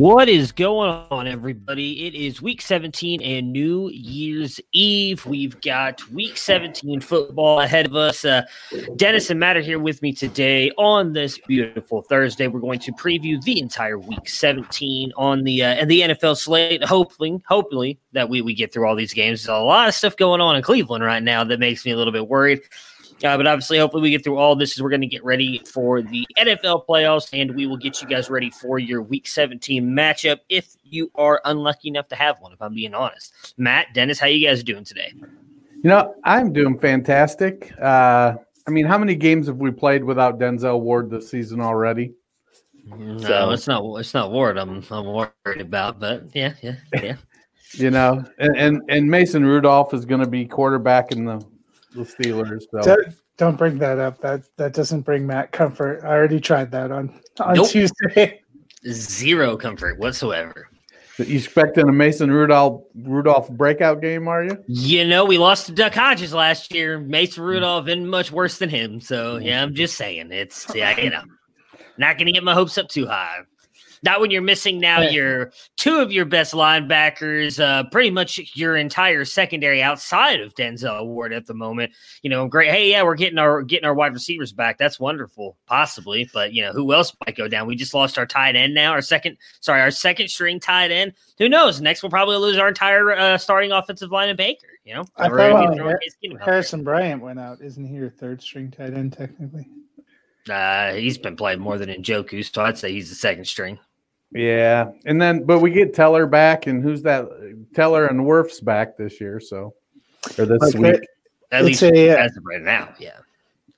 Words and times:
What 0.00 0.30
is 0.30 0.50
going 0.50 0.88
on, 1.10 1.26
everybody? 1.26 2.06
It 2.06 2.14
is 2.14 2.40
week 2.40 2.62
17 2.62 3.20
and 3.20 3.52
New 3.52 3.90
Year's 3.90 4.58
Eve. 4.72 5.26
We've 5.26 5.60
got 5.60 6.10
week 6.10 6.38
17 6.38 7.02
football 7.02 7.60
ahead 7.60 7.84
of 7.84 7.94
us. 7.94 8.24
Uh, 8.24 8.44
Dennis 8.96 9.28
and 9.28 9.38
Matt 9.38 9.58
are 9.58 9.60
here 9.60 9.78
with 9.78 10.00
me 10.00 10.14
today 10.14 10.70
on 10.78 11.12
this 11.12 11.36
beautiful 11.36 12.00
Thursday. 12.00 12.48
We're 12.48 12.60
going 12.60 12.78
to 12.78 12.92
preview 12.92 13.42
the 13.42 13.60
entire 13.60 13.98
week 13.98 14.26
17 14.26 15.12
on 15.18 15.44
the 15.44 15.64
uh, 15.64 15.74
and 15.74 15.90
the 15.90 16.00
NFL 16.00 16.38
slate. 16.38 16.82
Hopefully, 16.82 17.38
hopefully 17.46 17.98
that 18.12 18.30
we, 18.30 18.40
we 18.40 18.54
get 18.54 18.72
through 18.72 18.88
all 18.88 18.96
these 18.96 19.12
games. 19.12 19.44
There's 19.44 19.54
a 19.54 19.62
lot 19.62 19.86
of 19.86 19.94
stuff 19.94 20.16
going 20.16 20.40
on 20.40 20.56
in 20.56 20.62
Cleveland 20.62 21.04
right 21.04 21.22
now 21.22 21.44
that 21.44 21.60
makes 21.60 21.84
me 21.84 21.92
a 21.92 21.96
little 21.98 22.14
bit 22.14 22.26
worried. 22.26 22.62
Uh, 23.24 23.36
but 23.36 23.46
obviously, 23.46 23.78
hopefully, 23.78 24.02
we 24.02 24.10
get 24.10 24.24
through 24.24 24.38
all 24.38 24.56
this 24.56 24.76
as 24.76 24.82
we're 24.82 24.90
going 24.90 25.00
to 25.00 25.06
get 25.06 25.24
ready 25.24 25.60
for 25.70 26.00
the 26.02 26.26
NFL 26.38 26.86
playoffs, 26.86 27.28
and 27.38 27.54
we 27.54 27.66
will 27.66 27.76
get 27.76 28.00
you 28.00 28.08
guys 28.08 28.30
ready 28.30 28.50
for 28.50 28.78
your 28.78 29.02
Week 29.02 29.28
17 29.28 29.84
matchup 29.84 30.38
if 30.48 30.74
you 30.82 31.10
are 31.14 31.40
unlucky 31.44 31.88
enough 31.88 32.08
to 32.08 32.16
have 32.16 32.40
one. 32.40 32.52
If 32.52 32.62
I'm 32.62 32.74
being 32.74 32.94
honest, 32.94 33.54
Matt, 33.58 33.88
Dennis, 33.92 34.18
how 34.18 34.26
you 34.26 34.46
guys 34.46 34.62
doing 34.62 34.84
today? 34.84 35.12
You 35.82 35.88
know, 35.88 36.14
I'm 36.24 36.52
doing 36.52 36.78
fantastic. 36.78 37.72
Uh, 37.80 38.34
I 38.66 38.70
mean, 38.70 38.86
how 38.86 38.98
many 38.98 39.14
games 39.14 39.46
have 39.48 39.56
we 39.56 39.70
played 39.70 40.04
without 40.04 40.38
Denzel 40.38 40.80
Ward 40.80 41.10
this 41.10 41.30
season 41.30 41.60
already? 41.60 42.14
No, 42.86 43.18
so, 43.18 43.50
it's 43.50 43.66
not. 43.66 43.84
It's 43.98 44.14
not 44.14 44.32
Ward. 44.32 44.58
I'm 44.58 44.82
I'm 44.90 45.06
worried 45.06 45.60
about, 45.60 46.00
but 46.00 46.24
yeah, 46.34 46.54
yeah, 46.62 46.76
yeah. 46.94 47.16
you 47.74 47.90
know, 47.90 48.24
and, 48.38 48.56
and 48.56 48.82
and 48.88 49.10
Mason 49.10 49.44
Rudolph 49.44 49.94
is 49.94 50.04
going 50.04 50.22
to 50.22 50.28
be 50.28 50.46
quarterback 50.46 51.12
in 51.12 51.24
the 51.24 51.44
the 51.94 52.02
Steelers. 52.02 52.62
So. 52.70 52.82
Don't, 52.82 53.14
don't 53.36 53.56
bring 53.56 53.78
that 53.78 53.98
up. 53.98 54.20
That 54.20 54.42
that 54.56 54.74
doesn't 54.74 55.02
bring 55.02 55.26
Matt 55.26 55.52
comfort. 55.52 56.02
I 56.04 56.08
already 56.08 56.40
tried 56.40 56.70
that 56.72 56.90
on 56.90 57.20
on 57.40 57.54
nope. 57.54 57.68
Tuesday. 57.68 58.42
Zero 58.86 59.56
comfort 59.56 59.98
whatsoever. 59.98 60.68
You 61.18 61.36
expecting 61.36 61.86
a 61.86 61.92
Mason 61.92 62.30
Rudolph 62.30 62.82
Rudolph 62.94 63.50
breakout 63.50 64.00
game? 64.00 64.26
Are 64.26 64.44
you? 64.44 64.64
You 64.66 65.06
know, 65.06 65.24
we 65.24 65.36
lost 65.38 65.66
to 65.66 65.72
Duck 65.72 65.94
Hodges 65.94 66.32
last 66.32 66.72
year. 66.72 66.98
Mason 66.98 67.42
Rudolph 67.42 67.88
isn't 67.88 68.08
much 68.08 68.32
worse 68.32 68.58
than 68.58 68.70
him. 68.70 69.00
So 69.00 69.36
yeah, 69.36 69.62
I'm 69.62 69.74
just 69.74 69.96
saying 69.96 70.32
it's 70.32 70.66
yeah, 70.74 70.98
you 70.98 71.10
know, 71.10 71.22
not 71.98 72.16
going 72.16 72.26
to 72.26 72.32
get 72.32 72.44
my 72.44 72.54
hopes 72.54 72.78
up 72.78 72.88
too 72.88 73.06
high. 73.06 73.40
Not 74.02 74.20
when 74.20 74.30
you're 74.30 74.40
missing 74.40 74.80
now 74.80 75.00
your 75.00 75.52
two 75.76 75.98
of 75.98 76.10
your 76.10 76.24
best 76.24 76.54
linebackers, 76.54 77.62
uh, 77.62 77.84
pretty 77.90 78.10
much 78.10 78.40
your 78.54 78.76
entire 78.76 79.24
secondary 79.24 79.82
outside 79.82 80.40
of 80.40 80.54
Denzel 80.54 81.06
Ward 81.06 81.32
at 81.32 81.46
the 81.46 81.54
moment. 81.54 81.92
You 82.22 82.30
know, 82.30 82.48
great. 82.48 82.70
Hey, 82.70 82.90
yeah, 82.90 83.02
we're 83.02 83.14
getting 83.14 83.38
our 83.38 83.62
getting 83.62 83.84
our 83.84 83.94
wide 83.94 84.14
receivers 84.14 84.52
back. 84.52 84.78
That's 84.78 84.98
wonderful, 84.98 85.58
possibly. 85.66 86.30
But 86.32 86.54
you 86.54 86.62
know, 86.62 86.72
who 86.72 86.92
else 86.94 87.14
might 87.26 87.36
go 87.36 87.46
down? 87.46 87.66
We 87.66 87.76
just 87.76 87.92
lost 87.92 88.18
our 88.18 88.26
tight 88.26 88.56
end 88.56 88.74
now. 88.74 88.92
Our 88.92 89.02
second, 89.02 89.36
sorry, 89.60 89.82
our 89.82 89.90
second 89.90 90.28
string 90.28 90.60
tight 90.60 90.90
end. 90.90 91.12
Who 91.38 91.48
knows? 91.48 91.80
Next, 91.80 92.02
we'll 92.02 92.10
probably 92.10 92.36
lose 92.36 92.58
our 92.58 92.68
entire 92.68 93.12
uh, 93.12 93.38
starting 93.38 93.72
offensive 93.72 94.10
line 94.10 94.30
of 94.30 94.36
Baker. 94.36 94.66
You 94.84 94.94
know, 94.94 95.04
I 95.16 95.28
thought 95.28 95.78
uh, 95.78 95.96
Harrison 96.42 96.82
Bryant 96.84 97.22
went 97.22 97.38
out. 97.38 97.60
Isn't 97.60 97.84
he 97.84 97.94
your 97.94 98.10
third 98.10 98.42
string 98.42 98.70
tight 98.70 98.94
end 98.94 99.12
technically? 99.12 99.68
Uh, 100.48 100.94
he's 100.94 101.18
been 101.18 101.36
playing 101.36 101.60
more 101.60 101.76
than 101.76 101.90
Njoku, 101.90 102.42
so 102.50 102.62
I'd 102.62 102.78
say 102.78 102.92
he's 102.92 103.10
the 103.10 103.14
second 103.14 103.46
string. 103.46 103.78
Yeah, 104.32 104.92
and 105.06 105.20
then 105.20 105.44
but 105.44 105.58
we 105.58 105.70
get 105.70 105.94
Teller 105.94 106.26
back, 106.26 106.66
and 106.66 106.82
who's 106.82 107.02
that? 107.02 107.28
Teller 107.74 108.06
and 108.06 108.20
Wirfs 108.20 108.64
back 108.64 108.96
this 108.96 109.20
year, 109.20 109.40
so 109.40 109.74
or 110.38 110.46
this 110.46 110.60
like 110.60 110.74
week. 110.74 111.08
At 111.50 111.64
least 111.64 111.82
a, 111.82 112.10
as 112.10 112.36
of 112.36 112.44
right 112.44 112.62
now, 112.62 112.94
yeah. 113.00 113.18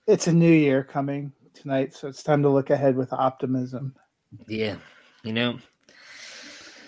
It's 0.07 0.27
a 0.27 0.33
new 0.33 0.53
year 0.53 0.85
coming 0.85 1.33
tonight, 1.55 1.95
so 1.95 2.07
it's 2.07 2.23
time 2.23 2.43
to 2.43 2.51
look 2.51 2.69
ahead 2.69 2.97
with 2.97 3.13
optimism. 3.15 3.95
Yeah, 4.47 4.77
you 5.23 5.33
know, 5.33 5.59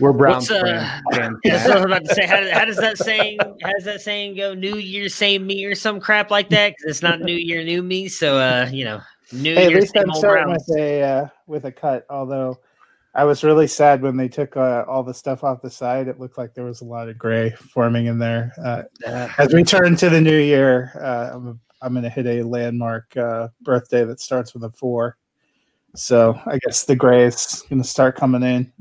we're 0.01 0.13
Browns 0.13 0.51
uh, 0.51 1.01
fans. 1.13 1.39
That's 1.45 1.69
what 1.69 1.77
I 1.77 1.77
was 1.77 1.85
about 1.85 2.05
to 2.05 2.15
say. 2.15 2.27
How, 2.27 2.51
how, 2.51 2.65
does 2.65 2.77
that 2.77 2.99
saying? 2.99 3.39
How 3.63 3.73
does 3.73 3.85
that 3.85 4.01
saying 4.01 4.37
go? 4.37 4.53
New 4.53 4.77
Year, 4.77 5.09
same 5.09 5.47
me, 5.47 5.65
or 5.65 5.75
some 5.75 6.01
crap 6.01 6.31
like 6.31 6.49
that? 6.51 6.75
Because 6.77 6.91
it's 6.91 7.03
not 7.03 7.21
New 7.21 7.37
Year, 7.37 7.63
new 7.63 7.83
me. 7.83 8.09
So, 8.09 8.37
uh, 8.37 8.69
you 8.73 8.85
know, 8.85 9.01
New 9.33 9.55
hey, 9.55 9.69
Year, 9.69 9.77
at 9.77 9.81
least 9.81 9.97
I'm 9.97 10.13
starting 10.15 10.47
Browns. 10.47 10.65
with 10.69 10.79
a 10.79 11.03
uh, 11.03 11.29
with 11.47 11.65
a 11.65 11.73
cut. 11.73 12.07
Although 12.11 12.59
I 13.17 13.25
was 13.25 13.45
really 13.45 13.69
sad 13.69 14.03
when 14.03 14.17
they 14.17 14.29
took 14.29 14.57
uh, 14.57 14.85
all 14.89 15.05
the 15.05 15.15
stuff 15.15 15.45
off 15.45 15.63
the 15.63 15.71
side. 15.71 16.09
It 16.09 16.19
looked 16.19 16.37
like 16.37 16.53
there 16.53 16.65
was 16.65 16.81
a 16.81 16.85
lot 16.85 17.09
of 17.09 17.17
gray 17.17 17.51
forming 17.51 18.07
in 18.07 18.19
there. 18.19 18.53
Uh, 18.63 18.83
as 19.39 19.55
we 19.55 19.63
turn 19.63 19.95
to 19.97 20.11
the 20.11 20.21
new 20.21 20.37
year, 20.37 20.91
uh, 21.01 21.31
I'm, 21.35 21.61
I'm 21.81 21.93
going 21.93 22.03
to 22.03 22.11
hit 22.11 22.27
a 22.27 22.43
landmark 22.43 23.17
uh, 23.17 23.49
birthday 23.63 24.05
that 24.05 24.21
starts 24.21 24.53
with 24.53 24.65
a 24.65 24.71
four. 24.71 25.17
So 25.95 26.39
I 26.45 26.59
guess 26.59 26.85
the 26.85 26.97
gray 26.97 27.25
is 27.25 27.65
going 27.69 27.81
to 27.81 27.89
start 27.89 28.17
coming 28.17 28.43
in. 28.43 28.73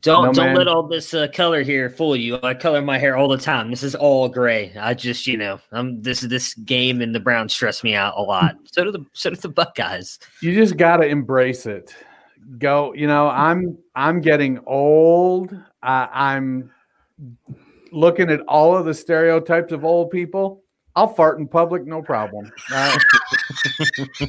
Don't 0.00 0.24
no, 0.26 0.32
don't 0.32 0.46
man. 0.46 0.56
let 0.56 0.68
all 0.68 0.82
this 0.82 1.14
uh, 1.14 1.28
color 1.32 1.62
here 1.62 1.88
fool 1.88 2.16
you. 2.16 2.38
I 2.42 2.54
color 2.54 2.82
my 2.82 2.98
hair 2.98 3.16
all 3.16 3.28
the 3.28 3.38
time. 3.38 3.70
This 3.70 3.82
is 3.82 3.94
all 3.94 4.28
gray. 4.28 4.72
I 4.78 4.92
just 4.94 5.26
you 5.26 5.38
know 5.38 5.58
I'm 5.72 6.02
this 6.02 6.20
this 6.20 6.54
game 6.54 7.00
and 7.00 7.14
the 7.14 7.20
Browns 7.20 7.54
stress 7.54 7.82
me 7.82 7.94
out 7.94 8.14
a 8.16 8.20
lot. 8.20 8.56
So 8.66 8.84
do 8.84 8.92
the 8.92 9.06
so 9.14 9.30
do 9.30 9.36
the 9.36 9.48
Buckeyes. 9.48 10.18
You 10.42 10.54
just 10.54 10.76
got 10.76 10.98
to 10.98 11.06
embrace 11.06 11.64
it 11.64 11.94
go 12.58 12.92
you 12.94 13.06
know 13.06 13.28
i'm 13.28 13.76
i'm 13.94 14.20
getting 14.20 14.58
old. 14.66 15.52
Uh, 15.82 16.06
i'm 16.12 16.70
looking 17.92 18.30
at 18.30 18.40
all 18.42 18.76
of 18.76 18.84
the 18.84 18.94
stereotypes 18.94 19.72
of 19.72 19.84
old 19.84 20.10
people. 20.10 20.62
I'll 20.94 21.08
fart 21.08 21.38
in 21.38 21.46
public 21.46 21.86
no 21.86 22.02
problem. 22.02 22.50
Uh, 22.72 22.98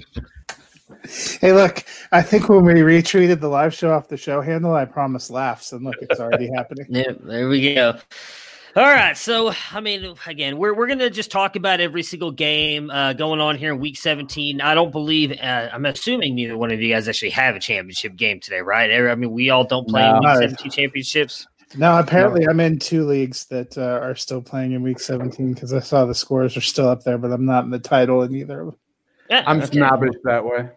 hey 1.40 1.54
look 1.54 1.84
i 2.12 2.22
think 2.22 2.50
when 2.50 2.64
we 2.64 2.74
retweeted 2.74 3.40
the 3.40 3.48
live 3.48 3.74
show 3.74 3.92
off 3.92 4.08
the 4.08 4.18
show 4.18 4.42
handle 4.42 4.74
i 4.74 4.84
promised 4.86 5.30
laughs 5.30 5.72
and 5.72 5.84
look 5.84 5.96
it's 6.02 6.20
already 6.20 6.50
happening. 6.54 6.86
Yeah 6.90 7.12
there 7.22 7.48
we 7.48 7.76
go 7.76 7.98
all 8.78 8.84
right, 8.84 9.18
so 9.18 9.52
I 9.72 9.80
mean, 9.80 10.14
again, 10.28 10.56
we're 10.60 10.76
we're 10.76 10.86
gonna 10.86 11.10
just 11.10 11.32
talk 11.32 11.56
about 11.56 11.80
every 11.80 12.04
single 12.04 12.32
game 12.32 12.92
uh, 12.92 13.14
going 13.14 13.42
on 13.42 13.58
here 13.58 13.74
in 13.74 13.80
Week 13.80 13.98
17. 13.98 14.62
I 14.62 14.76
don't 14.76 14.92
believe 14.92 15.32
uh, 15.32 15.70
I'm 15.74 15.84
assuming 15.88 16.36
neither 16.36 16.56
one 16.56 16.72
of 16.72 16.80
you 16.80 16.94
guys 16.94 17.08
actually 17.08 17.32
have 17.32 17.56
a 17.56 17.60
championship 17.60 18.16
game 18.16 18.40
today, 18.40 18.60
right? 18.60 18.92
I 18.94 19.16
mean, 19.16 19.32
we 19.32 19.50
all 19.50 19.64
don't 19.64 19.88
play 19.88 20.04
no, 20.04 20.18
in 20.18 20.20
Week 20.20 20.52
17 20.52 20.72
championships. 20.72 21.48
No, 21.76 21.98
apparently 21.98 22.46
no. 22.46 22.52
I'm 22.52 22.60
in 22.60 22.78
two 22.78 23.04
leagues 23.08 23.46
that 23.46 23.76
uh, 23.80 24.00
are 24.04 24.16
still 24.16 24.44
playing 24.44 24.74
in 24.74 24.84
Week 24.84 25.00
17 25.00 25.56
because 25.56 25.74
I 25.74 25.80
saw 25.80 26.06
the 26.06 26.14
scores 26.14 26.56
are 26.56 26.62
still 26.62 26.88
up 26.88 27.02
there, 27.02 27.18
but 27.18 27.32
I'm 27.32 27.46
not 27.46 27.64
in 27.64 27.72
the 27.72 27.80
title 27.80 28.22
in 28.22 28.36
either 28.36 28.60
of 28.60 28.68
them. 28.68 28.76
Yeah, 29.28 29.44
I'm 29.48 29.58
okay. 29.58 29.72
snobbish 29.72 30.14
that 30.24 30.46
way. 30.46 30.70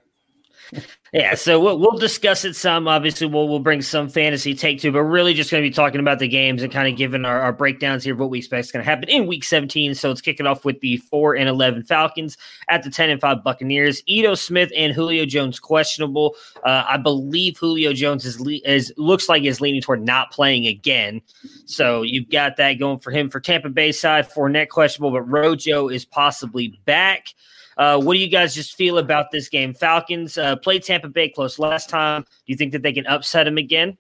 Yeah, 1.13 1.35
so 1.35 1.59
we'll, 1.59 1.79
we'll 1.79 1.99
discuss 1.99 2.45
it 2.45 2.55
some. 2.55 2.87
Obviously, 2.87 3.27
we'll 3.27 3.49
we'll 3.49 3.59
bring 3.59 3.83
some 3.83 4.09
fantasy 4.09 4.55
take 4.55 4.81
to, 4.81 4.93
but 4.93 5.03
really 5.03 5.35
just 5.35 5.51
going 5.51 5.63
to 5.63 5.69
be 5.69 5.75
talking 5.75 6.01
about 6.01 6.19
the 6.21 6.29
games 6.29 6.63
and 6.63 6.73
kind 6.73 6.89
of 6.89 6.97
giving 6.97 7.25
our, 7.25 7.41
our 7.41 7.53
breakdowns 7.53 8.05
here 8.05 8.15
of 8.15 8.21
what 8.21 8.31
we 8.31 8.39
expect 8.39 8.67
is 8.67 8.73
going 8.73 8.85
to 8.85 8.89
happen 8.89 9.09
in 9.09 9.27
Week 9.27 9.43
17. 9.43 9.95
So 9.95 10.09
let's 10.09 10.21
kick 10.21 10.39
it 10.39 10.47
off 10.47 10.65
with 10.65 10.81
the 10.81 10.99
four 10.99 11.35
and 11.35 11.49
11 11.49 11.83
Falcons 11.85 12.37
at 12.69 12.83
the 12.83 12.91
10 12.91 13.11
and 13.11 13.21
5 13.21 13.43
Buccaneers. 13.43 14.03
Ito 14.07 14.35
Smith 14.35 14.71
and 14.77 14.93
Julio 14.93 15.27
Jones 15.27 15.59
questionable. 15.59 16.37
Uh, 16.65 16.85
I 16.89 16.97
believe 16.97 17.59
Julio 17.59 17.93
Jones 17.93 18.25
is, 18.25 18.41
le- 18.41 18.61
is 18.65 18.93
looks 18.97 19.29
like 19.29 19.43
is 19.43 19.61
leaning 19.61 19.83
toward 19.83 20.05
not 20.05 20.31
playing 20.31 20.67
again. 20.67 21.21
So 21.67 22.03
you've 22.03 22.31
got 22.31 22.57
that 22.59 22.75
going 22.75 23.01
for 23.01 23.11
him 23.11 23.31
for 23.31 23.41
Tampa 23.41 23.69
Bay 23.69 23.93
side. 23.93 24.29
Fournette 24.31 24.69
questionable, 24.69 25.11
but 25.11 25.23
Rojo 25.23 25.89
is 25.89 26.05
possibly 26.05 26.81
back. 26.85 27.35
Uh, 27.81 27.99
what 27.99 28.13
do 28.13 28.21
you 28.21 28.29
guys 28.29 28.55
just 28.55 28.77
feel 28.77 28.99
about 28.99 29.31
this 29.31 29.49
game? 29.49 29.73
Falcons 29.73 30.37
uh, 30.37 30.55
played 30.57 30.83
Tampa 30.83 31.09
Bay 31.09 31.31
close 31.31 31.59
last 31.59 31.89
time. 31.89 32.21
Do 32.21 32.29
you 32.45 32.55
think 32.55 32.73
that 32.73 32.83
they 32.83 32.93
can 32.93 33.07
upset 33.07 33.47
them 33.47 33.57
again? 33.57 33.97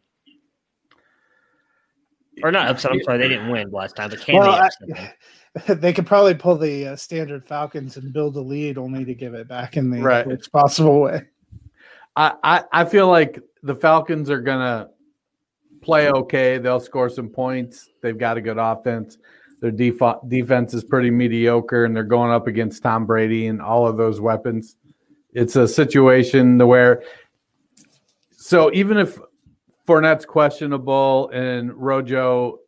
Or 2.42 2.52
not 2.52 2.68
upset? 2.68 2.92
I'm 2.92 3.02
sorry, 3.04 3.16
they 3.16 3.28
didn't 3.28 3.48
win 3.48 3.70
last 3.70 3.96
time. 3.96 4.10
But 4.10 4.20
can 4.20 4.36
well, 4.36 4.52
they 4.52 4.66
upset 4.66 5.14
them? 5.66 5.78
they 5.80 5.94
could 5.94 6.06
probably 6.06 6.34
pull 6.34 6.58
the 6.58 6.88
uh, 6.88 6.96
standard 6.96 7.46
Falcons 7.46 7.96
and 7.96 8.12
build 8.12 8.36
a 8.36 8.40
lead 8.42 8.76
only 8.76 9.02
to 9.06 9.14
give 9.14 9.32
it 9.32 9.48
back 9.48 9.78
in 9.78 9.88
the 9.90 10.02
right. 10.02 10.26
worst 10.26 10.52
possible 10.52 11.00
way. 11.00 11.22
I, 12.16 12.34
I, 12.44 12.64
I 12.70 12.84
feel 12.84 13.08
like 13.08 13.40
the 13.62 13.74
Falcons 13.74 14.28
are 14.28 14.42
gonna 14.42 14.90
play 15.80 16.10
okay. 16.10 16.58
They'll 16.58 16.80
score 16.80 17.08
some 17.08 17.30
points. 17.30 17.88
They've 18.02 18.18
got 18.18 18.36
a 18.36 18.42
good 18.42 18.58
offense. 18.58 19.16
Their 19.60 19.70
def- 19.70 20.28
defense 20.28 20.74
is 20.74 20.84
pretty 20.84 21.10
mediocre, 21.10 21.84
and 21.84 21.94
they're 21.94 22.02
going 22.02 22.32
up 22.32 22.46
against 22.46 22.82
Tom 22.82 23.06
Brady 23.06 23.46
and 23.46 23.60
all 23.60 23.86
of 23.86 23.96
those 23.96 24.20
weapons. 24.20 24.76
It's 25.32 25.56
a 25.56 25.68
situation 25.68 26.58
to 26.58 26.66
where, 26.66 27.02
so 28.32 28.72
even 28.72 28.96
if 28.96 29.18
Fournette's 29.86 30.24
questionable 30.24 31.30
and 31.30 31.72
Rojo 31.74 32.60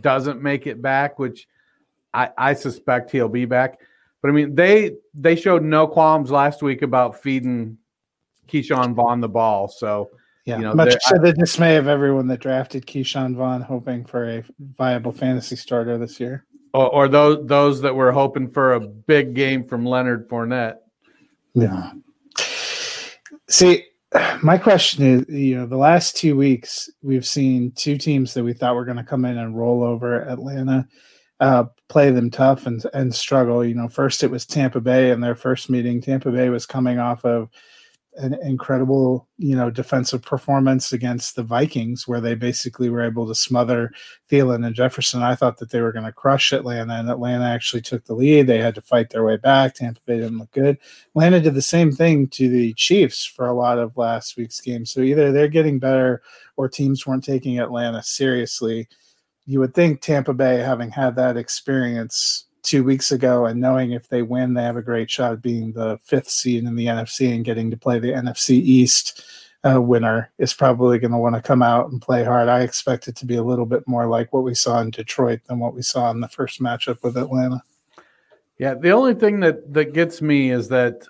doesn't 0.00 0.42
make 0.42 0.66
it 0.66 0.80
back, 0.80 1.18
which 1.18 1.48
I, 2.14 2.30
I 2.38 2.54
suspect 2.54 3.10
he'll 3.10 3.28
be 3.28 3.44
back, 3.44 3.78
but 4.22 4.30
I 4.30 4.32
mean 4.32 4.54
they 4.54 4.92
they 5.14 5.36
showed 5.36 5.62
no 5.62 5.86
qualms 5.86 6.30
last 6.30 6.62
week 6.62 6.82
about 6.82 7.20
feeding 7.20 7.78
Ke'Shawn 8.48 8.94
Vaughn 8.94 9.20
the 9.20 9.28
ball. 9.28 9.68
So 9.68 10.10
yeah, 10.46 10.58
you 10.58 10.62
know, 10.62 10.74
much 10.74 10.94
to 11.08 11.18
the 11.18 11.32
dismay 11.32 11.76
of 11.76 11.88
everyone 11.88 12.28
that 12.28 12.38
drafted 12.38 12.86
Ke'Shawn 12.86 13.34
Vaughn, 13.34 13.60
hoping 13.60 14.04
for 14.04 14.28
a 14.28 14.44
viable 14.78 15.10
fantasy 15.10 15.56
starter 15.56 15.98
this 15.98 16.20
year, 16.20 16.46
or, 16.72 16.88
or 16.88 17.08
those 17.08 17.44
those 17.46 17.80
that 17.80 17.94
were 17.94 18.12
hoping 18.12 18.48
for 18.48 18.74
a 18.74 18.80
big 18.80 19.34
game 19.34 19.64
from 19.64 19.84
Leonard 19.84 20.28
Fournette. 20.28 20.76
Yeah. 21.54 21.90
See, 23.48 23.84
my 24.40 24.56
question 24.56 25.04
is, 25.04 25.28
you 25.28 25.56
know, 25.56 25.66
the 25.66 25.76
last 25.76 26.16
two 26.16 26.36
weeks 26.36 26.88
we've 27.02 27.26
seen 27.26 27.72
two 27.72 27.98
teams 27.98 28.32
that 28.34 28.44
we 28.44 28.52
thought 28.52 28.76
were 28.76 28.84
going 28.84 28.98
to 28.98 29.04
come 29.04 29.24
in 29.24 29.38
and 29.38 29.56
roll 29.56 29.82
over 29.82 30.22
Atlanta, 30.28 30.86
uh, 31.40 31.64
play 31.88 32.12
them 32.12 32.30
tough 32.30 32.66
and 32.66 32.84
and 32.94 33.12
struggle. 33.12 33.64
You 33.64 33.74
know, 33.74 33.88
first 33.88 34.22
it 34.22 34.30
was 34.30 34.46
Tampa 34.46 34.80
Bay 34.80 35.10
in 35.10 35.20
their 35.20 35.34
first 35.34 35.68
meeting. 35.68 36.00
Tampa 36.00 36.30
Bay 36.30 36.50
was 36.50 36.66
coming 36.66 37.00
off 37.00 37.24
of 37.24 37.48
an 38.16 38.34
incredible, 38.42 39.28
you 39.38 39.54
know, 39.54 39.70
defensive 39.70 40.22
performance 40.22 40.92
against 40.92 41.36
the 41.36 41.42
Vikings, 41.42 42.08
where 42.08 42.20
they 42.20 42.34
basically 42.34 42.88
were 42.88 43.02
able 43.02 43.26
to 43.28 43.34
smother 43.34 43.92
Thielen 44.30 44.66
and 44.66 44.74
Jefferson. 44.74 45.22
I 45.22 45.34
thought 45.34 45.58
that 45.58 45.70
they 45.70 45.80
were 45.80 45.92
going 45.92 46.04
to 46.04 46.12
crush 46.12 46.52
Atlanta, 46.52 46.94
and 46.94 47.10
Atlanta 47.10 47.44
actually 47.44 47.82
took 47.82 48.04
the 48.04 48.14
lead. 48.14 48.46
They 48.46 48.60
had 48.60 48.74
to 48.76 48.82
fight 48.82 49.10
their 49.10 49.24
way 49.24 49.36
back. 49.36 49.74
Tampa 49.74 50.00
Bay 50.06 50.18
didn't 50.18 50.38
look 50.38 50.50
good. 50.52 50.78
Atlanta 51.10 51.40
did 51.40 51.54
the 51.54 51.62
same 51.62 51.92
thing 51.92 52.28
to 52.28 52.48
the 52.48 52.72
Chiefs 52.74 53.24
for 53.24 53.46
a 53.46 53.54
lot 53.54 53.78
of 53.78 53.96
last 53.96 54.36
week's 54.36 54.60
game. 54.60 54.86
So 54.86 55.00
either 55.00 55.32
they're 55.32 55.48
getting 55.48 55.78
better, 55.78 56.22
or 56.56 56.68
teams 56.68 57.06
weren't 57.06 57.24
taking 57.24 57.58
Atlanta 57.58 58.02
seriously. 58.02 58.88
You 59.44 59.60
would 59.60 59.74
think 59.74 60.00
Tampa 60.00 60.32
Bay, 60.34 60.58
having 60.58 60.90
had 60.90 61.16
that 61.16 61.36
experience 61.36 62.46
two 62.66 62.82
weeks 62.82 63.12
ago 63.12 63.46
and 63.46 63.60
knowing 63.60 63.92
if 63.92 64.08
they 64.08 64.22
win, 64.22 64.52
they 64.52 64.62
have 64.62 64.76
a 64.76 64.82
great 64.82 65.08
shot 65.08 65.32
at 65.32 65.40
being 65.40 65.72
the 65.72 65.98
fifth 66.02 66.28
seed 66.28 66.64
in 66.64 66.74
the 66.74 66.86
NFC 66.86 67.32
and 67.34 67.44
getting 67.44 67.70
to 67.70 67.76
play 67.76 67.98
the 68.00 68.12
NFC 68.12 68.50
East 68.50 69.22
uh, 69.64 69.80
winner 69.80 70.30
is 70.38 70.52
probably 70.52 70.98
going 70.98 71.12
to 71.12 71.18
want 71.18 71.36
to 71.36 71.40
come 71.40 71.62
out 71.62 71.90
and 71.90 72.02
play 72.02 72.24
hard. 72.24 72.48
I 72.48 72.60
expect 72.60 73.06
it 73.06 73.16
to 73.16 73.26
be 73.26 73.36
a 73.36 73.42
little 73.42 73.66
bit 73.66 73.86
more 73.86 74.06
like 74.06 74.32
what 74.32 74.42
we 74.42 74.54
saw 74.54 74.80
in 74.80 74.90
Detroit 74.90 75.40
than 75.46 75.60
what 75.60 75.74
we 75.74 75.82
saw 75.82 76.10
in 76.10 76.20
the 76.20 76.28
first 76.28 76.60
matchup 76.60 77.02
with 77.02 77.16
Atlanta. 77.16 77.62
Yeah, 78.58 78.74
the 78.74 78.90
only 78.90 79.14
thing 79.14 79.40
that 79.40 79.72
that 79.72 79.92
gets 79.92 80.22
me 80.22 80.50
is 80.50 80.68
that 80.68 81.06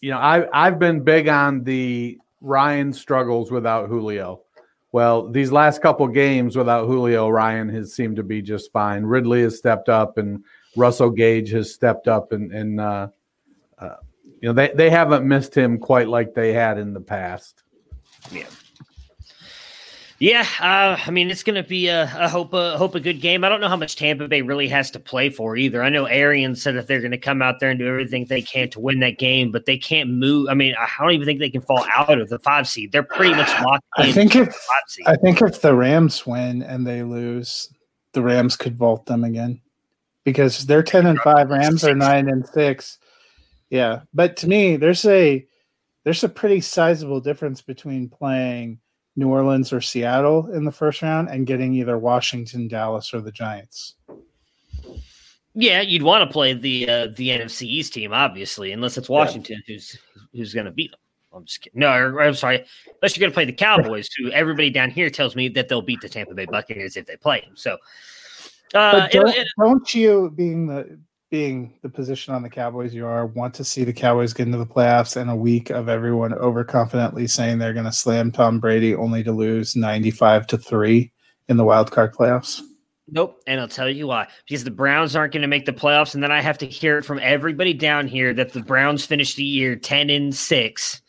you 0.00 0.10
know 0.10 0.18
I 0.18 0.46
I've 0.52 0.78
been 0.78 1.00
big 1.00 1.26
on 1.26 1.64
the 1.64 2.18
Ryan 2.40 2.92
struggles 2.92 3.50
without 3.50 3.88
Julio. 3.88 4.42
Well, 4.92 5.28
these 5.28 5.52
last 5.52 5.80
couple 5.80 6.06
games 6.08 6.56
without 6.56 6.86
Julio, 6.86 7.28
Ryan 7.28 7.68
has 7.70 7.94
seemed 7.94 8.16
to 8.16 8.22
be 8.22 8.42
just 8.42 8.72
fine. 8.72 9.04
Ridley 9.04 9.42
has 9.42 9.58
stepped 9.58 9.88
up 9.88 10.18
and 10.18 10.44
Russell 10.76 11.10
Gage 11.10 11.50
has 11.50 11.72
stepped 11.72 12.06
up 12.06 12.32
and, 12.32 12.52
and 12.52 12.80
uh, 12.80 13.08
uh, 13.78 13.96
you 14.40 14.48
know 14.48 14.52
they, 14.52 14.70
they 14.74 14.90
haven't 14.90 15.26
missed 15.26 15.56
him 15.56 15.78
quite 15.78 16.08
like 16.08 16.34
they 16.34 16.52
had 16.52 16.78
in 16.78 16.92
the 16.92 17.00
past. 17.00 17.62
Yeah. 18.30 18.46
Yeah, 20.18 20.46
uh, 20.60 20.96
I 21.04 21.10
mean 21.10 21.30
it's 21.30 21.42
going 21.42 21.62
to 21.62 21.68
be 21.68 21.88
a, 21.88 22.04
a 22.16 22.26
hope 22.26 22.54
a 22.54 22.78
hope 22.78 22.94
a 22.94 23.00
good 23.00 23.20
game. 23.20 23.44
I 23.44 23.50
don't 23.50 23.60
know 23.60 23.68
how 23.68 23.76
much 23.76 23.96
Tampa 23.96 24.26
Bay 24.28 24.40
really 24.40 24.66
has 24.68 24.90
to 24.92 24.98
play 24.98 25.28
for 25.28 25.58
either. 25.58 25.82
I 25.82 25.90
know 25.90 26.06
Arian 26.06 26.56
said 26.56 26.74
that 26.76 26.86
they're 26.86 27.00
going 27.00 27.10
to 27.10 27.18
come 27.18 27.42
out 27.42 27.60
there 27.60 27.68
and 27.68 27.78
do 27.78 27.86
everything 27.86 28.24
they 28.24 28.40
can 28.40 28.70
to 28.70 28.80
win 28.80 29.00
that 29.00 29.18
game, 29.18 29.52
but 29.52 29.66
they 29.66 29.76
can't 29.76 30.08
move. 30.08 30.48
I 30.48 30.54
mean, 30.54 30.74
I 30.78 30.88
don't 30.98 31.12
even 31.12 31.26
think 31.26 31.38
they 31.38 31.50
can 31.50 31.60
fall 31.60 31.84
out 31.94 32.18
of 32.18 32.30
the 32.30 32.38
five 32.38 32.66
seed. 32.66 32.92
They're 32.92 33.02
pretty 33.02 33.34
much 33.34 33.50
locked. 33.62 33.84
I 33.98 34.10
think 34.10 34.34
if 34.34 34.56
I 35.06 35.16
think 35.16 35.42
if 35.42 35.60
the 35.60 35.74
Rams 35.74 36.26
win 36.26 36.62
and 36.62 36.86
they 36.86 37.02
lose, 37.02 37.68
the 38.12 38.22
Rams 38.22 38.56
could 38.56 38.74
vault 38.74 39.04
them 39.04 39.22
again 39.22 39.60
because 40.26 40.66
they're 40.66 40.82
10 40.82 41.06
and 41.06 41.20
5 41.20 41.50
rams 41.50 41.84
are 41.84 41.94
9 41.94 42.28
and 42.28 42.46
6 42.46 42.98
yeah 43.70 44.00
but 44.12 44.36
to 44.36 44.48
me 44.48 44.76
there's 44.76 45.04
a 45.06 45.46
there's 46.04 46.24
a 46.24 46.28
pretty 46.28 46.60
sizable 46.60 47.20
difference 47.20 47.62
between 47.62 48.08
playing 48.08 48.78
new 49.14 49.28
orleans 49.28 49.72
or 49.72 49.80
seattle 49.80 50.52
in 50.52 50.64
the 50.64 50.72
first 50.72 51.00
round 51.00 51.28
and 51.28 51.46
getting 51.46 51.72
either 51.74 51.96
washington 51.96 52.68
dallas 52.68 53.14
or 53.14 53.20
the 53.20 53.32
giants 53.32 53.94
yeah 55.54 55.80
you'd 55.80 56.02
want 56.02 56.28
to 56.28 56.32
play 56.32 56.52
the 56.52 56.88
uh, 56.90 57.06
the 57.16 57.28
nfc 57.28 57.62
east 57.62 57.94
team 57.94 58.12
obviously 58.12 58.72
unless 58.72 58.98
it's 58.98 59.08
washington 59.08 59.62
yeah. 59.66 59.74
who's 59.74 59.96
who's 60.34 60.52
going 60.52 60.66
to 60.66 60.72
beat 60.72 60.90
them 60.90 61.00
I'm 61.32 61.44
just 61.44 61.60
kidding. 61.60 61.80
No, 61.80 61.90
I'm 61.90 62.32
sorry. 62.32 62.64
Unless 63.02 63.14
you're 63.14 63.20
going 63.20 63.30
to 63.30 63.34
play 63.34 63.44
the 63.44 63.52
Cowboys, 63.66 64.08
who 64.16 64.30
everybody 64.30 64.70
down 64.70 64.88
here 64.88 65.10
tells 65.10 65.36
me 65.36 65.50
that 65.50 65.68
they'll 65.68 65.82
beat 65.82 66.00
the 66.00 66.08
Tampa 66.08 66.32
Bay 66.32 66.46
Buccaneers 66.46 66.96
if 66.96 67.04
they 67.04 67.16
play 67.18 67.42
them. 67.42 67.56
So 67.56 67.76
uh, 68.74 69.08
don't, 69.08 69.28
it, 69.28 69.36
it, 69.36 69.48
don't, 69.58 69.94
you, 69.94 70.30
being 70.34 70.66
the 70.66 70.98
being 71.30 71.74
the 71.82 71.88
position 71.88 72.34
on 72.34 72.42
the 72.42 72.48
Cowboys 72.48 72.94
you 72.94 73.04
are, 73.04 73.26
want 73.26 73.52
to 73.54 73.64
see 73.64 73.82
the 73.84 73.92
Cowboys 73.92 74.32
get 74.32 74.46
into 74.46 74.58
the 74.58 74.66
playoffs 74.66 75.20
in 75.20 75.28
a 75.28 75.36
week 75.36 75.70
of 75.70 75.88
everyone 75.88 76.32
overconfidently 76.32 77.28
saying 77.28 77.58
they're 77.58 77.72
going 77.72 77.84
to 77.84 77.92
slam 77.92 78.30
Tom 78.30 78.60
Brady, 78.60 78.94
only 78.94 79.22
to 79.24 79.32
lose 79.32 79.76
ninety-five 79.76 80.46
to 80.48 80.58
three 80.58 81.12
in 81.48 81.56
the 81.56 81.64
wild 81.64 81.90
card 81.90 82.14
playoffs? 82.14 82.60
Nope. 83.08 83.40
And 83.46 83.60
I'll 83.60 83.68
tell 83.68 83.88
you 83.88 84.08
why. 84.08 84.28
Because 84.48 84.64
the 84.64 84.70
Browns 84.70 85.14
aren't 85.14 85.32
going 85.32 85.42
to 85.42 85.48
make 85.48 85.64
the 85.64 85.72
playoffs. 85.72 86.14
And 86.14 86.22
then 86.22 86.32
I 86.32 86.40
have 86.40 86.58
to 86.58 86.66
hear 86.66 86.98
it 86.98 87.04
from 87.04 87.20
everybody 87.22 87.72
down 87.72 88.08
here 88.08 88.34
that 88.34 88.52
the 88.52 88.62
Browns 88.62 89.04
finished 89.04 89.36
the 89.36 89.44
year 89.44 89.76
10 89.76 90.10
and 90.10 90.34
6 90.34 91.02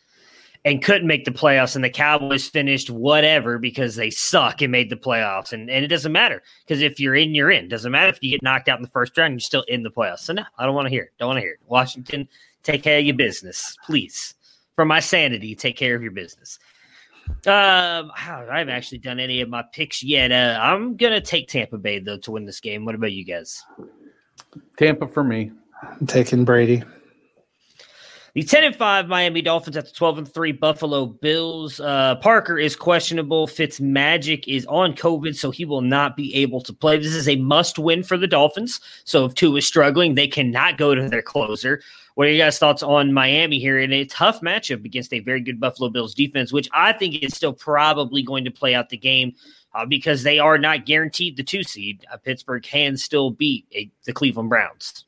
and 0.67 0.83
couldn't 0.83 1.07
make 1.07 1.23
the 1.23 1.31
playoffs, 1.31 1.77
and 1.77 1.85
the 1.85 1.89
Cowboys 1.89 2.49
finished 2.49 2.89
whatever 2.89 3.57
because 3.57 3.95
they 3.95 4.09
suck 4.09 4.61
and 4.61 4.69
made 4.69 4.89
the 4.89 4.97
playoffs. 4.97 5.53
And, 5.53 5.69
and 5.69 5.85
it 5.85 5.87
doesn't 5.87 6.11
matter 6.11 6.43
because 6.65 6.81
if 6.81 6.99
you're 6.99 7.15
in, 7.15 7.33
you're 7.33 7.49
in. 7.49 7.69
Doesn't 7.69 7.89
matter 7.89 8.09
if 8.09 8.19
you 8.21 8.31
get 8.31 8.43
knocked 8.43 8.67
out 8.67 8.77
in 8.77 8.83
the 8.83 8.89
first 8.89 9.17
round, 9.17 9.31
you're 9.31 9.39
still 9.39 9.63
in 9.69 9.83
the 9.83 9.89
playoffs. 9.89 10.19
So 10.19 10.33
no, 10.33 10.43
I 10.57 10.65
don't 10.65 10.75
want 10.75 10.87
to 10.87 10.89
hear 10.89 11.03
it. 11.03 11.11
Don't 11.19 11.29
want 11.29 11.37
to 11.37 11.41
hear 11.41 11.53
it. 11.53 11.59
Washington, 11.67 12.27
take 12.63 12.83
care 12.83 12.99
of 12.99 13.05
your 13.05 13.15
business, 13.15 13.77
please. 13.85 14.35
For 14.75 14.83
my 14.83 14.99
sanity, 14.99 15.55
take 15.55 15.77
care 15.77 15.95
of 15.95 16.01
your 16.01 16.11
business. 16.11 16.59
Um, 17.29 18.11
I 18.13 18.43
haven't 18.49 18.69
actually 18.69 18.97
done 18.97 19.21
any 19.21 19.39
of 19.39 19.47
my 19.47 19.63
picks 19.71 20.03
yet. 20.03 20.33
Uh, 20.33 20.59
I'm 20.61 20.97
gonna 20.97 21.21
take 21.21 21.47
Tampa 21.47 21.77
Bay 21.77 21.99
though 21.99 22.17
to 22.19 22.31
win 22.31 22.45
this 22.45 22.59
game. 22.59 22.83
What 22.83 22.93
about 22.93 23.13
you 23.13 23.23
guys? 23.23 23.63
Tampa 24.77 25.07
for 25.07 25.23
me. 25.23 25.51
I'm 25.81 26.07
taking 26.07 26.43
Brady. 26.43 26.83
The 28.37 28.43
10 28.43 28.65
and 28.65 28.75
5 28.75 29.07
Miami 29.07 29.41
Dolphins 29.41 29.77
at 29.77 29.87
the 29.87 29.91
12 29.93 30.17
and 30.19 30.31
3 30.31 30.51
Buffalo 30.51 31.07
Bills. 31.07 31.79
Uh, 31.79 32.17
Parker 32.17 32.59
is 32.59 32.75
questionable. 32.75 33.47
Fitz 33.47 33.81
Magic 33.81 34.47
is 34.47 34.63
on 34.67 34.93
COVID, 34.93 35.35
so 35.35 35.49
he 35.49 35.65
will 35.65 35.81
not 35.81 36.15
be 36.15 36.35
able 36.35 36.61
to 36.61 36.71
play. 36.71 36.99
This 36.99 37.15
is 37.15 37.27
a 37.27 37.37
must 37.37 37.79
win 37.79 38.03
for 38.03 38.15
the 38.15 38.27
Dolphins. 38.27 38.79
So 39.05 39.25
if 39.25 39.33
Tua 39.33 39.57
is 39.57 39.65
struggling, 39.65 40.13
they 40.13 40.27
cannot 40.27 40.77
go 40.77 40.93
to 40.93 41.09
their 41.09 41.23
closer. 41.23 41.81
What 42.13 42.27
are 42.27 42.29
your 42.29 42.45
guys' 42.45 42.59
thoughts 42.59 42.83
on 42.83 43.11
Miami 43.11 43.57
here 43.57 43.79
in 43.79 43.91
a 43.91 44.05
tough 44.05 44.41
matchup 44.41 44.85
against 44.85 45.13
a 45.13 45.19
very 45.19 45.41
good 45.41 45.59
Buffalo 45.59 45.89
Bills 45.89 46.13
defense, 46.13 46.53
which 46.53 46.69
I 46.73 46.93
think 46.93 47.23
is 47.23 47.33
still 47.33 47.53
probably 47.53 48.21
going 48.21 48.45
to 48.45 48.51
play 48.51 48.75
out 48.75 48.89
the 48.89 48.97
game 48.97 49.33
uh, 49.73 49.87
because 49.87 50.21
they 50.21 50.37
are 50.37 50.59
not 50.59 50.85
guaranteed 50.85 51.37
the 51.37 51.43
two 51.43 51.63
seed. 51.63 52.05
Uh, 52.13 52.17
Pittsburgh 52.17 52.61
can 52.61 52.97
still 52.97 53.31
beat 53.31 53.65
a, 53.73 53.89
the 54.05 54.13
Cleveland 54.13 54.49
Browns. 54.49 55.06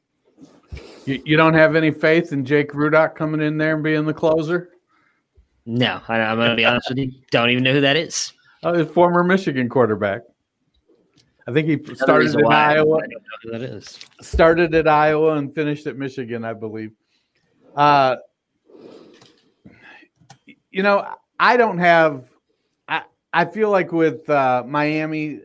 You, 1.05 1.21
you 1.25 1.37
don't 1.37 1.53
have 1.53 1.75
any 1.75 1.91
faith 1.91 2.33
in 2.33 2.45
Jake 2.45 2.71
Rudock 2.71 3.15
coming 3.15 3.41
in 3.41 3.57
there 3.57 3.75
and 3.75 3.83
being 3.83 4.05
the 4.05 4.13
closer? 4.13 4.69
No, 5.65 6.01
I, 6.07 6.19
am 6.19 6.37
going 6.37 6.49
to 6.49 6.55
be 6.55 6.65
honest 6.65 6.89
with 6.89 6.97
you. 6.97 7.11
Don't 7.31 7.49
even 7.49 7.63
know 7.63 7.73
who 7.73 7.81
that 7.81 7.95
is. 7.95 8.33
Oh, 8.63 8.73
his 8.73 8.87
former 8.89 9.23
Michigan 9.23 9.69
quarterback. 9.69 10.21
I 11.47 11.51
think 11.51 11.67
he 11.67 11.95
started 11.95 12.33
in 12.35 12.45
Iowa. 12.45 12.99
that 13.51 13.61
is. 13.61 13.97
Started 14.21 14.75
at 14.75 14.87
Iowa 14.87 15.37
and 15.37 15.53
finished 15.53 15.87
at 15.87 15.97
Michigan, 15.97 16.45
I 16.45 16.53
believe. 16.53 16.91
Uh, 17.75 18.17
you 20.71 20.83
know, 20.83 21.07
I 21.39 21.57
don't 21.57 21.79
have. 21.79 22.25
I 22.87 23.03
I 23.33 23.45
feel 23.45 23.71
like 23.71 23.91
with 23.91 24.29
uh, 24.29 24.63
Miami, 24.67 25.41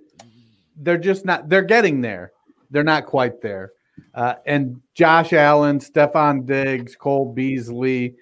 they're 0.77 0.99
just 0.99 1.25
not. 1.25 1.49
They're 1.49 1.63
getting 1.63 2.01
there. 2.01 2.33
They're 2.71 2.85
not 2.85 3.07
quite 3.07 3.41
there. 3.41 3.73
Uh, 4.15 4.35
and 4.47 4.81
Josh 4.95 5.33
Allen, 5.33 5.79
Stefon 5.79 6.47
Diggs, 6.47 6.97
Cole 6.97 7.33
Beasley, 7.33 8.15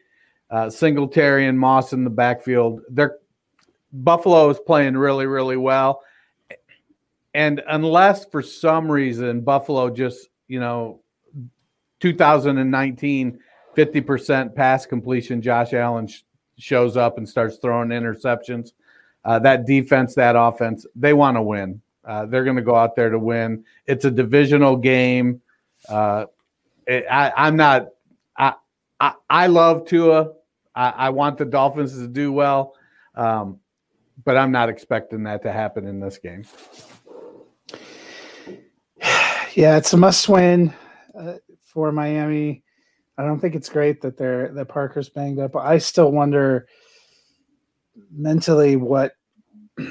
uh, 0.51 0.71
Singletary, 0.71 1.47
and 1.47 1.59
Moss 1.59 1.93
in 1.93 2.05
the 2.05 2.11
backfield. 2.11 2.81
They're 2.91 3.19
Buffalo 3.93 4.49
is 4.49 4.59
playing 4.59 4.97
really, 4.97 5.27
really 5.27 5.57
well. 5.57 6.03
And 7.35 7.63
unless 7.69 8.25
for 8.27 8.43
some 8.43 8.91
reason 8.91 9.41
Buffalo 9.43 9.91
just, 9.91 10.29
you 10.49 10.61
know, 10.61 11.01
2019, 12.01 13.39
50% 13.77 14.55
pass 14.55 14.87
completion, 14.87 15.41
Josh 15.41 15.73
Allen 15.73 16.07
sh- 16.07 16.23
shows 16.59 16.97
up 16.97 17.19
and 17.19 17.29
starts 17.29 17.57
throwing 17.57 17.89
interceptions. 17.89 18.73
Uh, 19.25 19.39
that 19.39 19.67
defense, 19.67 20.15
that 20.15 20.37
offense, 20.37 20.85
they 20.97 21.13
want 21.13 21.37
to 21.37 21.43
win. 21.43 21.81
Uh, 22.05 22.27
they're 22.27 22.45
going 22.45 22.57
to 22.57 22.63
go 22.63 22.75
out 22.75 22.97
there 22.97 23.11
to 23.11 23.19
win. 23.19 23.65
It's 23.87 24.05
a 24.05 24.11
divisional 24.11 24.77
game. 24.77 25.41
Uh, 25.89 26.27
it, 26.87 27.05
I, 27.11 27.49
am 27.49 27.57
not. 27.57 27.89
I, 28.37 28.55
I, 29.01 29.15
I 29.29 29.47
love 29.47 29.87
Tua. 29.87 30.33
I, 30.75 30.89
I, 30.91 31.11
want 31.11 31.39
the 31.39 31.45
Dolphins 31.45 31.93
to 31.99 32.09
do 32.09 32.33
well, 32.33 32.75
um, 33.15 33.59
but 34.25 34.37
I'm 34.37 34.53
not 34.53 34.69
expecting 34.69 35.23
that 35.25 35.43
to 35.43 35.53
happen 35.53 35.87
in 35.87 36.01
this 36.01 36.19
game. 36.19 36.45
Yeah, 39.55 39.77
it's 39.77 39.93
a 39.93 39.99
must-win 39.99 40.73
uh, 41.15 41.35
for 41.61 41.93
Miami. 41.93 42.63
I 43.19 43.25
don't 43.25 43.39
think 43.39 43.55
it's 43.55 43.69
great 43.69 44.01
that 44.01 44.17
they're 44.17 44.49
that 44.49 44.69
Parker's 44.69 45.11
banged 45.11 45.39
up. 45.39 45.55
I 45.57 45.77
still 45.77 46.11
wonder 46.11 46.67
mentally 48.11 48.77
what 48.77 49.13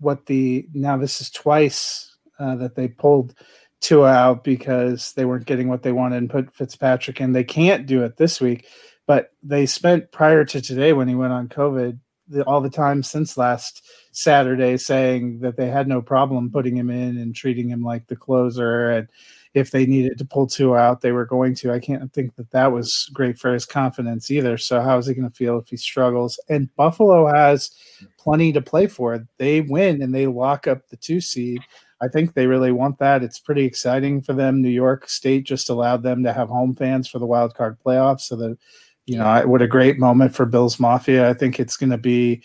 what 0.00 0.26
the 0.26 0.66
now 0.74 0.96
this 0.96 1.20
is 1.20 1.30
twice 1.30 2.16
uh, 2.40 2.56
that 2.56 2.74
they 2.74 2.88
pulled 2.88 3.34
Tua 3.82 4.10
out 4.10 4.44
because 4.44 5.12
they 5.12 5.24
weren't 5.24 5.44
getting 5.44 5.68
what 5.68 5.82
they 5.82 5.92
wanted 5.92 6.16
and 6.16 6.30
put 6.30 6.54
Fitzpatrick 6.54 7.20
in. 7.20 7.32
They 7.32 7.44
can't 7.44 7.84
do 7.86 8.02
it 8.04 8.16
this 8.16 8.40
week, 8.40 8.66
but 9.06 9.32
they 9.42 9.66
spent 9.66 10.12
prior 10.12 10.44
to 10.46 10.62
today 10.62 10.92
when 10.92 11.08
he 11.08 11.14
went 11.14 11.32
on 11.32 11.48
COVID 11.48 11.98
the, 12.28 12.44
all 12.44 12.60
the 12.60 12.70
time 12.70 13.02
since 13.02 13.36
last 13.36 13.84
Saturday 14.12 14.76
saying 14.76 15.40
that 15.40 15.56
they 15.56 15.68
had 15.68 15.88
no 15.88 16.00
problem 16.00 16.50
putting 16.50 16.76
him 16.76 16.90
in 16.90 17.18
and 17.18 17.34
treating 17.34 17.68
him 17.68 17.82
like 17.82 18.06
the 18.06 18.16
closer 18.16 18.90
and 18.90 19.08
if 19.54 19.70
they 19.70 19.84
needed 19.84 20.16
to 20.18 20.24
pull 20.24 20.46
Tua 20.46 20.78
out, 20.78 21.00
they 21.00 21.12
were 21.12 21.26
going 21.26 21.54
to. 21.56 21.72
I 21.72 21.78
can't 21.78 22.10
think 22.12 22.36
that 22.36 22.50
that 22.52 22.72
was 22.72 23.10
great 23.12 23.38
for 23.38 23.52
his 23.52 23.66
confidence 23.66 24.30
either. 24.30 24.56
So 24.56 24.80
how 24.80 24.96
is 24.96 25.06
he 25.06 25.14
going 25.14 25.28
to 25.28 25.34
feel 25.34 25.58
if 25.58 25.68
he 25.68 25.76
struggles? 25.76 26.40
And 26.48 26.74
Buffalo 26.74 27.26
has 27.26 27.70
plenty 28.18 28.52
to 28.52 28.62
play 28.62 28.86
for. 28.86 29.26
They 29.36 29.60
win 29.60 30.00
and 30.00 30.14
they 30.14 30.26
lock 30.26 30.66
up 30.66 30.88
the 30.88 30.96
two 30.96 31.20
seed. 31.20 31.60
I 32.02 32.08
think 32.08 32.34
they 32.34 32.46
really 32.46 32.72
want 32.72 32.98
that. 32.98 33.22
It's 33.22 33.38
pretty 33.38 33.64
exciting 33.64 34.22
for 34.22 34.32
them. 34.32 34.60
New 34.60 34.68
York 34.68 35.08
State 35.08 35.44
just 35.44 35.70
allowed 35.70 36.02
them 36.02 36.24
to 36.24 36.32
have 36.32 36.48
home 36.48 36.74
fans 36.74 37.08
for 37.08 37.20
the 37.20 37.26
wild 37.26 37.54
card 37.54 37.78
playoffs. 37.84 38.22
So 38.22 38.36
that, 38.36 38.58
you 39.06 39.16
know, 39.16 39.46
what 39.46 39.62
a 39.62 39.68
great 39.68 39.98
moment 39.98 40.34
for 40.34 40.44
Bills 40.44 40.80
Mafia. 40.80 41.30
I 41.30 41.34
think 41.34 41.60
it's 41.60 41.76
going 41.76 41.90
to 41.90 41.98
be, 41.98 42.42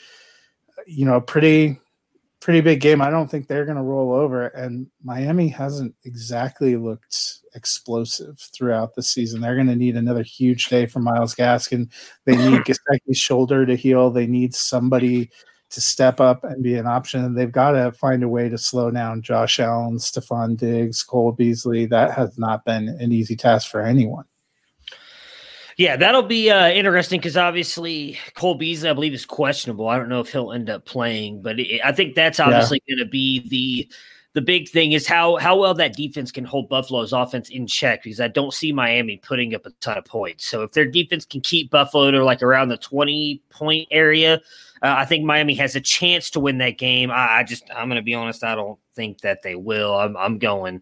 you 0.85 1.05
know, 1.05 1.15
a 1.15 1.21
pretty 1.21 1.79
pretty 2.39 2.61
big 2.61 2.79
game. 2.81 3.01
I 3.01 3.09
don't 3.09 3.29
think 3.29 3.47
they're 3.47 3.65
going 3.65 3.77
to 3.77 3.83
roll 3.83 4.13
over. 4.13 4.47
And 4.47 4.87
Miami 5.03 5.47
hasn't 5.49 5.95
exactly 6.05 6.77
looked 6.77 7.39
explosive 7.55 8.39
throughout 8.39 8.95
the 8.95 9.03
season. 9.03 9.41
They're 9.41 9.55
going 9.55 9.67
to 9.67 9.75
need 9.75 9.95
another 9.95 10.23
huge 10.23 10.65
day 10.65 10.85
from 10.85 11.03
Myles 11.03 11.35
Gaskin. 11.35 11.91
They 12.25 12.37
need 12.37 12.61
Gesicki's 12.65 13.17
shoulder 13.17 13.65
to 13.65 13.75
heal. 13.75 14.11
They 14.11 14.27
need 14.27 14.53
somebody 14.53 15.31
to 15.69 15.81
step 15.81 16.19
up 16.21 16.43
and 16.43 16.63
be 16.63 16.75
an 16.75 16.87
option. 16.87 17.33
They've 17.33 17.51
got 17.51 17.71
to 17.71 17.91
find 17.91 18.23
a 18.23 18.27
way 18.27 18.49
to 18.49 18.57
slow 18.57 18.89
down 18.89 19.21
Josh 19.21 19.59
Allen, 19.59 19.97
Stefon 19.97 20.57
Diggs, 20.57 21.03
Cole 21.03 21.33
Beasley. 21.33 21.85
That 21.85 22.11
has 22.11 22.37
not 22.37 22.63
been 22.63 22.87
an 22.87 23.11
easy 23.11 23.35
task 23.35 23.69
for 23.69 23.81
anyone. 23.81 24.25
Yeah, 25.77 25.95
that'll 25.95 26.23
be 26.23 26.49
uh, 26.49 26.69
interesting 26.69 27.19
because 27.19 27.37
obviously 27.37 28.17
Cole 28.33 28.55
Beasley, 28.55 28.89
I 28.89 28.93
believe, 28.93 29.13
is 29.13 29.27
questionable. 29.27 29.87
I 29.87 29.97
don't 29.97 30.09
know 30.09 30.21
if 30.21 30.31
he'll 30.31 30.51
end 30.51 30.71
up 30.71 30.85
playing, 30.85 31.43
but 31.43 31.59
it, 31.59 31.81
I 31.85 31.91
think 31.91 32.15
that's 32.15 32.39
obviously 32.39 32.81
yeah. 32.87 32.95
going 32.95 33.05
to 33.05 33.11
be 33.11 33.47
the 33.47 33.87
the 34.33 34.41
big 34.41 34.69
thing 34.69 34.91
is 34.91 35.07
how 35.07 35.35
how 35.37 35.55
well 35.55 35.73
that 35.75 35.95
defense 35.95 36.31
can 36.31 36.45
hold 36.45 36.67
Buffalo's 36.69 37.13
offense 37.13 37.49
in 37.49 37.67
check 37.67 38.03
because 38.03 38.19
I 38.19 38.27
don't 38.27 38.53
see 38.53 38.71
Miami 38.71 39.17
putting 39.17 39.53
up 39.53 39.65
a 39.65 39.71
ton 39.81 39.99
of 39.99 40.05
points. 40.05 40.47
So 40.47 40.63
if 40.63 40.71
their 40.71 40.85
defense 40.85 41.25
can 41.25 41.41
keep 41.41 41.69
Buffalo 41.69 42.09
to 42.09 42.23
like 42.23 42.41
around 42.41 42.69
the 42.69 42.77
twenty 42.77 43.43
point 43.49 43.87
area, 43.91 44.41
uh, 44.81 44.95
I 44.97 45.05
think 45.05 45.25
Miami 45.25 45.55
has 45.55 45.75
a 45.75 45.81
chance 45.81 46.29
to 46.31 46.39
win 46.39 46.57
that 46.59 46.77
game. 46.77 47.11
I, 47.11 47.39
I 47.39 47.43
just 47.43 47.63
I'm 47.75 47.87
going 47.87 47.97
to 47.97 48.01
be 48.01 48.13
honest, 48.13 48.43
I 48.43 48.55
don't 48.55 48.79
think 48.95 49.21
that 49.21 49.43
they 49.43 49.55
will. 49.55 49.95
I'm 49.95 50.15
I'm 50.17 50.37
going 50.37 50.81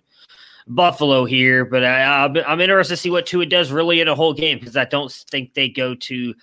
Buffalo 0.67 1.25
here, 1.25 1.65
but 1.65 1.83
I, 1.83 2.25
am 2.25 2.61
interested 2.61 2.93
to 2.93 2.97
see 2.97 3.09
what 3.09 3.25
Tua 3.25 3.45
does 3.45 3.71
really 3.71 4.01
in 4.01 4.07
a 4.07 4.15
whole 4.15 4.33
game 4.33 4.59
because 4.59 4.75
I 4.75 4.85
don't 4.85 5.11
think 5.11 5.53
they 5.53 5.69
go 5.69 5.93
to 5.95 6.33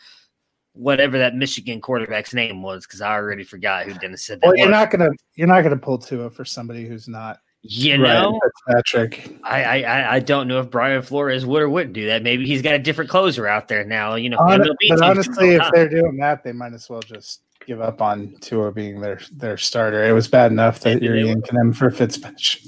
whatever 0.75 1.19
that 1.19 1.35
Michigan 1.35 1.81
quarterback's 1.81 2.33
name 2.33 2.63
was 2.63 2.87
because 2.87 3.01
I 3.01 3.13
already 3.13 3.45
forgot 3.45 3.87
who 3.87 3.95
Dennis 3.95 4.25
said. 4.25 4.41
That 4.41 4.49
well, 4.49 4.57
you're 4.57 4.69
was. 4.69 4.73
not 4.73 4.91
gonna 4.91 5.11
you're 5.35 5.49
not 5.49 5.63
gonna 5.63 5.77
pull 5.77 5.99
Tua 5.99 6.31
for 6.31 6.45
somebody 6.45 6.87
who's 6.87 7.09
not. 7.09 7.41
You 7.65 7.97
know, 7.97 8.41
Patrick. 8.69 9.37
I, 9.45 9.85
I 9.85 10.15
I 10.15 10.19
don't 10.19 10.49
know 10.49 10.59
if 10.59 10.69
Brian 10.69 11.01
Flores 11.01 11.47
would 11.47 11.63
or 11.63 11.69
wouldn't 11.69 11.93
do 11.93 12.07
that. 12.07 12.25
Maybe 12.25 12.45
he's 12.45 12.61
got 12.61 12.75
a 12.75 12.79
different 12.79 13.09
closer 13.09 13.47
out 13.47 13.69
there 13.69 13.85
now. 13.85 14.17
You 14.17 14.31
know, 14.31 14.39
but 14.39 15.03
honestly, 15.03 15.55
if 15.55 15.63
they're 15.73 15.89
doing 15.89 16.17
that, 16.17 16.43
they 16.43 16.51
might 16.51 16.73
as 16.73 16.91
well 16.91 17.03
just 17.03 17.43
give 17.65 17.81
up 17.81 18.03
on 18.03 18.35
Tua 18.41 18.73
being 18.73 19.01
their 19.01 19.21
their 19.33 19.57
starter. 19.57 20.05
It 20.05 20.13
was 20.13 20.27
bad 20.27 20.51
enough 20.51 20.81
that 20.81 21.03
you're 21.03 21.17
yanking 21.17 21.57
him 21.57 21.73
for 21.73 21.91
Fitzpatrick. 21.91 22.65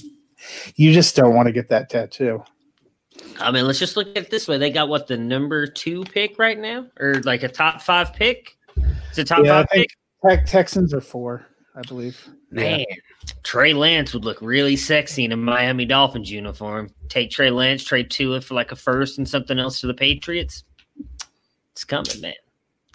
You 0.76 0.92
just 0.92 1.16
don't 1.16 1.34
want 1.34 1.46
to 1.46 1.52
get 1.52 1.68
that 1.70 1.90
tattoo. 1.90 2.44
I 3.40 3.50
mean, 3.50 3.66
let's 3.66 3.78
just 3.78 3.96
look 3.96 4.08
at 4.10 4.16
it 4.16 4.30
this 4.30 4.46
way. 4.46 4.58
They 4.58 4.70
got 4.70 4.88
what 4.88 5.06
the 5.06 5.16
number 5.16 5.66
two 5.66 6.04
pick 6.04 6.38
right 6.38 6.58
now, 6.58 6.86
or 7.00 7.20
like 7.22 7.42
a 7.42 7.48
top 7.48 7.82
five 7.82 8.12
pick. 8.12 8.56
It's 9.08 9.18
a 9.18 9.24
top 9.24 9.44
yeah, 9.44 9.62
five 9.62 9.66
pick. 9.72 9.88
Te- 10.26 10.44
Texans 10.46 10.94
are 10.94 11.00
four, 11.00 11.46
I 11.74 11.82
believe. 11.82 12.28
Man, 12.50 12.80
yeah. 12.80 12.84
Trey 13.44 13.74
Lance 13.74 14.12
would 14.14 14.24
look 14.24 14.40
really 14.40 14.74
sexy 14.74 15.24
in 15.24 15.32
a 15.32 15.36
Miami 15.36 15.84
Dolphins 15.84 16.30
uniform. 16.30 16.90
Take 17.08 17.30
Trey 17.30 17.50
Lance, 17.50 17.84
trade 17.84 18.10
Tua 18.10 18.40
for 18.40 18.54
like 18.54 18.72
a 18.72 18.76
first 18.76 19.18
and 19.18 19.28
something 19.28 19.58
else 19.58 19.80
to 19.80 19.86
the 19.86 19.94
Patriots. 19.94 20.64
It's 21.72 21.84
coming, 21.84 22.20
man. 22.20 22.34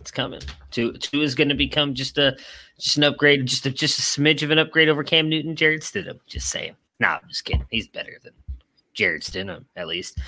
It's 0.01 0.11
coming. 0.11 0.41
Tua, 0.71 0.97
Tua 0.97 1.23
is 1.23 1.35
going 1.35 1.49
to 1.49 1.55
become 1.55 1.93
just 1.93 2.17
a 2.17 2.35
just 2.79 2.97
an 2.97 3.03
upgrade, 3.03 3.45
just 3.45 3.65
a 3.65 3.69
just 3.69 3.99
a 3.99 4.01
smidge 4.01 4.41
of 4.41 4.51
an 4.51 4.57
upgrade 4.57 4.89
over 4.89 5.03
Cam 5.03 5.29
Newton, 5.29 5.55
Jarrett 5.55 5.81
Stidham. 5.81 6.19
Just 6.25 6.49
saying. 6.49 6.75
No, 6.99 7.09
I'm 7.09 7.27
just 7.27 7.45
kidding. 7.45 7.65
He's 7.69 7.87
better 7.87 8.17
than 8.23 8.33
Jarrett 8.93 9.23
Stidham, 9.23 9.65
at 9.75 9.87
least. 9.87 10.19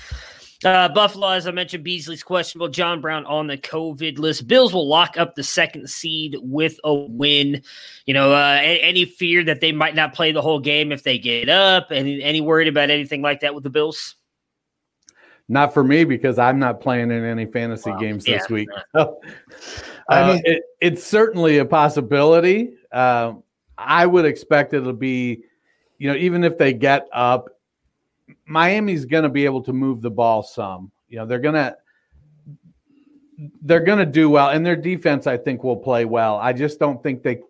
Uh, 0.64 0.88
Buffalo, 0.88 1.28
as 1.28 1.46
I 1.46 1.50
mentioned, 1.50 1.84
Beasley's 1.84 2.22
questionable. 2.22 2.68
John 2.68 3.00
Brown 3.00 3.26
on 3.26 3.46
the 3.46 3.58
COVID 3.58 4.18
list. 4.18 4.46
Bills 4.46 4.72
will 4.72 4.88
lock 4.88 5.16
up 5.16 5.34
the 5.34 5.42
second 5.42 5.88
seed 5.88 6.36
with 6.40 6.78
a 6.84 6.94
win. 6.94 7.62
You 8.06 8.14
know, 8.14 8.32
uh, 8.32 8.58
any 8.62 9.04
fear 9.04 9.44
that 9.44 9.60
they 9.60 9.72
might 9.72 9.94
not 9.94 10.14
play 10.14 10.32
the 10.32 10.42
whole 10.42 10.60
game 10.60 10.92
if 10.92 11.02
they 11.02 11.18
get 11.18 11.48
up? 11.48 11.88
Any 11.90 12.22
any 12.22 12.40
worried 12.40 12.68
about 12.68 12.90
anything 12.90 13.22
like 13.22 13.40
that 13.40 13.54
with 13.54 13.64
the 13.64 13.70
Bills? 13.70 14.16
Not 15.48 15.74
for 15.74 15.82
me 15.84 16.04
because 16.04 16.38
I'm 16.38 16.58
not 16.58 16.80
playing 16.80 17.10
in 17.10 17.24
any 17.24 17.46
fantasy 17.46 17.90
well, 17.90 18.00
games 18.00 18.24
this 18.24 18.46
yeah. 18.48 18.54
week. 18.54 18.68
So, 18.94 19.20
I 20.08 20.20
uh, 20.20 20.34
mean, 20.34 20.42
it, 20.44 20.62
it's 20.80 21.04
certainly 21.04 21.58
a 21.58 21.64
possibility. 21.64 22.74
Uh, 22.90 23.34
I 23.76 24.06
would 24.06 24.24
expect 24.24 24.74
it'll 24.74 24.92
be 24.92 25.44
you 26.02 26.08
know, 26.08 26.16
even 26.16 26.42
if 26.42 26.58
they 26.58 26.72
get 26.72 27.06
up, 27.12 27.48
Miami's 28.52 29.06
going 29.06 29.22
to 29.22 29.30
be 29.30 29.46
able 29.46 29.62
to 29.62 29.72
move 29.72 30.02
the 30.02 30.10
ball 30.10 30.42
some. 30.42 30.92
You 31.08 31.18
know, 31.18 31.26
they're 31.26 31.38
going 31.38 31.54
to 31.54 31.76
they're 33.62 33.80
going 33.80 33.98
to 33.98 34.06
do 34.06 34.28
well, 34.28 34.50
and 34.50 34.64
their 34.64 34.76
defense, 34.76 35.26
I 35.26 35.38
think, 35.38 35.64
will 35.64 35.76
play 35.76 36.04
well. 36.04 36.36
I 36.36 36.52
just 36.52 36.78
don't 36.78 37.02
think 37.02 37.22
they 37.22 37.40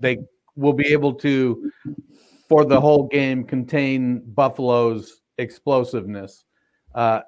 they 0.00 0.18
will 0.56 0.72
be 0.72 0.88
able 0.88 1.14
to, 1.14 1.70
for 2.48 2.64
the 2.64 2.80
whole 2.80 3.06
game, 3.06 3.44
contain 3.44 4.20
Buffalo's 4.20 5.20
explosiveness. 5.36 6.44
Uh, 6.94 7.20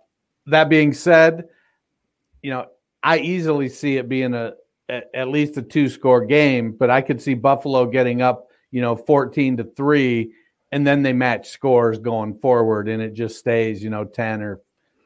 that 0.46 0.68
being 0.70 0.92
said, 0.94 1.48
you 2.42 2.50
know, 2.50 2.66
I 3.02 3.18
easily 3.18 3.68
see 3.68 3.98
it 3.98 4.08
being 4.08 4.34
a 4.34 4.54
at 4.88 5.28
least 5.28 5.56
a 5.58 5.62
two 5.62 5.88
score 5.88 6.24
game, 6.24 6.72
but 6.72 6.90
I 6.90 7.02
could 7.02 7.20
see 7.20 7.34
Buffalo 7.34 7.86
getting 7.86 8.22
up, 8.22 8.48
you 8.70 8.80
know, 8.80 8.96
14 8.96 9.58
to 9.58 9.64
3 9.64 10.32
and 10.72 10.86
then 10.86 11.02
they 11.02 11.12
match 11.12 11.48
scores 11.48 11.98
going 11.98 12.34
forward 12.34 12.88
and 12.88 13.00
it 13.00 13.14
just 13.14 13.38
stays 13.38 13.82
you 13.82 13.90
know 13.90 14.04
10 14.04 14.42
or 14.42 14.60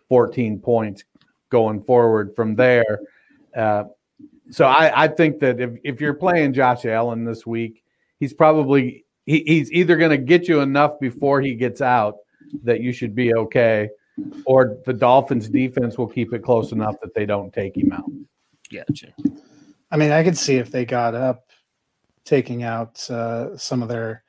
14 0.09 0.59
points 0.61 1.05
going 1.51 1.83
forward 1.83 2.35
from 2.35 2.55
there 2.55 3.01
uh, 3.57 3.85
so 4.51 4.67
I, 4.67 5.05
I 5.05 5.09
think 5.09 5.41
that 5.41 5.61
if, 5.61 5.71
if 5.83 6.01
you're 6.01 6.15
playing 6.15 6.53
Josh 6.53 6.85
Allen 6.85 7.25
this 7.25 7.47
week, 7.47 7.83
he's 8.21 8.33
probably 8.33 9.05
he, 9.25 9.43
he's 9.47 9.73
either 9.73 9.97
going 9.97 10.11
to 10.11 10.19
get 10.19 10.47
you 10.47 10.61
enough 10.61 11.01
before 11.01 11.41
he 11.41 11.55
gets 11.55 11.81
out 11.81 12.17
that 12.63 12.81
you 12.81 12.93
should 12.93 13.15
be 13.15 13.35
okay, 13.35 13.89
or 14.45 14.79
the 14.85 14.93
Dolphins 14.93 15.49
defense 15.49 15.99
will 15.99 16.07
keep 16.07 16.33
it 16.33 16.45
close 16.45 16.73
enough 16.73 16.97
that 17.03 17.15
they 17.15 17.27
don't 17.27 17.53
take 17.53 17.77
him 17.77 17.93
out. 17.93 18.11
Gotcha. 18.73 19.13
I 19.91 19.97
mean, 19.97 20.13
I 20.13 20.23
could 20.23 20.39
see 20.39 20.57
if 20.57 20.71
they 20.71 20.85
got 20.85 21.15
up, 21.15 21.51
taking 22.25 22.63
out 22.63 23.09
uh, 23.11 23.57
some 23.57 23.83
of 23.83 23.89
their 23.89 24.23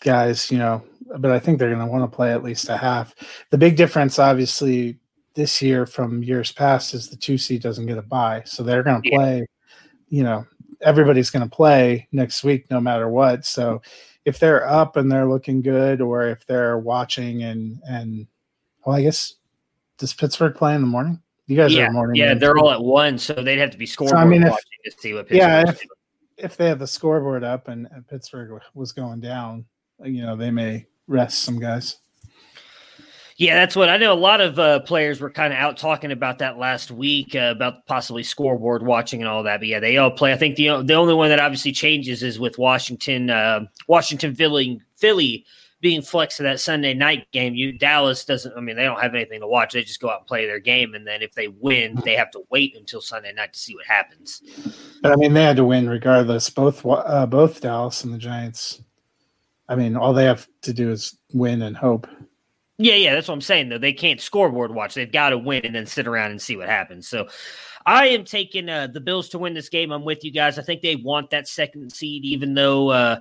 guys, 0.00 0.50
you 0.50 0.58
know, 0.58 0.82
but 1.18 1.30
I 1.30 1.38
think 1.38 1.58
they're 1.58 1.74
going 1.74 1.84
to 1.84 1.92
want 1.92 2.10
to 2.10 2.14
play 2.14 2.32
at 2.32 2.42
least 2.42 2.68
a 2.68 2.76
half. 2.76 3.14
The 3.50 3.58
big 3.58 3.76
difference, 3.76 4.18
obviously, 4.18 4.98
this 5.34 5.60
year 5.60 5.86
from 5.86 6.22
years 6.22 6.52
past 6.52 6.94
is 6.94 7.08
the 7.08 7.16
two 7.16 7.38
seed 7.38 7.62
doesn't 7.62 7.86
get 7.86 7.98
a 7.98 8.02
bye, 8.02 8.42
so 8.44 8.62
they're 8.62 8.82
going 8.82 9.02
to 9.02 9.10
play. 9.10 9.46
You 10.08 10.22
know, 10.22 10.46
everybody's 10.80 11.30
going 11.30 11.48
to 11.48 11.54
play 11.54 12.08
next 12.12 12.44
week, 12.44 12.70
no 12.70 12.80
matter 12.80 13.08
what. 13.08 13.44
So 13.44 13.82
if 14.24 14.38
they're 14.38 14.68
up 14.68 14.96
and 14.96 15.10
they're 15.10 15.28
looking 15.28 15.62
good, 15.62 16.00
or 16.00 16.26
if 16.28 16.46
they're 16.46 16.78
watching 16.78 17.42
and 17.42 17.80
and 17.88 18.26
well, 18.84 18.96
I 18.96 19.02
guess 19.02 19.34
does 19.98 20.14
Pittsburgh 20.14 20.54
play 20.54 20.74
in 20.74 20.80
the 20.80 20.86
morning? 20.86 21.20
You 21.46 21.56
guys 21.56 21.72
yeah, 21.72 21.86
are 21.86 21.92
morning. 21.92 22.16
Yeah, 22.16 22.34
they're 22.34 22.58
all 22.58 22.72
at 22.72 22.82
one, 22.82 23.18
so 23.18 23.34
they'd 23.34 23.58
have 23.58 23.70
to 23.70 23.78
be 23.78 23.86
scoreboard 23.86 24.18
so, 24.18 24.22
I 24.22 24.24
mean, 24.24 24.42
if, 24.42 24.50
watching 24.50 24.70
to 24.84 24.90
see 24.90 25.14
what. 25.14 25.28
Pittsburgh 25.28 25.38
yeah, 25.38 25.68
if, 25.68 25.82
if 26.36 26.56
they 26.56 26.66
have 26.66 26.80
the 26.80 26.86
scoreboard 26.86 27.44
up 27.44 27.68
and, 27.68 27.88
and 27.92 28.06
Pittsburgh 28.06 28.60
was 28.74 28.92
going 28.92 29.20
down, 29.20 29.64
you 30.04 30.22
know, 30.22 30.36
they 30.36 30.50
may 30.50 30.86
rest 31.06 31.40
some 31.40 31.58
guys. 31.58 31.96
Yeah, 33.38 33.54
that's 33.56 33.76
what 33.76 33.90
I 33.90 33.98
know. 33.98 34.14
A 34.14 34.14
lot 34.14 34.40
of 34.40 34.58
uh, 34.58 34.80
players 34.80 35.20
were 35.20 35.30
kind 35.30 35.52
of 35.52 35.58
out 35.58 35.76
talking 35.76 36.10
about 36.10 36.38
that 36.38 36.56
last 36.56 36.90
week 36.90 37.34
uh, 37.34 37.52
about 37.54 37.84
possibly 37.86 38.22
scoreboard 38.22 38.82
watching 38.82 39.20
and 39.20 39.28
all 39.28 39.42
that. 39.42 39.60
But 39.60 39.68
yeah, 39.68 39.78
they 39.78 39.98
all 39.98 40.10
play. 40.10 40.32
I 40.32 40.36
think 40.36 40.56
the 40.56 40.82
the 40.82 40.94
only 40.94 41.12
one 41.12 41.28
that 41.28 41.38
obviously 41.38 41.72
changes 41.72 42.22
is 42.22 42.38
with 42.38 42.56
Washington, 42.56 43.28
uh, 43.28 43.60
Washington, 43.88 44.34
Philly, 44.34 44.80
Philly 44.96 45.44
being 45.82 46.00
flexed 46.00 46.38
to 46.38 46.44
that 46.44 46.60
Sunday 46.60 46.94
night 46.94 47.30
game. 47.32 47.54
You 47.54 47.76
Dallas 47.76 48.24
doesn't. 48.24 48.56
I 48.56 48.60
mean, 48.60 48.74
they 48.74 48.84
don't 48.84 49.02
have 49.02 49.14
anything 49.14 49.40
to 49.40 49.46
watch. 49.46 49.74
They 49.74 49.82
just 49.82 50.00
go 50.00 50.08
out 50.08 50.20
and 50.20 50.26
play 50.26 50.46
their 50.46 50.58
game, 50.58 50.94
and 50.94 51.06
then 51.06 51.20
if 51.20 51.34
they 51.34 51.48
win, 51.48 52.00
they 52.06 52.14
have 52.14 52.30
to 52.30 52.42
wait 52.50 52.74
until 52.74 53.02
Sunday 53.02 53.34
night 53.34 53.52
to 53.52 53.58
see 53.58 53.74
what 53.74 53.84
happens. 53.84 54.40
But 55.02 55.12
I 55.12 55.16
mean, 55.16 55.34
they 55.34 55.42
had 55.42 55.56
to 55.56 55.64
win 55.64 55.90
regardless. 55.90 56.48
Both 56.48 56.86
uh, 56.86 57.26
both 57.26 57.60
Dallas 57.60 58.02
and 58.02 58.14
the 58.14 58.18
Giants. 58.18 58.80
I 59.68 59.76
mean, 59.76 59.96
all 59.96 60.12
they 60.12 60.24
have 60.24 60.48
to 60.62 60.72
do 60.72 60.90
is 60.90 61.16
win 61.32 61.62
and 61.62 61.76
hope. 61.76 62.06
Yeah, 62.78 62.94
yeah, 62.94 63.14
that's 63.14 63.28
what 63.28 63.34
I'm 63.34 63.40
saying 63.40 63.70
though. 63.70 63.78
They 63.78 63.92
can't 63.92 64.20
scoreboard 64.20 64.74
watch. 64.74 64.94
They've 64.94 65.10
got 65.10 65.30
to 65.30 65.38
win 65.38 65.64
and 65.64 65.74
then 65.74 65.86
sit 65.86 66.06
around 66.06 66.30
and 66.30 66.42
see 66.42 66.56
what 66.56 66.68
happens. 66.68 67.08
So 67.08 67.28
I 67.86 68.08
am 68.08 68.24
taking 68.24 68.68
uh, 68.68 68.88
the 68.88 69.00
Bills 69.00 69.30
to 69.30 69.38
win 69.38 69.54
this 69.54 69.68
game. 69.68 69.92
I'm 69.92 70.04
with 70.04 70.24
you 70.24 70.30
guys. 70.30 70.58
I 70.58 70.62
think 70.62 70.82
they 70.82 70.96
want 70.96 71.30
that 71.30 71.48
second 71.48 71.90
seed, 71.90 72.24
even 72.24 72.54
though 72.54 72.90
uh, 72.90 73.20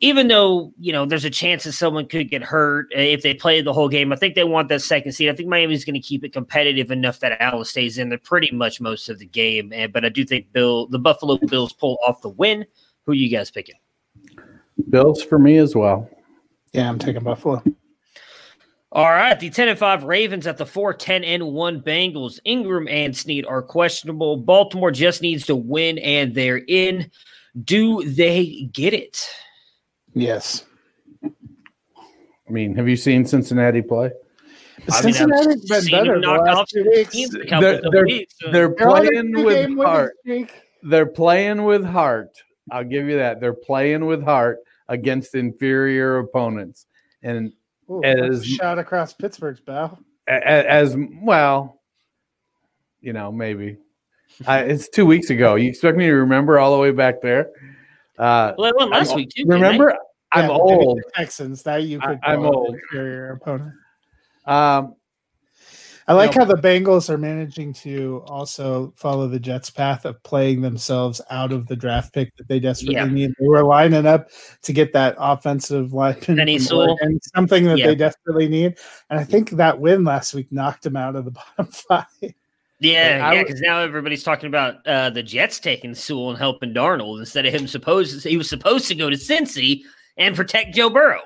even 0.00 0.28
though 0.28 0.72
you 0.78 0.92
know 0.92 1.04
there's 1.04 1.24
a 1.26 1.30
chance 1.30 1.64
that 1.64 1.72
someone 1.72 2.06
could 2.06 2.30
get 2.30 2.42
hurt 2.42 2.86
uh, 2.96 3.00
if 3.00 3.22
they 3.22 3.34
play 3.34 3.60
the 3.60 3.72
whole 3.72 3.88
game. 3.88 4.12
I 4.12 4.16
think 4.16 4.34
they 4.34 4.44
want 4.44 4.68
that 4.70 4.80
second 4.82 5.12
seed. 5.12 5.28
I 5.28 5.34
think 5.34 5.48
Miami's 5.48 5.84
going 5.84 5.94
to 5.94 6.00
keep 6.00 6.24
it 6.24 6.32
competitive 6.32 6.90
enough 6.90 7.20
that 7.20 7.40
Allen 7.40 7.64
stays 7.66 7.98
in 7.98 8.08
there 8.08 8.18
pretty 8.18 8.50
much 8.54 8.80
most 8.80 9.10
of 9.10 9.18
the 9.18 9.26
game. 9.26 9.72
And 9.74 9.92
but 9.92 10.06
I 10.06 10.08
do 10.08 10.24
think 10.24 10.52
Bill 10.52 10.86
the 10.86 10.98
Buffalo 10.98 11.36
Bills 11.36 11.72
pull 11.74 11.98
off 12.06 12.22
the 12.22 12.30
win. 12.30 12.64
Who 13.04 13.12
you 13.12 13.28
guys 13.28 13.50
picking? 13.50 13.76
Bills 14.90 15.22
for 15.22 15.38
me 15.38 15.58
as 15.58 15.74
well. 15.74 16.08
Yeah, 16.72 16.88
I'm 16.88 16.98
taking 16.98 17.22
Buffalo. 17.22 17.62
All 18.92 19.10
right, 19.10 19.38
the 19.38 19.50
10 19.50 19.68
and 19.68 19.78
5 19.78 20.04
Ravens 20.04 20.46
at 20.46 20.56
the 20.56 20.66
4 20.66 20.94
10 20.94 21.24
and 21.24 21.52
1 21.52 21.82
Bengals. 21.82 22.38
Ingram 22.44 22.88
and 22.88 23.16
Snead 23.16 23.44
are 23.44 23.62
questionable. 23.62 24.36
Baltimore 24.36 24.90
just 24.90 25.22
needs 25.22 25.46
to 25.46 25.56
win 25.56 25.98
and 25.98 26.34
they're 26.34 26.62
in. 26.66 27.10
Do 27.62 28.02
they 28.04 28.68
get 28.72 28.94
it? 28.94 29.28
Yes. 30.14 30.64
I 31.22 31.30
mean, 32.48 32.74
have 32.76 32.88
you 32.88 32.96
seen 32.96 33.26
Cincinnati 33.26 33.82
play? 33.82 34.12
Cincinnati's 34.88 35.68
been 35.68 35.86
better 35.90 36.20
the 36.20 36.28
last 36.28 36.70
two 36.70 36.84
weeks. 36.84 37.30
They're, 37.48 37.80
they're, 37.90 38.04
weeks, 38.04 38.34
so. 38.40 38.50
they're 38.52 38.70
playing 38.70 39.32
with 39.44 39.76
heart. 39.78 40.14
They're 40.82 41.06
playing 41.06 41.64
with 41.64 41.84
heart. 41.84 42.30
I'll 42.70 42.84
give 42.84 43.06
you 43.06 43.18
that. 43.18 43.40
They're 43.40 43.52
playing 43.52 44.06
with 44.06 44.22
heart 44.22 44.58
against 44.88 45.34
inferior 45.34 46.18
opponents. 46.18 46.86
And 47.22 47.52
Ooh, 47.90 48.02
as 48.04 48.44
shot 48.44 48.78
across 48.78 49.12
Pittsburgh's 49.12 49.60
bow. 49.60 49.98
As, 50.28 50.92
as, 50.92 50.96
well, 51.22 51.80
you 53.00 53.12
know, 53.12 53.30
maybe 53.30 53.78
I, 54.46 54.60
it's 54.60 54.88
two 54.88 55.06
weeks 55.06 55.30
ago. 55.30 55.54
You 55.54 55.68
expect 55.68 55.96
me 55.96 56.06
to 56.06 56.12
remember 56.12 56.58
all 56.58 56.74
the 56.74 56.80
way 56.80 56.90
back 56.90 57.22
there? 57.22 57.50
Uh, 58.18 58.52
well, 58.58 58.72
I 58.80 58.98
last 58.98 59.10
I'm, 59.10 59.16
week 59.16 59.30
too. 59.34 59.44
Remember, 59.46 59.96
I'm 60.32 60.48
yeah, 60.48 60.56
old. 60.56 61.00
Texans. 61.14 61.62
That 61.62 61.84
you 61.84 62.00
could. 62.00 62.18
I, 62.22 62.34
am 62.34 62.44
old. 62.44 62.76
Your 62.92 63.32
opponent. 63.32 63.72
Um, 64.44 64.96
I 66.08 66.12
like 66.12 66.34
how 66.34 66.44
the 66.44 66.54
Bengals 66.54 67.10
are 67.10 67.18
managing 67.18 67.72
to 67.74 68.22
also 68.26 68.92
follow 68.96 69.26
the 69.26 69.40
Jets' 69.40 69.70
path 69.70 70.04
of 70.04 70.22
playing 70.22 70.60
themselves 70.60 71.20
out 71.30 71.50
of 71.50 71.66
the 71.66 71.74
draft 71.74 72.14
pick 72.14 72.34
that 72.36 72.46
they 72.46 72.60
desperately 72.60 72.94
yeah. 72.94 73.06
need. 73.06 73.34
They 73.40 73.48
were 73.48 73.64
lining 73.64 74.06
up 74.06 74.28
to 74.62 74.72
get 74.72 74.92
that 74.92 75.16
offensive 75.18 75.92
lineman 75.92 76.38
and 76.38 77.20
something 77.34 77.64
that 77.64 77.78
yeah. 77.78 77.86
they 77.88 77.94
desperately 77.96 78.48
need. 78.48 78.78
And 79.10 79.18
I 79.18 79.24
think 79.24 79.50
that 79.50 79.80
win 79.80 80.04
last 80.04 80.32
week 80.32 80.52
knocked 80.52 80.84
them 80.84 80.96
out 80.96 81.16
of 81.16 81.24
the 81.24 81.30
bottom 81.56 81.72
five. 81.72 82.06
Yeah, 82.78 83.32
yeah, 83.32 83.42
because 83.42 83.60
now 83.60 83.80
everybody's 83.80 84.22
talking 84.22 84.48
about 84.48 84.86
uh, 84.86 85.10
the 85.10 85.22
Jets 85.22 85.58
taking 85.58 85.94
Sewell 85.94 86.30
and 86.30 86.38
helping 86.38 86.74
Darnold 86.74 87.18
instead 87.18 87.46
of 87.46 87.54
him 87.54 87.66
supposed 87.66 88.22
he 88.22 88.36
was 88.36 88.50
supposed 88.50 88.86
to 88.88 88.94
go 88.94 89.08
to 89.08 89.16
Cincy 89.16 89.82
and 90.18 90.36
protect 90.36 90.74
Joe 90.74 90.90
Burrow. 90.90 91.22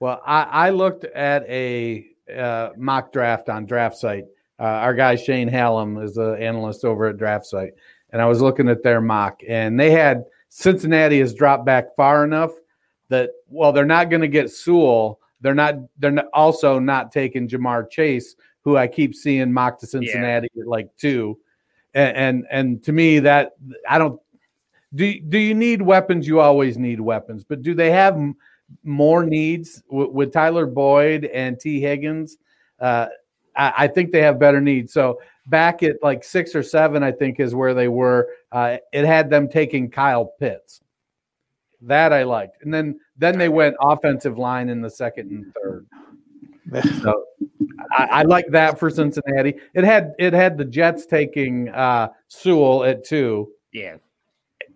Well, 0.00 0.20
I, 0.26 0.42
I 0.42 0.70
looked 0.70 1.04
at 1.04 1.48
a 1.48 2.06
uh, 2.36 2.70
mock 2.76 3.12
draft 3.12 3.48
on 3.48 3.66
Draft 3.66 3.96
Site. 3.96 4.24
Uh, 4.60 4.64
our 4.64 4.94
guy 4.94 5.14
Shane 5.16 5.48
Hallam 5.48 5.98
is 5.98 6.16
an 6.16 6.42
analyst 6.42 6.84
over 6.84 7.06
at 7.06 7.16
Draft 7.16 7.46
Site, 7.46 7.72
and 8.10 8.20
I 8.20 8.26
was 8.26 8.40
looking 8.40 8.68
at 8.68 8.82
their 8.82 9.00
mock, 9.00 9.40
and 9.48 9.78
they 9.78 9.90
had 9.90 10.24
Cincinnati 10.48 11.20
has 11.20 11.34
dropped 11.34 11.64
back 11.64 11.94
far 11.94 12.24
enough 12.24 12.52
that 13.08 13.30
well, 13.48 13.72
they're 13.72 13.84
not 13.84 14.10
going 14.10 14.22
to 14.22 14.28
get 14.28 14.50
Sewell. 14.50 15.20
They're 15.40 15.54
not. 15.54 15.76
They're 15.98 16.10
not, 16.10 16.26
also 16.32 16.78
not 16.78 17.12
taking 17.12 17.48
Ja'Marr 17.48 17.90
Chase, 17.90 18.34
who 18.62 18.76
I 18.76 18.86
keep 18.88 19.14
seeing 19.14 19.52
mock 19.52 19.78
to 19.80 19.86
Cincinnati 19.86 20.48
yeah. 20.54 20.62
at 20.62 20.68
like 20.68 20.88
two, 20.96 21.38
and, 21.94 22.16
and 22.16 22.46
and 22.50 22.84
to 22.84 22.92
me 22.92 23.20
that 23.20 23.52
I 23.88 23.98
don't. 23.98 24.20
Do 24.94 25.20
do 25.20 25.38
you 25.38 25.54
need 25.54 25.82
weapons? 25.82 26.26
You 26.26 26.40
always 26.40 26.78
need 26.78 27.00
weapons, 27.00 27.44
but 27.44 27.62
do 27.62 27.74
they 27.74 27.90
have 27.90 28.18
more 28.84 29.24
needs 29.24 29.82
with, 29.90 30.10
with 30.10 30.32
Tyler 30.32 30.66
Boyd 30.66 31.24
and 31.26 31.58
Tee 31.58 31.80
Higgins. 31.80 32.38
Uh, 32.80 33.06
I, 33.56 33.72
I, 33.78 33.88
think 33.88 34.12
they 34.12 34.22
have 34.22 34.38
better 34.38 34.60
needs. 34.60 34.92
So 34.92 35.20
back 35.46 35.82
at 35.82 35.96
like 36.02 36.22
six 36.22 36.54
or 36.54 36.62
seven, 36.62 37.02
I 37.02 37.12
think 37.12 37.40
is 37.40 37.54
where 37.54 37.74
they 37.74 37.88
were. 37.88 38.28
Uh, 38.52 38.78
it 38.92 39.04
had 39.04 39.30
them 39.30 39.48
taking 39.48 39.90
Kyle 39.90 40.26
Pitts. 40.38 40.80
That 41.82 42.12
I 42.12 42.24
liked, 42.24 42.62
and 42.62 42.74
then 42.74 42.98
then 43.16 43.38
they 43.38 43.48
went 43.48 43.76
offensive 43.80 44.36
line 44.36 44.68
in 44.68 44.80
the 44.80 44.90
second 44.90 45.30
and 45.30 45.54
third. 45.54 45.86
So 47.02 47.24
I, 47.90 48.04
I 48.10 48.22
like 48.24 48.48
that 48.48 48.78
for 48.78 48.90
Cincinnati. 48.90 49.54
It 49.72 49.84
had 49.84 50.14
it 50.18 50.34
had 50.34 50.58
the 50.58 50.66
Jets 50.66 51.06
taking 51.06 51.70
uh, 51.70 52.08
Sewell 52.26 52.84
at 52.84 53.04
two. 53.04 53.52
Yeah. 53.72 53.96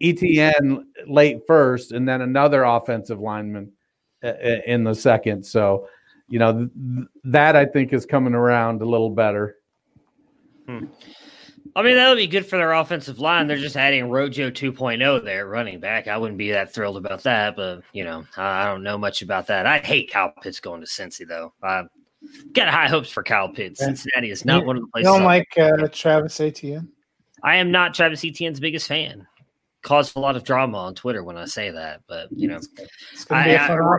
Etienne 0.00 0.86
late 1.06 1.42
first, 1.46 1.92
and 1.92 2.08
then 2.08 2.22
another 2.22 2.62
offensive 2.64 3.20
lineman 3.20 3.72
in 4.22 4.84
the 4.84 4.94
second. 4.94 5.44
So, 5.44 5.88
you 6.28 6.38
know, 6.38 6.52
th- 6.58 7.08
that 7.24 7.56
I 7.56 7.66
think 7.66 7.92
is 7.92 8.06
coming 8.06 8.34
around 8.34 8.82
a 8.82 8.86
little 8.86 9.10
better. 9.10 9.56
Hmm. 10.66 10.86
I 11.74 11.82
mean, 11.82 11.96
that 11.96 12.08
would 12.08 12.16
be 12.16 12.26
good 12.26 12.44
for 12.44 12.58
their 12.58 12.72
offensive 12.72 13.18
line. 13.18 13.46
They're 13.46 13.56
just 13.56 13.76
adding 13.76 14.10
Rojo 14.10 14.50
2.0 14.50 15.24
there, 15.24 15.46
running 15.46 15.80
back. 15.80 16.06
I 16.06 16.18
wouldn't 16.18 16.36
be 16.36 16.50
that 16.50 16.74
thrilled 16.74 16.98
about 16.98 17.22
that, 17.22 17.56
but, 17.56 17.80
you 17.94 18.04
know, 18.04 18.24
I 18.36 18.66
don't 18.66 18.82
know 18.82 18.98
much 18.98 19.22
about 19.22 19.46
that. 19.46 19.64
I 19.64 19.78
hate 19.78 20.10
Kyle 20.10 20.34
Pitts 20.42 20.60
going 20.60 20.82
to 20.82 20.86
Cincy, 20.86 21.26
though. 21.26 21.54
I 21.62 21.84
got 22.52 22.68
high 22.68 22.88
hopes 22.88 23.10
for 23.10 23.22
Kyle 23.22 23.48
Pitts. 23.48 23.80
Cincinnati 23.80 24.30
is 24.30 24.44
not 24.44 24.60
you, 24.60 24.66
one 24.66 24.76
of 24.76 24.82
the 24.82 24.88
places. 24.88 25.10
You 25.10 25.18
don't 25.18 25.24
like 25.24 25.48
uh, 25.56 25.88
Travis 25.90 26.38
Etienne? 26.40 26.90
I 27.42 27.56
am 27.56 27.70
not 27.70 27.94
Travis 27.94 28.22
Etienne's 28.22 28.60
biggest 28.60 28.86
fan 28.86 29.26
caused 29.82 30.16
a 30.16 30.20
lot 30.20 30.36
of 30.36 30.44
drama 30.44 30.78
on 30.78 30.94
Twitter 30.94 31.22
when 31.22 31.36
I 31.36 31.44
say 31.44 31.70
that, 31.70 32.02
but 32.08 32.28
you 32.32 32.48
know, 32.48 32.60
I, 33.30 33.56
I, 33.56 33.98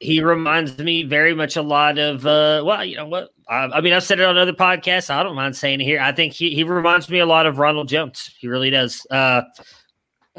he 0.00 0.22
reminds 0.22 0.78
me 0.78 1.02
very 1.02 1.34
much 1.34 1.56
a 1.56 1.62
lot 1.62 1.98
of 1.98 2.26
uh, 2.26 2.62
well, 2.64 2.84
you 2.84 2.96
know 2.96 3.06
what? 3.06 3.30
I, 3.48 3.64
I, 3.64 3.80
mean, 3.80 3.92
I've 3.92 4.04
said 4.04 4.20
it 4.20 4.26
on 4.26 4.36
other 4.36 4.52
podcasts. 4.52 5.10
I 5.10 5.22
don't 5.22 5.36
mind 5.36 5.56
saying 5.56 5.80
it 5.80 5.84
here. 5.84 6.00
I 6.00 6.12
think 6.12 6.32
he, 6.32 6.54
he 6.54 6.64
reminds 6.64 7.08
me 7.08 7.18
a 7.18 7.26
lot 7.26 7.46
of 7.46 7.58
Ronald 7.58 7.88
Jones. 7.88 8.34
He 8.38 8.48
really 8.48 8.70
does. 8.70 9.06
Uh, 9.10 9.42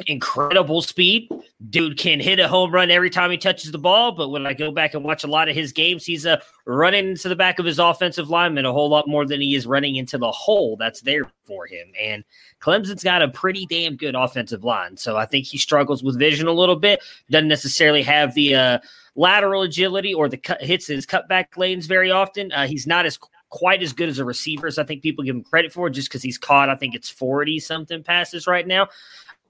incredible 0.07 0.81
speed, 0.81 1.29
dude 1.69 1.97
can 1.97 2.19
hit 2.19 2.39
a 2.39 2.47
home 2.47 2.73
run 2.73 2.91
every 2.91 3.09
time 3.09 3.31
he 3.31 3.37
touches 3.37 3.71
the 3.71 3.77
ball. 3.77 4.11
But 4.11 4.29
when 4.29 4.45
I 4.45 4.53
go 4.53 4.71
back 4.71 4.93
and 4.93 5.03
watch 5.03 5.23
a 5.23 5.27
lot 5.27 5.47
of 5.47 5.55
his 5.55 5.71
games, 5.71 6.05
he's 6.05 6.25
uh, 6.25 6.41
running 6.65 7.09
into 7.09 7.29
the 7.29 7.35
back 7.35 7.59
of 7.59 7.65
his 7.65 7.79
offensive 7.79 8.29
lineman 8.29 8.65
a 8.65 8.73
whole 8.73 8.89
lot 8.89 9.07
more 9.07 9.25
than 9.25 9.39
he 9.39 9.55
is 9.55 9.65
running 9.65 9.95
into 9.95 10.17
the 10.17 10.31
hole 10.31 10.75
that's 10.75 11.01
there 11.01 11.31
for 11.45 11.65
him. 11.65 11.87
And 11.99 12.23
Clemson's 12.61 13.03
got 13.03 13.21
a 13.21 13.29
pretty 13.29 13.65
damn 13.67 13.95
good 13.95 14.15
offensive 14.15 14.63
line. 14.63 14.97
So 14.97 15.15
I 15.15 15.25
think 15.25 15.45
he 15.45 15.57
struggles 15.57 16.03
with 16.03 16.19
vision 16.19 16.47
a 16.47 16.53
little 16.53 16.75
bit. 16.75 17.01
Doesn't 17.29 17.47
necessarily 17.47 18.01
have 18.03 18.33
the 18.33 18.55
uh, 18.55 18.79
lateral 19.15 19.61
agility 19.61 20.13
or 20.13 20.27
the 20.27 20.37
cut, 20.37 20.61
hits 20.61 20.87
his 20.87 21.05
cutback 21.05 21.55
lanes 21.55 21.85
very 21.85 22.11
often. 22.11 22.51
Uh, 22.51 22.67
he's 22.67 22.85
not 22.85 23.05
as 23.05 23.17
quite 23.49 23.81
as 23.81 23.93
good 23.93 24.09
as 24.09 24.19
a 24.19 24.25
receiver 24.25 24.67
as 24.67 24.77
I 24.77 24.83
think 24.83 25.01
people 25.01 25.23
give 25.23 25.35
him 25.35 25.43
credit 25.43 25.71
for 25.71 25.89
just 25.89 26.09
because 26.09 26.21
he's 26.21 26.37
caught, 26.37 26.69
I 26.69 26.75
think 26.75 26.93
it's 26.93 27.09
40 27.09 27.59
something 27.59 28.03
passes 28.03 28.47
right 28.47 28.67
now. 28.67 28.89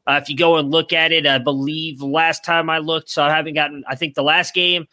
Uh, 0.08 0.20
if 0.22 0.30
you 0.30 0.38
go 0.38 0.58
and 0.58 0.72
look 0.72 0.94
at 0.94 1.12
it, 1.12 1.26
I 1.26 1.38
believe 1.38 2.02
last 2.02 2.44
time 2.44 2.70
I 2.70 2.80
looked, 2.80 3.10
so 3.10 3.24
I 3.24 3.36
haven't 3.36 3.56
gotten, 3.56 3.84
I 3.88 3.96
think 3.96 4.14
the 4.14 4.24
last 4.24 4.54
game 4.54 4.88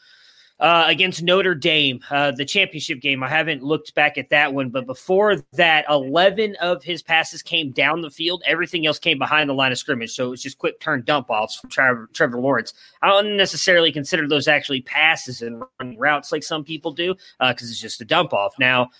uh, 0.62 0.84
against 0.86 1.24
Notre 1.24 1.56
Dame, 1.56 2.00
uh, 2.08 2.30
the 2.30 2.44
championship 2.44 3.00
game, 3.00 3.24
I 3.24 3.28
haven't 3.28 3.64
looked 3.64 3.96
back 3.96 4.16
at 4.16 4.28
that 4.28 4.54
one, 4.54 4.70
but 4.70 4.86
before 4.86 5.36
that, 5.54 5.84
11 5.90 6.54
of 6.62 6.84
his 6.84 7.02
passes 7.02 7.42
came 7.42 7.72
down 7.72 8.00
the 8.00 8.10
field. 8.10 8.44
Everything 8.46 8.86
else 8.86 9.00
came 9.00 9.18
behind 9.18 9.50
the 9.50 9.54
line 9.54 9.72
of 9.72 9.78
scrimmage. 9.78 10.12
So 10.12 10.26
it 10.26 10.30
was 10.30 10.42
just 10.42 10.58
quick 10.58 10.78
turn 10.78 11.02
dump 11.02 11.30
offs 11.30 11.56
from 11.56 11.68
Trevor, 11.68 12.08
Trevor 12.12 12.40
Lawrence. 12.40 12.74
I 13.02 13.08
don't 13.08 13.36
necessarily 13.36 13.90
consider 13.90 14.28
those 14.28 14.46
actually 14.46 14.82
passes 14.82 15.42
and 15.42 15.64
routes 15.98 16.30
like 16.30 16.44
some 16.44 16.62
people 16.62 16.92
do 16.92 17.14
because 17.40 17.68
uh, 17.68 17.70
it's 17.70 17.80
just 17.80 18.00
a 18.00 18.04
dump 18.04 18.32
off. 18.32 18.54
Now, 18.56 18.90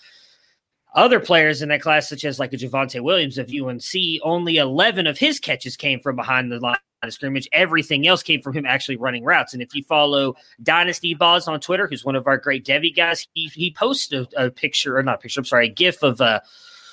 other 0.95 1.19
players 1.19 1.61
in 1.61 1.69
that 1.69 1.81
class, 1.81 2.07
such 2.09 2.25
as 2.25 2.39
like 2.39 2.53
a 2.53 2.57
Javonte 2.57 3.01
Williams 3.01 3.37
of 3.37 3.49
UNC, 3.49 4.21
only 4.23 4.57
11 4.57 5.07
of 5.07 5.17
his 5.17 5.39
catches 5.39 5.75
came 5.75 5.99
from 5.99 6.15
behind 6.15 6.51
the 6.51 6.59
line 6.59 6.77
of 7.01 7.13
scrimmage. 7.13 7.47
Everything 7.51 8.07
else 8.07 8.23
came 8.23 8.41
from 8.41 8.53
him 8.53 8.65
actually 8.65 8.97
running 8.97 9.23
routes. 9.23 9.53
And 9.53 9.61
if 9.61 9.73
you 9.73 9.83
follow 9.83 10.35
Dynasty 10.61 11.13
Boz 11.13 11.47
on 11.47 11.59
Twitter, 11.59 11.87
who's 11.87 12.05
one 12.05 12.15
of 12.15 12.27
our 12.27 12.37
great 12.37 12.65
Devy 12.65 12.95
guys, 12.95 13.27
he, 13.33 13.47
he 13.47 13.71
posted 13.71 14.33
a, 14.35 14.45
a 14.45 14.51
picture, 14.51 14.97
or 14.97 15.03
not 15.03 15.21
picture, 15.21 15.39
I'm 15.41 15.45
sorry, 15.45 15.67
a 15.67 15.71
GIF 15.71 16.03
of 16.03 16.21
uh, 16.21 16.39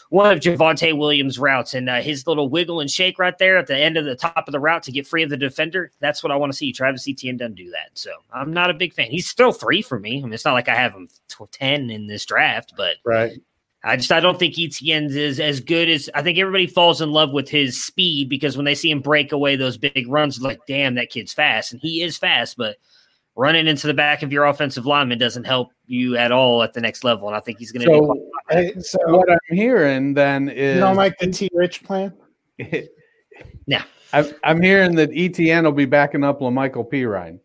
one 0.09 0.33
of 0.33 0.41
Javonte 0.41 0.97
Williams' 0.97 1.39
routes 1.39 1.73
and 1.73 1.89
uh, 1.89 2.01
his 2.01 2.27
little 2.27 2.49
wiggle 2.49 2.81
and 2.81 2.91
shake 2.91 3.19
right 3.19 3.37
there 3.39 3.57
at 3.57 3.69
the 3.69 3.77
end 3.77 3.97
of 3.97 4.05
the 4.05 4.17
top 4.17 4.49
of 4.49 4.53
the 4.53 4.61
route 4.61 4.83
to 4.85 4.93
get 4.93 5.07
free 5.07 5.23
of 5.23 5.31
the 5.31 5.37
defender. 5.37 5.93
That's 6.01 6.23
what 6.23 6.33
I 6.33 6.37
want 6.37 6.53
to 6.53 6.57
see. 6.57 6.73
Travis 6.73 7.07
Etienne 7.09 7.37
doesn't 7.37 7.55
do 7.55 7.71
that. 7.71 7.91
So 7.95 8.11
I'm 8.33 8.53
not 8.53 8.71
a 8.71 8.75
big 8.75 8.93
fan. 8.93 9.11
He's 9.11 9.29
still 9.29 9.53
three 9.53 9.83
for 9.83 10.01
me. 10.01 10.19
I 10.19 10.23
mean, 10.23 10.33
it's 10.33 10.45
not 10.45 10.55
like 10.55 10.69
I 10.69 10.75
have 10.75 10.93
him 10.93 11.09
10 11.53 11.91
in 11.91 12.07
this 12.07 12.27
draft, 12.27 12.75
but 12.77 12.97
right. 13.05 13.41
I 13.83 13.97
just 13.97 14.13
I 14.13 14.21
don't 14.21 14.39
think 14.39 14.59
Etienne 14.59 15.07
is 15.11 15.41
as 15.41 15.61
good 15.61 15.89
as 15.89 16.11
I 16.15 16.23
think 16.23 16.39
everybody 16.39 16.67
falls 16.67 17.01
in 17.01 17.13
love 17.13 17.33
with 17.33 17.49
his 17.49 17.83
speed 17.83 18.29
because 18.29 18.57
when 18.57 18.67
they 18.67 18.75
see 18.75 18.91
him 18.91 19.01
break 19.01 19.33
away 19.33 19.57
those 19.57 19.79
big 19.79 20.07
runs, 20.07 20.41
like 20.41 20.61
damn, 20.67 20.97
that 20.97 21.11
kid's 21.11 21.33
fast, 21.33 21.73
and 21.73 21.81
he 21.81 22.03
is 22.03 22.19
fast, 22.19 22.57
but 22.59 22.77
running 23.37 23.67
into 23.67 23.87
the 23.87 23.95
back 23.95 24.23
of 24.23 24.33
your 24.33 24.45
offensive 24.45 24.85
lineman 24.85 25.19
doesn't 25.19 25.45
help 25.45 25.73
you 25.87 26.17
at 26.17 26.31
all 26.31 26.63
at 26.63 26.75
the 26.75 26.81
next 26.81 27.05
level. 27.05 27.27
And 27.29 27.37
I 27.37 27.41
think 27.41 27.59
he's 27.59 27.73
going 27.73 27.87
to. 27.87 27.95
So, 27.95 28.31
hey, 28.51 28.75
so 28.81 28.99
what 29.07 29.31
I'm 29.31 29.57
hearing 29.57 30.13
then 30.13 30.51
is 30.51 30.75
you 30.75 30.81
don't 30.81 30.97
like 30.97 31.19
the 31.19 31.29
T 31.29 31.49
Rich 31.55 31.83
plan. 31.83 32.13
yeah, 33.67 33.85
I'm, 34.13 34.27
I'm 34.45 34.61
hearing 34.61 34.95
that 34.97 35.11
Etienne 35.15 35.65
will 35.65 35.73
be 35.73 35.87
backing 35.87 36.23
up 36.23 36.41
La'Mical 36.41 36.87
Perine. 36.87 37.41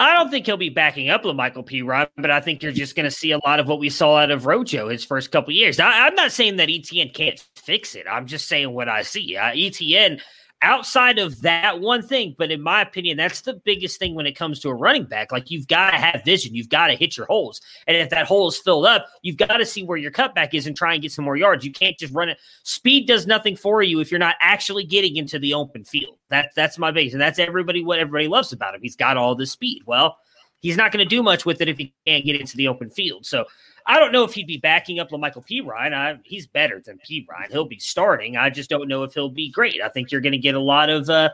I 0.00 0.14
don't 0.14 0.30
think 0.30 0.46
he'll 0.46 0.56
be 0.56 0.68
backing 0.68 1.10
up 1.10 1.24
La'Mical 1.24 1.66
Perine, 1.66 2.08
but 2.16 2.30
I 2.30 2.40
think 2.40 2.62
you're 2.62 2.70
just 2.70 2.94
going 2.94 3.04
to 3.04 3.10
see 3.10 3.32
a 3.32 3.38
lot 3.44 3.58
of 3.58 3.66
what 3.66 3.80
we 3.80 3.90
saw 3.90 4.18
out 4.18 4.30
of 4.30 4.46
Rojo 4.46 4.88
his 4.88 5.04
first 5.04 5.32
couple 5.32 5.52
years. 5.52 5.80
I, 5.80 6.06
am 6.06 6.14
not 6.14 6.30
saying 6.30 6.56
that 6.56 6.70
Etienne 6.70 7.10
can't 7.12 7.44
fix 7.56 7.96
it. 7.96 8.06
I'm 8.08 8.26
just 8.26 8.46
saying 8.46 8.72
what 8.72 8.88
I 8.88 9.02
see. 9.02 9.36
Uh, 9.36 9.50
Etienne 9.54 10.20
outside 10.62 11.18
of 11.18 11.42
that 11.42 11.80
one 11.80 12.02
thing, 12.02 12.34
but 12.36 12.50
in 12.50 12.60
my 12.60 12.82
opinion, 12.82 13.16
that's 13.16 13.42
the 13.42 13.54
biggest 13.54 13.98
thing 13.98 14.14
when 14.14 14.26
it 14.26 14.36
comes 14.36 14.60
to 14.60 14.68
a 14.68 14.74
running 14.74 15.04
back. 15.04 15.30
Like 15.30 15.50
you've 15.50 15.68
got 15.68 15.92
to 15.92 15.96
have 15.96 16.24
vision, 16.24 16.54
you've 16.54 16.68
got 16.68 16.88
to 16.88 16.94
hit 16.94 17.16
your 17.16 17.26
holes. 17.26 17.60
And 17.86 17.96
if 17.96 18.10
that 18.10 18.26
hole 18.26 18.48
is 18.48 18.56
filled 18.56 18.86
up, 18.86 19.06
you've 19.22 19.36
got 19.36 19.58
to 19.58 19.66
see 19.66 19.84
where 19.84 19.98
your 19.98 20.10
cutback 20.10 20.54
is 20.54 20.66
and 20.66 20.76
try 20.76 20.94
and 20.94 21.02
get 21.02 21.12
some 21.12 21.24
more 21.24 21.36
yards. 21.36 21.64
You 21.64 21.72
can't 21.72 21.98
just 21.98 22.14
run 22.14 22.28
it. 22.28 22.38
Speed 22.64 23.06
does 23.06 23.26
nothing 23.26 23.56
for 23.56 23.82
you 23.82 24.00
if 24.00 24.10
you're 24.10 24.18
not 24.18 24.36
actually 24.40 24.84
getting 24.84 25.16
into 25.16 25.38
the 25.38 25.54
open 25.54 25.84
field. 25.84 26.18
That 26.30 26.50
that's 26.56 26.78
my 26.78 26.90
base. 26.90 27.12
And 27.12 27.20
that's 27.20 27.38
everybody 27.38 27.84
what 27.84 27.98
everybody 27.98 28.28
loves 28.28 28.52
about 28.52 28.74
him. 28.74 28.82
He's 28.82 28.96
got 28.96 29.16
all 29.16 29.34
the 29.34 29.46
speed. 29.46 29.82
Well, 29.86 30.16
he's 30.60 30.76
not 30.76 30.92
going 30.92 31.04
to 31.04 31.08
do 31.08 31.22
much 31.22 31.46
with 31.46 31.60
it 31.60 31.68
if 31.68 31.78
he 31.78 31.94
can't 32.06 32.24
get 32.24 32.40
into 32.40 32.56
the 32.56 32.68
open 32.68 32.90
field. 32.90 33.26
So 33.26 33.44
I 33.88 33.98
don't 33.98 34.12
know 34.12 34.22
if 34.22 34.34
he'd 34.34 34.46
be 34.46 34.58
backing 34.58 35.00
up 35.00 35.10
La'Mical 35.10 35.42
Perine. 35.48 35.94
I, 35.94 36.18
he's 36.22 36.46
better 36.46 36.78
than 36.84 36.98
Perine. 36.98 37.50
He'll 37.50 37.64
be 37.64 37.78
starting. 37.78 38.36
I 38.36 38.50
just 38.50 38.68
don't 38.68 38.86
know 38.86 39.02
if 39.02 39.14
he'll 39.14 39.30
be 39.30 39.50
great. 39.50 39.80
I 39.82 39.88
think 39.88 40.12
you're 40.12 40.20
going 40.20 40.32
to 40.32 40.38
get 40.38 40.54
a 40.54 40.60
lot 40.60 40.90
of 40.90 41.08
uh, 41.08 41.30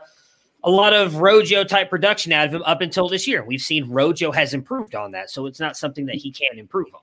a 0.63 0.71
lot 0.71 0.93
of 0.93 1.17
Rojo 1.17 1.65
type 1.65 1.89
production 1.89 2.31
out 2.31 2.47
of 2.47 2.53
him 2.53 2.63
up 2.63 2.79
until 2.79 3.09
this 3.09 3.27
year. 3.27 3.43
We've 3.43 3.61
seen 3.61 3.89
Rojo 3.89 4.31
has 4.31 4.53
improved 4.53 4.95
on 4.95 5.11
that, 5.11 5.29
so 5.29 5.47
it's 5.47 5.59
not 5.59 5.75
something 5.75 6.05
that 6.05 6.15
he 6.15 6.31
can't 6.31 6.57
improve 6.57 6.87
on. 6.95 7.01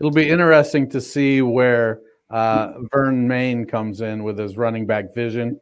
It'll 0.00 0.10
be 0.10 0.28
interesting 0.28 0.90
to 0.90 1.00
see 1.00 1.40
where 1.40 2.00
uh, 2.30 2.72
Vernon 2.92 3.28
Maine 3.28 3.66
comes 3.66 4.00
in 4.00 4.24
with 4.24 4.36
his 4.36 4.56
running 4.56 4.86
back 4.86 5.14
vision 5.14 5.60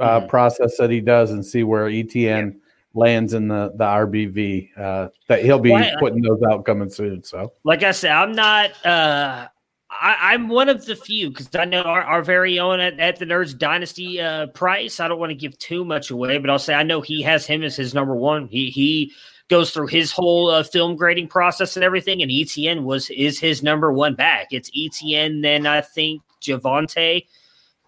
uh, 0.00 0.20
mm-hmm. 0.20 0.28
process 0.28 0.78
that 0.78 0.88
he 0.90 1.02
does, 1.02 1.30
and 1.30 1.44
see 1.44 1.62
where 1.62 1.88
Etienne. 1.88 2.52
Yeah 2.54 2.60
lands 2.96 3.34
in 3.34 3.48
the 3.48 3.72
the 3.76 3.84
RBV. 3.84 4.78
Uh, 4.78 5.08
that 5.28 5.44
he'll 5.44 5.58
be 5.58 5.70
well, 5.70 5.98
putting 5.98 6.22
those 6.22 6.40
out 6.50 6.64
coming 6.64 6.90
soon. 6.90 7.22
So, 7.22 7.52
like 7.64 7.82
I 7.82 7.92
said, 7.92 8.12
I'm 8.12 8.32
not. 8.32 8.70
Uh, 8.84 9.48
I, 9.88 10.34
am 10.34 10.48
one 10.48 10.68
of 10.68 10.84
the 10.84 10.96
few 10.96 11.30
because 11.30 11.48
I 11.54 11.64
know 11.64 11.82
our, 11.82 12.02
our 12.02 12.22
very 12.22 12.58
own 12.58 12.80
at, 12.80 12.98
at 12.98 13.18
the 13.18 13.24
Nerds 13.24 13.56
Dynasty 13.56 14.20
uh, 14.20 14.48
price. 14.48 15.00
I 15.00 15.08
don't 15.08 15.18
want 15.18 15.30
to 15.30 15.36
give 15.36 15.58
too 15.58 15.84
much 15.84 16.10
away, 16.10 16.38
but 16.38 16.50
I'll 16.50 16.58
say 16.58 16.74
I 16.74 16.82
know 16.82 17.00
he 17.00 17.22
has 17.22 17.46
him 17.46 17.62
as 17.62 17.76
his 17.76 17.94
number 17.94 18.14
one. 18.14 18.48
He 18.48 18.70
he 18.70 19.12
goes 19.48 19.70
through 19.70 19.86
his 19.86 20.12
whole 20.12 20.50
uh, 20.50 20.62
film 20.62 20.96
grading 20.96 21.28
process 21.28 21.76
and 21.76 21.84
everything, 21.84 22.22
and 22.22 22.30
Etienne 22.30 22.84
was 22.84 23.10
is 23.10 23.38
his 23.38 23.62
number 23.62 23.92
one 23.92 24.14
back. 24.14 24.48
It's 24.50 24.70
Etienne, 24.76 25.40
then 25.40 25.66
I 25.66 25.80
think 25.80 26.22
Javonte, 26.42 27.26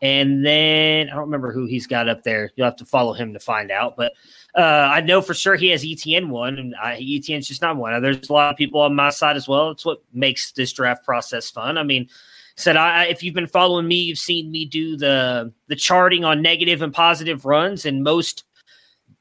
and 0.00 0.44
then 0.44 1.08
I 1.08 1.12
don't 1.12 1.24
remember 1.24 1.52
who 1.52 1.66
he's 1.66 1.86
got 1.86 2.08
up 2.08 2.22
there. 2.22 2.50
You'll 2.56 2.66
have 2.66 2.76
to 2.76 2.84
follow 2.84 3.12
him 3.12 3.32
to 3.32 3.40
find 3.40 3.70
out, 3.70 3.96
but 3.96 4.12
uh, 4.56 4.61
I 4.92 5.00
know 5.02 5.20
for 5.20 5.34
sure 5.34 5.56
he 5.56 5.68
has 5.68 5.84
Etienne 5.84 6.30
one, 6.30 6.58
and 6.58 6.74
I, 6.74 6.98
Etienne's 7.00 7.48
just 7.48 7.62
not 7.62 7.76
one. 7.76 8.00
There's 8.02 8.28
a 8.28 8.32
lot 8.32 8.52
of 8.52 8.56
people 8.56 8.80
on 8.80 8.94
my 8.94 9.11
side 9.11 9.37
as 9.37 9.46
well. 9.46 9.70
It's 9.70 9.84
what 9.84 10.02
makes 10.12 10.52
this 10.52 10.72
draft 10.72 11.04
process 11.04 11.50
fun. 11.50 11.78
I 11.78 11.82
mean, 11.82 12.08
said 12.56 12.76
I, 12.76 13.04
if 13.04 13.22
you've 13.22 13.34
been 13.34 13.46
following 13.46 13.87
me, 13.87 13.96
you've 13.96 14.18
seen 14.18 14.50
me 14.50 14.64
do 14.64 14.96
the 14.96 15.52
the 15.68 15.76
charting 15.76 16.24
on 16.24 16.42
negative 16.42 16.82
and 16.82 16.92
positive 16.92 17.44
runs, 17.44 17.84
and 17.84 18.02
most 18.02 18.44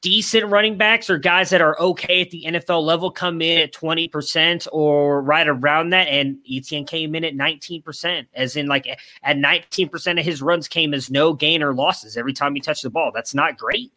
decent 0.00 0.46
running 0.46 0.76
backs 0.76 1.10
or 1.10 1.18
guys 1.18 1.50
that 1.50 1.60
are 1.60 1.78
okay 1.80 2.22
at 2.22 2.30
the 2.30 2.44
NFL 2.46 2.82
level 2.84 3.10
come 3.10 3.42
in 3.42 3.58
at 3.58 3.72
20% 3.72 4.68
or 4.70 5.20
right 5.22 5.48
around 5.48 5.90
that. 5.90 6.06
And 6.06 6.38
Etienne 6.48 6.86
came 6.86 7.14
in 7.14 7.24
at 7.24 7.34
19%, 7.34 8.26
as 8.34 8.56
in 8.56 8.66
like 8.66 8.86
at 9.22 9.36
19% 9.36 10.18
of 10.18 10.24
his 10.24 10.40
runs 10.40 10.68
came 10.68 10.94
as 10.94 11.10
no 11.10 11.32
gain 11.32 11.62
or 11.62 11.74
losses 11.74 12.16
every 12.16 12.32
time 12.32 12.54
he 12.54 12.60
touched 12.60 12.84
the 12.84 12.90
ball. 12.90 13.10
That's 13.12 13.34
not 13.34 13.58
great. 13.58 13.92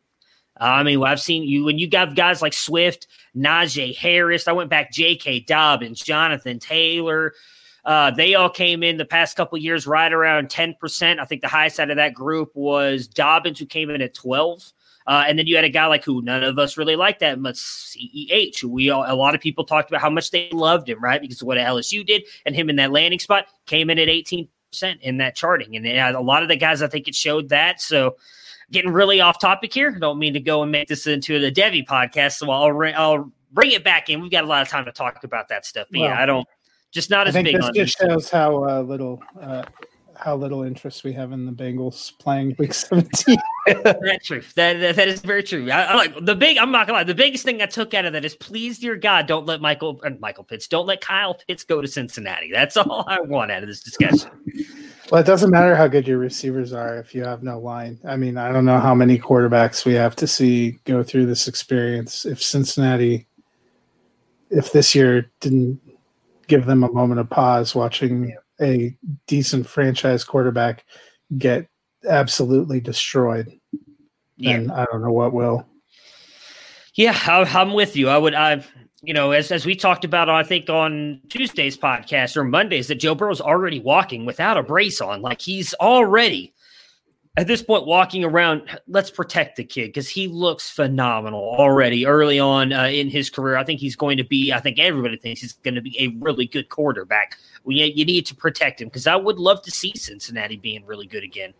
Uh, 0.61 0.65
I 0.65 0.83
mean, 0.83 0.99
well, 0.99 1.11
I've 1.11 1.19
seen 1.19 1.43
you 1.43 1.65
when 1.65 1.79
you 1.79 1.89
got 1.89 2.15
guys 2.15 2.41
like 2.41 2.53
Swift, 2.53 3.07
Najee 3.35 3.97
Harris. 3.97 4.47
I 4.47 4.51
went 4.51 4.69
back, 4.69 4.91
J.K. 4.91 5.41
Dobbins, 5.41 5.99
Jonathan 5.99 6.59
Taylor. 6.59 7.33
Uh, 7.83 8.11
they 8.11 8.35
all 8.35 8.49
came 8.49 8.83
in 8.83 8.97
the 8.97 9.05
past 9.05 9.35
couple 9.35 9.57
years 9.57 9.87
right 9.87 10.13
around 10.13 10.49
10%. 10.49 11.19
I 11.19 11.25
think 11.25 11.41
the 11.41 11.47
highest 11.47 11.79
out 11.79 11.89
of 11.89 11.95
that 11.97 12.13
group 12.13 12.51
was 12.53 13.07
Dobbins, 13.07 13.57
who 13.57 13.65
came 13.65 13.89
in 13.89 14.03
at 14.03 14.13
12. 14.13 14.71
Uh, 15.07 15.23
and 15.27 15.39
then 15.39 15.47
you 15.47 15.55
had 15.55 15.65
a 15.65 15.69
guy 15.69 15.87
like 15.87 16.03
who 16.03 16.21
none 16.21 16.43
of 16.43 16.59
us 16.59 16.77
really 16.77 16.95
liked 16.95 17.21
that 17.21 17.39
much, 17.39 17.55
CEH, 17.55 18.63
we 18.63 18.91
all, 18.91 19.03
a 19.05 19.15
lot 19.15 19.33
of 19.33 19.41
people 19.41 19.63
talked 19.63 19.89
about 19.89 19.99
how 19.99 20.11
much 20.11 20.29
they 20.29 20.47
loved 20.51 20.87
him, 20.87 21.03
right? 21.03 21.19
Because 21.19 21.41
of 21.41 21.47
what 21.47 21.57
LSU 21.57 22.05
did, 22.05 22.23
and 22.45 22.55
him 22.55 22.69
in 22.69 22.75
that 22.75 22.91
landing 22.91 23.19
spot 23.19 23.47
came 23.65 23.89
in 23.89 23.97
at 23.97 24.07
18% 24.07 24.47
in 25.01 25.17
that 25.17 25.35
charting. 25.35 25.75
And 25.75 25.87
a 25.87 26.21
lot 26.21 26.43
of 26.43 26.49
the 26.49 26.55
guys, 26.55 26.83
I 26.83 26.87
think 26.87 27.07
it 27.07 27.15
showed 27.15 27.49
that. 27.49 27.81
So, 27.81 28.17
getting 28.71 28.91
really 28.91 29.21
off 29.21 29.39
topic 29.39 29.73
here. 29.73 29.91
Don't 29.91 30.19
mean 30.19 30.33
to 30.33 30.39
go 30.39 30.63
and 30.63 30.71
make 30.71 30.87
this 30.87 31.07
into 31.07 31.39
the 31.39 31.51
Devy 31.51 31.85
podcast, 31.85 32.33
so 32.33 32.49
I'll 32.49 32.93
I'll 32.95 33.31
bring 33.51 33.71
it 33.71 33.83
back 33.83 34.09
in. 34.09 34.21
We've 34.21 34.31
got 34.31 34.43
a 34.43 34.47
lot 34.47 34.61
of 34.61 34.69
time 34.69 34.85
to 34.85 34.91
talk 34.91 35.23
about 35.23 35.49
that 35.49 35.65
stuff. 35.65 35.87
But 35.91 35.99
well, 35.99 36.09
yeah, 36.09 36.21
I 36.21 36.25
don't 36.25 36.47
just 36.91 37.09
not 37.09 37.27
as 37.27 37.33
big. 37.33 37.55
This 37.55 37.69
just 37.73 37.97
shows 37.97 38.29
how 38.29 38.67
uh, 38.67 38.81
little 38.81 39.21
uh, 39.39 39.63
how 40.15 40.35
little 40.35 40.63
interest 40.63 41.03
we 41.03 41.13
have 41.13 41.31
in 41.31 41.45
the 41.45 41.51
Bengals 41.51 42.17
playing 42.19 42.55
Week 42.59 42.73
17. 42.75 43.37
That's 43.65 44.25
true. 44.25 44.41
That, 44.55 44.79
that, 44.79 44.95
that 44.95 45.07
is 45.07 45.21
very 45.21 45.43
true. 45.43 45.69
I, 45.71 45.83
I, 45.83 45.95
like 45.95 46.25
the 46.25 46.35
big. 46.35 46.57
I'm 46.57 46.71
not 46.71 46.87
gonna 46.87 46.99
lie. 46.99 47.03
The 47.03 47.15
biggest 47.15 47.43
thing 47.43 47.61
I 47.61 47.65
took 47.65 47.93
out 47.93 48.05
of 48.05 48.13
that 48.13 48.23
is, 48.23 48.35
please, 48.35 48.79
dear 48.79 48.95
God, 48.95 49.27
don't 49.27 49.45
let 49.45 49.61
Michael 49.61 49.99
uh, 50.03 50.11
Michael 50.19 50.43
Pitts, 50.43 50.67
don't 50.67 50.85
let 50.85 51.01
Kyle 51.01 51.33
Pitts 51.33 51.63
go 51.63 51.81
to 51.81 51.87
Cincinnati. 51.87 52.51
That's 52.51 52.77
all 52.77 53.03
I 53.07 53.19
want 53.21 53.51
out 53.51 53.63
of 53.63 53.69
this 53.69 53.81
discussion. 53.81 54.29
Well, 55.11 55.19
it 55.19 55.25
doesn't 55.25 55.51
matter 55.51 55.75
how 55.75 55.89
good 55.89 56.07
your 56.07 56.19
receivers 56.19 56.71
are 56.71 56.97
if 56.97 57.13
you 57.13 57.25
have 57.25 57.43
no 57.43 57.59
line. 57.59 57.99
I 58.07 58.15
mean, 58.15 58.37
I 58.37 58.49
don't 58.49 58.63
know 58.63 58.79
how 58.79 58.95
many 58.95 59.19
quarterbacks 59.19 59.83
we 59.83 59.93
have 59.95 60.15
to 60.15 60.25
see 60.25 60.79
go 60.85 61.03
through 61.03 61.25
this 61.25 61.49
experience. 61.49 62.25
If 62.25 62.41
Cincinnati, 62.41 63.27
if 64.49 64.71
this 64.71 64.95
year 64.95 65.29
didn't 65.41 65.81
give 66.47 66.65
them 66.65 66.85
a 66.85 66.91
moment 66.93 67.19
of 67.19 67.29
pause 67.29 67.75
watching 67.75 68.37
a 68.61 68.95
decent 69.27 69.67
franchise 69.67 70.23
quarterback 70.23 70.85
get 71.37 71.67
absolutely 72.07 72.79
destroyed, 72.79 73.51
yeah. 74.37 74.59
then 74.59 74.71
I 74.71 74.85
don't 74.85 75.01
know 75.01 75.11
what 75.11 75.33
will. 75.33 75.67
Yeah, 76.95 77.17
I, 77.25 77.43
I'm 77.43 77.73
with 77.73 77.95
you. 77.95 78.09
I 78.09 78.17
would, 78.17 78.33
I, 78.33 78.63
you 79.01 79.13
know, 79.13 79.31
as 79.31 79.51
as 79.51 79.65
we 79.65 79.75
talked 79.75 80.05
about, 80.05 80.29
I 80.29 80.43
think 80.43 80.69
on 80.69 81.21
Tuesday's 81.29 81.77
podcast 81.77 82.35
or 82.37 82.43
Mondays, 82.43 82.87
that 82.87 82.95
Joe 82.95 83.15
Burrow's 83.15 83.41
already 83.41 83.79
walking 83.79 84.25
without 84.25 84.57
a 84.57 84.63
brace 84.63 85.01
on, 85.01 85.21
like 85.21 85.41
he's 85.41 85.73
already 85.75 86.53
at 87.37 87.47
this 87.47 87.63
point 87.63 87.85
walking 87.85 88.23
around. 88.23 88.63
Let's 88.87 89.09
protect 89.09 89.55
the 89.55 89.63
kid 89.63 89.87
because 89.87 90.09
he 90.09 90.27
looks 90.27 90.69
phenomenal 90.69 91.41
already 91.57 92.05
early 92.05 92.39
on 92.39 92.73
uh, 92.73 92.85
in 92.85 93.09
his 93.09 93.29
career. 93.29 93.57
I 93.57 93.63
think 93.63 93.79
he's 93.79 93.95
going 93.95 94.17
to 94.17 94.23
be. 94.23 94.51
I 94.51 94.59
think 94.59 94.79
everybody 94.79 95.17
thinks 95.17 95.41
he's 95.41 95.53
going 95.53 95.75
to 95.75 95.81
be 95.81 95.97
a 95.99 96.09
really 96.19 96.45
good 96.45 96.69
quarterback. 96.69 97.37
We 97.63 97.75
you 97.95 98.05
need 98.05 98.25
to 98.27 98.35
protect 98.35 98.81
him 98.81 98.89
because 98.89 99.07
I 99.07 99.15
would 99.15 99.39
love 99.39 99.61
to 99.63 99.71
see 99.71 99.93
Cincinnati 99.95 100.57
being 100.57 100.85
really 100.85 101.07
good 101.07 101.23
again. 101.23 101.53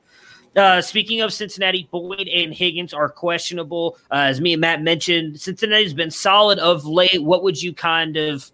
Uh, 0.56 0.82
speaking 0.82 1.22
of 1.22 1.32
Cincinnati, 1.32 1.88
Boyd 1.92 2.28
and 2.28 2.54
Higgins 2.54 2.94
are 2.94 3.08
questionable. 3.08 3.98
Uh, 4.12 4.28
as 4.28 4.42
me 4.42 4.54
and 4.54 4.62
Matt 4.62 4.82
mentioned, 4.82 5.40
Cincinnati's 5.40 5.94
been 5.94 6.12
solid 6.12 6.60
of 6.60 6.86
late. 6.86 7.24
What 7.24 7.44
would 7.44 7.62
you 7.62 7.74
kind 7.74 8.18
of, 8.18 8.52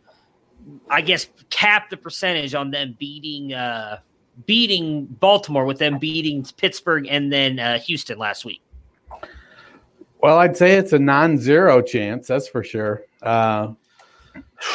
I 0.91 1.01
guess, 1.01 1.27
cap 1.49 1.89
the 1.89 1.97
percentage 1.97 2.53
on 2.53 2.69
them 2.69 2.95
beating 2.99 3.53
uh, 3.53 3.99
beating 4.45 5.05
Baltimore 5.05 5.65
with 5.65 5.79
them 5.79 5.97
beating 5.97 6.45
Pittsburgh 6.57 7.07
and 7.10 7.33
then 7.33 7.57
uh, 7.57 7.79
Houston 7.79 8.19
last 8.19 8.45
week? 8.45 8.62
Well, 10.21 10.38
I'd 10.38 10.57
say 10.57 10.73
it's 10.75 10.93
a 10.93 10.99
non-zero 10.99 11.81
chance, 11.81 12.27
that's 12.27 12.47
for 12.47 12.63
sure. 12.63 13.03
Uh, 13.21 13.73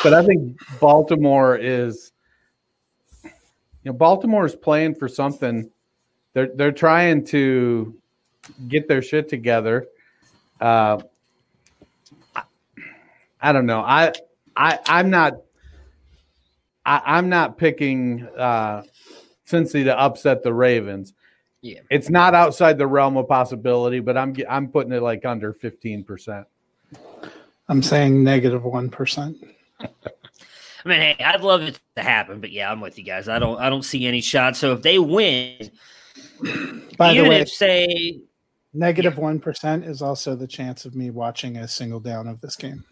but 0.03 0.15
I 0.15 0.25
think 0.25 0.59
Baltimore 0.81 1.57
is, 1.57 2.13
you 3.23 3.31
know, 3.85 3.93
Baltimore 3.93 4.47
is 4.47 4.55
playing 4.55 4.95
for 4.95 5.09
something 5.09 5.71
they're 6.35 6.51
they're 6.55 6.73
trying 6.73 7.25
to 7.27 7.95
get 8.69 8.89
their 8.89 9.03
shit 9.03 9.29
together. 9.29 9.87
Uh, 10.61 10.99
I, 12.35 12.43
I 13.41 13.53
don't 13.53 13.67
know. 13.67 13.81
I 13.81 14.13
I 14.57 14.79
I'm 14.87 15.11
not. 15.11 15.35
I, 16.85 17.19
am 17.19 17.29
not 17.29 17.59
picking 17.59 18.29
uh, 18.37 18.83
Cincy 19.47 19.85
to 19.85 19.97
upset 19.97 20.43
the 20.43 20.53
Ravens. 20.53 21.15
Yeah, 21.61 21.79
it's 21.91 22.11
not 22.11 22.35
outside 22.35 22.77
the 22.77 22.89
realm 22.89 23.17
of 23.17 23.29
possibility, 23.29 24.01
but 24.01 24.17
I'm 24.17 24.35
I'm 24.49 24.69
putting 24.69 24.93
it 24.93 25.03
like 25.03 25.25
under 25.25 25.53
fifteen 25.53 26.03
percent. 26.03 26.47
I'm 27.69 27.83
saying 27.83 28.23
negative 28.25 28.65
one 28.65 28.91
percent. 28.91 29.37
I 30.85 30.89
mean, 30.89 31.01
hey, 31.01 31.25
I'd 31.25 31.43
love 31.43 31.63
it 31.63 31.79
to 31.97 32.03
happen, 32.03 32.41
but 32.41 32.51
yeah, 32.51 32.71
I'm 32.71 32.81
with 32.81 32.99
you 32.99 33.05
guys. 33.05 33.29
I 33.29 33.39
don't 33.39 33.61
I 33.61 33.71
don't 33.71 33.85
see 33.85 34.07
any 34.07 34.21
shot. 34.21 34.57
So 34.57 34.73
if 34.73 34.83
they 34.83 34.99
win, 34.99 35.71
by 36.97 37.13
Even 37.13 37.25
the 37.25 37.31
way, 37.31 37.41
if 37.41 37.49
say 37.49 38.21
negative 38.75 39.19
one 39.19 39.43
yeah. 39.45 39.77
is 39.77 40.03
also 40.03 40.35
the 40.35 40.47
chance 40.47 40.85
of 40.85 40.95
me 40.95 41.11
watching 41.11 41.57
a 41.57 41.69
single 41.69 42.01
down 42.01 42.27
of 42.27 42.41
this 42.41 42.57
game. 42.57 42.85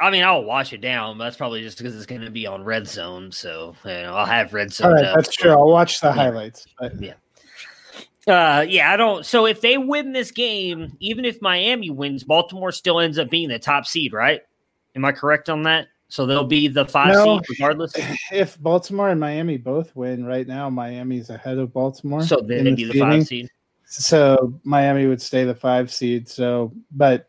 I 0.00 0.10
mean, 0.10 0.24
I'll 0.24 0.44
watch 0.44 0.72
it 0.72 0.80
down, 0.80 1.18
but 1.18 1.24
that's 1.24 1.36
probably 1.36 1.62
just 1.62 1.78
because 1.78 1.96
it's 1.96 2.06
going 2.06 2.22
to 2.22 2.30
be 2.30 2.46
on 2.46 2.64
red 2.64 2.86
zone. 2.88 3.30
So 3.30 3.76
you 3.84 3.90
know, 3.90 4.14
I'll 4.14 4.26
have 4.26 4.52
red 4.52 4.72
zone. 4.72 4.88
All 4.88 4.94
right, 4.94 5.14
that's 5.14 5.34
true. 5.34 5.52
I'll 5.52 5.68
watch 5.68 6.00
the 6.00 6.08
yeah. 6.08 6.14
highlights. 6.14 6.66
But. 6.78 7.00
Yeah. 7.00 7.14
Uh, 8.26 8.64
yeah, 8.66 8.90
I 8.90 8.96
don't. 8.96 9.24
So 9.24 9.46
if 9.46 9.60
they 9.60 9.76
win 9.76 10.12
this 10.12 10.30
game, 10.30 10.96
even 10.98 11.24
if 11.24 11.42
Miami 11.42 11.90
wins, 11.90 12.24
Baltimore 12.24 12.72
still 12.72 13.00
ends 13.00 13.18
up 13.18 13.30
being 13.30 13.50
the 13.50 13.58
top 13.58 13.86
seed, 13.86 14.12
right? 14.12 14.40
Am 14.96 15.04
I 15.04 15.12
correct 15.12 15.50
on 15.50 15.64
that? 15.64 15.88
So 16.08 16.26
they'll 16.26 16.44
be 16.44 16.68
the 16.68 16.84
five 16.84 17.14
no, 17.14 17.38
seed 17.38 17.46
regardless. 17.50 17.92
If 18.32 18.60
Baltimore 18.60 19.10
and 19.10 19.20
Miami 19.20 19.56
both 19.56 19.94
win 19.96 20.24
right 20.24 20.46
now, 20.46 20.70
Miami's 20.70 21.30
ahead 21.30 21.58
of 21.58 21.72
Baltimore. 21.72 22.22
So 22.22 22.40
they'd 22.40 22.64
the 22.64 22.74
be 22.74 22.84
the 22.84 22.98
five 22.98 23.26
seed. 23.26 23.48
So 23.86 24.58
Miami 24.64 25.06
would 25.06 25.20
stay 25.20 25.44
the 25.44 25.54
five 25.54 25.92
seed. 25.92 26.28
So, 26.28 26.72
but 26.92 27.28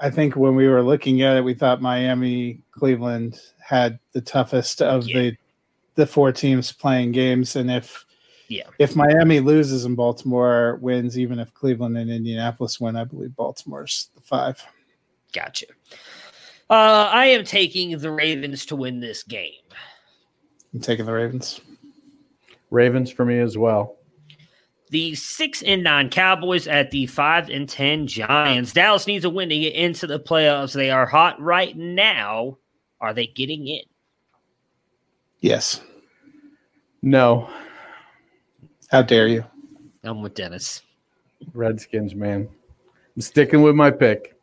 I 0.00 0.10
think 0.10 0.36
when 0.36 0.54
we 0.54 0.68
were 0.68 0.82
looking 0.82 1.22
at 1.22 1.36
it, 1.36 1.44
we 1.44 1.54
thought 1.54 1.82
Miami, 1.82 2.60
Cleveland 2.70 3.40
had 3.58 3.98
the 4.12 4.20
toughest 4.20 4.80
of 4.82 5.06
yeah. 5.08 5.18
the 5.18 5.36
the 5.96 6.06
four 6.06 6.30
teams 6.30 6.70
playing 6.70 7.10
games, 7.10 7.56
and 7.56 7.68
if 7.68 8.06
yeah, 8.48 8.68
if 8.78 8.94
Miami 8.94 9.40
loses 9.40 9.84
and 9.84 9.96
Baltimore 9.96 10.78
wins, 10.80 11.18
even 11.18 11.40
if 11.40 11.52
Cleveland 11.52 11.98
and 11.98 12.10
Indianapolis 12.10 12.78
win, 12.78 12.96
I 12.96 13.02
believe 13.02 13.34
Baltimore's 13.34 14.10
the 14.14 14.20
five. 14.20 14.64
Gotcha. 15.32 15.66
Uh, 16.70 17.08
I 17.12 17.26
am 17.26 17.44
taking 17.44 17.96
the 17.98 18.10
Ravens 18.10 18.66
to 18.66 18.76
win 18.76 19.00
this 19.00 19.22
game. 19.22 19.52
I'm 20.74 20.80
taking 20.80 21.06
the 21.06 21.12
Ravens. 21.12 21.60
Ravens 22.70 23.10
for 23.10 23.24
me 23.24 23.38
as 23.38 23.56
well. 23.56 23.96
The 24.90 25.14
six 25.14 25.62
and 25.62 25.82
nine 25.82 26.10
Cowboys 26.10 26.66
at 26.66 26.90
the 26.90 27.06
five 27.06 27.48
and 27.50 27.68
ten 27.68 28.06
Giants. 28.06 28.72
Dallas 28.72 29.06
needs 29.06 29.24
a 29.24 29.30
win 29.30 29.48
to 29.48 29.58
get 29.58 29.74
into 29.74 30.06
the 30.06 30.20
playoffs. 30.20 30.74
They 30.74 30.90
are 30.90 31.06
hot 31.06 31.40
right 31.40 31.76
now. 31.76 32.58
Are 33.00 33.14
they 33.14 33.26
getting 33.26 33.66
in? 33.66 33.82
Yes. 35.40 35.80
No. 37.02 37.48
How 38.90 39.02
dare 39.02 39.28
you? 39.28 39.44
I'm 40.02 40.22
with 40.22 40.34
Dennis. 40.34 40.82
Redskins, 41.52 42.14
man. 42.14 42.48
I'm 43.14 43.22
sticking 43.22 43.62
with 43.62 43.74
my 43.74 43.90
pick. 43.90 44.37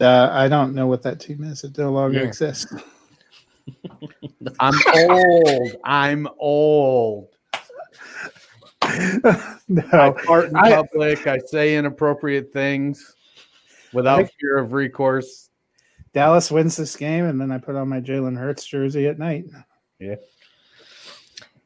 Uh, 0.00 0.28
I 0.30 0.48
don't 0.48 0.74
know 0.74 0.86
what 0.86 1.02
that 1.02 1.20
team 1.20 1.42
is. 1.44 1.64
It 1.64 1.78
no 1.78 1.90
longer 1.90 2.18
yeah. 2.18 2.24
exists. 2.24 2.72
I'm 4.60 4.74
old. 4.94 5.76
I'm 5.84 6.28
old. 6.38 7.28
no, 9.68 9.84
I 9.92 10.10
part 10.24 10.50
in 10.50 10.56
I, 10.56 10.74
public. 10.74 11.26
I 11.26 11.38
say 11.38 11.76
inappropriate 11.76 12.52
things 12.52 13.14
without 13.92 14.20
I, 14.20 14.30
fear 14.38 14.58
of 14.58 14.72
recourse. 14.72 15.48
Dallas 16.12 16.50
wins 16.50 16.76
this 16.76 16.96
game, 16.96 17.24
and 17.24 17.40
then 17.40 17.50
I 17.50 17.58
put 17.58 17.74
on 17.74 17.88
my 17.88 18.00
Jalen 18.00 18.38
Hurts 18.38 18.64
jersey 18.64 19.06
at 19.06 19.18
night. 19.18 19.46
Yeah. 19.98 20.16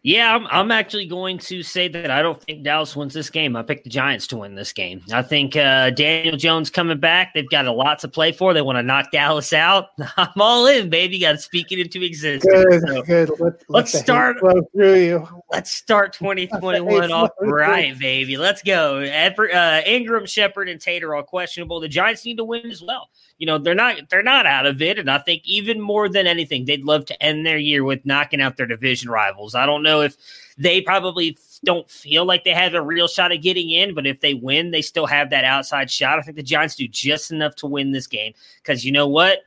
Yeah, 0.02 0.34
I'm, 0.34 0.46
I'm 0.46 0.70
actually 0.70 1.06
going 1.06 1.36
to 1.38 1.62
say 1.62 1.86
that 1.88 2.10
I 2.10 2.22
don't 2.22 2.42
think 2.42 2.62
Dallas 2.62 2.96
wins 2.96 3.12
this 3.12 3.28
game. 3.28 3.54
I 3.54 3.62
picked 3.62 3.84
the 3.84 3.90
Giants 3.90 4.26
to 4.28 4.38
win 4.38 4.54
this 4.54 4.72
game. 4.72 5.02
I 5.12 5.20
think 5.20 5.56
uh, 5.56 5.90
Daniel 5.90 6.38
Jones 6.38 6.70
coming 6.70 6.98
back. 6.98 7.34
They've 7.34 7.48
got 7.50 7.66
a 7.66 7.72
lot 7.72 7.98
to 7.98 8.08
play 8.08 8.32
for. 8.32 8.54
They 8.54 8.62
want 8.62 8.78
to 8.78 8.82
knock 8.82 9.10
Dallas 9.12 9.52
out. 9.52 9.88
I'm 10.16 10.40
all 10.40 10.66
in, 10.66 10.88
baby. 10.88 11.18
Got 11.18 11.32
to 11.32 11.38
speak 11.38 11.70
it 11.70 11.80
into 11.80 12.02
existence. 12.02 12.50
Good, 12.50 12.80
so 12.80 13.02
good. 13.02 13.28
Let, 13.38 13.52
let's 13.68 13.94
let 13.94 14.02
start 14.02 14.36
through 14.72 15.00
you. 15.00 15.28
Let's 15.52 15.70
start 15.70 16.14
2021 16.14 17.12
off 17.12 17.30
right, 17.38 17.98
baby. 17.98 18.38
Let's 18.38 18.62
go. 18.62 19.00
uh, 19.02 19.82
Engram, 19.82 20.26
Shepard, 20.26 20.70
and 20.70 20.80
Tater 20.80 21.14
all 21.14 21.22
questionable. 21.22 21.78
The 21.78 21.88
Giants 21.88 22.24
need 22.24 22.38
to 22.38 22.44
win 22.44 22.70
as 22.70 22.80
well 22.82 23.10
you 23.40 23.46
know 23.46 23.58
they're 23.58 23.74
not 23.74 23.96
they're 24.10 24.22
not 24.22 24.46
out 24.46 24.66
of 24.66 24.80
it. 24.80 24.98
And 24.98 25.10
i 25.10 25.18
think 25.18 25.42
even 25.44 25.80
more 25.80 26.08
than 26.08 26.26
anything 26.26 26.66
they'd 26.66 26.84
love 26.84 27.06
to 27.06 27.20
end 27.22 27.44
their 27.44 27.58
year 27.58 27.82
with 27.82 28.04
knocking 28.04 28.40
out 28.40 28.56
their 28.56 28.66
division 28.66 29.10
rivals. 29.10 29.54
I 29.54 29.66
don't 29.66 29.82
know 29.82 30.02
if 30.02 30.16
they 30.58 30.82
probably 30.82 31.38
don't 31.64 31.90
feel 31.90 32.26
like 32.26 32.44
they 32.44 32.52
have 32.52 32.74
a 32.74 32.82
real 32.82 33.08
shot 33.08 33.32
at 33.32 33.36
getting 33.36 33.70
in 33.70 33.94
but 33.94 34.06
if 34.06 34.20
they 34.20 34.34
win 34.34 34.70
they 34.70 34.82
still 34.82 35.06
have 35.06 35.30
that 35.30 35.44
outside 35.44 35.90
shot. 35.90 36.18
I 36.18 36.22
think 36.22 36.36
the 36.36 36.42
giants 36.42 36.76
do 36.76 36.86
just 36.86 37.32
enough 37.32 37.56
to 37.56 37.66
win 37.66 37.92
this 37.92 38.06
game. 38.06 38.34
Because 38.62 38.84
you 38.84 38.92
know 38.92 39.08
what 39.08 39.40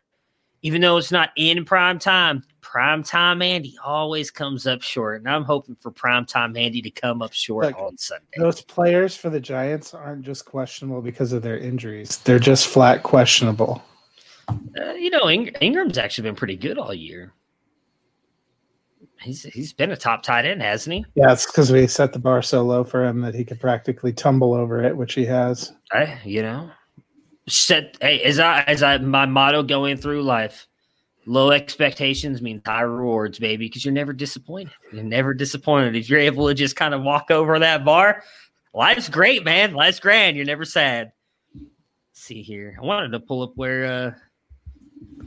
even 0.64 0.82
though 0.82 0.98
it's 0.98 1.12
not 1.12 1.30
in 1.36 1.64
prime 1.66 2.00
time, 2.00 2.42
prime 2.62 3.04
time 3.04 3.42
Andy 3.42 3.76
always 3.84 4.32
comes 4.32 4.66
up 4.66 4.82
short. 4.82 5.20
And 5.20 5.30
I'm 5.30 5.44
hoping 5.44 5.76
for 5.76 5.92
prime 5.92 6.26
time 6.26 6.56
Andy 6.58 6.82
to 6.82 6.90
come 6.90 7.22
up 7.22 7.34
short 7.34 7.66
Look, 7.66 7.78
on 7.78 7.98
Sunday. 7.98 8.26
Those 8.38 8.62
players 8.62 9.16
for 9.16 9.30
the 9.30 9.42
Giants 9.42 9.94
aren't 9.94 10.24
just 10.24 10.46
questionable 10.46 11.02
because 11.02 11.34
of 11.34 11.44
their 11.44 11.58
injuries, 11.58 12.18
they're 12.20 12.40
just 12.40 12.68
flat 12.68 13.04
questionable. 13.04 13.84
Uh, 14.50 14.94
you 14.94 15.10
know, 15.10 15.30
Ing- 15.30 15.56
Engram's 15.62 15.98
actually 15.98 16.30
been 16.30 16.36
pretty 16.36 16.58
good 16.58 16.78
all 16.78 16.94
year. 16.94 17.34
He's 19.22 19.44
he's 19.44 19.72
been 19.72 19.92
a 19.92 19.96
top 19.96 20.22
tight 20.22 20.46
end, 20.46 20.62
hasn't 20.62 20.94
he? 20.94 21.06
Yeah, 21.16 21.32
it's 21.32 21.46
because 21.46 21.72
we 21.72 21.88
set 21.88 22.12
the 22.12 22.20
bar 22.20 22.42
so 22.42 22.62
low 22.62 22.84
for 22.84 23.06
him 23.06 23.22
that 23.22 23.34
he 23.34 23.46
could 23.46 23.60
practically 23.60 24.12
tumble 24.12 24.54
over 24.54 24.84
it, 24.84 24.98
which 24.98 25.14
he 25.14 25.26
has. 25.26 25.72
I, 25.94 26.20
you 26.26 26.42
know, 26.42 26.70
set 27.48 27.98
hey, 28.02 28.22
as 28.22 28.40
I 28.40 28.62
as 28.64 28.84
I 28.84 28.98
my 29.00 29.26
motto 29.26 29.64
going 29.64 29.98
through 29.98 30.24
life. 30.24 30.68
Low 31.26 31.52
expectations 31.52 32.42
means 32.42 32.62
high 32.66 32.82
rewards, 32.82 33.40
baby, 33.40 33.68
because 33.68 33.86
you're 33.86 33.94
never 33.94 34.12
disappointed. 34.12 34.74
You're 34.92 35.04
never 35.04 35.34
disappointed. 35.34 35.96
If 35.96 36.10
you're 36.10 36.20
able 36.20 36.50
to 36.50 36.54
just 36.54 36.76
kind 36.76 36.94
of 36.94 37.02
walk 37.02 37.32
over 37.32 37.58
that 37.60 37.86
bar, 37.86 38.24
life's 38.74 39.08
great, 39.08 39.46
man. 39.46 39.74
Life's 39.74 40.02
grand. 40.02 40.36
You're 40.36 40.46
never 40.46 40.66
sad. 40.66 41.14
Let's 41.56 41.72
see 42.12 42.42
here. 42.42 42.78
I 42.78 42.86
wanted 42.86 43.14
to 43.14 43.22
pull 43.22 43.42
up 43.42 43.54
where 43.56 43.86
uh 43.86 44.12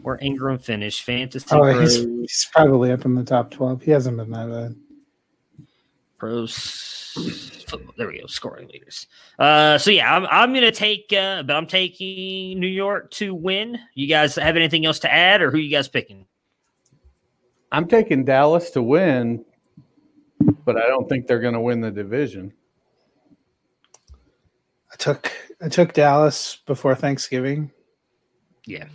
where 0.02 0.18
Engram 0.18 0.62
finished. 0.62 1.02
Fantasy. 1.02 1.46
Oh, 1.50 1.80
he's, 1.80 1.96
he's 1.96 2.46
probably 2.52 2.92
up 2.92 3.06
in 3.06 3.14
the 3.14 3.24
top 3.24 3.50
twelve. 3.50 3.80
He 3.82 3.90
hasn't 3.90 4.18
been 4.18 4.30
that 4.32 4.50
bad. 4.50 4.76
Pros 6.18 6.95
there 7.96 8.08
we 8.08 8.20
go, 8.20 8.26
scoring 8.26 8.68
leaders. 8.68 9.06
Uh, 9.38 9.78
so 9.78 9.90
yeah, 9.90 10.14
I'm 10.14 10.26
I'm 10.30 10.54
gonna 10.54 10.70
take, 10.70 11.12
uh, 11.12 11.42
but 11.42 11.56
I'm 11.56 11.66
taking 11.66 12.60
New 12.60 12.66
York 12.66 13.10
to 13.12 13.34
win. 13.34 13.78
You 13.94 14.06
guys 14.06 14.34
have 14.36 14.56
anything 14.56 14.86
else 14.86 14.98
to 15.00 15.12
add, 15.12 15.42
or 15.42 15.50
who 15.50 15.58
you 15.58 15.70
guys 15.70 15.88
picking? 15.88 16.26
I'm 17.72 17.88
taking 17.88 18.24
Dallas 18.24 18.70
to 18.70 18.82
win, 18.82 19.44
but 20.64 20.76
I 20.76 20.86
don't 20.86 21.08
think 21.08 21.26
they're 21.26 21.40
going 21.40 21.54
to 21.54 21.60
win 21.60 21.80
the 21.80 21.90
division. 21.90 22.52
I 24.92 24.96
took 24.96 25.32
I 25.60 25.68
took 25.68 25.92
Dallas 25.92 26.58
before 26.66 26.94
Thanksgiving. 26.94 27.70
Yeah. 28.66 28.86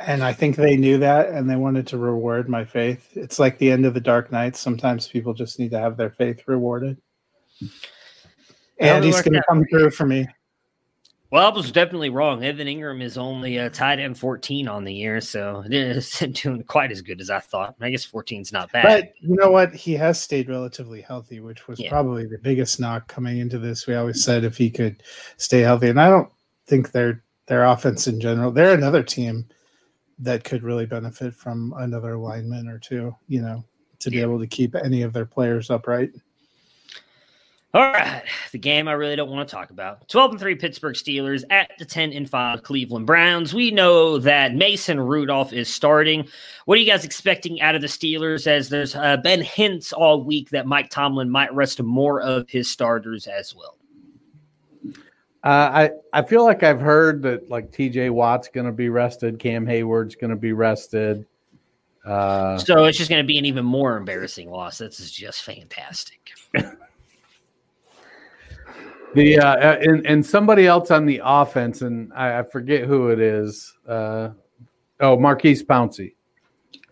And 0.00 0.24
I 0.24 0.32
think 0.32 0.56
they 0.56 0.76
knew 0.76 0.98
that 0.98 1.28
and 1.28 1.48
they 1.48 1.56
wanted 1.56 1.86
to 1.88 1.98
reward 1.98 2.48
my 2.48 2.64
faith. 2.64 3.08
It's 3.16 3.38
like 3.38 3.58
the 3.58 3.70
end 3.70 3.86
of 3.86 3.94
the 3.94 4.00
Dark 4.00 4.32
Knight. 4.32 4.56
Sometimes 4.56 5.06
people 5.06 5.34
just 5.34 5.58
need 5.58 5.70
to 5.70 5.78
have 5.78 5.96
their 5.96 6.10
faith 6.10 6.42
rewarded. 6.46 7.00
And 8.78 9.04
he's 9.04 9.22
going 9.22 9.34
to 9.34 9.42
come 9.48 9.64
through 9.70 9.90
for 9.90 10.06
me. 10.06 10.26
Well, 11.34 11.50
I 11.50 11.52
was 11.52 11.72
definitely 11.72 12.10
wrong. 12.10 12.44
Evan 12.44 12.68
Engram 12.68 13.02
is 13.02 13.18
only 13.18 13.56
a 13.56 13.68
tight 13.68 13.98
end 13.98 14.16
14 14.16 14.68
on 14.68 14.84
the 14.84 14.94
year, 14.94 15.20
so 15.20 15.64
it 15.66 15.72
isn't 15.72 16.42
doing 16.42 16.62
quite 16.62 16.92
as 16.92 17.02
good 17.02 17.20
as 17.20 17.28
I 17.28 17.40
thought. 17.40 17.74
I 17.80 17.90
guess 17.90 18.04
14 18.04 18.42
is 18.42 18.52
not 18.52 18.70
bad. 18.70 18.84
But 18.84 19.12
you 19.20 19.34
know 19.34 19.50
what? 19.50 19.74
He 19.74 19.94
has 19.94 20.22
stayed 20.22 20.48
relatively 20.48 21.00
healthy, 21.00 21.40
which 21.40 21.66
was 21.66 21.80
yeah. 21.80 21.90
probably 21.90 22.24
the 22.26 22.38
biggest 22.38 22.78
knock 22.78 23.08
coming 23.08 23.38
into 23.38 23.58
this. 23.58 23.88
We 23.88 23.96
always 23.96 24.22
said 24.22 24.44
if 24.44 24.56
he 24.56 24.70
could 24.70 25.02
stay 25.36 25.62
healthy, 25.62 25.88
and 25.88 26.00
I 26.00 26.08
don't 26.08 26.30
think 26.66 26.92
their 26.92 27.24
their 27.46 27.64
offense 27.64 28.06
in 28.06 28.20
general. 28.20 28.52
They're 28.52 28.74
another 28.74 29.02
team 29.02 29.46
that 30.20 30.44
could 30.44 30.62
really 30.62 30.86
benefit 30.86 31.34
from 31.34 31.74
another 31.78 32.16
lineman 32.16 32.68
or 32.68 32.78
two. 32.78 33.12
You 33.26 33.42
know, 33.42 33.64
to 33.98 34.10
be 34.10 34.20
able 34.20 34.38
to 34.38 34.46
keep 34.46 34.76
any 34.76 35.02
of 35.02 35.12
their 35.12 35.26
players 35.26 35.68
upright. 35.68 36.10
All 37.74 37.82
right, 37.82 38.22
the 38.52 38.58
game 38.58 38.86
I 38.86 38.92
really 38.92 39.16
don't 39.16 39.30
want 39.30 39.48
to 39.48 39.52
talk 39.52 39.70
about. 39.70 40.06
12 40.08 40.30
and 40.30 40.40
3 40.40 40.54
Pittsburgh 40.54 40.94
Steelers 40.94 41.42
at 41.50 41.72
the 41.76 41.84
10 41.84 42.12
and 42.12 42.30
5 42.30 42.62
Cleveland 42.62 43.04
Browns. 43.04 43.52
We 43.52 43.72
know 43.72 44.18
that 44.18 44.54
Mason 44.54 45.00
Rudolph 45.00 45.52
is 45.52 45.68
starting. 45.68 46.28
What 46.66 46.78
are 46.78 46.80
you 46.80 46.86
guys 46.86 47.04
expecting 47.04 47.60
out 47.60 47.74
of 47.74 47.80
the 47.80 47.88
Steelers 47.88 48.46
as 48.46 48.68
there's 48.68 48.94
uh, 48.94 49.16
been 49.16 49.40
hints 49.40 49.92
all 49.92 50.22
week 50.22 50.50
that 50.50 50.68
Mike 50.68 50.88
Tomlin 50.88 51.28
might 51.28 51.52
rest 51.52 51.82
more 51.82 52.20
of 52.20 52.48
his 52.48 52.70
starters 52.70 53.26
as 53.26 53.56
well? 53.56 53.76
Uh, 55.42 55.88
I 55.88 55.90
I 56.12 56.22
feel 56.22 56.44
like 56.44 56.62
I've 56.62 56.80
heard 56.80 57.22
that 57.22 57.50
like 57.50 57.72
TJ 57.72 58.10
Watt's 58.10 58.46
going 58.46 58.66
to 58.66 58.72
be 58.72 58.88
rested, 58.88 59.40
Cam 59.40 59.66
Heyward's 59.66 60.14
going 60.14 60.30
to 60.30 60.36
be 60.36 60.52
rested. 60.52 61.26
Uh, 62.04 62.56
so 62.56 62.84
it's 62.84 62.98
just 62.98 63.10
going 63.10 63.22
to 63.22 63.26
be 63.26 63.36
an 63.36 63.44
even 63.46 63.64
more 63.64 63.96
embarrassing 63.96 64.48
loss. 64.48 64.78
This 64.78 65.00
is 65.00 65.10
just 65.10 65.42
fantastic. 65.42 66.30
The 69.14 69.38
uh, 69.38 69.56
uh, 69.56 69.78
and, 69.80 70.06
and 70.06 70.26
somebody 70.26 70.66
else 70.66 70.90
on 70.90 71.06
the 71.06 71.20
offense, 71.24 71.82
and 71.82 72.12
I, 72.14 72.40
I 72.40 72.42
forget 72.42 72.84
who 72.84 73.10
it 73.10 73.20
is. 73.20 73.72
Uh, 73.86 74.30
oh, 75.00 75.18
Maurkice 75.18 75.62
Pouncey, 75.62 76.14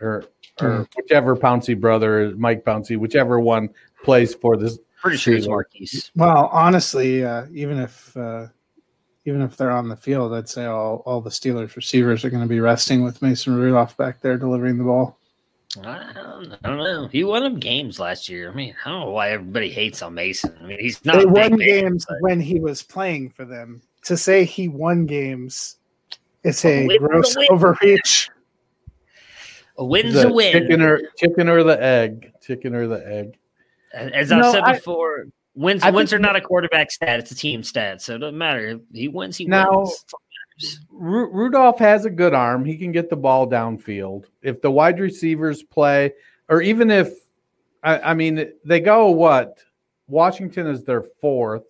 or 0.00 0.24
or 0.60 0.76
hmm. 0.76 0.82
whichever 0.96 1.36
Pouncey 1.36 1.78
brother, 1.78 2.32
Mike 2.36 2.64
Pouncey, 2.64 2.96
whichever 2.96 3.40
one 3.40 3.68
plays 4.04 4.34
for 4.34 4.56
this. 4.56 4.78
Pretty 5.00 5.16
sure 5.16 5.34
it's 5.34 5.48
Maurkice. 5.48 6.12
Well, 6.14 6.48
honestly, 6.52 7.24
uh, 7.24 7.46
even 7.52 7.78
if 7.80 8.16
uh, 8.16 8.46
even 9.24 9.42
if 9.42 9.56
they're 9.56 9.70
on 9.70 9.88
the 9.88 9.96
field, 9.96 10.34
I'd 10.34 10.48
say 10.48 10.66
all, 10.66 11.02
all 11.06 11.20
the 11.20 11.30
Steelers 11.30 11.76
receivers 11.76 12.24
are 12.24 12.30
going 12.30 12.42
to 12.42 12.48
be 12.48 12.60
resting 12.60 13.02
with 13.02 13.22
Mason 13.22 13.54
Rudolph 13.54 13.96
back 13.96 14.20
there 14.20 14.36
delivering 14.36 14.78
the 14.78 14.84
ball. 14.84 15.18
I 15.78 16.12
don't, 16.14 16.52
I 16.64 16.68
don't, 16.68 16.78
know. 16.78 17.08
He 17.08 17.24
won 17.24 17.42
them 17.42 17.58
games 17.58 17.98
last 17.98 18.28
year. 18.28 18.50
I 18.50 18.54
mean, 18.54 18.74
I 18.84 18.90
don't 18.90 19.00
know 19.00 19.10
why 19.10 19.30
everybody 19.30 19.70
hates 19.70 20.02
on 20.02 20.14
Mason. 20.14 20.54
I 20.60 20.66
mean, 20.66 20.78
he's 20.78 21.02
not. 21.04 21.16
They 21.16 21.24
won 21.24 21.56
games 21.56 22.04
but... 22.06 22.18
when 22.20 22.40
he 22.40 22.60
was 22.60 22.82
playing 22.82 23.30
for 23.30 23.46
them. 23.46 23.80
To 24.04 24.16
say 24.16 24.44
he 24.44 24.68
won 24.68 25.06
games, 25.06 25.76
it's 26.44 26.64
a, 26.64 26.86
a 26.86 26.98
gross 26.98 27.36
a 27.36 27.46
overreach. 27.50 28.28
A 29.78 29.84
win's 29.84 30.14
the 30.14 30.28
a 30.28 30.32
win. 30.32 30.52
Chicken 30.52 30.82
or 30.82 31.00
chicken 31.16 31.48
or 31.48 31.62
the 31.62 31.82
egg. 31.82 32.32
Chicken 32.42 32.74
or 32.74 32.86
the 32.86 33.06
egg. 33.06 33.38
As 33.94 34.30
I've 34.30 34.40
no, 34.40 34.52
said 34.52 34.64
before, 34.64 35.26
wins 35.54 35.82
wins 35.84 36.12
are 36.12 36.18
not 36.18 36.36
a 36.36 36.40
quarterback 36.40 36.90
stat; 36.90 37.20
it's 37.20 37.30
a 37.30 37.34
team 37.34 37.62
stat. 37.62 38.02
So 38.02 38.16
it 38.16 38.18
doesn't 38.18 38.36
matter. 38.36 38.66
If 38.66 38.80
he 38.92 39.08
wins, 39.08 39.36
he 39.36 39.46
now, 39.46 39.70
wins. 39.70 40.04
Ru- 40.90 41.30
Rudolph 41.30 41.78
has 41.78 42.04
a 42.04 42.10
good 42.10 42.34
arm. 42.34 42.64
He 42.64 42.76
can 42.76 42.92
get 42.92 43.10
the 43.10 43.16
ball 43.16 43.48
downfield. 43.48 44.24
If 44.42 44.60
the 44.60 44.70
wide 44.70 45.00
receivers 45.00 45.62
play, 45.62 46.12
or 46.48 46.62
even 46.62 46.90
if, 46.90 47.12
I, 47.82 47.98
I 47.98 48.14
mean, 48.14 48.52
they 48.64 48.80
go 48.80 49.10
what? 49.10 49.58
Washington 50.08 50.66
is 50.66 50.84
their 50.84 51.02
fourth. 51.02 51.64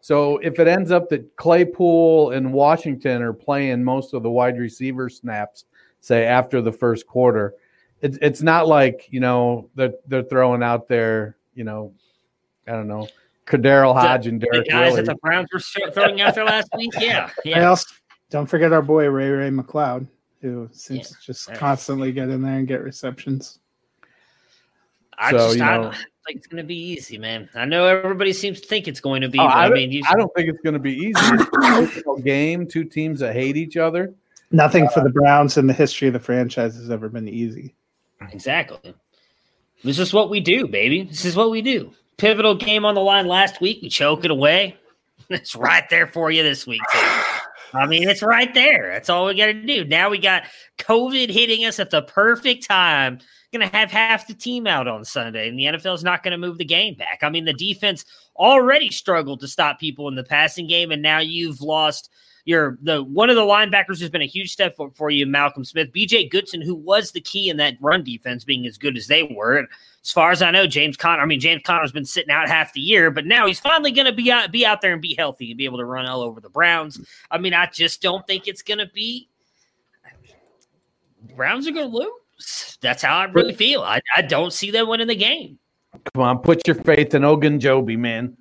So 0.00 0.38
if 0.38 0.58
it 0.58 0.66
ends 0.66 0.90
up 0.90 1.08
that 1.10 1.36
Claypool 1.36 2.32
and 2.32 2.52
Washington 2.52 3.22
are 3.22 3.32
playing 3.32 3.84
most 3.84 4.14
of 4.14 4.22
the 4.22 4.30
wide 4.30 4.58
receiver 4.58 5.08
snaps, 5.08 5.64
say 6.00 6.24
after 6.24 6.60
the 6.60 6.72
first 6.72 7.06
quarter, 7.06 7.54
it's 8.00 8.18
it's 8.20 8.42
not 8.42 8.66
like 8.66 9.06
you 9.10 9.20
know 9.20 9.70
they're 9.76 9.94
they're 10.08 10.24
throwing 10.24 10.62
out 10.62 10.88
there, 10.88 11.36
you 11.54 11.62
know, 11.62 11.94
I 12.66 12.72
don't 12.72 12.88
know, 12.88 13.06
KhaDarel 13.46 13.94
Hodge 13.94 14.26
and 14.26 14.40
Derek. 14.40 14.64
The 14.64 14.70
guys 14.70 14.96
that 14.96 15.06
the 15.06 15.14
Browns 15.16 15.48
were 15.52 15.90
throwing 15.92 16.20
out 16.20 16.34
there 16.34 16.44
last 16.44 16.68
week, 16.76 16.90
yeah, 16.98 17.30
yeah. 17.44 17.68
also, 17.68 17.86
don't 18.32 18.46
forget 18.46 18.72
our 18.72 18.82
boy 18.82 19.08
Ray 19.08 19.28
Ray 19.28 19.50
McCloud, 19.50 20.08
who 20.40 20.68
seems 20.72 20.98
yeah. 21.10 21.16
to 21.16 21.26
just 21.26 21.54
constantly 21.54 22.12
get 22.12 22.30
in 22.30 22.42
there 22.42 22.58
and 22.58 22.66
get 22.66 22.82
receptions. 22.82 23.60
I 25.16 25.30
so, 25.30 25.36
just, 25.36 25.52
you 25.52 25.60
know, 25.60 25.66
I 25.66 25.76
don't 25.76 25.92
think 25.92 26.38
it's 26.38 26.46
going 26.46 26.62
to 26.62 26.66
be 26.66 26.92
easy, 26.92 27.18
man. 27.18 27.50
I 27.54 27.66
know 27.66 27.86
everybody 27.86 28.32
seems 28.32 28.62
to 28.62 28.66
think 28.66 28.88
it's 28.88 29.00
going 29.00 29.20
to 29.20 29.28
be. 29.28 29.38
Oh, 29.38 29.44
I, 29.44 29.66
I, 29.66 29.70
mean, 29.70 29.92
you, 29.92 30.02
I 30.08 30.16
don't 30.16 30.32
think 30.34 30.48
it's 30.48 30.62
going 30.62 30.72
to 30.72 30.80
be 30.80 30.94
easy. 30.94 32.22
game, 32.22 32.66
two 32.66 32.84
teams 32.84 33.20
that 33.20 33.34
hate 33.34 33.58
each 33.58 33.76
other. 33.76 34.14
Nothing 34.50 34.86
uh, 34.86 34.90
for 34.90 35.02
the 35.02 35.10
Browns 35.10 35.58
in 35.58 35.66
the 35.66 35.74
history 35.74 36.08
of 36.08 36.14
the 36.14 36.20
franchise 36.20 36.74
has 36.76 36.90
ever 36.90 37.10
been 37.10 37.28
easy. 37.28 37.74
Exactly. 38.32 38.94
This 39.84 39.98
is 39.98 40.14
what 40.14 40.30
we 40.30 40.40
do, 40.40 40.66
baby. 40.66 41.02
This 41.02 41.26
is 41.26 41.36
what 41.36 41.50
we 41.50 41.60
do. 41.60 41.92
Pivotal 42.16 42.54
game 42.54 42.86
on 42.86 42.94
the 42.94 43.00
line 43.00 43.26
last 43.26 43.60
week. 43.60 43.80
We 43.82 43.90
choke 43.90 44.24
it 44.24 44.30
away. 44.30 44.76
It's 45.30 45.56
right 45.56 45.88
there 45.88 46.06
for 46.06 46.30
you 46.30 46.42
this 46.42 46.66
week. 46.66 46.82
Too. 46.92 47.21
I 47.74 47.86
mean, 47.86 48.08
it's 48.08 48.22
right 48.22 48.52
there. 48.52 48.90
That's 48.92 49.08
all 49.08 49.26
we 49.26 49.34
got 49.34 49.46
to 49.46 49.54
do. 49.54 49.84
Now 49.84 50.10
we 50.10 50.18
got 50.18 50.44
COVID 50.78 51.30
hitting 51.30 51.64
us 51.64 51.78
at 51.78 51.90
the 51.90 52.02
perfect 52.02 52.68
time. 52.68 53.18
Going 53.52 53.68
to 53.68 53.76
have 53.76 53.90
half 53.90 54.26
the 54.26 54.34
team 54.34 54.66
out 54.66 54.88
on 54.88 55.04
Sunday, 55.04 55.46
and 55.46 55.58
the 55.58 55.64
NFL 55.64 55.94
is 55.94 56.04
not 56.04 56.22
going 56.22 56.32
to 56.32 56.38
move 56.38 56.56
the 56.56 56.64
game 56.64 56.94
back. 56.94 57.18
I 57.22 57.28
mean, 57.28 57.44
the 57.44 57.52
defense 57.52 58.04
already 58.34 58.90
struggled 58.90 59.40
to 59.40 59.48
stop 59.48 59.78
people 59.78 60.08
in 60.08 60.14
the 60.14 60.24
passing 60.24 60.66
game, 60.66 60.90
and 60.90 61.02
now 61.02 61.18
you've 61.18 61.60
lost 61.60 62.08
your 62.44 62.78
the 62.82 63.02
one 63.02 63.30
of 63.30 63.36
the 63.36 63.42
linebackers 63.42 64.00
has 64.00 64.10
been 64.10 64.22
a 64.22 64.26
huge 64.26 64.52
step 64.52 64.76
for, 64.76 64.90
for 64.94 65.10
you, 65.10 65.26
Malcolm 65.26 65.64
Smith. 65.64 65.92
BJ 65.92 66.30
Goodson, 66.30 66.60
who 66.60 66.74
was 66.74 67.12
the 67.12 67.20
key 67.20 67.48
in 67.48 67.56
that 67.58 67.76
run 67.80 68.02
defense, 68.02 68.44
being 68.44 68.66
as 68.66 68.78
good 68.78 68.96
as 68.96 69.06
they 69.06 69.22
were 69.22 69.68
as 70.04 70.10
far 70.10 70.32
as 70.32 70.42
I 70.42 70.50
know, 70.50 70.66
James 70.66 70.96
Conner. 70.96 71.22
I 71.22 71.26
mean, 71.26 71.38
James 71.38 71.62
Conner's 71.64 71.92
been 71.92 72.04
sitting 72.04 72.32
out 72.32 72.48
half 72.48 72.72
the 72.72 72.80
year, 72.80 73.10
but 73.10 73.24
now 73.24 73.46
he's 73.46 73.60
finally 73.60 73.92
going 73.92 74.06
to 74.06 74.12
be 74.12 74.32
out, 74.32 74.50
be 74.50 74.66
out 74.66 74.80
there 74.80 74.92
and 74.92 75.00
be 75.00 75.14
healthy 75.14 75.52
and 75.52 75.58
be 75.58 75.64
able 75.64 75.78
to 75.78 75.84
run 75.84 76.06
all 76.06 76.22
over 76.22 76.40
the 76.40 76.48
Browns. 76.48 77.00
I 77.30 77.38
mean, 77.38 77.54
I 77.54 77.66
just 77.66 78.02
don't 78.02 78.26
think 78.26 78.48
it's 78.48 78.62
going 78.62 78.78
to 78.78 78.90
be. 78.92 79.28
Browns 81.36 81.68
are 81.68 81.72
going 81.72 81.90
to 81.90 81.96
lose. 81.96 82.78
That's 82.80 83.02
how 83.02 83.16
I 83.16 83.24
really 83.26 83.54
feel. 83.54 83.82
I, 83.82 84.00
I 84.16 84.22
don't 84.22 84.52
see 84.52 84.72
them 84.72 84.88
winning 84.88 85.06
the 85.06 85.14
game. 85.14 85.58
Come 86.12 86.22
on, 86.22 86.38
put 86.38 86.66
your 86.66 86.74
faith 86.74 87.14
in 87.14 87.22
Ogunjobi, 87.22 87.96
man. 87.96 88.36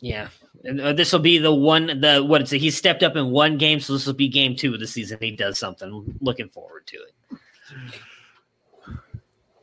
Yeah, 0.00 0.28
and 0.42 0.43
this 0.64 1.12
will 1.12 1.20
be 1.20 1.38
the 1.38 1.54
one. 1.54 2.00
The 2.00 2.24
what 2.24 2.40
it's 2.40 2.50
he 2.50 2.70
stepped 2.70 3.02
up 3.02 3.16
in 3.16 3.30
one 3.30 3.58
game, 3.58 3.80
so 3.80 3.92
this 3.92 4.06
will 4.06 4.14
be 4.14 4.28
game 4.28 4.56
two 4.56 4.74
of 4.74 4.80
the 4.80 4.86
season. 4.86 5.18
He 5.20 5.30
does 5.30 5.58
something. 5.58 6.16
Looking 6.20 6.48
forward 6.48 6.86
to 6.86 6.96
it. 6.96 7.40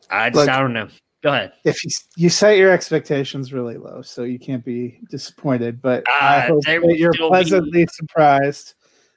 I 0.10 0.30
just, 0.30 0.36
Look, 0.36 0.50
I 0.50 0.60
don't 0.60 0.74
know. 0.74 0.90
Go 1.24 1.30
ahead. 1.30 1.54
If 1.64 1.84
you 1.84 1.92
you 2.18 2.30
set 2.30 2.58
your 2.58 2.72
expectations 2.72 3.54
really 3.54 3.78
low, 3.78 4.02
so 4.02 4.24
you 4.24 4.38
can't 4.38 4.64
be 4.64 5.00
disappointed. 5.10 5.82
But 5.82 6.04
uh, 6.08 6.24
I 6.24 6.40
hope 6.42 6.64
that 6.66 6.98
you're 6.98 7.14
pleasantly 7.14 7.86
be, 7.86 7.92
surprised. 7.92 8.76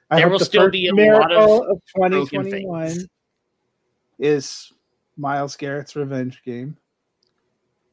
I 0.09 0.17
there 0.17 0.29
will 0.29 0.39
the 0.39 0.45
still 0.45 0.69
be 0.69 0.87
a 0.87 0.93
miracle 0.93 1.63
of, 1.63 1.69
of 1.69 1.81
2021 1.95 3.07
is 4.19 4.71
Myles 5.17 5.55
Garrett's 5.55 5.95
revenge 5.95 6.41
game. 6.43 6.77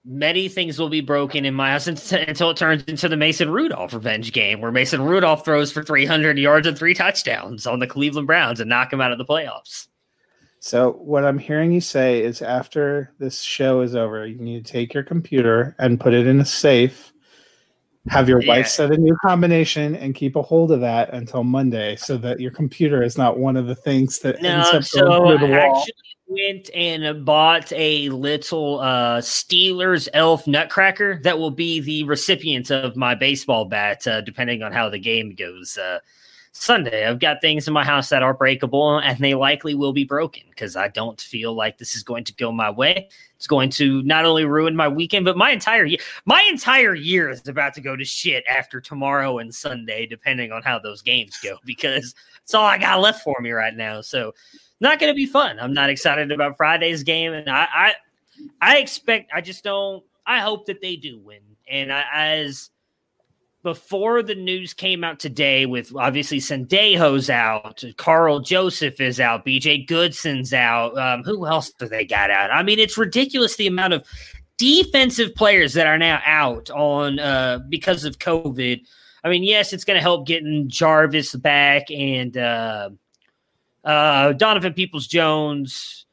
Many 0.05 0.49
things 0.49 0.81
will 0.81 0.89
be 0.89 1.01
broken 1.01 1.45
in 1.45 1.55
my 1.55 1.71
house 1.71 1.87
until 1.87 2.51
it 2.51 2.57
turns 2.57 2.83
into 2.85 3.09
the 3.09 3.17
Mason 3.17 3.51
Rudolph 3.51 3.95
revenge 3.95 4.33
game, 4.33 4.61
where 4.61 4.73
Mason 4.73 5.01
Rudolph 5.03 5.45
throws 5.45 5.71
for 5.71 5.85
300 5.85 6.39
yards 6.39 6.67
and 6.67 6.77
three 6.77 6.93
touchdowns 6.93 7.69
on 7.69 7.79
the 7.79 7.87
Cleveland 7.87 8.27
Browns 8.27 8.59
and 8.59 8.69
knock 8.69 8.91
them 8.91 9.01
out 9.01 9.13
of 9.13 9.19
the 9.19 9.25
playoffs. 9.25 9.87
So 10.59 10.93
what 10.93 11.25
I'm 11.25 11.39
hearing 11.39 11.71
you 11.71 11.81
say 11.81 12.21
is 12.23 12.43
after 12.43 13.13
this 13.19 13.43
show 13.43 13.81
is 13.81 13.95
over, 13.95 14.27
you 14.27 14.39
need 14.39 14.65
to 14.65 14.73
take 14.73 14.93
your 14.93 15.05
computer 15.05 15.77
and 15.79 16.01
put 16.01 16.15
it 16.15 16.27
in 16.27 16.41
a 16.41 16.45
safe. 16.45 17.13
Have 18.09 18.29
your 18.29 18.43
yeah. 18.43 18.49
wife 18.49 18.69
set 18.69 18.91
a 18.91 18.97
new 18.97 19.17
combination 19.25 19.95
and 19.95 20.17
keep 20.17 20.35
a 20.35 20.43
hold 20.43 20.73
of 20.73 20.81
that 20.81 21.15
until 21.15 21.45
Monday, 21.45 21.95
so 21.95 22.17
that 22.19 22.41
your 22.41 22.51
computer 22.51 23.05
is 23.05 23.17
not 23.17 23.39
one 23.39 23.57
of 23.57 23.67
the 23.67 23.77
things 23.77 24.19
that 24.21 24.43
no, 24.43 24.51
ends 24.51 24.69
up 24.69 24.83
so 24.83 25.07
going 25.07 25.39
through 25.39 25.47
the 25.47 25.53
wall. 25.53 25.79
Actually 25.79 26.12
went 26.33 26.71
and 26.75 27.25
bought 27.25 27.73
a 27.73 28.09
little 28.11 28.81
uh, 28.81 29.21
Steelers 29.21 30.09
elf 30.13 30.47
nutcracker 30.47 31.21
that 31.23 31.39
will 31.39 31.51
be 31.51 31.81
the 31.81 32.05
recipient 32.05 32.71
of 32.71 32.97
my 32.97 33.15
baseball 33.15 33.65
bat, 33.65 34.07
uh, 34.07 34.21
depending 34.21 34.63
on 34.63 34.73
how 34.73 34.89
the 34.89 34.99
game 34.99 35.35
goes. 35.35 35.77
Uh, 35.77 35.99
Sunday. 36.55 37.07
I've 37.07 37.19
got 37.19 37.41
things 37.41 37.67
in 37.67 37.73
my 37.73 37.83
house 37.83 38.11
that 38.11 38.23
are 38.23 38.35
breakable 38.35 38.99
and 38.99 39.19
they 39.19 39.35
likely 39.35 39.75
will 39.75 39.95
be 39.95 40.05
broken 40.05 40.43
because 40.51 40.77
I 40.77 40.89
don't 40.89 41.19
feel 41.19 41.55
like 41.55 41.79
this 41.79 41.97
is 41.97 42.03
going 42.03 42.25
to 42.25 42.35
go 42.35 42.53
my 42.53 42.71
way. 42.71 43.09
It's 43.37 43.47
going 43.47 43.71
to 43.71 44.03
not 44.03 44.27
only 44.27 44.45
ruin 44.45 44.77
my 44.77 44.87
weekend, 44.87 45.25
but 45.25 45.37
my 45.37 45.51
entire 45.51 45.87
year. 45.87 45.99
My 46.27 46.47
entire 46.53 46.95
year 46.95 47.31
is 47.31 47.49
about 47.49 47.73
to 47.75 47.81
go 47.81 47.97
to 47.97 48.05
shit 48.05 48.45
after 48.47 48.81
tomorrow 48.81 49.39
and 49.39 49.53
Sunday, 49.53 50.07
depending 50.07 50.53
on 50.53 50.63
how 50.63 50.79
those 50.79 51.01
games 51.01 51.39
go, 51.43 51.57
because 51.65 52.15
it's 52.43 52.55
all 52.55 52.67
I 52.67 52.79
got 52.79 53.01
left 53.01 53.25
for 53.25 53.41
me 53.41 53.51
right 53.51 53.75
now. 53.75 54.03
So, 54.03 54.35
not 54.83 54.99
going 54.99 55.11
to 55.11 55.17
be 55.17 55.27
fun. 55.27 55.59
I'm 55.59 55.73
not 55.73 55.89
excited 55.89 56.31
about 56.31 56.57
Friday's 56.57 57.03
game, 57.03 57.33
and 57.33 57.49
I, 57.49 57.67
I, 57.73 57.95
I 58.61 58.79
expect. 58.79 59.31
I 59.35 59.41
just 59.41 59.65
don't. 59.65 60.05
I 60.27 60.41
hope 60.41 60.67
that 60.67 60.81
they 60.83 60.97
do 60.97 61.19
win. 61.19 61.41
And 61.71 61.93
I, 61.93 62.05
as 62.13 62.71
before 63.63 64.23
the 64.23 64.35
news 64.35 64.75
came 64.75 65.05
out 65.05 65.21
today, 65.21 65.67
with 65.67 65.95
obviously 65.97 66.39
Sendejo's 66.39 67.31
out, 67.31 67.83
Karl 67.97 68.41
Joseph 68.41 69.01
is 69.01 69.21
out, 69.21 69.47
BJ 69.47 69.87
Goodson's 69.89 70.53
out. 70.53 70.99
Um, 70.99 71.23
who 71.23 71.47
else 71.47 71.71
do 71.71 71.89
they 71.89 72.05
got 72.05 72.31
out? 72.31 72.51
I 72.51 72.63
mean, 72.63 72.79
it's 72.79 72.99
ridiculous 72.99 73.57
the 73.57 73.69
amount 73.69 73.93
of 73.95 74.05
defensive 74.59 75.35
players 75.35 75.75
that 75.75 75.87
are 75.87 75.99
now 75.99 76.21
out 76.27 76.71
on 76.71 77.19
uh, 77.19 77.61
because 77.69 78.05
of 78.05 78.19
COVID. 78.19 78.81
I 79.25 79.29
mean, 79.29 79.45
yes, 79.45 79.73
it's 79.73 79.85
going 79.85 79.97
to 79.97 80.03
help 80.03 80.27
getting 80.27 80.69
Jarvis 80.69 81.37
back 81.37 81.91
and 81.91 82.37
uh, 82.37 82.91
uh, 83.85 84.33
Donovan 84.33 84.75
Peoples 84.75 85.07
Jones 85.07 86.07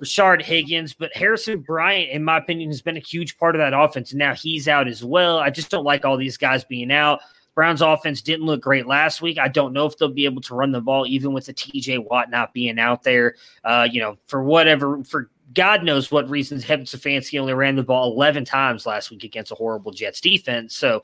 Rashard 0.00 0.42
Higgins, 0.42 0.94
but 0.94 1.14
Harrison 1.16 1.60
Bryant, 1.60 2.10
in 2.10 2.24
my 2.24 2.38
opinion, 2.38 2.70
has 2.70 2.82
been 2.82 2.96
a 2.96 3.00
huge 3.00 3.38
part 3.38 3.54
of 3.54 3.60
that 3.60 3.78
offense. 3.78 4.12
And 4.12 4.18
now 4.18 4.34
he's 4.34 4.68
out 4.68 4.88
as 4.88 5.04
well. 5.04 5.38
I 5.38 5.50
just 5.50 5.70
don't 5.70 5.84
like 5.84 6.04
all 6.04 6.16
these 6.16 6.36
guys 6.36 6.64
being 6.64 6.92
out. 6.92 7.20
Browns 7.54 7.80
offense 7.80 8.20
didn't 8.20 8.44
look 8.44 8.60
great 8.60 8.86
last 8.86 9.22
week. 9.22 9.38
I 9.38 9.48
don't 9.48 9.72
know 9.72 9.86
if 9.86 9.96
they'll 9.96 10.10
be 10.10 10.26
able 10.26 10.42
to 10.42 10.54
run 10.54 10.72
the 10.72 10.80
ball, 10.82 11.06
even 11.06 11.32
with 11.32 11.46
the 11.46 11.54
TJ 11.54 12.04
Watt 12.04 12.30
not 12.30 12.52
being 12.52 12.78
out 12.78 13.02
there. 13.02 13.34
Uh, 13.64 13.88
you 13.90 13.98
know, 13.98 14.18
for 14.26 14.42
whatever, 14.42 15.02
for 15.04 15.30
God 15.54 15.82
knows 15.82 16.10
what 16.10 16.28
reasons, 16.28 16.66
Kevin 16.66 16.86
only 17.38 17.54
ran 17.54 17.76
the 17.76 17.82
ball 17.82 18.12
11 18.12 18.44
times 18.44 18.84
last 18.84 19.10
week 19.10 19.24
against 19.24 19.52
a 19.52 19.54
horrible 19.54 19.90
Jets 19.90 20.20
defense. 20.20 20.76
So, 20.76 21.02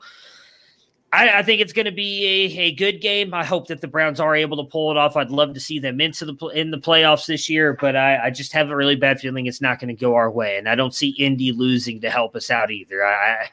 I, 1.13 1.39
I 1.39 1.43
think 1.43 1.61
it's 1.61 1.73
going 1.73 1.85
to 1.85 1.91
be 1.91 2.25
a, 2.25 2.61
a 2.61 2.71
good 2.73 2.99
game. 2.99 3.35
I 3.35 3.45
hope 3.45 3.67
that 3.67 3.81
the 3.81 3.87
Browns 3.87 4.19
are 4.19 4.35
able 4.35 4.57
to 4.57 4.69
pull 4.69 4.89
it 4.89 4.97
off. 4.97 5.15
I'd 5.15 5.29
love 5.29 5.53
to 5.53 5.59
see 5.59 5.77
them 5.77 6.01
into 6.01 6.25
the 6.25 6.47
in 6.47 6.71
the 6.71 6.79
playoffs 6.79 7.27
this 7.27 7.47
year, 7.47 7.77
but 7.79 7.95
I, 7.95 8.25
I 8.25 8.29
just 8.31 8.51
have 8.53 8.71
a 8.71 8.75
really 8.75 8.95
bad 8.95 9.19
feeling 9.19 9.45
it's 9.45 9.61
not 9.61 9.79
going 9.79 9.95
to 9.95 9.99
go 9.99 10.15
our 10.15 10.31
way, 10.31 10.57
and 10.57 10.67
I 10.67 10.73
don't 10.73 10.93
see 10.93 11.09
Indy 11.19 11.51
losing 11.51 12.01
to 12.01 12.09
help 12.09 12.35
us 12.35 12.49
out 12.49 12.71
either. 12.71 13.05
I, 13.05 13.47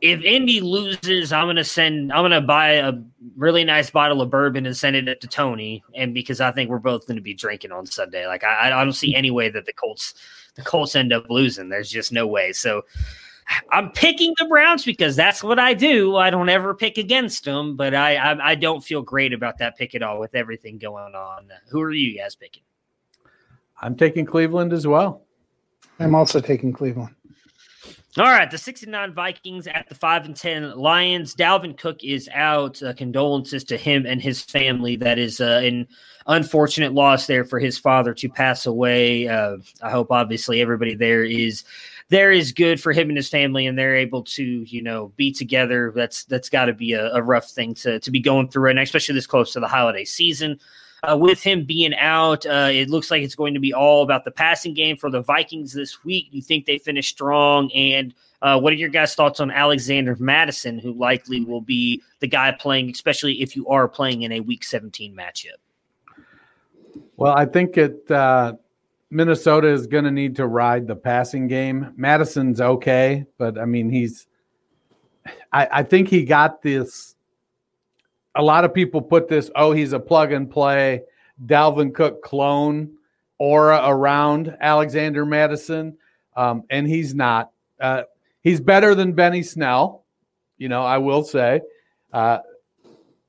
if 0.00 0.22
Indy 0.22 0.60
loses, 0.60 1.32
I'm 1.32 1.48
gonna 1.48 1.64
send. 1.64 2.12
I'm 2.12 2.24
gonna 2.24 2.40
buy 2.40 2.74
a 2.74 2.92
really 3.36 3.64
nice 3.64 3.90
bottle 3.90 4.22
of 4.22 4.30
bourbon 4.30 4.64
and 4.64 4.76
send 4.76 4.96
it 4.96 5.20
to 5.20 5.26
Tony, 5.26 5.84
and 5.94 6.14
because 6.14 6.40
I 6.40 6.50
think 6.52 6.70
we're 6.70 6.78
both 6.78 7.06
going 7.06 7.16
to 7.16 7.22
be 7.22 7.34
drinking 7.34 7.72
on 7.72 7.84
Sunday. 7.84 8.26
Like 8.26 8.44
I, 8.44 8.68
I 8.68 8.84
don't 8.84 8.92
see 8.92 9.14
any 9.14 9.30
way 9.30 9.50
that 9.50 9.66
the 9.66 9.72
Colts, 9.72 10.14
the 10.54 10.62
Colts 10.62 10.96
end 10.96 11.12
up 11.12 11.28
losing. 11.28 11.68
There's 11.68 11.90
just 11.90 12.12
no 12.12 12.26
way. 12.26 12.52
So 12.52 12.84
I'm 13.70 13.90
picking 13.90 14.34
the 14.38 14.46
Browns 14.46 14.84
because 14.84 15.16
that's 15.16 15.42
what 15.42 15.58
I 15.58 15.74
do. 15.74 16.16
I 16.16 16.30
don't 16.30 16.48
ever 16.48 16.74
pick 16.74 16.98
against 16.98 17.44
them, 17.44 17.76
but 17.76 17.94
I, 17.94 18.16
I, 18.16 18.50
I 18.50 18.54
don't 18.54 18.82
feel 18.82 19.02
great 19.02 19.32
about 19.32 19.58
that 19.58 19.76
pick 19.76 19.94
at 19.94 20.02
all 20.02 20.18
with 20.18 20.34
everything 20.34 20.78
going 20.78 21.14
on. 21.14 21.48
Who 21.70 21.80
are 21.80 21.92
you 21.92 22.18
guys 22.18 22.34
picking? 22.34 22.62
I'm 23.80 23.96
taking 23.96 24.26
Cleveland 24.26 24.72
as 24.72 24.86
well. 24.86 25.22
I'm 26.00 26.14
also 26.14 26.40
taking 26.40 26.72
Cleveland. 26.72 27.14
All 28.16 28.24
right, 28.24 28.50
the 28.50 28.58
69 28.58 29.14
Vikings 29.14 29.68
at 29.68 29.88
the 29.88 29.94
5 29.94 30.24
and 30.24 30.34
10 30.34 30.76
Lions. 30.76 31.36
Dalvin 31.36 31.76
Cook 31.76 32.02
is 32.02 32.28
out. 32.34 32.82
Uh, 32.82 32.92
condolences 32.92 33.62
to 33.64 33.76
him 33.76 34.06
and 34.06 34.20
his 34.20 34.42
family. 34.42 34.96
That 34.96 35.18
is 35.18 35.40
uh, 35.40 35.60
an 35.62 35.86
unfortunate 36.26 36.94
loss 36.94 37.26
there 37.26 37.44
for 37.44 37.60
his 37.60 37.78
father 37.78 38.14
to 38.14 38.28
pass 38.28 38.66
away. 38.66 39.28
Uh, 39.28 39.58
I 39.82 39.90
hope, 39.90 40.10
obviously, 40.10 40.60
everybody 40.60 40.96
there 40.96 41.22
is 41.22 41.62
there 42.10 42.32
is 42.32 42.52
good 42.52 42.80
for 42.80 42.92
him 42.92 43.08
and 43.08 43.16
his 43.16 43.28
family, 43.28 43.66
and 43.66 43.78
they're 43.78 43.96
able 43.96 44.22
to 44.24 44.42
you 44.42 44.82
know 44.82 45.12
be 45.16 45.32
together. 45.32 45.92
That's 45.94 46.24
that's 46.24 46.48
got 46.48 46.66
to 46.66 46.72
be 46.72 46.92
a, 46.94 47.12
a, 47.14 47.22
rough 47.22 47.50
thing 47.50 47.74
to 47.74 48.00
to 48.00 48.10
be 48.10 48.20
going 48.20 48.48
through, 48.48 48.70
and 48.70 48.78
especially 48.78 49.14
this 49.14 49.26
close 49.26 49.52
to 49.52 49.60
the 49.60 49.68
holiday 49.68 50.04
season. 50.04 50.58
Uh, 51.08 51.16
with 51.16 51.40
him 51.40 51.64
being 51.64 51.94
out, 51.94 52.44
uh, 52.46 52.68
it 52.72 52.90
looks 52.90 53.08
like 53.08 53.22
it's 53.22 53.36
going 53.36 53.54
to 53.54 53.60
be 53.60 53.72
all 53.72 54.02
about 54.02 54.24
the 54.24 54.32
passing 54.32 54.74
game 54.74 54.96
for 54.96 55.10
the 55.10 55.20
Vikings 55.20 55.72
this 55.72 56.02
week. 56.02 56.26
You 56.32 56.42
think 56.42 56.66
they 56.66 56.78
finish 56.78 57.08
strong? 57.08 57.70
And 57.72 58.12
uh, 58.42 58.58
what 58.58 58.72
are 58.72 58.76
your 58.76 58.88
guys' 58.88 59.14
thoughts 59.14 59.38
on 59.38 59.52
Alexander 59.52 60.16
Mattison, 60.18 60.76
who 60.76 60.92
likely 60.92 61.44
will 61.44 61.60
be 61.60 62.02
the 62.18 62.26
guy 62.26 62.50
playing, 62.50 62.90
especially 62.90 63.40
if 63.40 63.54
you 63.54 63.68
are 63.68 63.86
playing 63.86 64.22
in 64.22 64.32
a 64.32 64.40
Week 64.40 64.64
17 64.64 65.14
matchup? 65.14 65.58
Well, 67.16 67.32
I 67.32 67.46
think 67.46 67.76
it 67.78 68.10
uh, 68.10 68.54
Minnesota 69.10 69.68
is 69.68 69.86
going 69.86 70.04
to 70.04 70.10
need 70.10 70.36
to 70.36 70.46
ride 70.46 70.86
the 70.86 70.96
passing 70.96 71.48
game. 71.48 71.94
Mattison's 71.96 72.60
okay, 72.60 73.24
but 73.38 73.58
I 73.58 73.64
mean, 73.64 73.90
he's. 73.90 74.26
I, 75.52 75.68
I 75.70 75.82
think 75.82 76.08
he 76.08 76.24
got 76.24 76.62
this. 76.62 77.14
A 78.34 78.42
lot 78.42 78.64
of 78.64 78.72
people 78.72 79.02
put 79.02 79.28
this, 79.28 79.50
oh, 79.56 79.72
he's 79.72 79.92
a 79.92 79.98
plug 79.98 80.32
and 80.32 80.50
play 80.50 81.02
Dalvin 81.44 81.92
Cook 81.94 82.22
clone 82.22 82.96
aura 83.38 83.82
around 83.84 84.56
Alexander 84.60 85.24
Mattison, 85.24 85.96
um, 86.36 86.64
and 86.70 86.86
he's 86.86 87.14
not. 87.14 87.50
Uh, 87.80 88.02
he's 88.42 88.60
better 88.60 88.94
than 88.94 89.12
Benny 89.12 89.42
Snell, 89.42 90.04
you 90.56 90.68
know, 90.68 90.82
I 90.82 90.98
will 90.98 91.24
say. 91.24 91.60
Uh, 92.12 92.38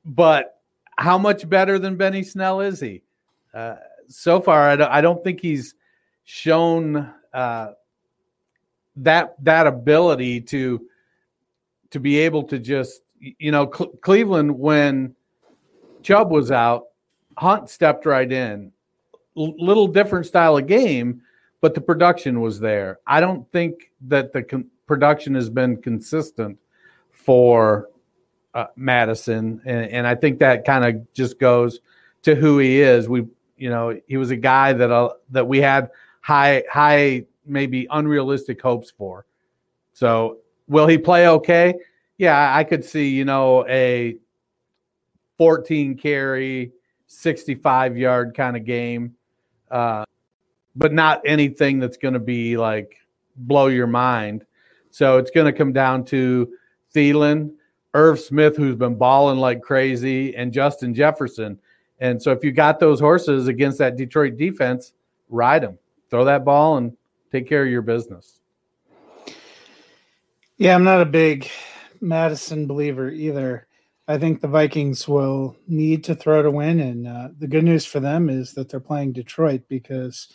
but 0.06 0.62
how 0.98 1.18
much 1.18 1.48
better 1.48 1.80
than 1.80 1.96
Benny 1.96 2.24
Snell 2.24 2.62
is 2.62 2.80
he? 2.80 3.04
Uh, 3.54 3.76
so 4.10 4.42
far, 4.42 4.70
I 4.70 4.76
don't, 4.76 4.92
I 4.92 5.02
don't 5.02 5.24
think 5.24 5.40
he's 5.40 5.76
shown 6.26 7.12
uh, 7.34 7.72
that 8.98 9.36
that 9.44 9.68
ability 9.68 10.42
to 10.42 10.86
to 11.92 12.00
be 12.00 12.20
able 12.20 12.44
to 12.44 12.60
just 12.60 13.02
you 13.20 13.52
know 13.52 13.72
Cl- 13.72 13.92
Cleveland 14.02 14.58
when 14.58 15.16
Chubb 16.02 16.32
was 16.32 16.52
out, 16.52 16.86
Hunt 17.38 17.70
stepped 17.70 18.06
right 18.06 18.32
in. 18.32 18.72
L- 19.38 19.56
little 19.58 19.88
different 19.88 20.26
style 20.26 20.58
of 20.58 20.68
game, 20.68 21.22
but 21.62 21.74
the 21.74 21.82
production 21.82 22.42
was 22.42 22.60
there. 22.60 23.00
I 23.08 23.22
don't 23.22 23.50
think 23.52 23.92
that 24.08 24.34
the 24.34 24.44
con- 24.44 24.70
production 24.88 25.36
has 25.36 25.50
been 25.50 25.78
consistent 25.78 26.58
for 27.12 27.90
uh, 28.54 28.68
Mattison, 28.76 29.62
and, 29.66 29.92
and 29.92 30.08
I 30.08 30.16
think 30.16 30.40
that 30.40 30.66
kind 30.66 30.84
of 30.84 31.14
just 31.14 31.40
goes 31.40 31.80
to 32.24 32.36
who 32.36 32.60
he 32.60 32.82
is. 32.82 33.08
We 33.08 33.26
you 33.60 33.70
know, 33.70 34.00
he 34.08 34.18
was 34.18 34.32
a 34.32 34.36
guy 34.36 34.74
that 34.74 34.92
uh, 34.92 35.10
that 35.32 35.48
we 35.48 35.60
had 35.60 35.92
high 36.22 36.64
high 36.72 37.26
maybe 37.46 37.88
unrealistic 37.92 38.62
hopes 38.62 38.92
for. 38.92 39.26
So 39.94 40.38
will 40.68 40.88
he 40.88 40.98
play 40.98 41.28
okay? 41.28 41.76
Yeah, 42.18 42.56
I 42.56 42.64
could 42.64 42.84
see 42.84 43.10
you 43.10 43.26
know 43.26 43.68
a 43.68 44.18
14 45.38 45.98
carry, 45.98 46.72
65 47.08 47.98
yard 47.98 48.36
kind 48.36 48.58
of 48.58 48.66
game, 48.66 49.16
uh, 49.72 50.06
but 50.76 50.94
not 50.94 51.22
anything 51.26 51.80
that's 51.80 51.98
going 51.98 52.14
to 52.14 52.20
be 52.20 52.58
like 52.58 52.98
blow 53.36 53.68
your 53.68 53.88
mind. 53.88 54.46
So 54.92 55.18
it's 55.18 55.32
going 55.32 55.46
to 55.52 55.58
come 55.58 55.72
down 55.72 56.06
to 56.06 56.52
Thielen, 56.94 57.52
Irv 57.94 58.20
Smith, 58.20 58.58
who's 58.58 58.76
been 58.76 58.96
balling 58.96 59.40
like 59.40 59.62
crazy, 59.62 60.36
and 60.36 60.52
Justin 60.52 60.94
Jefferson. 60.94 61.60
And 62.00 62.22
so 62.22 62.32
if 62.32 62.44
you 62.44 62.52
got 62.52 62.80
those 62.80 63.00
horses 63.00 63.48
against 63.48 63.78
that 63.80 63.98
Detroit 63.98 64.38
defense, 64.38 64.94
ride 65.30 65.64
them, 65.64 65.78
throw 66.10 66.26
that 66.26 66.46
ball, 66.46 66.78
and 66.78 66.96
take 67.32 67.48
care 67.48 67.64
of 67.64 67.70
your 67.70 67.82
business. 67.82 68.40
Yeah, 70.58 70.76
I'm 70.76 70.84
not 70.84 71.02
a 71.02 71.06
big 71.06 71.50
Mattison 72.02 72.68
believer 72.68 73.10
either. 73.10 73.68
I 74.08 74.18
think 74.18 74.42
the 74.42 74.48
Vikings 74.48 75.08
will 75.08 75.56
need 75.68 76.04
to 76.06 76.16
throw 76.16 76.42
to 76.42 76.50
win. 76.50 76.80
And 76.80 77.08
uh, 77.08 77.30
the 77.38 77.48
good 77.48 77.64
news 77.64 77.86
for 77.86 78.00
them 78.00 78.30
is 78.30 78.54
that 78.54 78.70
they're 78.70 78.80
playing 78.80 79.14
Detroit 79.14 79.62
because 79.70 80.28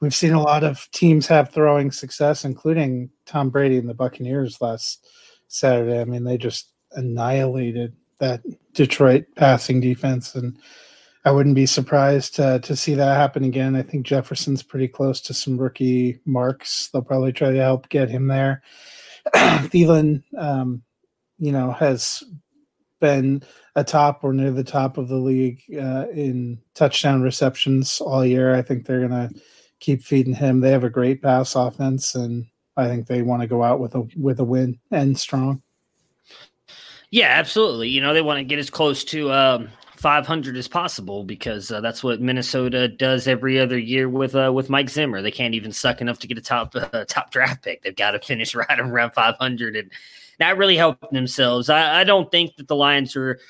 we've 0.00 0.14
seen 0.14 0.32
a 0.32 0.40
lot 0.40 0.62
of 0.62 0.88
teams 0.92 1.26
have 1.26 1.50
throwing 1.50 1.90
success, 1.90 2.44
including 2.44 3.10
Tom 3.26 3.50
Brady 3.50 3.76
and 3.76 3.88
the 3.88 3.94
Buccaneers 3.94 4.60
last 4.60 5.06
Saturday. 5.48 6.00
I 6.00 6.04
mean, 6.04 6.24
they 6.24 6.38
just 6.38 6.70
annihilated 6.92 7.94
that 8.20 8.42
Detroit 8.72 9.26
passing 9.34 9.80
defense. 9.80 10.34
And 10.34 10.56
I 11.24 11.30
wouldn't 11.30 11.54
be 11.54 11.66
surprised 11.66 12.36
to, 12.36 12.60
to 12.60 12.76
see 12.76 12.94
that 12.94 13.16
happen 13.16 13.44
again. 13.44 13.74
I 13.76 13.82
think 13.82 14.06
Jefferson's 14.06 14.62
pretty 14.62 14.88
close 14.88 15.20
to 15.22 15.34
some 15.34 15.58
rookie 15.58 16.20
marks. 16.24 16.88
They'll 16.88 17.02
probably 17.02 17.32
try 17.32 17.50
to 17.50 17.58
help 17.58 17.88
get 17.88 18.08
him 18.08 18.28
there. 18.28 18.62
Thielen, 19.34 20.22
um, 20.38 20.82
you 21.38 21.52
know, 21.52 21.72
has 21.72 22.22
been 23.00 23.42
a 23.74 23.84
top 23.84 24.24
or 24.24 24.32
near 24.32 24.50
the 24.50 24.64
top 24.64 24.98
of 24.98 25.08
the 25.08 25.16
league 25.16 25.60
uh, 25.74 26.06
in 26.12 26.58
touchdown 26.74 27.22
receptions 27.22 28.00
all 28.00 28.24
year. 28.24 28.54
I 28.54 28.62
think 28.62 28.86
they're 28.86 29.06
going 29.06 29.28
to 29.28 29.40
keep 29.80 30.02
feeding 30.02 30.34
him. 30.34 30.60
They 30.60 30.70
have 30.70 30.84
a 30.84 30.90
great 30.90 31.22
pass 31.22 31.54
offense, 31.54 32.14
and 32.14 32.46
I 32.76 32.86
think 32.88 33.06
they 33.06 33.22
want 33.22 33.42
to 33.42 33.48
go 33.48 33.62
out 33.62 33.80
with 33.80 33.94
a 33.94 34.08
with 34.16 34.40
a 34.40 34.44
win 34.44 34.78
and 34.90 35.18
strong. 35.18 35.62
Yeah, 37.10 37.28
absolutely. 37.28 37.88
You 37.88 38.02
know, 38.02 38.12
they 38.12 38.22
want 38.22 38.38
to 38.38 38.44
get 38.44 38.58
as 38.58 38.68
close 38.68 39.02
to 39.04 39.32
um, 39.32 39.68
500 39.98 40.56
as 40.56 40.68
possible 40.68 41.24
because 41.24 41.72
uh, 41.72 41.80
that's 41.80 42.04
what 42.04 42.20
Minnesota 42.20 42.86
does 42.86 43.26
every 43.26 43.58
other 43.58 43.78
year 43.78 44.08
with 44.08 44.36
uh, 44.36 44.52
with 44.54 44.70
Mike 44.70 44.90
Zimmer. 44.90 45.22
They 45.22 45.30
can't 45.30 45.54
even 45.54 45.72
suck 45.72 46.00
enough 46.00 46.20
to 46.20 46.28
get 46.28 46.38
a 46.38 46.42
top 46.42 46.74
uh, 46.76 47.04
top 47.06 47.30
draft 47.30 47.64
pick. 47.64 47.82
They've 47.82 47.94
got 47.94 48.12
to 48.12 48.20
finish 48.20 48.54
right 48.54 48.78
around 48.78 49.12
500 49.12 49.76
and 49.76 49.90
not 50.38 50.56
really 50.56 50.76
helping 50.76 51.08
themselves. 51.12 51.68
I, 51.68 52.00
I 52.00 52.04
don't 52.04 52.30
think 52.30 52.56
that 52.56 52.68
the 52.68 52.76
Lions 52.76 53.16
are 53.16 53.40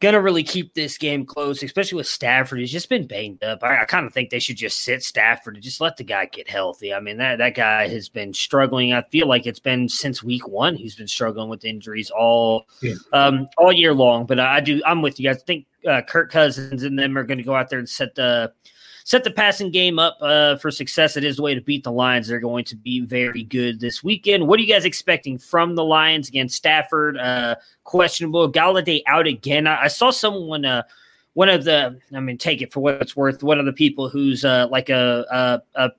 gonna 0.00 0.20
really 0.20 0.42
keep 0.42 0.74
this 0.74 0.96
game 0.98 1.24
close, 1.26 1.62
especially 1.62 1.96
with 1.96 2.06
Stafford. 2.06 2.60
He's 2.60 2.72
just 2.72 2.88
been 2.88 3.06
banged 3.06 3.44
up. 3.44 3.62
I, 3.62 3.82
I 3.82 3.84
kind 3.84 4.06
of 4.06 4.12
think 4.12 4.30
they 4.30 4.38
should 4.38 4.56
just 4.56 4.80
sit 4.80 5.02
Stafford 5.02 5.54
and 5.54 5.62
just 5.62 5.80
let 5.80 5.96
the 5.96 6.04
guy 6.04 6.26
get 6.26 6.48
healthy. 6.48 6.94
I 6.94 7.00
mean 7.00 7.18
that 7.18 7.36
that 7.38 7.54
guy 7.54 7.88
has 7.88 8.08
been 8.08 8.32
struggling. 8.32 8.94
I 8.94 9.02
feel 9.02 9.28
like 9.28 9.46
it's 9.46 9.60
been 9.60 9.88
since 9.88 10.22
week 10.22 10.48
one. 10.48 10.76
He's 10.76 10.96
been 10.96 11.08
struggling 11.08 11.50
with 11.50 11.64
injuries 11.64 12.10
all 12.10 12.66
yeah. 12.80 12.94
um, 13.12 13.48
all 13.58 13.72
year 13.72 13.92
long. 13.94 14.24
But 14.24 14.40
I 14.40 14.60
do. 14.60 14.80
I'm 14.86 15.02
with 15.02 15.20
you 15.20 15.28
guys. 15.28 15.42
I 15.42 15.44
think 15.44 15.66
uh, 15.86 16.02
Kirk 16.02 16.30
Cousins 16.30 16.82
and 16.82 16.98
them 16.98 17.16
are 17.16 17.24
going 17.24 17.38
to 17.38 17.44
go 17.44 17.54
out 17.54 17.70
there 17.70 17.78
and 17.78 17.88
set 17.88 18.14
the 18.14 18.52
set 19.04 19.22
the 19.22 19.30
passing 19.30 19.70
game 19.70 19.98
up 19.98 20.16
uh, 20.20 20.56
for 20.56 20.70
success. 20.70 21.16
It 21.16 21.24
is 21.24 21.36
the 21.36 21.42
way 21.42 21.54
to 21.54 21.60
beat 21.60 21.84
the 21.84 21.92
Lions. 21.92 22.26
They're 22.26 22.40
going 22.40 22.64
to 22.64 22.76
be 22.76 23.00
very 23.00 23.42
good 23.42 23.78
this 23.78 24.02
weekend. 24.02 24.48
What 24.48 24.58
are 24.58 24.62
you 24.62 24.72
guys 24.72 24.86
expecting 24.86 25.38
from 25.38 25.74
the 25.74 25.84
Lions 25.84 26.28
against 26.28 26.56
Stafford? 26.56 27.18
Uh, 27.18 27.56
questionable. 27.84 28.50
Golladay 28.50 29.02
out 29.06 29.26
again. 29.26 29.66
I, 29.66 29.82
I 29.82 29.88
saw 29.88 30.10
someone. 30.10 30.64
Uh, 30.64 30.82
one 31.34 31.48
of 31.48 31.64
the, 31.64 31.98
I 32.14 32.20
mean, 32.20 32.38
take 32.38 32.62
it 32.62 32.72
for 32.72 32.80
what 32.80 33.02
it's 33.02 33.16
worth. 33.16 33.42
One 33.42 33.58
of 33.58 33.66
the 33.66 33.72
people 33.72 34.08
who's 34.08 34.44
uh, 34.44 34.68
like 34.70 34.88
a, 34.88 35.24
a, 35.30 35.62
a, 35.74 35.90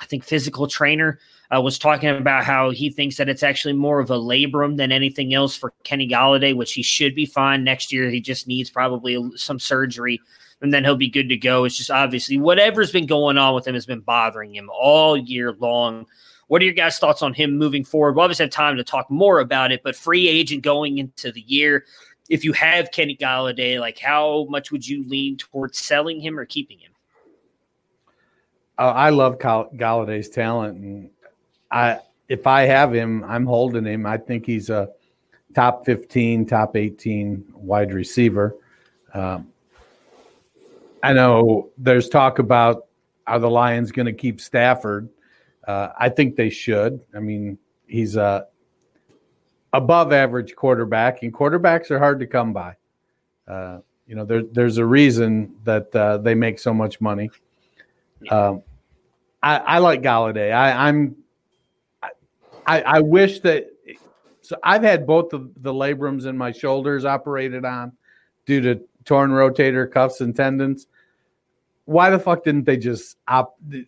I 0.00 0.04
think, 0.06 0.24
physical 0.24 0.66
trainer 0.66 1.20
uh, 1.54 1.60
was 1.60 1.78
talking 1.78 2.10
about 2.10 2.44
how 2.44 2.70
he 2.70 2.90
thinks 2.90 3.16
that 3.16 3.28
it's 3.28 3.42
actually 3.42 3.74
more 3.74 4.00
of 4.00 4.10
a 4.10 4.16
labrum 4.16 4.76
than 4.76 4.92
anything 4.92 5.34
else 5.34 5.56
for 5.56 5.72
Kenny 5.82 6.08
Golladay, 6.08 6.54
which 6.54 6.72
he 6.72 6.82
should 6.82 7.14
be 7.14 7.26
fine 7.26 7.64
next 7.64 7.92
year. 7.92 8.08
He 8.08 8.20
just 8.20 8.46
needs 8.46 8.70
probably 8.70 9.18
some 9.36 9.58
surgery 9.58 10.20
and 10.62 10.72
then 10.72 10.84
he'll 10.84 10.96
be 10.96 11.08
good 11.08 11.28
to 11.28 11.36
go. 11.36 11.64
It's 11.64 11.76
just 11.76 11.90
obviously 11.90 12.38
whatever's 12.38 12.92
been 12.92 13.06
going 13.06 13.38
on 13.38 13.54
with 13.54 13.66
him 13.66 13.74
has 13.74 13.86
been 13.86 14.00
bothering 14.00 14.54
him 14.54 14.70
all 14.72 15.16
year 15.16 15.52
long. 15.52 16.06
What 16.48 16.60
are 16.62 16.64
your 16.64 16.74
guys' 16.74 16.98
thoughts 16.98 17.22
on 17.22 17.32
him 17.32 17.56
moving 17.56 17.84
forward? 17.84 18.14
We'll 18.14 18.24
obviously 18.24 18.44
have 18.44 18.50
time 18.50 18.76
to 18.76 18.84
talk 18.84 19.10
more 19.10 19.40
about 19.40 19.72
it, 19.72 19.82
but 19.82 19.96
free 19.96 20.28
agent 20.28 20.62
going 20.62 20.98
into 20.98 21.32
the 21.32 21.42
year, 21.42 21.84
if 22.28 22.44
you 22.44 22.52
have 22.52 22.90
Kenny 22.90 23.16
Golladay, 23.16 23.78
like 23.78 23.98
how 23.98 24.46
much 24.50 24.70
would 24.70 24.86
you 24.86 25.08
lean 25.08 25.36
towards 25.36 25.78
selling 25.78 26.20
him 26.20 26.38
or 26.38 26.44
keeping 26.44 26.78
him? 26.78 26.92
Uh, 28.78 28.92
I 28.92 29.10
love 29.10 29.38
Golladay's 29.38 30.30
talent, 30.30 30.78
and 30.78 31.10
I 31.70 32.00
if 32.28 32.46
I 32.46 32.62
have 32.62 32.94
him, 32.94 33.24
I'm 33.24 33.46
holding 33.46 33.84
him. 33.84 34.06
I 34.06 34.16
think 34.16 34.46
he's 34.46 34.70
a 34.70 34.88
top 35.54 35.84
15, 35.84 36.46
top 36.46 36.76
18 36.76 37.44
wide 37.54 37.92
receiver. 37.92 38.56
Um, 39.12 39.48
I 41.02 41.12
know 41.12 41.70
there's 41.76 42.08
talk 42.08 42.38
about 42.38 42.86
are 43.26 43.38
the 43.38 43.50
Lions 43.50 43.90
going 43.90 44.06
to 44.06 44.12
keep 44.12 44.40
Stafford. 44.40 45.08
Uh, 45.66 45.88
I 45.98 46.08
think 46.08 46.36
they 46.36 46.50
should. 46.50 47.00
I 47.14 47.20
mean, 47.20 47.58
he's 47.86 48.16
a 48.16 48.46
above 49.72 50.12
average 50.12 50.56
quarterback, 50.56 51.22
and 51.22 51.32
quarterbacks 51.32 51.90
are 51.90 51.98
hard 51.98 52.20
to 52.20 52.26
come 52.26 52.52
by. 52.52 52.74
Uh, 53.46 53.78
you 54.06 54.16
know, 54.16 54.24
there, 54.24 54.42
there's 54.42 54.78
a 54.78 54.84
reason 54.84 55.54
that 55.64 55.94
uh, 55.94 56.18
they 56.18 56.34
make 56.34 56.58
so 56.58 56.74
much 56.74 57.00
money. 57.00 57.30
Um, 58.28 58.62
I, 59.42 59.56
I, 59.58 59.78
like 59.78 60.02
Golladay. 60.02 60.52
I, 60.52 60.88
am 60.88 61.16
I, 62.70 62.80
I 62.82 63.00
wish 63.00 63.40
that. 63.40 63.66
So 64.42 64.56
I've 64.62 64.82
had 64.82 65.06
both 65.06 65.30
the, 65.30 65.50
the 65.56 65.72
labrums 65.72 66.26
in 66.26 66.36
my 66.38 66.52
shoulders 66.52 67.04
operated 67.04 67.64
on 67.64 67.92
due 68.46 68.60
to 68.60 68.80
torn 69.04 69.30
rotator 69.30 69.90
cuffs 69.90 70.20
and 70.20 70.34
tendons. 70.34 70.86
Why 71.84 72.10
the 72.10 72.18
fuck 72.18 72.44
didn't 72.44 72.64
they 72.64 72.76
just 72.76 73.16
op? 73.26 73.56
Yeah, 73.68 73.84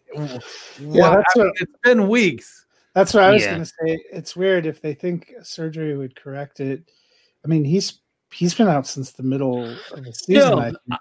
that's 0.79 1.37
what, 1.37 1.53
it's 1.61 1.73
been 1.85 2.09
weeks. 2.09 2.67
That's 2.95 3.15
what 3.15 3.23
I 3.23 3.31
was 3.31 3.43
yeah. 3.43 3.51
going 3.51 3.63
to 3.63 3.67
say. 3.67 4.05
It's 4.13 4.35
weird 4.35 4.67
if 4.67 4.81
they 4.81 4.95
think 4.95 5.33
surgery 5.43 5.97
would 5.97 6.17
correct 6.17 6.61
it. 6.61 6.83
I 7.45 7.49
mean, 7.49 7.65
he's 7.65 8.01
he's 8.33 8.55
been 8.55 8.69
out 8.69 8.87
since 8.87 9.13
the 9.13 9.23
middle 9.23 9.65
of 9.65 10.05
the 10.05 10.13
season. 10.13 10.59
No, 10.59 10.59
I 10.59 10.97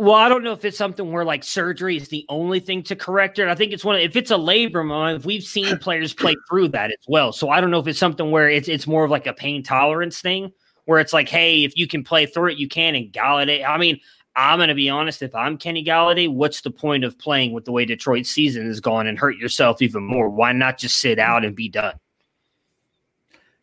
well, 0.00 0.14
I 0.14 0.30
don't 0.30 0.42
know 0.42 0.52
if 0.52 0.64
it's 0.64 0.78
something 0.78 1.12
where 1.12 1.26
like 1.26 1.44
surgery 1.44 1.94
is 1.94 2.08
the 2.08 2.24
only 2.30 2.58
thing 2.58 2.82
to 2.84 2.96
correct 2.96 3.38
it. 3.38 3.48
I 3.48 3.54
think 3.54 3.74
it's 3.74 3.84
one. 3.84 3.96
Of, 3.96 4.00
if 4.00 4.16
it's 4.16 4.30
a 4.30 4.36
labrum, 4.36 4.90
uh, 4.90 5.16
if 5.16 5.26
we've 5.26 5.44
seen 5.44 5.76
players 5.76 6.14
play 6.14 6.34
through 6.48 6.68
that 6.68 6.90
as 6.90 7.04
well. 7.06 7.32
So 7.32 7.50
I 7.50 7.60
don't 7.60 7.70
know 7.70 7.80
if 7.80 7.86
it's 7.86 7.98
something 7.98 8.30
where 8.30 8.48
it's 8.48 8.66
it's 8.66 8.86
more 8.86 9.04
of 9.04 9.10
like 9.10 9.26
a 9.26 9.34
pain 9.34 9.62
tolerance 9.62 10.22
thing 10.22 10.52
where 10.86 11.00
it's 11.00 11.12
like, 11.12 11.28
hey, 11.28 11.64
if 11.64 11.76
you 11.76 11.86
can 11.86 12.02
play 12.02 12.24
through 12.24 12.52
it, 12.52 12.58
you 12.58 12.66
can. 12.66 12.94
And 12.94 13.12
Golladay, 13.12 13.62
I 13.62 13.76
mean, 13.76 14.00
I'm 14.34 14.58
going 14.58 14.70
to 14.70 14.74
be 14.74 14.88
honest. 14.88 15.20
If 15.20 15.34
I'm 15.34 15.58
Kenny 15.58 15.84
Golladay, 15.84 16.32
what's 16.32 16.62
the 16.62 16.70
point 16.70 17.04
of 17.04 17.18
playing 17.18 17.52
with 17.52 17.66
the 17.66 17.72
way 17.72 17.84
Detroit's 17.84 18.30
season 18.30 18.66
is 18.66 18.80
going 18.80 19.06
and 19.06 19.18
hurt 19.18 19.36
yourself 19.36 19.82
even 19.82 20.02
more? 20.02 20.30
Why 20.30 20.52
not 20.52 20.78
just 20.78 20.98
sit 20.98 21.18
out 21.18 21.44
and 21.44 21.54
be 21.54 21.68
done? 21.68 21.96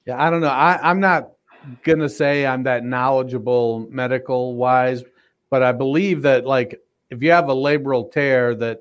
Yeah, 0.06 0.24
I 0.24 0.30
don't 0.30 0.42
know. 0.42 0.50
I, 0.50 0.80
I'm 0.88 1.00
not 1.00 1.32
going 1.82 2.00
to 2.00 2.10
say 2.10 2.46
I'm 2.46 2.62
that 2.64 2.86
knowledgeable 2.86 3.88
medical 3.90 4.56
wise, 4.56 5.04
but 5.50 5.64
I 5.64 5.72
believe 5.72 6.22
that, 6.24 6.46
like, 6.46 6.82
if 7.10 7.24
you 7.24 7.32
have 7.32 7.50
a 7.50 7.56
labral 7.56 8.12
tear, 8.12 8.54
that, 8.56 8.80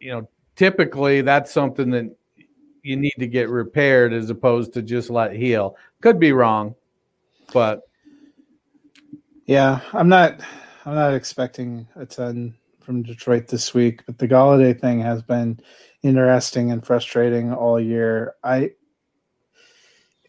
you 0.00 0.10
know, 0.10 0.28
typically 0.56 1.20
that's 1.20 1.52
something 1.52 1.90
that 1.90 2.14
you 2.82 2.96
need 2.96 3.14
to 3.18 3.26
get 3.26 3.48
repaired 3.48 4.12
as 4.12 4.30
opposed 4.30 4.72
to 4.72 4.82
just 4.82 5.10
let 5.10 5.32
heal. 5.34 5.76
Could 6.00 6.18
be 6.18 6.32
wrong, 6.32 6.74
but 7.52 7.82
yeah, 9.46 9.80
I'm 9.92 10.08
not. 10.08 10.40
I'm 10.86 10.94
not 10.94 11.12
expecting 11.12 11.86
a 11.96 12.06
ton 12.06 12.54
from 12.80 13.02
Detroit 13.02 13.48
this 13.48 13.74
week, 13.74 14.02
but 14.06 14.18
the 14.18 14.28
Golladay 14.28 14.80
thing 14.80 15.00
has 15.00 15.22
been 15.22 15.60
interesting 16.02 16.70
and 16.70 16.86
frustrating 16.86 17.52
all 17.52 17.78
year. 17.78 18.34
I. 18.42 18.70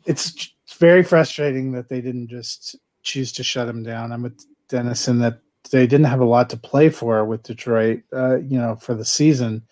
It's 0.06 0.54
very 0.78 1.04
frustrating 1.04 1.72
that 1.74 1.88
they 1.88 2.02
didn't 2.02 2.28
just 2.28 2.76
choose 3.04 3.32
to 3.34 3.44
shut 3.44 3.70
him 3.70 3.84
down. 3.84 4.12
I'm 4.12 4.24
with 4.24 4.46
Dennis 4.70 5.08
in 5.08 5.20
that 5.20 5.40
they 5.72 5.86
didn't 5.86 6.06
have 6.06 6.22
a 6.22 6.26
lot 6.26 6.50
to 6.52 6.58
play 6.58 6.90
for 6.90 7.26
with 7.26 7.44
Detroit. 7.44 8.02
Uh, 8.14 8.38
you 8.38 8.58
know, 8.58 8.76
for 8.76 8.94
the 8.94 9.06
season. 9.06 9.64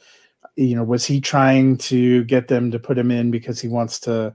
You 0.55 0.75
know, 0.75 0.83
was 0.83 1.05
he 1.05 1.21
trying 1.21 1.77
to 1.77 2.23
get 2.23 2.47
them 2.47 2.71
to 2.71 2.79
put 2.79 2.97
him 2.97 3.11
in 3.11 3.29
because 3.29 3.61
he 3.61 3.67
wants 3.67 3.99
to 4.01 4.33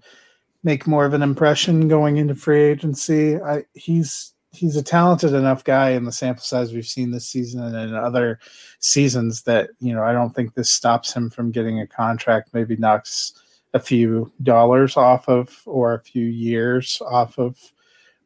make 0.62 0.86
more 0.86 1.04
of 1.04 1.14
an 1.14 1.22
impression 1.22 1.88
going 1.88 2.16
into 2.16 2.34
free 2.34 2.62
agency. 2.62 3.40
I, 3.40 3.64
he's 3.74 4.32
he's 4.52 4.76
a 4.76 4.82
talented 4.82 5.32
enough 5.32 5.64
guy 5.64 5.90
in 5.90 6.04
the 6.04 6.12
sample 6.12 6.44
size 6.44 6.72
we've 6.72 6.86
seen 6.86 7.10
this 7.10 7.26
season 7.26 7.62
and 7.62 7.74
in 7.74 7.94
other 7.94 8.38
seasons 8.80 9.42
that 9.42 9.70
you 9.80 9.94
know 9.94 10.02
I 10.02 10.12
don't 10.12 10.34
think 10.34 10.54
this 10.54 10.70
stops 10.70 11.12
him 11.12 11.30
from 11.30 11.50
getting 11.50 11.80
a 11.80 11.86
contract. 11.86 12.50
Maybe 12.52 12.76
knocks 12.76 13.32
a 13.74 13.80
few 13.80 14.30
dollars 14.42 14.96
off 14.96 15.28
of 15.28 15.62
or 15.66 15.94
a 15.94 16.02
few 16.02 16.26
years 16.26 17.00
off 17.06 17.38
of 17.38 17.58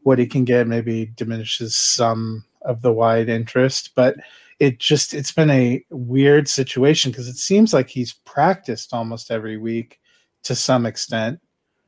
what 0.07 0.21
he 0.21 0.27
can 0.27 0.45
get. 0.45 0.69
Maybe 0.69 1.07
diminishes 1.17 1.75
some 1.75 2.45
of 2.63 2.81
the 2.81 2.93
wide 2.93 3.29
interest, 3.29 3.91
but 3.97 4.17
it 4.61 4.79
just 4.79 5.13
it's 5.13 5.33
been 5.33 5.51
a 5.51 5.85
weird 5.91 6.49
situation 6.49 7.11
because 7.11 7.27
it 7.27 7.37
seems 7.37 7.75
like 7.75 7.89
he's 7.89 8.13
practiced 8.13 8.95
almost 8.95 9.33
every 9.33 9.57
week 9.57 10.01
to 10.45 10.55
some 10.55 10.87
extent 10.87 11.41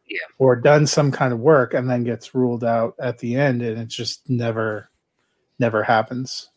yeah. 0.09 0.19
or 0.39 0.57
done 0.57 0.87
some 0.87 1.13
kind 1.13 1.33
of 1.33 1.39
work 1.39 1.75
and 1.75 1.89
then 1.89 2.03
gets 2.03 2.35
ruled 2.35 2.65
out 2.65 2.95
at 3.01 3.19
the 3.19 3.37
end 3.37 3.63
and 3.63 3.79
it 3.79 3.89
just 3.89 4.29
never 4.29 4.91
never 5.59 5.83
happens 5.83 6.51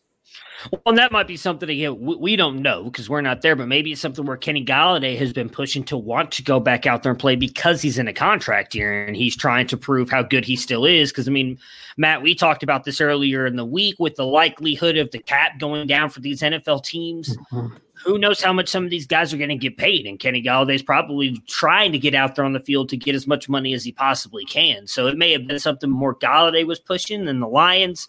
well, 0.70 0.82
and 0.86 0.98
that 0.98 1.12
might 1.12 1.26
be 1.26 1.36
something 1.36 1.68
again 1.68 1.96
we 1.98 2.36
don't 2.36 2.62
know 2.62 2.84
because 2.84 3.08
we're 3.08 3.20
not 3.20 3.42
there, 3.42 3.56
but 3.56 3.66
maybe 3.68 3.92
it's 3.92 4.00
something 4.00 4.24
where 4.24 4.36
Kenny 4.36 4.64
Golladay 4.64 5.16
has 5.18 5.32
been 5.32 5.48
pushing 5.48 5.84
to 5.84 5.96
want 5.96 6.32
to 6.32 6.42
go 6.42 6.60
back 6.60 6.86
out 6.86 7.02
there 7.02 7.10
and 7.10 7.18
play 7.18 7.36
because 7.36 7.82
he's 7.82 7.98
in 7.98 8.08
a 8.08 8.12
contract 8.12 8.74
year 8.74 9.06
and 9.06 9.16
he's 9.16 9.36
trying 9.36 9.66
to 9.68 9.76
prove 9.76 10.10
how 10.10 10.22
good 10.22 10.44
he 10.44 10.56
still 10.56 10.84
is. 10.84 11.10
Because 11.10 11.28
I 11.28 11.30
mean, 11.30 11.58
Matt, 11.96 12.22
we 12.22 12.34
talked 12.34 12.62
about 12.62 12.84
this 12.84 13.00
earlier 13.00 13.46
in 13.46 13.56
the 13.56 13.64
week 13.64 13.96
with 13.98 14.16
the 14.16 14.26
likelihood 14.26 14.96
of 14.96 15.10
the 15.10 15.18
cap 15.18 15.58
going 15.58 15.86
down 15.86 16.10
for 16.10 16.20
these 16.20 16.40
NFL 16.40 16.84
teams. 16.84 17.36
Mm-hmm 17.52 17.76
who 18.04 18.18
knows 18.18 18.42
how 18.42 18.52
much 18.52 18.68
some 18.68 18.84
of 18.84 18.90
these 18.90 19.06
guys 19.06 19.32
are 19.32 19.36
going 19.36 19.48
to 19.48 19.56
get 19.56 19.76
paid? 19.76 20.06
And 20.06 20.18
Kenny 20.18 20.42
Golladay's 20.42 20.82
probably 20.82 21.36
trying 21.46 21.92
to 21.92 21.98
get 21.98 22.14
out 22.14 22.34
there 22.34 22.44
on 22.44 22.52
the 22.52 22.60
field 22.60 22.88
to 22.88 22.96
get 22.96 23.14
as 23.14 23.26
much 23.26 23.48
money 23.48 23.74
as 23.74 23.84
he 23.84 23.92
possibly 23.92 24.44
can. 24.44 24.86
So 24.86 25.06
it 25.06 25.16
may 25.16 25.32
have 25.32 25.46
been 25.46 25.58
something 25.58 25.90
more 25.90 26.14
Golladay 26.14 26.66
was 26.66 26.80
pushing 26.80 27.24
than 27.24 27.40
the 27.40 27.48
Lions. 27.48 28.08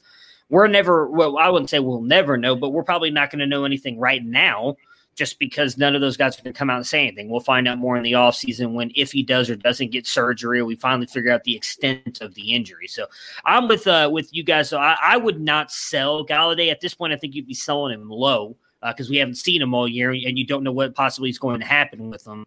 We're 0.49 0.67
never, 0.67 1.07
well, 1.07 1.37
I 1.37 1.49
wouldn't 1.49 1.69
say 1.69 1.79
we'll 1.79 2.01
never 2.01 2.37
know, 2.37 2.55
but 2.55 2.69
we're 2.69 2.83
probably 2.83 3.11
not 3.11 3.31
going 3.31 3.39
to 3.39 3.47
know 3.47 3.65
anything 3.65 3.99
right 3.99 4.23
now 4.23 4.75
just 5.15 5.39
because 5.39 5.77
none 5.77 5.95
of 5.95 6.01
those 6.01 6.17
guys 6.17 6.37
are 6.37 6.43
going 6.43 6.53
to 6.53 6.57
come 6.57 6.69
out 6.69 6.77
and 6.77 6.87
say 6.87 7.01
anything. 7.07 7.29
We'll 7.29 7.39
find 7.39 7.67
out 7.67 7.77
more 7.77 7.97
in 7.97 8.03
the 8.03 8.13
offseason 8.13 8.73
when 8.73 8.91
if 8.95 9.11
he 9.11 9.23
does 9.23 9.49
or 9.49 9.55
doesn't 9.55 9.91
get 9.91 10.07
surgery, 10.07 10.59
or 10.59 10.65
we 10.65 10.75
finally 10.75 11.05
figure 11.05 11.31
out 11.31 11.43
the 11.43 11.55
extent 11.55 12.21
of 12.21 12.33
the 12.33 12.53
injury. 12.53 12.87
So 12.87 13.05
I'm 13.45 13.67
with 13.67 13.85
uh 13.85 14.09
with 14.11 14.33
you 14.33 14.43
guys. 14.43 14.69
So 14.69 14.79
I, 14.79 14.97
I 15.01 15.17
would 15.17 15.39
not 15.39 15.71
sell 15.71 16.25
Golladay 16.25 16.71
at 16.71 16.81
this 16.81 16.95
point. 16.95 17.13
I 17.13 17.17
think 17.17 17.35
you'd 17.35 17.47
be 17.47 17.53
selling 17.53 17.93
him 17.93 18.09
low 18.09 18.57
because 18.81 19.07
uh, 19.07 19.11
we 19.11 19.17
haven't 19.17 19.35
seen 19.35 19.61
him 19.61 19.73
all 19.73 19.87
year 19.87 20.11
and 20.11 20.37
you 20.37 20.45
don't 20.45 20.63
know 20.63 20.71
what 20.71 20.95
possibly 20.95 21.29
is 21.29 21.39
going 21.39 21.59
to 21.59 21.65
happen 21.65 22.09
with 22.09 22.25
him. 22.25 22.45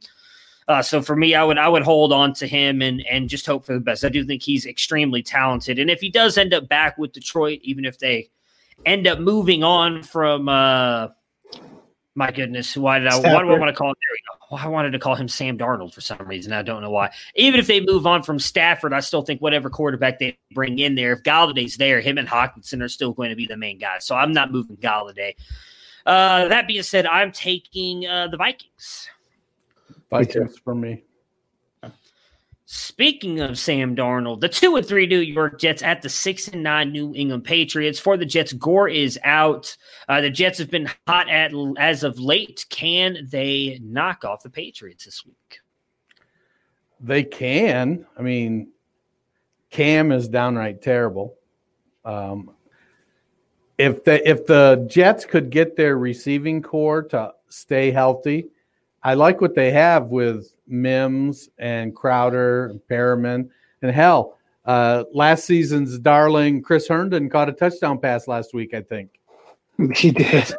Uh, 0.68 0.82
so 0.82 1.00
for 1.00 1.14
me, 1.14 1.34
I 1.34 1.44
would 1.44 1.58
I 1.58 1.68
would 1.68 1.84
hold 1.84 2.12
on 2.12 2.32
to 2.34 2.46
him 2.46 2.82
and 2.82 3.04
and 3.06 3.28
just 3.28 3.46
hope 3.46 3.64
for 3.64 3.74
the 3.74 3.80
best. 3.80 4.04
I 4.04 4.08
do 4.08 4.24
think 4.24 4.42
he's 4.42 4.66
extremely 4.66 5.22
talented, 5.22 5.78
and 5.78 5.90
if 5.90 6.00
he 6.00 6.10
does 6.10 6.36
end 6.36 6.52
up 6.52 6.68
back 6.68 6.98
with 6.98 7.12
Detroit, 7.12 7.60
even 7.62 7.84
if 7.84 7.98
they 7.98 8.30
end 8.84 9.06
up 9.06 9.20
moving 9.20 9.62
on 9.62 10.02
from 10.02 10.48
uh, 10.48 11.08
my 12.16 12.30
goodness, 12.32 12.76
why 12.76 12.98
did 12.98 13.08
I 13.08 13.18
why 13.18 13.42
do 13.42 13.50
I 13.50 13.58
want 13.58 13.68
to 13.68 13.78
call 13.78 13.90
him? 13.90 13.94
There. 13.94 14.58
I 14.58 14.68
wanted 14.68 14.92
to 14.92 14.98
call 14.98 15.16
him 15.16 15.28
Sam 15.28 15.58
Darnold 15.58 15.92
for 15.92 16.00
some 16.00 16.26
reason. 16.26 16.52
I 16.52 16.62
don't 16.62 16.80
know 16.80 16.90
why. 16.90 17.10
Even 17.34 17.58
if 17.58 17.66
they 17.66 17.80
move 17.80 18.06
on 18.06 18.22
from 18.22 18.38
Stafford, 18.38 18.92
I 18.92 19.00
still 19.00 19.22
think 19.22 19.40
whatever 19.40 19.68
quarterback 19.68 20.18
they 20.18 20.38
bring 20.52 20.78
in 20.78 20.94
there, 20.94 21.12
if 21.12 21.22
Golladay's 21.24 21.76
there, 21.76 22.00
him 22.00 22.16
and 22.16 22.28
Hockenson 22.28 22.80
are 22.82 22.88
still 22.88 23.12
going 23.12 23.30
to 23.30 23.36
be 23.36 23.46
the 23.46 23.56
main 23.56 23.78
guys. 23.78 24.06
So 24.06 24.14
I'm 24.14 24.32
not 24.32 24.52
moving 24.52 24.76
Golladay. 24.76 25.34
Uh, 26.06 26.46
that 26.46 26.68
being 26.68 26.84
said, 26.84 27.06
I'm 27.06 27.32
taking 27.32 28.06
uh, 28.06 28.28
the 28.28 28.36
Vikings. 28.36 29.10
Vikings 30.10 30.58
for 30.58 30.74
me. 30.74 31.04
Speaking 32.68 33.38
of 33.38 33.60
Sam 33.60 33.94
Darnold, 33.94 34.40
the 34.40 34.48
two 34.48 34.74
and 34.74 34.84
three 34.84 35.06
New 35.06 35.20
York 35.20 35.60
Jets 35.60 35.84
at 35.84 36.02
the 36.02 36.08
six 36.08 36.48
and 36.48 36.64
nine 36.64 36.90
New 36.90 37.14
England 37.14 37.44
Patriots. 37.44 38.00
For 38.00 38.16
the 38.16 38.26
Jets, 38.26 38.52
Gore 38.52 38.88
is 38.88 39.20
out. 39.22 39.76
Uh, 40.08 40.20
the 40.20 40.30
Jets 40.30 40.58
have 40.58 40.70
been 40.70 40.90
hot 41.06 41.28
at 41.28 41.52
as 41.78 42.02
of 42.02 42.18
late. 42.18 42.66
Can 42.68 43.28
they 43.30 43.78
knock 43.80 44.24
off 44.24 44.42
the 44.42 44.50
Patriots 44.50 45.04
this 45.04 45.24
week? 45.24 45.60
They 46.98 47.22
can. 47.22 48.04
I 48.18 48.22
mean, 48.22 48.72
Cam 49.70 50.10
is 50.10 50.26
downright 50.26 50.82
terrible. 50.82 51.36
Um, 52.04 52.50
if 53.78 54.02
the 54.02 54.28
if 54.28 54.44
the 54.44 54.84
Jets 54.90 55.24
could 55.24 55.50
get 55.50 55.76
their 55.76 55.98
receiving 55.98 56.62
core 56.62 57.02
to 57.04 57.32
stay 57.48 57.92
healthy, 57.92 58.48
I 59.06 59.14
like 59.14 59.40
what 59.40 59.54
they 59.54 59.70
have 59.70 60.08
with 60.08 60.52
Mims 60.66 61.48
and 61.58 61.94
Crowder 61.94 62.66
and 62.66 62.80
Perriman. 62.90 63.48
And 63.80 63.92
hell, 63.92 64.36
uh, 64.64 65.04
last 65.14 65.44
season's 65.44 65.96
darling 66.00 66.60
Chris 66.60 66.88
Herndon 66.88 67.30
caught 67.30 67.48
a 67.48 67.52
touchdown 67.52 68.00
pass 68.00 68.26
last 68.26 68.52
week, 68.52 68.74
I 68.74 68.80
think. 68.80 69.10
He 69.94 70.10
did. 70.10 70.32
Yeah, 70.32 70.54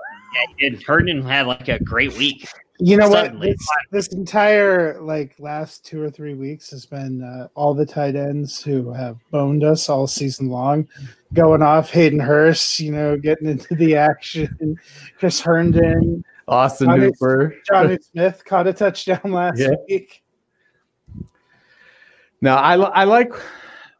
he 0.55 0.69
did. 0.69 0.81
Herndon 0.81 1.23
had 1.23 1.45
like 1.45 1.67
a 1.67 1.77
great 1.79 2.15
week. 2.17 2.47
You 2.79 2.95
know 2.95 3.09
Suddenly. 3.09 3.49
what? 3.49 3.57
This, 3.91 4.07
this, 4.07 4.17
entire 4.17 5.01
like 5.01 5.35
last 5.39 5.85
two 5.85 6.01
or 6.01 6.09
three 6.09 6.35
weeks 6.35 6.69
has 6.69 6.85
been 6.85 7.23
uh, 7.23 7.49
all 7.53 7.73
the 7.73 7.85
tight 7.85 8.15
ends 8.15 8.61
who 8.61 8.93
have 8.93 9.17
boned 9.29 9.65
us 9.65 9.89
all 9.89 10.07
season 10.07 10.47
long, 10.47 10.87
going 11.33 11.63
off. 11.63 11.89
Hayden 11.89 12.19
Hurst, 12.19 12.79
you 12.79 12.93
know, 12.93 13.17
getting 13.17 13.49
into 13.49 13.75
the 13.75 13.95
action. 13.95 14.79
Chris 15.17 15.41
Herndon, 15.41 16.23
Austin 16.47 16.87
Johnny, 16.87 17.05
Hooper. 17.05 17.55
Jonnu 17.69 18.03
Smith 18.03 18.43
caught 18.45 18.67
a 18.67 18.73
touchdown 18.73 19.31
last 19.31 19.59
yeah. 19.59 19.75
week. 19.87 20.23
No, 22.41 22.55
I, 22.55 22.75
I 22.75 23.03
like 23.03 23.33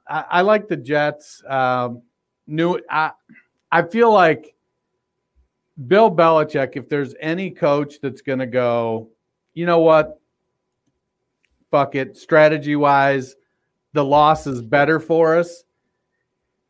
I, 0.07 0.25
I 0.29 0.41
like 0.41 0.67
the 0.67 0.77
Jets. 0.77 1.43
Um, 1.47 2.03
new 2.45 2.79
I 2.89 3.11
I 3.71 3.83
feel 3.83 4.11
like 4.11 4.55
Bill 5.87 6.09
Belichick, 6.09 6.75
if 6.75 6.89
there's 6.89 7.13
any 7.19 7.51
coach 7.51 7.99
that's 8.01 8.21
going 8.21 8.39
to 8.39 8.47
go, 8.47 9.09
you 9.53 9.65
know 9.65 9.79
what? 9.79 10.19
Fuck 11.69 11.95
it. 11.95 12.17
Strategy 12.17 12.75
wise, 12.75 13.35
the 13.93 14.03
loss 14.03 14.47
is 14.47 14.61
better 14.61 14.99
for 14.99 15.35
us. 15.37 15.63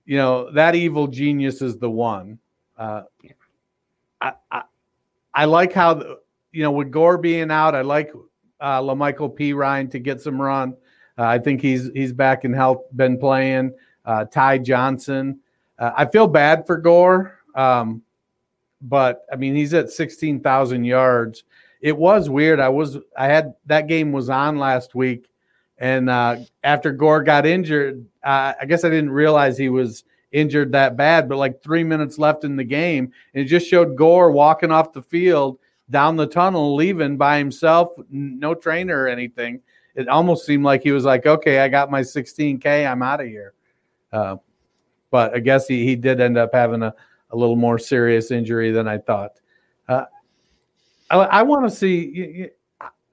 You 0.06 0.18
know, 0.18 0.52
that 0.54 0.76
evil 0.76 1.08
genius 1.08 1.62
is 1.62 1.78
the 1.78 1.90
one. 1.90 2.40
Uh, 2.78 3.04
I, 4.20 4.34
I, 4.52 4.64
I 5.38 5.46
like 5.46 5.72
how 5.72 6.18
you 6.52 6.64
know 6.64 6.72
with 6.72 6.90
Gore 6.90 7.20
being 7.20 7.52
out, 7.52 7.76
I 7.76 7.82
like 7.82 8.12
uh, 8.60 8.82
Perine 8.82 9.92
to 9.92 10.00
get 10.00 10.20
some 10.20 10.42
run. 10.42 10.76
Uh, 11.16 11.26
I 11.26 11.38
think 11.38 11.62
he's 11.62 11.92
he's 11.94 12.12
back 12.12 12.44
in 12.44 12.52
health, 12.52 12.82
been 12.96 13.20
playing. 13.20 13.72
Uh, 14.04 14.26
Ty 14.26 14.58
Johnson. 14.60 15.40
Uh, 15.78 15.92
I 15.96 16.06
feel 16.06 16.26
bad 16.26 16.66
for 16.66 16.78
Gore, 16.78 17.40
um, 17.54 18.02
but 18.82 19.26
I 19.32 19.36
mean 19.36 19.56
he's 19.56 19.76
at 19.76 19.92
sixteen 19.92 20.40
thousand 20.40 20.86
yards. 20.86 21.44
It 21.82 21.96
was 21.96 22.32
weird. 22.32 22.60
I 22.60 22.70
was 22.70 22.98
I 23.16 23.28
had 23.28 23.54
that 23.68 23.86
game 23.86 24.12
was 24.12 24.32
on 24.32 24.58
last 24.58 24.96
week, 24.96 25.30
and 25.78 26.10
uh, 26.10 26.38
after 26.64 26.92
Gore 26.92 27.22
got 27.22 27.46
injured, 27.46 28.04
I 28.24 28.66
guess 28.68 28.84
I 28.84 28.90
didn't 28.90 29.12
realize 29.12 29.56
he 29.56 29.70
was 29.70 30.04
injured 30.38 30.72
that 30.72 30.96
bad, 30.96 31.28
but 31.28 31.38
like 31.38 31.62
three 31.62 31.84
minutes 31.84 32.18
left 32.18 32.44
in 32.44 32.56
the 32.56 32.64
game. 32.64 33.12
And 33.34 33.44
it 33.44 33.48
just 33.48 33.68
showed 33.68 33.96
Gore 33.96 34.32
walking 34.32 34.72
off 34.72 34.94
the 34.94 35.02
field 35.02 35.60
down 35.90 36.16
the 36.16 36.28
tunnel, 36.28 36.76
leaving 36.76 37.18
by 37.18 37.38
himself, 37.38 37.90
no 38.10 38.54
trainer 38.54 39.04
or 39.04 39.08
anything. 39.08 39.62
It 39.96 40.08
almost 40.08 40.46
seemed 40.46 40.64
like 40.64 40.84
he 40.84 40.92
was 40.92 41.06
like, 41.06 41.26
okay, 41.26 41.60
I 41.60 41.70
got 41.70 41.90
my 41.90 42.02
16K, 42.02 42.90
I'm 42.90 43.02
out 43.02 43.22
of 43.22 43.28
here. 43.28 43.54
Uh, 44.12 44.36
but 45.10 45.34
I 45.34 45.40
guess 45.40 45.68
he, 45.68 45.86
he 45.86 45.96
did 45.96 46.22
end 46.22 46.38
up 46.38 46.52
having 46.54 46.84
a, 46.84 46.94
a 47.32 47.36
little 47.36 47.56
more 47.56 47.80
serious 47.80 48.30
injury 48.30 48.72
than 48.72 48.88
I 48.88 49.00
thought. 49.00 49.40
Uh, 49.88 50.06
I, 51.10 51.18
I 51.18 51.44
want 51.44 51.68
to 51.70 51.76
see. 51.76 52.48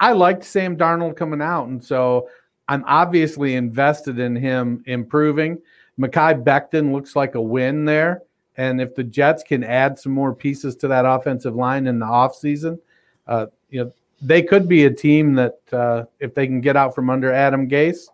I 0.01 0.13
liked 0.13 0.45
Sam 0.45 0.77
Darnold 0.77 1.17
coming 1.17 1.41
out, 1.41 1.69
and 1.69 1.83
so 1.83 2.29
I'm 2.69 2.85
obviously 2.87 3.55
invested 3.55 4.19
in 4.19 4.35
him 4.35 4.83
improving. 4.87 5.59
Mekhi 5.99 6.43
Becton 6.43 6.93
looks 6.93 7.15
like 7.15 7.35
a 7.35 7.41
win 7.41 7.85
there. 7.85 8.23
And 8.57 8.81
if 8.81 8.95
the 8.95 9.05
Jets 9.05 9.43
can 9.43 9.65
add 9.65 9.99
some 9.99 10.13
more 10.13 10.35
pieces 10.35 10.77
to 10.77 10.89
that 10.89 11.05
offensive 11.05 11.55
line 11.55 11.87
in 11.87 11.99
the 11.99 12.07
offseason, 12.07 12.79
uh, 13.27 13.47
you 13.69 13.85
know, 13.85 13.93
they 14.23 14.43
could 14.43 14.69
be 14.69 14.85
a 14.85 14.91
team 14.91 15.35
that, 15.35 15.59
uh, 15.73 16.05
if 16.21 16.35
they 16.35 16.47
can 16.47 16.61
get 16.61 16.77
out 16.77 16.95
from 16.95 17.11
under 17.11 17.33
Adam 17.33 17.69
Gase, 17.69 18.09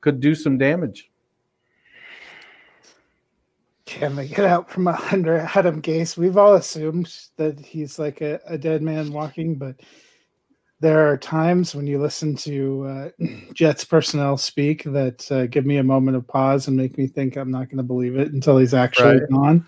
could 0.00 0.20
do 0.20 0.34
some 0.34 0.58
damage. 0.58 1.10
Can 3.86 4.16
they 4.16 4.26
get 4.26 4.44
out 4.44 4.68
from 4.70 4.88
under 5.12 5.38
Adam 5.54 5.80
Gase? 5.80 6.16
We've 6.16 6.36
all 6.36 6.54
assumed 6.54 7.14
that 7.36 7.58
he's 7.60 7.98
like 7.98 8.20
a, 8.20 8.40
a 8.46 8.58
dead 8.58 8.82
man 8.82 9.12
walking, 9.12 9.54
but– 9.54 9.76
there 10.80 11.08
are 11.10 11.16
times 11.16 11.74
when 11.74 11.86
you 11.86 12.00
listen 12.00 12.34
to 12.36 12.84
uh, 12.84 13.08
Jets 13.54 13.84
personnel 13.84 14.36
speak 14.36 14.84
that 14.84 15.30
uh, 15.30 15.46
give 15.46 15.66
me 15.66 15.78
a 15.78 15.84
moment 15.84 16.16
of 16.16 16.26
pause 16.26 16.68
and 16.68 16.76
make 16.76 16.98
me 16.98 17.06
think 17.06 17.36
I'm 17.36 17.50
not 17.50 17.68
going 17.68 17.78
to 17.78 17.82
believe 17.82 18.16
it 18.16 18.32
until 18.32 18.58
he's 18.58 18.74
actually 18.74 19.20
right. 19.20 19.30
gone. 19.30 19.66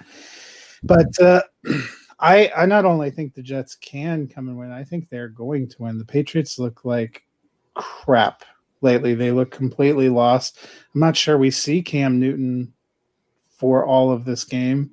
But 0.83 1.21
uh, 1.21 1.43
I, 2.19 2.51
I 2.57 2.67
not 2.67 2.85
only 2.85 3.11
think 3.11 3.35
the 3.35 3.43
Jets 3.43 3.75
can 3.75 4.27
come 4.27 4.49
and 4.49 4.59
win, 4.59 4.73
I 4.73 4.85
think 4.85 5.09
they're 5.09 5.29
going 5.29 5.69
to 5.69 5.83
win. 5.83 5.99
The 5.99 6.05
Patriots 6.05 6.59
look 6.59 6.85
like 6.85 7.25
crap 7.75 8.45
lately. 8.81 9.15
They 9.15 9.33
look 9.33 9.51
completely 9.51 10.09
lost. 10.09 10.59
I'm 10.95 11.01
not 11.01 11.17
sure 11.17 11.39
we 11.39 11.51
see 11.51 11.83
Cam 11.83 12.19
Newton 12.19 12.73
for 13.51 13.87
all 13.87 14.11
of 14.11 14.25
this 14.25 14.45
game. 14.45 14.91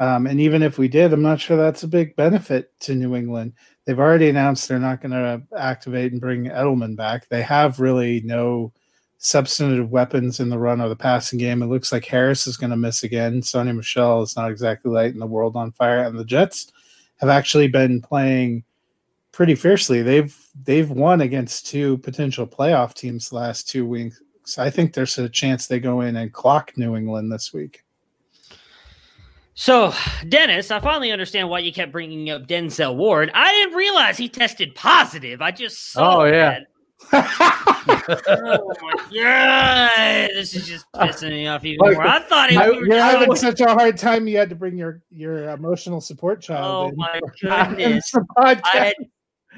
Um, 0.00 0.26
and 0.26 0.40
even 0.40 0.62
if 0.62 0.78
we 0.78 0.86
did, 0.86 1.12
I'm 1.12 1.22
not 1.22 1.40
sure 1.40 1.56
that's 1.56 1.82
a 1.82 1.88
big 1.88 2.14
benefit 2.14 2.78
to 2.80 2.94
New 2.94 3.16
England 3.16 3.54
they've 3.88 3.98
already 3.98 4.28
announced 4.28 4.68
they're 4.68 4.78
not 4.78 5.00
going 5.00 5.12
to 5.12 5.40
activate 5.56 6.12
and 6.12 6.20
bring 6.20 6.44
Edelman 6.44 6.94
back. 6.94 7.26
They 7.30 7.40
have 7.40 7.80
really 7.80 8.20
no 8.20 8.70
substantive 9.16 9.88
weapons 9.88 10.40
in 10.40 10.50
the 10.50 10.58
run 10.58 10.82
or 10.82 10.90
the 10.90 10.94
passing 10.94 11.38
game. 11.38 11.62
It 11.62 11.68
looks 11.68 11.90
like 11.90 12.04
Harris 12.04 12.46
is 12.46 12.58
going 12.58 12.68
to 12.68 12.76
miss 12.76 13.02
again. 13.02 13.40
Sony 13.40 13.74
Michel 13.74 14.20
is 14.20 14.36
not 14.36 14.50
exactly 14.50 14.92
lighting 14.92 15.18
the 15.18 15.26
world 15.26 15.56
on 15.56 15.72
fire, 15.72 16.02
and 16.02 16.18
the 16.18 16.24
Jets 16.26 16.70
have 17.16 17.30
actually 17.30 17.66
been 17.66 18.02
playing 18.02 18.62
pretty 19.32 19.54
fiercely. 19.54 20.02
They've 20.02 20.36
they've 20.64 20.90
won 20.90 21.22
against 21.22 21.66
two 21.66 21.96
potential 21.98 22.46
playoff 22.46 22.92
teams 22.92 23.30
the 23.30 23.36
last 23.36 23.70
two 23.70 23.86
weeks. 23.86 24.20
I 24.58 24.68
think 24.68 24.92
there's 24.92 25.16
a 25.16 25.30
chance 25.30 25.66
they 25.66 25.80
go 25.80 26.02
in 26.02 26.14
and 26.16 26.30
clock 26.30 26.76
New 26.76 26.94
England 26.94 27.32
this 27.32 27.54
week. 27.54 27.84
So, 29.60 29.92
Dennis, 30.28 30.70
I 30.70 30.78
finally 30.78 31.10
understand 31.10 31.48
why 31.50 31.58
you 31.58 31.72
kept 31.72 31.90
bringing 31.90 32.30
up 32.30 32.46
Denzel 32.46 32.94
Ward. 32.94 33.28
I 33.34 33.50
didn't 33.50 33.74
realize 33.74 34.16
he 34.16 34.28
tested 34.28 34.72
positive. 34.76 35.42
I 35.42 35.50
just 35.50 35.90
saw 35.90 36.20
Oh, 36.20 36.24
yeah. 36.26 36.60
oh 37.12 38.72
my 38.80 38.94
god! 39.12 40.30
This 40.32 40.54
is 40.54 40.68
just 40.68 40.86
pissing 40.94 41.30
me 41.30 41.48
off 41.48 41.64
even 41.64 41.92
more. 41.92 42.06
I 42.06 42.20
thought 42.20 42.52
I, 42.52 42.70
you're 42.70 43.02
having 43.02 43.34
such 43.34 43.60
a 43.60 43.66
hard 43.66 43.98
time. 43.98 44.28
You 44.28 44.38
had 44.38 44.48
to 44.50 44.54
bring 44.54 44.78
your 44.78 45.02
your 45.10 45.50
emotional 45.50 46.00
support 46.00 46.40
child. 46.40 46.92
Oh 46.92 46.96
my 46.96 47.18
goodness! 47.40 48.14
I 48.36 48.60
had, 48.72 48.94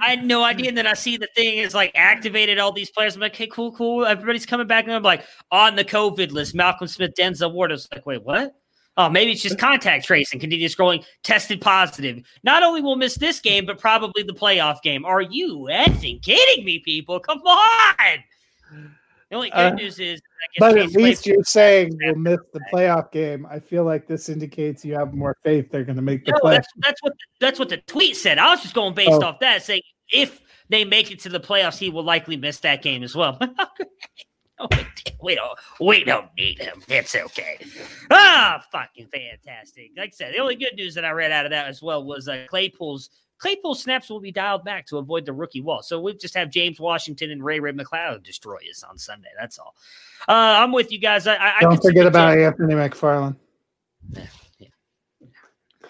I 0.00 0.08
had 0.08 0.24
no 0.24 0.42
idea. 0.42 0.68
And 0.68 0.78
then 0.78 0.86
I 0.86 0.94
see 0.94 1.18
the 1.18 1.28
thing 1.36 1.58
is 1.58 1.74
like 1.74 1.92
activated 1.94 2.58
all 2.58 2.72
these 2.72 2.90
players. 2.90 3.16
I'm 3.16 3.20
like, 3.20 3.34
okay, 3.34 3.48
cool, 3.48 3.70
cool. 3.72 4.06
Everybody's 4.06 4.46
coming 4.46 4.66
back, 4.66 4.84
and 4.84 4.94
I'm 4.94 5.02
like 5.02 5.26
on 5.50 5.76
the 5.76 5.84
COVID 5.84 6.30
list. 6.32 6.54
Malcolm 6.54 6.88
Smith, 6.88 7.12
Denzel 7.18 7.52
Ward. 7.52 7.70
I 7.70 7.74
was 7.74 7.86
like, 7.92 8.06
wait, 8.06 8.22
what? 8.24 8.54
Oh, 9.00 9.08
maybe 9.08 9.32
it's 9.32 9.40
just 9.40 9.58
contact 9.58 10.04
tracing. 10.04 10.38
Continue 10.40 10.68
scrolling. 10.68 11.02
Tested 11.22 11.62
positive. 11.62 12.22
Not 12.42 12.62
only 12.62 12.82
will 12.82 12.96
miss 12.96 13.14
this 13.14 13.40
game, 13.40 13.64
but 13.64 13.78
probably 13.78 14.22
the 14.22 14.34
playoff 14.34 14.82
game. 14.82 15.06
Are 15.06 15.22
you 15.22 15.68
effing 15.70 16.22
kidding 16.22 16.66
me, 16.66 16.80
people? 16.80 17.18
Come 17.18 17.38
on. 17.38 18.18
The 19.30 19.36
only 19.36 19.48
good 19.48 19.56
uh, 19.58 19.70
news 19.70 19.98
is, 19.98 20.20
but 20.58 20.76
at 20.76 20.90
least 20.92 21.24
you're 21.24 21.42
saying 21.44 21.96
we'll 22.02 22.14
miss 22.16 22.40
the 22.52 22.60
playoff 22.70 23.10
game. 23.10 23.46
I 23.46 23.58
feel 23.58 23.84
like 23.84 24.06
this 24.06 24.28
indicates 24.28 24.84
you 24.84 24.94
have 24.96 25.14
more 25.14 25.34
faith 25.42 25.70
they're 25.70 25.84
going 25.84 25.96
to 25.96 26.02
make 26.02 26.26
the 26.26 26.32
no, 26.32 26.50
That's, 26.50 26.68
that's 26.76 27.02
what 27.02 27.12
the, 27.14 27.24
that's 27.40 27.58
what 27.58 27.70
the 27.70 27.78
tweet 27.78 28.18
said. 28.18 28.36
I 28.36 28.50
was 28.50 28.60
just 28.60 28.74
going 28.74 28.92
based 28.92 29.12
oh. 29.12 29.22
off 29.22 29.38
that, 29.38 29.62
saying 29.62 29.80
if 30.12 30.42
they 30.68 30.84
make 30.84 31.10
it 31.10 31.20
to 31.20 31.30
the 31.30 31.40
playoffs, 31.40 31.78
he 31.78 31.88
will 31.88 32.04
likely 32.04 32.36
miss 32.36 32.58
that 32.60 32.82
game 32.82 33.02
as 33.02 33.16
well. 33.16 33.38
we 35.22 35.34
don't 35.34 35.58
we 35.80 36.04
don't 36.04 36.28
need 36.36 36.58
him. 36.58 36.82
It's 36.88 37.14
okay. 37.14 37.58
Ah, 38.10 38.62
fucking 38.70 39.08
fantastic. 39.08 39.92
Like 39.96 40.08
I 40.08 40.12
said, 40.12 40.34
the 40.34 40.38
only 40.38 40.56
good 40.56 40.74
news 40.76 40.94
that 40.94 41.04
I 41.04 41.10
read 41.10 41.32
out 41.32 41.46
of 41.46 41.50
that 41.50 41.68
as 41.68 41.82
well 41.82 42.04
was 42.04 42.28
uh, 42.28 42.44
Claypool's 42.48 43.10
Claypool 43.38 43.74
snaps 43.74 44.10
will 44.10 44.20
be 44.20 44.30
dialed 44.32 44.64
back 44.64 44.86
to 44.86 44.98
avoid 44.98 45.24
the 45.24 45.32
rookie 45.32 45.62
wall. 45.62 45.82
So 45.82 46.00
we 46.00 46.14
just 46.14 46.34
have 46.34 46.50
James 46.50 46.78
Washington 46.78 47.30
and 47.30 47.42
Ray 47.42 47.58
Ray 47.58 47.72
McCloud 47.72 48.22
destroy 48.22 48.58
us 48.70 48.82
on 48.82 48.98
Sunday. 48.98 49.30
That's 49.38 49.58
all. 49.58 49.74
Uh, 50.28 50.32
I'm 50.58 50.72
with 50.72 50.92
you 50.92 50.98
guys. 50.98 51.26
I, 51.26 51.36
I 51.36 51.60
don't 51.60 51.82
forget 51.82 52.06
about 52.06 52.34
James. 52.34 52.46
Anthony 52.46 52.74
McFarland. 52.74 53.36
Yeah. 54.58 54.68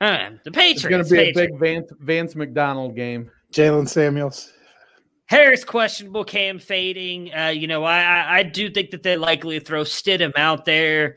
Uh, 0.00 0.30
the 0.44 0.52
Patriots. 0.52 0.84
It's 0.84 0.88
going 0.88 1.02
to 1.02 1.10
be 1.10 1.16
Patriots. 1.16 1.38
a 1.38 1.56
big 1.56 1.58
Vance, 1.58 1.92
Vance 1.98 2.36
McDonald 2.36 2.94
game. 2.94 3.32
Jaylen 3.52 3.88
Samuels. 3.88 4.52
Harris 5.28 5.62
questionable, 5.62 6.24
Cam 6.24 6.58
fading. 6.58 7.32
Uh, 7.34 7.48
you 7.48 7.66
know, 7.66 7.84
I, 7.84 8.38
I, 8.38 8.42
do 8.42 8.70
think 8.70 8.90
that 8.92 9.02
they're 9.02 9.18
likely 9.18 9.58
to 9.58 9.64
throw 9.64 9.82
Stidham 9.82 10.32
out 10.36 10.64
there. 10.64 11.16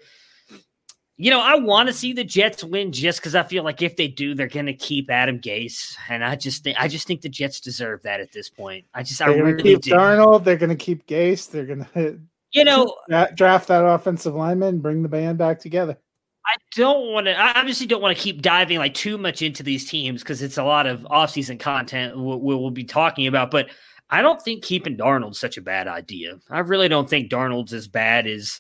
You 1.16 1.30
know, 1.30 1.40
I 1.40 1.56
want 1.56 1.88
to 1.88 1.94
see 1.94 2.12
the 2.12 2.26
Jets 2.26 2.62
win 2.62 2.92
just 2.92 3.20
because 3.20 3.36
I 3.36 3.44
feel 3.44 3.64
like 3.64 3.82
if 3.82 3.96
they 3.96 4.10
do, 4.10 4.36
they're 4.36 4.48
going 4.48 4.66
to 4.66 4.74
keep 4.74 5.10
Adam 5.10 5.40
Gase, 5.40 5.96
and 6.10 6.26
I 6.26 6.36
just 6.36 6.64
think 6.64 6.78
I 6.80 6.88
just 6.90 7.08
think 7.08 7.22
the 7.22 7.30
Jets 7.30 7.62
deserve 7.62 8.02
that 8.02 8.20
at 8.20 8.34
this 8.34 8.50
point. 8.50 8.86
I 8.94 9.04
just 9.04 9.20
they're 9.20 9.30
I 9.30 9.36
really 9.36 9.64
keep 9.64 9.82
do. 9.82 9.92
Darnold. 9.92 10.44
They're 10.44 10.58
going 10.58 10.70
to 10.70 10.76
keep 10.76 11.08
Gase. 11.08 11.50
They're 11.50 11.66
going 11.66 11.86
to 11.94 12.20
you 12.52 12.66
know 12.66 12.94
draft 13.36 13.70
that 13.70 13.86
offensive 13.86 14.36
lineman, 14.36 14.80
bring 14.80 15.04
the 15.04 15.10
band 15.10 15.38
back 15.38 15.60
together. 15.60 15.98
I 16.46 16.56
don't 16.76 17.14
want 17.14 17.28
to. 17.28 17.40
I 17.40 17.58
obviously 17.58 17.86
don't 17.86 18.02
want 18.02 18.18
to 18.18 18.22
keep 18.22 18.42
diving 18.42 18.80
like 18.80 18.96
too 18.96 19.18
much 19.18 19.42
into 19.42 19.64
these 19.64 19.90
teams 19.90 20.22
because 20.22 20.42
it's 20.42 20.58
a 20.58 20.64
lot 20.64 20.88
of 20.88 21.02
offseason 21.04 21.60
content 21.60 22.18
we'll, 22.18 22.40
we'll 22.40 22.72
be 22.72 22.84
talking 22.84 23.28
about. 23.28 23.52
But 23.52 23.70
I 24.12 24.22
don't 24.22 24.42
think 24.42 24.64
keeping 24.64 24.98
Darnold's 24.98 25.40
such 25.40 25.58
a 25.58 25.62
bad 25.62 25.88
idea. 25.88 26.38
I 26.50 26.60
really 26.60 26.90
don't 26.90 27.10
think 27.10 27.32
Darnold's 27.32 27.74
as 27.74 27.88
bad 27.88 28.28
as 28.28 28.60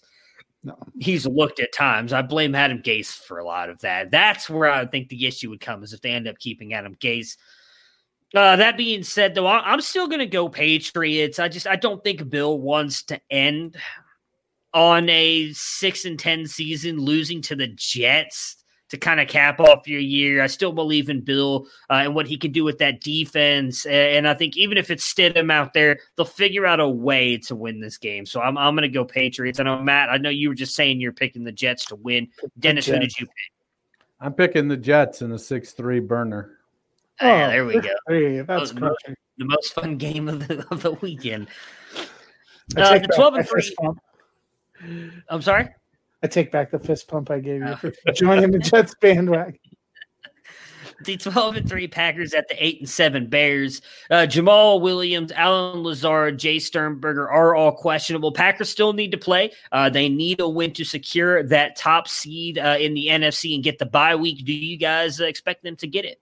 no. 0.64 0.78
he's 1.00 1.28
looked 1.28 1.60
at 1.60 1.74
times. 1.74 2.14
I 2.14 2.22
blame 2.22 2.56
Adam 2.56 2.82
Gase 2.82 3.14
for 3.14 3.40
a 3.40 3.46
lot 3.46 3.70
of 3.70 3.80
that. 3.82 4.12
That's 4.12 4.50
where 4.50 4.72
I 4.72 4.86
think 4.86 5.10
the 5.10 5.28
issue 5.28 5.50
would 5.50 5.60
come 5.60 5.84
is 5.84 5.92
if 5.92 6.02
they 6.02 6.12
end 6.12 6.28
up 6.28 6.40
keeping 6.40 6.74
Adam 6.74 6.96
Gase. 6.96 7.36
Uh, 8.34 8.56
that 8.56 8.78
being 8.78 9.04
said, 9.04 9.36
though, 9.36 9.48
I'm 9.48 9.82
still 9.82 10.08
going 10.08 10.20
to 10.20 10.26
go 10.26 10.48
Patriots. 10.48 11.38
I 11.38 11.50
just 11.50 11.68
I 11.68 11.76
don't 11.76 12.02
think 12.02 12.30
Bill 12.30 12.58
wants 12.58 13.04
to 13.04 13.20
end 13.30 13.76
on 14.74 15.10
a 15.10 15.52
six 15.52 16.06
and 16.06 16.18
ten 16.18 16.48
season, 16.48 16.98
losing 16.98 17.42
to 17.42 17.58
the 17.58 17.68
Jets 17.68 18.61
to 18.92 18.98
kind 18.98 19.22
of 19.22 19.28
cap 19.30 19.62
off 19.62 19.88
your 19.88 20.02
year. 20.02 20.44
I 20.44 20.48
still 20.48 20.74
believe 20.74 21.10
in 21.10 21.22
Bill 21.22 21.66
uh, 21.90 21.94
and 21.94 22.14
what 22.14 22.28
he 22.28 22.38
can 22.38 22.52
do 22.52 22.66
with 22.66 22.78
that 22.80 23.00
defense. 23.00 23.86
And 23.86 24.28
I 24.28 24.34
think 24.34 24.58
even 24.58 24.78
if 24.78 24.92
it's 24.92 25.12
Stidham 25.12 25.50
out 25.50 25.74
there, 25.74 26.00
they'll 26.18 26.26
figure 26.26 26.66
out 26.66 26.82
a 26.82 26.90
way 26.90 27.38
to 27.38 27.56
win 27.56 27.80
this 27.80 27.98
game. 27.98 28.26
So 28.26 28.42
I'm, 28.42 28.58
I'm 28.58 28.76
going 28.76 28.84
to 28.84 28.94
go 28.94 29.06
Patriots. 29.06 29.62
I 29.62 29.64
know, 29.64 29.82
Matt, 29.82 30.10
I 30.10 30.18
know 30.18 30.30
you 30.30 30.50
were 30.50 30.56
just 30.56 30.76
saying 30.76 31.00
you're 31.00 31.14
picking 31.14 31.46
the 31.46 31.54
Jets 31.54 31.86
to 31.86 31.96
win. 31.96 32.28
Dennis, 32.60 32.86
who 32.86 33.00
did 33.00 33.18
you 33.18 33.28
pick? 33.28 33.36
I'm 34.20 34.34
picking 34.34 34.68
the 34.68 34.78
Jets 34.78 35.22
in 35.22 35.32
a 35.32 35.40
6 35.40 35.72
3 35.72 36.00
burner. 36.02 36.58
Oh, 37.22 37.28
yeah, 37.28 37.48
there 37.48 37.66
we 37.66 37.80
go. 37.80 37.90
Hey, 38.10 38.42
that's 38.42 38.74
the, 38.74 38.82
most, 38.82 39.06
the 39.38 39.46
most 39.46 39.74
fun 39.74 39.96
game 39.96 40.28
of 40.28 40.46
the, 40.46 40.68
of 40.70 40.84
the 40.84 40.92
weekend. 40.92 41.48
Uh, 42.76 43.00
the 43.00 43.08
12 43.16 43.36
and 43.36 43.48
3. 43.48 45.22
I'm 45.30 45.42
sorry? 45.42 45.70
I 46.24 46.28
take 46.28 46.52
back 46.52 46.72
the 46.72 46.80
fist 46.80 47.08
pump 47.08 47.32
I 47.32 47.40
gave 47.40 47.62
you 47.62 47.76
for 47.76 47.92
joining 48.14 48.52
the 48.52 48.60
Jets 48.60 48.96
bandwagon. 49.00 49.60
The 51.04 51.18
12 51.18 51.56
and 51.56 51.68
3 51.68 51.88
Packers 51.88 52.36
at 52.36 52.48
the 52.48 52.64
8 52.64 52.82
and 52.82 52.90
7 52.90 53.28
Bears. 53.28 53.82
Uh, 54.12 54.28
Jamaal 54.28 54.82
Williams, 54.82 55.32
Allen 55.32 55.82
Lazard, 55.82 56.38
Jace 56.38 56.62
Sternberger 56.62 57.28
are 57.28 57.56
all 57.56 57.72
questionable. 57.72 58.32
Packers 58.32 58.70
still 58.70 58.94
need 58.94 59.10
to 59.10 59.18
play. 59.18 59.52
Uh, 59.72 59.90
they 59.90 60.10
need 60.10 60.40
a 60.40 60.48
win 60.48 60.74
to 60.74 60.84
secure 60.84 61.42
that 61.42 61.76
top 61.76 62.08
seed 62.08 62.60
uh, 62.60 62.78
in 62.80 62.94
the 62.94 63.08
NFC 63.08 63.56
and 63.56 63.64
get 63.64 63.80
the 63.80 63.86
bye 63.88 64.16
week. 64.16 64.46
Do 64.46 64.54
you 64.54 64.78
guys 64.78 65.20
expect 65.20 65.64
them 65.64 65.76
to 65.78 65.88
get 65.88 66.06
it? 66.06 66.22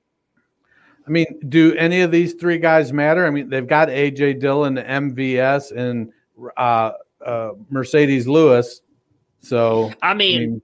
I 1.05 1.11
mean, 1.11 1.25
do 1.49 1.73
any 1.75 2.01
of 2.01 2.11
these 2.11 2.35
three 2.35 2.57
guys 2.57 2.93
matter? 2.93 3.25
I 3.25 3.31
mean, 3.31 3.49
they've 3.49 3.67
got 3.67 3.89
AJ 3.89 4.39
Dillon, 4.39 4.75
MVS, 4.75 5.75
and 5.75 6.13
uh, 6.55 6.91
uh, 7.25 7.51
Marcedes 7.71 8.27
Lewis. 8.27 8.81
So 9.39 9.91
I 10.01 10.13
mean, 10.13 10.41
I 10.41 10.45
mean, 10.45 10.61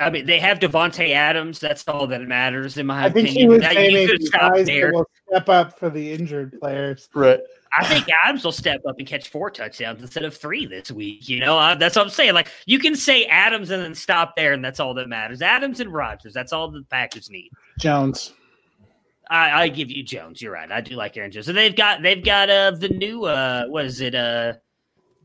I 0.00 0.10
mean, 0.10 0.26
they 0.26 0.38
have 0.38 0.60
Davante 0.60 1.10
Adams. 1.12 1.58
That's 1.58 1.86
all 1.88 2.06
that 2.06 2.22
matters, 2.22 2.76
in 2.76 2.86
my 2.86 3.06
I 3.06 3.10
think 3.10 3.28
opinion. 3.28 3.40
He 3.40 3.48
was 3.48 3.60
that, 4.30 4.32
guys 4.32 4.66
there. 4.66 4.92
will 4.92 5.06
step 5.28 5.48
up 5.48 5.78
for 5.78 5.90
the 5.90 6.12
injured 6.12 6.58
players. 6.60 7.08
Right. 7.14 7.40
I 7.76 7.84
think 7.86 8.06
Adams 8.24 8.44
will 8.44 8.52
step 8.52 8.82
up 8.86 8.96
and 8.98 9.06
catch 9.06 9.28
four 9.28 9.50
touchdowns 9.50 10.00
instead 10.00 10.24
of 10.24 10.36
three 10.36 10.64
this 10.66 10.92
week. 10.92 11.28
You 11.28 11.40
know, 11.40 11.58
uh, 11.58 11.74
that's 11.74 11.96
what 11.96 12.02
I'm 12.02 12.10
saying. 12.10 12.34
Like 12.34 12.48
you 12.66 12.78
can 12.78 12.94
say 12.94 13.24
Adams 13.26 13.70
and 13.70 13.82
then 13.82 13.96
stop 13.96 14.36
there, 14.36 14.52
and 14.52 14.64
that's 14.64 14.78
all 14.78 14.94
that 14.94 15.08
matters. 15.08 15.42
Adams 15.42 15.80
and 15.80 15.92
Rodgers. 15.92 16.32
That's 16.32 16.52
all 16.52 16.70
the 16.70 16.84
Packers 16.88 17.30
need. 17.30 17.50
Jones. 17.80 18.32
I, 19.28 19.62
I 19.62 19.68
give 19.68 19.90
you 19.90 20.04
Jones. 20.04 20.40
You're 20.40 20.52
right. 20.52 20.70
I 20.70 20.82
do 20.82 20.94
like 20.94 21.16
Aaron 21.16 21.32
Jones. 21.32 21.48
And 21.48 21.56
they've 21.56 21.74
got 21.74 22.02
they've 22.02 22.24
got 22.24 22.50
uh 22.50 22.72
the 22.72 22.90
new 22.90 23.24
uh 23.24 23.64
what 23.66 23.86
is 23.86 24.00
it 24.00 24.14
uh 24.14 24.54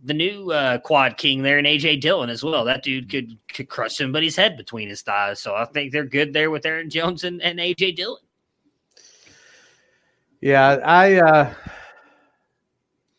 the 0.03 0.13
new 0.13 0.51
uh, 0.51 0.77
quad 0.79 1.17
king 1.17 1.41
there 1.41 1.57
and 1.57 1.67
AJ 1.67 2.01
Dillon 2.01 2.29
as 2.29 2.43
well. 2.43 2.65
That 2.65 2.83
dude 2.83 3.09
could 3.09 3.37
could 3.53 3.69
crush 3.69 3.97
somebody's 3.97 4.35
head 4.35 4.57
between 4.57 4.89
his 4.89 5.01
thighs. 5.01 5.41
So 5.41 5.55
I 5.55 5.65
think 5.65 5.91
they're 5.91 6.05
good 6.05 6.33
there 6.33 6.51
with 6.51 6.65
Aaron 6.65 6.89
Jones 6.89 7.23
and, 7.23 7.41
and 7.41 7.59
AJ 7.59 7.95
Dillon. 7.95 8.21
Yeah, 10.41 10.79
I 10.83 11.15
uh 11.15 11.53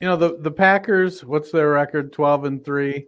you 0.01 0.09
know 0.09 0.17
the 0.17 0.39
the 0.39 0.51
Packers, 0.51 1.25
what's 1.25 1.51
their 1.51 1.71
record? 1.71 2.13
12 2.13 2.45
and 2.45 2.65
3. 2.65 3.07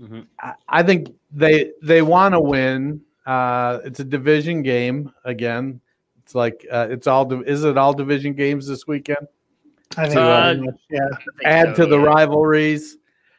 Mm-hmm. 0.00 0.20
I, 0.38 0.54
I 0.68 0.82
think 0.82 1.14
they 1.32 1.72
they 1.82 2.02
want 2.02 2.34
to 2.34 2.40
win. 2.40 3.00
Uh 3.24 3.80
it's 3.84 4.00
a 4.00 4.04
division 4.04 4.62
game 4.62 5.12
again. 5.24 5.80
It's 6.22 6.34
like 6.34 6.66
uh, 6.70 6.88
it's 6.90 7.06
all 7.06 7.32
is 7.42 7.64
it 7.64 7.78
all 7.78 7.94
division 7.94 8.34
games 8.34 8.66
this 8.66 8.86
weekend? 8.86 9.28
I 9.96 10.06
think, 10.06 10.16
uh, 10.18 10.54
yeah. 10.90 11.08
Add 11.44 11.76
so, 11.76 11.84
to 11.84 11.90
the 11.90 11.98
rivalries. 11.98 12.98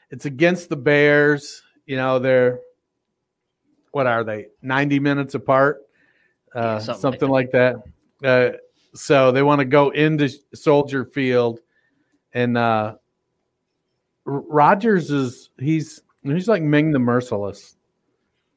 It's 0.10 0.26
against 0.26 0.70
the 0.70 0.76
Bears. 0.76 1.62
You 1.86 1.98
know, 1.98 2.20
they're 2.20 2.60
what 3.92 4.08
are 4.08 4.24
they? 4.24 4.48
90 4.62 5.00
minutes 5.00 5.36
apart. 5.36 5.88
Uh, 6.56 6.60
yeah, 6.60 6.80
something, 6.80 7.02
something, 7.02 7.30
like 7.30 7.52
that. 7.52 7.76
that. 8.22 8.56
Uh, 8.56 8.58
so 8.94 9.32
they 9.32 9.44
want 9.44 9.60
to 9.60 9.66
go 9.66 9.90
into 9.90 10.30
Soldier 10.54 11.06
Field 11.06 11.60
and 12.34 12.58
uh 12.58 12.96
Rodgers 14.26 15.10
is 15.10 15.50
he's 15.58 16.02
he's 16.22 16.48
like 16.48 16.62
Ming 16.62 16.92
the 16.92 17.00
Merciless. 17.00 17.76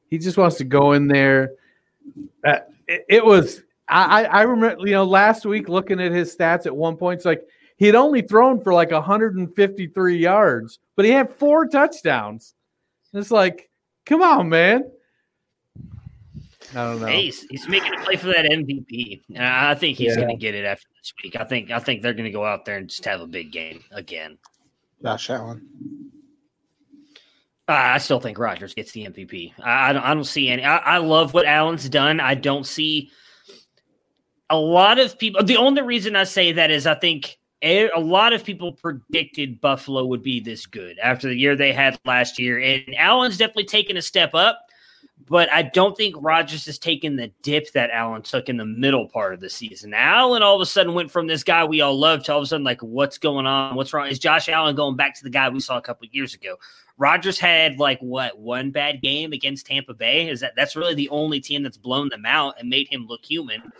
He 0.09 0.17
just 0.17 0.37
wants 0.37 0.57
to 0.57 0.65
go 0.65 0.91
in 0.91 1.07
there. 1.07 1.53
Uh, 2.43 2.57
it, 2.87 3.05
it, 3.07 3.25
was 3.25 3.63
I 3.87 4.25
I 4.25 4.41
remember 4.41 4.85
you 4.85 4.93
know 4.93 5.05
last 5.05 5.45
week 5.45 5.69
looking 5.69 6.01
at 6.01 6.11
his 6.11 6.35
stats 6.35 6.65
at 6.65 6.75
one 6.75 6.97
point. 6.97 7.19
It's 7.19 7.25
like 7.25 7.47
he 7.81 7.87
had 7.87 7.95
only 7.95 8.21
thrown 8.21 8.61
for 8.61 8.75
like 8.75 8.91
153 8.91 10.15
yards, 10.15 10.77
but 10.95 11.03
he 11.03 11.09
had 11.09 11.33
four 11.33 11.65
touchdowns. 11.65 12.53
It's 13.11 13.31
like, 13.31 13.71
come 14.05 14.21
on, 14.21 14.49
man. 14.49 14.83
I 16.75 16.83
don't 16.83 16.99
know. 16.99 17.07
Hey, 17.07 17.23
he's, 17.23 17.41
he's, 17.49 17.67
making 17.67 17.95
a 17.95 18.03
play 18.03 18.17
for 18.17 18.27
that 18.27 18.45
MVP. 18.45 19.21
I 19.35 19.73
think 19.73 19.97
he's 19.97 20.09
yeah. 20.09 20.17
going 20.17 20.27
to 20.27 20.35
get 20.35 20.53
it 20.53 20.63
after 20.63 20.85
this 21.01 21.11
week. 21.23 21.35
I 21.35 21.43
think 21.43 21.71
I 21.71 21.79
think 21.79 22.03
they're 22.03 22.13
going 22.13 22.25
to 22.25 22.31
go 22.31 22.45
out 22.45 22.65
there 22.65 22.77
and 22.77 22.87
just 22.87 23.03
have 23.05 23.19
a 23.19 23.25
big 23.25 23.51
game 23.51 23.83
again. 23.89 24.37
Josh 25.01 25.31
Allen. 25.31 25.67
Uh, 27.67 27.71
I 27.71 27.97
still 27.97 28.19
think 28.19 28.37
Rodgers 28.37 28.75
gets 28.75 28.91
the 28.91 29.07
MVP. 29.07 29.53
I, 29.59 29.89
I, 29.89 29.93
don't, 29.93 30.03
I 30.03 30.13
don't 30.13 30.23
see 30.23 30.49
any. 30.49 30.63
I, 30.63 30.77
I 30.77 30.97
love 30.99 31.33
what 31.33 31.47
Allen's 31.47 31.89
done. 31.89 32.19
I 32.19 32.35
don't 32.35 32.67
see 32.67 33.09
a 34.51 34.55
lot 34.55 34.99
of 34.99 35.17
people. 35.17 35.43
The 35.43 35.57
only 35.57 35.81
reason 35.81 36.15
I 36.15 36.25
say 36.25 36.51
that 36.51 36.69
is 36.69 36.85
I 36.85 36.93
think 36.93 37.39
a 37.63 37.89
lot 37.99 38.33
of 38.33 38.43
people 38.43 38.71
predicted 38.73 39.61
Buffalo 39.61 40.05
would 40.05 40.23
be 40.23 40.39
this 40.39 40.65
good 40.65 40.97
after 40.99 41.27
the 41.27 41.35
year 41.35 41.55
they 41.55 41.73
had 41.73 41.99
last 42.05 42.39
year. 42.39 42.59
And 42.59 42.95
Allen's 42.97 43.37
definitely 43.37 43.65
taken 43.65 43.97
a 43.97 44.01
step 44.01 44.33
up, 44.33 44.65
but 45.29 45.51
I 45.51 45.61
don't 45.61 45.95
think 45.95 46.15
Rodgers 46.19 46.65
has 46.65 46.79
taken 46.79 47.15
the 47.15 47.31
dip 47.43 47.71
that 47.73 47.91
Allen 47.91 48.23
took 48.23 48.49
in 48.49 48.57
the 48.57 48.65
middle 48.65 49.07
part 49.07 49.33
of 49.33 49.39
the 49.39 49.49
season. 49.49 49.93
Allen 49.93 50.41
all 50.41 50.55
of 50.55 50.61
a 50.61 50.65
sudden 50.65 50.93
went 50.93 51.11
from 51.11 51.27
this 51.27 51.43
guy 51.43 51.63
we 51.63 51.81
all 51.81 51.97
loved 51.97 52.25
to 52.25 52.33
all 52.33 52.39
of 52.39 52.43
a 52.43 52.47
sudden, 52.47 52.63
like, 52.63 52.81
what's 52.81 53.17
going 53.17 53.45
on? 53.45 53.75
What's 53.75 53.93
wrong? 53.93 54.07
Is 54.07 54.19
Josh 54.19 54.49
Allen 54.49 54.75
going 54.75 54.95
back 54.95 55.15
to 55.15 55.23
the 55.23 55.29
guy 55.29 55.49
we 55.49 55.59
saw 55.59 55.77
a 55.77 55.81
couple 55.81 56.07
years 56.11 56.33
ago? 56.33 56.57
Rodgers 56.97 57.39
had 57.39 57.79
like 57.79 57.99
what 57.99 58.37
one 58.37 58.71
bad 58.71 59.01
game 59.01 59.33
against 59.33 59.65
Tampa 59.65 59.93
Bay. 59.93 60.29
Is 60.29 60.39
that 60.41 60.53
that's 60.55 60.75
really 60.75 60.95
the 60.95 61.09
only 61.09 61.39
team 61.39 61.63
that's 61.63 61.77
blown 61.77 62.09
them 62.09 62.25
out 62.25 62.55
and 62.59 62.69
made 62.69 62.87
him 62.87 63.07
look 63.07 63.23
human. 63.23 63.71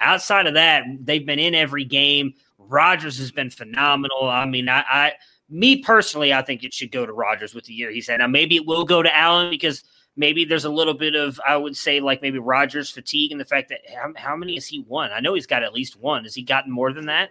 Outside 0.00 0.46
of 0.46 0.54
that, 0.54 0.84
they've 1.00 1.24
been 1.24 1.38
in 1.38 1.54
every 1.54 1.84
game. 1.84 2.34
Rodgers 2.68 3.18
has 3.18 3.30
been 3.30 3.50
phenomenal. 3.50 4.28
I 4.28 4.44
mean, 4.46 4.68
I, 4.68 4.84
I 4.88 5.12
me 5.48 5.82
personally, 5.82 6.32
I 6.32 6.42
think 6.42 6.64
it 6.64 6.74
should 6.74 6.90
go 6.90 7.06
to 7.06 7.12
Rodgers 7.12 7.54
with 7.54 7.64
the 7.64 7.72
year 7.74 7.90
he 7.90 8.00
said. 8.00 8.18
Now 8.18 8.26
maybe 8.26 8.56
it 8.56 8.66
will 8.66 8.84
go 8.84 9.02
to 9.02 9.16
Allen 9.16 9.50
because 9.50 9.84
maybe 10.16 10.44
there's 10.44 10.64
a 10.64 10.70
little 10.70 10.94
bit 10.94 11.14
of 11.14 11.40
I 11.46 11.56
would 11.56 11.76
say 11.76 12.00
like 12.00 12.22
maybe 12.22 12.38
Rodgers 12.38 12.90
fatigue 12.90 13.32
and 13.32 13.40
the 13.40 13.44
fact 13.44 13.68
that 13.68 13.80
how, 13.94 14.12
how 14.16 14.36
many 14.36 14.54
has 14.54 14.66
he 14.66 14.80
won? 14.80 15.12
I 15.12 15.20
know 15.20 15.34
he's 15.34 15.46
got 15.46 15.62
at 15.62 15.72
least 15.72 15.98
one. 15.98 16.24
Has 16.24 16.34
he 16.34 16.42
gotten 16.42 16.72
more 16.72 16.92
than 16.92 17.06
that? 17.06 17.30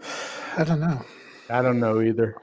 I 0.56 0.64
don't 0.64 0.80
know. 0.80 1.04
I 1.50 1.62
don't 1.62 1.80
know 1.80 2.00
either. 2.00 2.36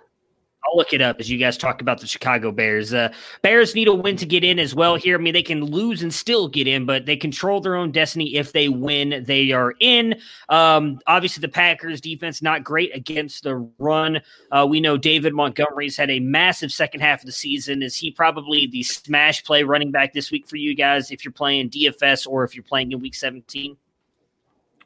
I'll 0.71 0.77
look 0.77 0.93
it 0.93 1.01
up 1.01 1.19
as 1.19 1.29
you 1.29 1.37
guys 1.37 1.57
talk 1.57 1.81
about 1.81 1.99
the 1.99 2.07
Chicago 2.07 2.51
Bears. 2.51 2.93
Uh, 2.93 3.11
Bears 3.41 3.75
need 3.75 3.87
a 3.87 3.93
win 3.93 4.15
to 4.17 4.25
get 4.25 4.43
in 4.43 4.57
as 4.57 4.73
well 4.73 4.95
here. 4.95 5.17
I 5.17 5.21
mean, 5.21 5.33
they 5.33 5.43
can 5.43 5.65
lose 5.65 6.01
and 6.01 6.13
still 6.13 6.47
get 6.47 6.67
in, 6.67 6.85
but 6.85 7.05
they 7.05 7.17
control 7.17 7.59
their 7.59 7.75
own 7.75 7.91
destiny. 7.91 8.35
If 8.35 8.53
they 8.53 8.69
win, 8.69 9.23
they 9.27 9.51
are 9.51 9.73
in. 9.79 10.15
Um, 10.47 10.99
obviously, 11.07 11.41
the 11.41 11.49
Packers 11.49 11.99
defense 11.99 12.41
not 12.41 12.63
great 12.63 12.95
against 12.95 13.43
the 13.43 13.55
run. 13.79 14.21
Uh, 14.51 14.65
we 14.69 14.79
know 14.79 14.97
David 14.97 15.33
Montgomery's 15.33 15.97
had 15.97 16.09
a 16.09 16.19
massive 16.19 16.71
second 16.71 17.01
half 17.01 17.19
of 17.19 17.25
the 17.25 17.31
season. 17.33 17.83
Is 17.83 17.97
he 17.97 18.11
probably 18.11 18.67
the 18.67 18.83
smash 18.83 19.43
play 19.43 19.63
running 19.63 19.91
back 19.91 20.13
this 20.13 20.31
week 20.31 20.47
for 20.47 20.55
you 20.55 20.73
guys 20.73 21.11
if 21.11 21.25
you're 21.25 21.33
playing 21.33 21.69
DFS 21.69 22.25
or 22.27 22.45
if 22.45 22.55
you're 22.55 22.63
playing 22.63 22.91
in 22.93 22.99
week 22.99 23.15
17? 23.15 23.75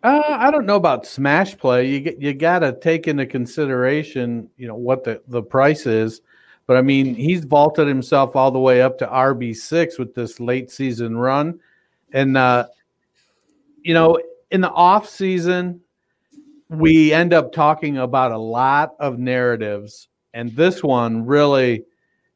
Uh, 0.06 0.38
I 0.40 0.52
don't 0.52 0.68
know 0.68 0.76
about 0.76 1.08
smash 1.08 1.58
play. 1.58 1.88
You 1.88 2.16
you 2.20 2.34
got 2.36 2.60
to 2.60 2.78
take 2.80 3.08
into 3.08 3.26
consideration, 3.26 4.48
you 4.56 4.68
know, 4.68 4.76
what 4.76 5.04
the 5.04 5.20
the 5.30 5.42
price 5.42 5.88
is. 5.88 6.22
But 6.68 6.78
I 6.78 6.84
mean, 6.84 7.16
he's 7.16 7.44
vaulted 7.44 7.88
himself 7.88 8.36
all 8.36 8.52
the 8.52 8.60
way 8.60 8.84
up 8.84 9.00
to 9.00 9.08
RB 9.08 9.56
six 9.56 9.98
with 9.98 10.14
this 10.14 10.40
late 10.40 10.70
season 10.70 11.18
run, 11.18 11.60
and 12.14 12.38
uh, 12.38 12.68
you 13.82 13.96
know, 13.96 14.20
in 14.52 14.62
the 14.62 14.70
off 14.70 15.10
season, 15.10 15.82
we 16.70 17.12
end 17.12 17.34
up 17.34 17.52
talking 17.52 17.98
about 17.98 18.32
a 18.32 18.38
lot 18.38 18.94
of 19.00 19.18
narratives, 19.18 20.08
and 20.36 20.56
this 20.56 20.84
one 20.84 21.26
really 21.26 21.84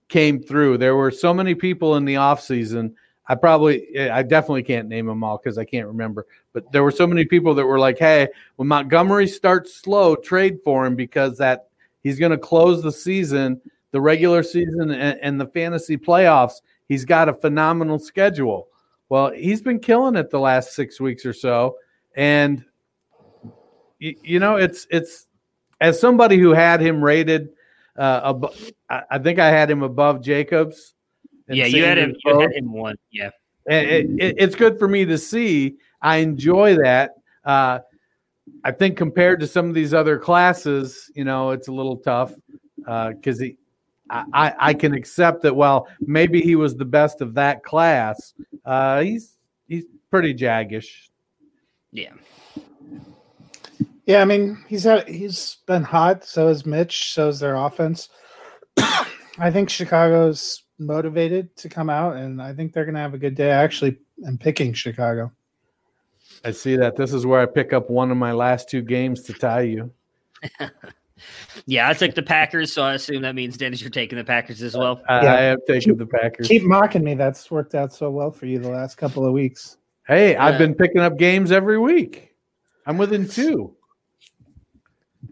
came 0.07 0.41
through. 0.41 0.79
There 0.79 0.95
were 0.95 1.11
so 1.11 1.35
many 1.35 1.53
people 1.53 1.97
in 1.97 2.05
the 2.05 2.15
off 2.15 2.41
season 2.41 2.95
I 3.29 3.35
probably, 3.35 3.97
I 4.09 4.23
definitely 4.23 4.63
can't 4.63 4.89
name 4.89 5.05
them 5.05 5.23
all 5.23 5.37
because 5.37 5.59
I 5.59 5.63
can't 5.63 5.85
remember. 5.85 6.25
But 6.51 6.71
there 6.71 6.83
were 6.83 6.91
so 6.91 7.05
many 7.05 7.25
people 7.25 7.53
that 7.53 7.65
were 7.65 7.77
like, 7.77 7.99
"Hey, 7.99 8.27
when 8.55 8.67
Montgomery 8.67 9.27
starts 9.27 9.75
slow, 9.75 10.15
trade 10.15 10.59
for 10.63 10.83
him 10.83 10.95
because 10.95 11.37
that 11.37 11.69
he's 12.01 12.17
going 12.17 12.31
to 12.31 12.39
close 12.39 12.81
the 12.81 12.91
season, 12.91 13.61
the 13.91 14.01
regular 14.01 14.41
season, 14.41 14.89
and, 14.89 15.19
and 15.21 15.39
the 15.39 15.45
fantasy 15.45 15.95
playoffs. 15.95 16.61
He's 16.87 17.05
got 17.05 17.29
a 17.29 17.33
phenomenal 17.33 17.99
schedule. 17.99 18.67
Well, 19.09 19.31
he's 19.31 19.61
been 19.61 19.79
killing 19.79 20.15
it 20.15 20.31
the 20.31 20.39
last 20.39 20.73
six 20.73 20.99
weeks 20.99 21.23
or 21.23 21.33
so, 21.33 21.77
and 22.15 22.65
you, 23.99 24.15
you 24.23 24.39
know, 24.39 24.55
it's 24.55 24.87
it's 24.89 25.27
as 25.79 25.99
somebody 25.99 26.39
who 26.39 26.49
had 26.49 26.81
him 26.81 27.03
rated, 27.03 27.49
uh, 27.95 28.21
above, 28.23 28.71
I 28.89 29.19
think 29.19 29.37
I 29.37 29.49
had 29.49 29.69
him 29.69 29.83
above 29.83 30.23
Jacobs 30.23 30.95
yeah, 31.49 31.65
you 31.65 31.83
had 31.83 31.97
him. 31.97 32.15
You 32.25 32.39
had 32.39 32.53
him 32.53 32.71
one. 32.71 32.95
Yeah, 33.11 33.29
it, 33.65 34.05
it, 34.19 34.35
it's 34.37 34.55
good 34.55 34.77
for 34.79 34.87
me 34.87 35.05
to 35.05 35.17
see. 35.17 35.75
I 36.01 36.17
enjoy 36.17 36.75
that. 36.77 37.15
Uh, 37.43 37.79
I 38.63 38.71
think 38.71 38.97
compared 38.97 39.39
to 39.41 39.47
some 39.47 39.67
of 39.69 39.75
these 39.75 39.93
other 39.93 40.17
classes, 40.17 41.11
you 41.15 41.23
know, 41.23 41.51
it's 41.51 41.67
a 41.67 41.71
little 41.71 41.97
tough 41.97 42.33
because 42.77 43.39
uh, 43.39 43.43
he. 43.43 43.57
I, 44.11 44.53
I 44.59 44.73
can 44.73 44.95
accept 44.95 45.43
that. 45.43 45.55
Well, 45.55 45.87
maybe 46.01 46.41
he 46.41 46.55
was 46.55 46.75
the 46.75 46.85
best 46.85 47.21
of 47.21 47.35
that 47.35 47.63
class. 47.63 48.33
Uh, 48.65 49.01
he's 49.01 49.37
he's 49.67 49.85
pretty 50.09 50.33
jaggish. 50.33 51.09
Yeah. 51.91 52.13
Yeah, 54.05 54.21
I 54.21 54.25
mean 54.25 54.63
he's 54.67 54.85
had 54.85 55.07
he's 55.07 55.57
been 55.67 55.83
hot. 55.83 56.25
So 56.25 56.47
is 56.47 56.65
Mitch. 56.65 57.13
So 57.13 57.27
is 57.27 57.39
their 57.39 57.55
offense. 57.55 58.09
I 58.77 59.51
think 59.51 59.69
Chicago's 59.69 60.63
motivated 60.79 61.55
to 61.57 61.69
come 61.69 61.89
out, 61.89 62.15
and 62.15 62.41
I 62.41 62.53
think 62.53 62.73
they're 62.73 62.85
going 62.85 62.95
to 62.95 63.01
have 63.01 63.13
a 63.13 63.17
good 63.17 63.35
day. 63.35 63.51
I 63.51 63.63
actually 63.63 63.97
am 64.25 64.37
picking 64.37 64.73
Chicago. 64.73 65.31
I 66.43 66.51
see 66.51 66.75
that. 66.77 66.95
This 66.95 67.13
is 67.13 67.25
where 67.25 67.41
I 67.41 67.45
pick 67.45 67.73
up 67.73 67.89
one 67.89 68.11
of 68.11 68.17
my 68.17 68.31
last 68.31 68.69
two 68.69 68.81
games 68.81 69.23
to 69.23 69.33
tie 69.33 69.61
you. 69.61 69.91
yeah, 71.65 71.89
I 71.89 71.93
took 71.93 72.15
the 72.15 72.23
Packers, 72.23 72.71
so 72.71 72.83
I 72.83 72.93
assume 72.93 73.21
that 73.23 73.35
means 73.35 73.57
Dennis, 73.57 73.81
you're 73.81 73.89
taking 73.89 74.17
the 74.17 74.23
Packers 74.23 74.61
as 74.61 74.75
well. 74.75 75.01
Uh, 75.09 75.21
yeah. 75.23 75.33
I 75.33 75.41
am 75.41 75.59
taking 75.67 75.97
the 75.97 76.05
Packers. 76.05 76.47
Keep 76.47 76.63
mocking 76.63 77.03
me. 77.03 77.13
That's 77.15 77.49
worked 77.51 77.75
out 77.75 77.93
so 77.93 78.09
well 78.09 78.31
for 78.31 78.45
you 78.45 78.59
the 78.59 78.69
last 78.69 78.95
couple 78.95 79.25
of 79.25 79.33
weeks. 79.33 79.77
Hey, 80.07 80.31
yeah. 80.31 80.45
I've 80.45 80.57
been 80.57 80.73
picking 80.73 81.01
up 81.01 81.17
games 81.17 81.51
every 81.51 81.77
week. 81.77 82.33
I'm 82.85 82.97
within 82.97 83.27
two. 83.27 83.75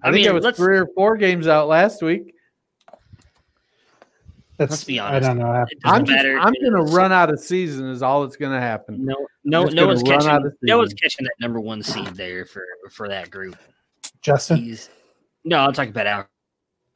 I, 0.03 0.09
I 0.09 0.11
think 0.11 0.25
mean, 0.25 0.29
I 0.29 0.33
was 0.33 0.55
three 0.55 0.77
or 0.77 0.87
four 0.93 1.17
games 1.17 1.47
out 1.47 1.67
last 1.67 2.01
week. 2.01 2.35
That's, 4.57 4.71
Let's 4.71 4.83
be 4.85 4.97
honest. 4.97 5.25
I 5.25 5.33
don't 5.33 5.37
know. 5.37 5.65
I'm 5.83 6.05
just, 6.05 6.25
I'm 6.25 6.53
going 6.53 6.73
to 6.73 6.91
run 6.91 7.11
out 7.11 7.29
of 7.29 7.39
season. 7.39 7.89
Is 7.89 8.01
all 8.01 8.23
that's 8.23 8.37
going 8.37 8.53
to 8.53 8.59
happen. 8.59 9.05
No, 9.05 9.15
no, 9.43 9.65
no 9.65 9.85
one's 9.85 10.01
catching. 10.01 10.51
No 10.63 10.79
one's 10.79 10.95
catching 10.95 11.25
that 11.25 11.35
number 11.39 11.59
one 11.59 11.83
seed 11.83 12.07
there 12.07 12.43
for 12.45 12.63
for 12.89 13.07
that 13.07 13.29
group. 13.29 13.55
Justin. 14.21 14.57
He's, 14.57 14.89
no, 15.43 15.59
I'm 15.59 15.73
talking 15.73 15.91
about 15.91 16.07
our 16.07 16.29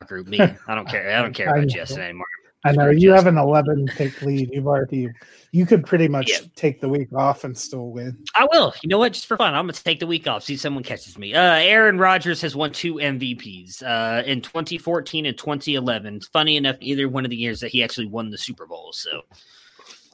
group. 0.07 0.27
Me, 0.27 0.39
I 0.39 0.75
don't 0.75 0.87
care. 0.87 1.15
I 1.15 1.21
don't 1.21 1.33
care 1.35 1.49
about 1.49 1.67
Justin 1.67 2.01
anymore. 2.01 2.25
I 2.63 2.73
know 2.73 2.89
you 2.89 3.11
have 3.11 3.25
an 3.25 3.37
11 3.37 3.87
pick 3.87 4.21
lead. 4.21 4.49
You've 4.53 4.67
already, 4.67 5.09
you 5.51 5.65
could 5.65 5.85
pretty 5.85 6.07
much 6.07 6.29
yeah. 6.29 6.47
take 6.55 6.79
the 6.79 6.89
week 6.89 7.11
off 7.13 7.43
and 7.43 7.57
still 7.57 7.89
win. 7.89 8.17
I 8.35 8.47
will. 8.51 8.73
You 8.83 8.89
know 8.89 8.99
what? 8.99 9.13
Just 9.13 9.25
for 9.25 9.35
fun, 9.35 9.55
I'm 9.55 9.65
going 9.65 9.73
to 9.73 9.83
take 9.83 9.99
the 9.99 10.07
week 10.07 10.27
off. 10.27 10.43
See 10.43 10.53
if 10.53 10.61
someone 10.61 10.83
catches 10.83 11.17
me. 11.17 11.33
Uh, 11.33 11.55
Aaron 11.55 11.97
Rodgers 11.97 12.41
has 12.41 12.55
won 12.55 12.71
two 12.71 12.95
MVPs 12.95 13.81
uh, 13.81 14.23
in 14.25 14.41
2014 14.41 15.25
and 15.25 15.37
2011. 15.37 16.21
Funny 16.33 16.57
enough, 16.57 16.77
either 16.81 17.09
one 17.09 17.25
of 17.25 17.31
the 17.31 17.37
years 17.37 17.59
that 17.61 17.69
he 17.69 17.83
actually 17.83 18.07
won 18.07 18.29
the 18.29 18.37
Super 18.37 18.67
Bowl. 18.67 18.91
So 18.93 19.21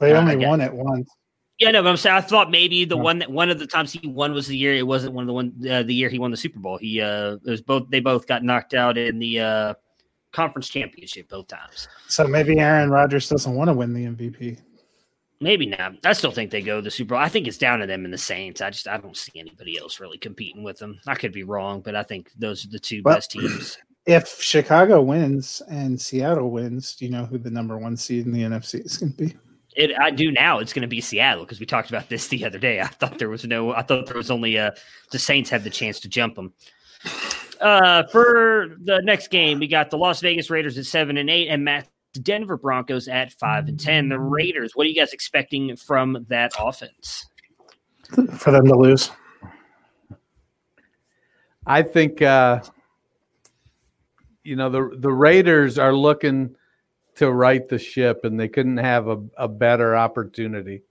they 0.00 0.12
uh, 0.12 0.20
only 0.20 0.36
won 0.36 0.60
it 0.60 0.72
once. 0.72 1.10
Yeah, 1.58 1.72
no, 1.72 1.82
but 1.82 1.88
I'm 1.88 1.96
saying 1.96 2.16
I 2.16 2.20
thought 2.20 2.52
maybe 2.52 2.84
the 2.84 2.96
one 2.96 3.18
that 3.18 3.32
one 3.32 3.50
of 3.50 3.58
the 3.58 3.66
times 3.66 3.92
he 3.92 4.06
won 4.06 4.32
was 4.32 4.46
the 4.46 4.56
year 4.56 4.74
it 4.74 4.86
wasn't 4.86 5.12
one 5.12 5.24
of 5.24 5.26
the 5.26 5.32
one 5.32 5.52
uh, 5.68 5.82
the 5.82 5.94
year 5.94 6.08
he 6.08 6.18
won 6.18 6.30
the 6.30 6.36
Super 6.36 6.60
Bowl. 6.60 6.78
He 6.78 7.00
uh, 7.00 7.32
it 7.44 7.50
was 7.50 7.60
both 7.60 7.90
they 7.90 7.98
both 7.98 8.28
got 8.28 8.44
knocked 8.44 8.74
out 8.74 8.96
in 8.96 9.18
the 9.18 9.40
uh 9.40 9.74
conference 10.32 10.68
championship 10.68 11.28
both 11.28 11.48
times. 11.48 11.88
So 12.08 12.26
maybe 12.26 12.58
Aaron 12.58 12.90
Rodgers 12.90 13.28
doesn't 13.28 13.54
want 13.54 13.68
to 13.68 13.74
win 13.74 13.92
the 13.92 14.04
MVP. 14.04 14.60
Maybe 15.40 15.66
not. 15.66 15.94
I 16.04 16.12
still 16.14 16.32
think 16.32 16.50
they 16.50 16.62
go 16.62 16.76
to 16.76 16.82
the 16.82 16.90
Super 16.90 17.10
Bowl. 17.10 17.18
I 17.18 17.28
think 17.28 17.46
it's 17.46 17.58
down 17.58 17.78
to 17.78 17.86
them 17.86 18.04
and 18.04 18.12
the 18.12 18.18
Saints. 18.18 18.60
I 18.60 18.70
just 18.70 18.88
I 18.88 18.96
don't 18.98 19.16
see 19.16 19.32
anybody 19.36 19.78
else 19.78 20.00
really 20.00 20.18
competing 20.18 20.64
with 20.64 20.78
them. 20.78 20.98
I 21.06 21.14
could 21.14 21.32
be 21.32 21.44
wrong, 21.44 21.80
but 21.80 21.94
I 21.94 22.02
think 22.02 22.30
those 22.36 22.64
are 22.64 22.70
the 22.70 22.78
two 22.78 23.02
well, 23.04 23.16
best 23.16 23.30
teams. 23.30 23.78
If 24.06 24.40
Chicago 24.40 25.02
wins 25.02 25.60
and 25.68 26.00
Seattle 26.00 26.50
wins, 26.50 26.96
do 26.96 27.04
you 27.04 27.10
know 27.10 27.26
who 27.26 27.36
the 27.36 27.50
number 27.50 27.76
one 27.76 27.94
seed 27.94 28.24
in 28.24 28.32
the 28.32 28.40
NFC 28.40 28.82
is 28.82 28.96
going 28.96 29.12
to 29.12 29.18
be? 29.18 29.36
It, 29.76 29.90
I 29.98 30.10
do 30.10 30.32
now. 30.32 30.60
It's 30.60 30.72
going 30.72 30.80
to 30.80 30.88
be 30.88 31.02
Seattle 31.02 31.44
because 31.44 31.60
we 31.60 31.66
talked 31.66 31.90
about 31.90 32.08
this 32.08 32.26
the 32.28 32.46
other 32.46 32.58
day. 32.58 32.80
I 32.80 32.86
thought 32.86 33.18
there 33.18 33.28
was 33.28 33.44
no. 33.44 33.74
I 33.74 33.82
thought 33.82 34.06
there 34.06 34.16
was 34.16 34.30
only 34.30 34.58
uh 34.58 34.70
the 35.12 35.18
Saints 35.18 35.50
had 35.50 35.62
the 35.62 35.68
chance 35.68 36.00
to 36.00 36.08
jump 36.08 36.36
them. 36.36 36.54
Uh, 37.60 38.04
for 38.08 38.76
the 38.84 39.00
next 39.02 39.28
game, 39.28 39.58
we 39.58 39.68
got 39.68 39.90
the 39.90 39.98
Las 39.98 40.20
Vegas 40.20 40.50
Raiders 40.50 40.78
at 40.78 40.86
seven 40.86 41.16
and 41.16 41.28
eight, 41.28 41.48
and 41.48 41.64
Matt 41.64 41.88
Denver 42.22 42.56
Broncos 42.56 43.08
at 43.08 43.32
five 43.32 43.68
and 43.68 43.78
ten. 43.78 44.08
The 44.08 44.18
Raiders. 44.18 44.72
What 44.74 44.86
are 44.86 44.90
you 44.90 44.94
guys 44.94 45.12
expecting 45.12 45.74
from 45.76 46.26
that 46.28 46.52
offense? 46.58 47.26
For 48.38 48.50
them 48.50 48.66
to 48.66 48.74
lose, 48.74 49.10
I 51.66 51.82
think. 51.82 52.22
Uh, 52.22 52.60
you 54.48 54.56
know 54.56 54.70
the 54.70 54.96
the 54.96 55.12
Raiders 55.12 55.78
are 55.78 55.94
looking 55.94 56.56
to 57.16 57.30
right 57.30 57.68
the 57.68 57.78
ship, 57.78 58.24
and 58.24 58.40
they 58.40 58.48
couldn't 58.48 58.78
have 58.78 59.08
a, 59.08 59.22
a 59.36 59.46
better 59.46 59.94
opportunity 59.94 60.82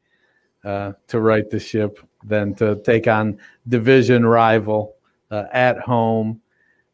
uh, 0.64 0.94
to 1.08 1.20
right 1.20 1.50
the 1.50 1.60
ship 1.60 2.00
than 2.24 2.54
to 2.56 2.76
take 2.84 3.08
on 3.08 3.40
division 3.68 4.26
rival 4.26 4.96
uh, 5.32 5.46
at 5.52 5.80
home 5.80 6.40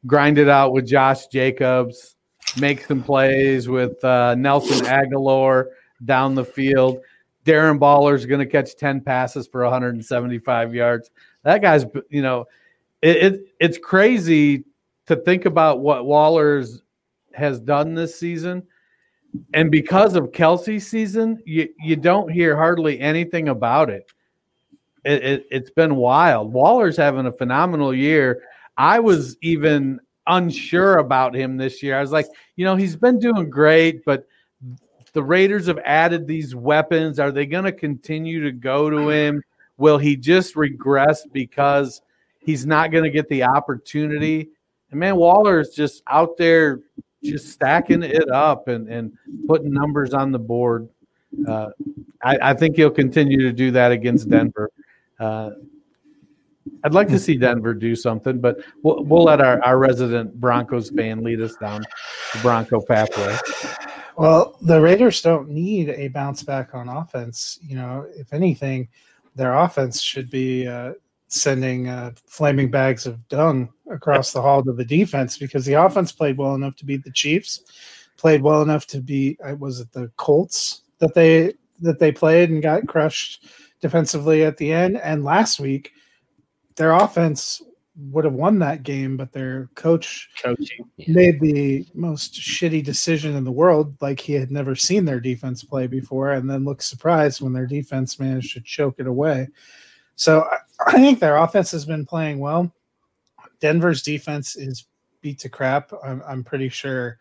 grind 0.05 0.37
it 0.37 0.49
out 0.49 0.73
with 0.73 0.85
Josh 0.85 1.27
Jacobs, 1.27 2.15
make 2.59 2.85
some 2.85 3.03
plays 3.03 3.67
with 3.67 4.03
uh, 4.03 4.35
Nelson 4.35 4.85
Agholor 4.85 5.67
down 6.05 6.35
the 6.35 6.45
field. 6.45 6.99
Darren 7.45 7.79
Waller 7.79 8.15
is 8.15 8.25
going 8.25 8.39
to 8.39 8.45
catch 8.45 8.75
10 8.75 9.01
passes 9.01 9.47
for 9.47 9.63
175 9.63 10.73
yards. 10.73 11.11
That 11.43 11.61
guy's, 11.61 11.85
you 12.09 12.21
know, 12.21 12.45
it, 13.01 13.17
it, 13.17 13.41
it's 13.59 13.77
crazy 13.77 14.63
to 15.07 15.17
think 15.17 15.45
about 15.45 15.81
what 15.81 16.05
Waller's 16.05 16.81
has 17.33 17.59
done 17.59 17.95
this 17.95 18.17
season. 18.17 18.63
And 19.53 19.71
because 19.71 20.15
of 20.15 20.31
Kelce's 20.31 20.87
season, 20.87 21.41
you, 21.45 21.69
you 21.79 21.95
don't 21.95 22.29
hear 22.29 22.55
hardly 22.55 22.99
anything 22.99 23.49
about 23.49 23.89
it. 23.89 24.11
It, 25.03 25.23
it. 25.23 25.45
It's 25.51 25.71
been 25.71 25.95
wild. 25.95 26.53
Waller's 26.53 26.95
having 26.95 27.25
a 27.25 27.31
phenomenal 27.31 27.93
year. 27.93 28.43
I 28.77 28.99
was 28.99 29.37
even 29.41 29.99
unsure 30.27 30.97
about 30.97 31.35
him 31.35 31.57
this 31.57 31.83
year. 31.83 31.97
I 31.97 32.01
was 32.01 32.11
like, 32.11 32.27
you 32.55 32.65
know, 32.65 32.75
he's 32.75 32.95
been 32.95 33.19
doing 33.19 33.49
great, 33.49 34.05
but 34.05 34.27
the 35.13 35.23
Raiders 35.23 35.67
have 35.67 35.79
added 35.85 36.27
these 36.27 36.55
weapons. 36.55 37.19
Are 37.19 37.31
they 37.31 37.45
going 37.45 37.65
to 37.65 37.71
continue 37.71 38.43
to 38.43 38.51
go 38.51 38.89
to 38.89 39.09
him? 39.09 39.43
Will 39.77 39.97
he 39.97 40.15
just 40.15 40.55
regress 40.55 41.25
because 41.31 42.01
he's 42.39 42.65
not 42.65 42.91
going 42.91 43.03
to 43.03 43.09
get 43.09 43.29
the 43.29 43.43
opportunity? 43.43 44.49
And 44.91 44.99
man, 44.99 45.15
Waller 45.15 45.59
is 45.59 45.69
just 45.69 46.03
out 46.07 46.37
there, 46.37 46.81
just 47.23 47.49
stacking 47.49 48.03
it 48.03 48.29
up 48.29 48.67
and, 48.67 48.87
and 48.89 49.13
putting 49.47 49.71
numbers 49.71 50.13
on 50.13 50.31
the 50.31 50.39
board. 50.39 50.89
uh, 51.47 51.69
I, 52.21 52.51
I, 52.51 52.53
think 52.53 52.75
he'll 52.75 52.91
continue 52.91 53.41
to 53.41 53.51
do 53.51 53.71
that 53.71 53.91
against 53.91 54.29
Denver. 54.29 54.69
Uh, 55.19 55.51
I'd 56.83 56.93
like 56.93 57.07
to 57.09 57.19
see 57.19 57.37
Denver 57.37 57.73
do 57.73 57.95
something, 57.95 58.39
but 58.39 58.57
we'll, 58.81 59.03
we'll 59.03 59.23
let 59.23 59.39
our, 59.39 59.63
our 59.63 59.77
resident 59.77 60.39
Broncos 60.39 60.89
fan 60.89 61.23
lead 61.23 61.39
us 61.41 61.55
down 61.55 61.85
the 62.33 62.39
Bronco 62.39 62.81
pathway. 62.81 63.37
Well, 64.17 64.57
the 64.61 64.79
Raiders 64.79 65.21
don't 65.21 65.49
need 65.49 65.89
a 65.89 66.09
bounce 66.09 66.43
back 66.43 66.75
on 66.75 66.89
offense. 66.89 67.57
You 67.61 67.77
know, 67.77 68.05
if 68.15 68.33
anything, 68.33 68.89
their 69.35 69.55
offense 69.55 70.01
should 70.01 70.29
be 70.29 70.67
uh, 70.67 70.93
sending 71.27 71.87
uh, 71.87 72.11
flaming 72.27 72.69
bags 72.69 73.07
of 73.07 73.27
dung 73.27 73.69
across 73.89 74.31
the 74.31 74.41
hall 74.41 74.63
to 74.63 74.73
the 74.73 74.85
defense 74.85 75.37
because 75.37 75.65
the 75.65 75.73
offense 75.73 76.11
played 76.11 76.37
well 76.37 76.53
enough 76.53 76.75
to 76.75 76.85
beat 76.85 77.03
the 77.03 77.11
Chiefs, 77.11 77.61
played 78.17 78.41
well 78.41 78.61
enough 78.61 78.85
to 78.87 79.01
beat 79.01 79.39
uh, 79.43 79.55
was 79.55 79.79
it 79.79 79.91
the 79.93 80.11
Colts 80.17 80.81
that 80.99 81.13
they 81.13 81.53
that 81.81 81.99
they 81.99 82.11
played 82.11 82.49
and 82.49 82.61
got 82.61 82.87
crushed 82.87 83.47
defensively 83.81 84.43
at 84.43 84.57
the 84.57 84.71
end, 84.71 84.97
and 84.97 85.23
last 85.23 85.59
week 85.59 85.91
their 86.75 86.91
offense 86.91 87.61
would 87.95 88.25
have 88.25 88.33
won 88.33 88.59
that 88.59 88.83
game, 88.83 89.17
but 89.17 89.31
their 89.31 89.69
coach 89.75 90.29
Coaching. 90.41 90.89
made 91.07 91.39
the 91.39 91.85
most 91.93 92.33
shitty 92.33 92.83
decision 92.83 93.35
in 93.35 93.43
the 93.43 93.51
world, 93.51 93.95
like 94.01 94.19
he 94.19 94.33
had 94.33 94.51
never 94.51 94.75
seen 94.75 95.05
their 95.05 95.19
defense 95.19 95.63
play 95.63 95.85
before, 95.85 96.31
and 96.31 96.49
then 96.49 96.65
looked 96.65 96.83
surprised 96.83 97.41
when 97.41 97.53
their 97.53 97.67
defense 97.67 98.19
managed 98.19 98.53
to 98.53 98.61
choke 98.61 98.95
it 98.97 99.07
away. 99.07 99.47
So 100.15 100.41
I, 100.41 100.57
I 100.87 100.91
think 100.93 101.19
their 101.19 101.37
offense 101.37 101.71
has 101.71 101.85
been 101.85 102.05
playing 102.05 102.39
well. 102.39 102.73
Denver's 103.59 104.01
defense 104.01 104.55
is 104.55 104.85
beat 105.21 105.39
to 105.39 105.49
crap. 105.49 105.91
I'm, 106.03 106.21
I'm 106.27 106.43
pretty 106.43 106.69
sure 106.69 107.19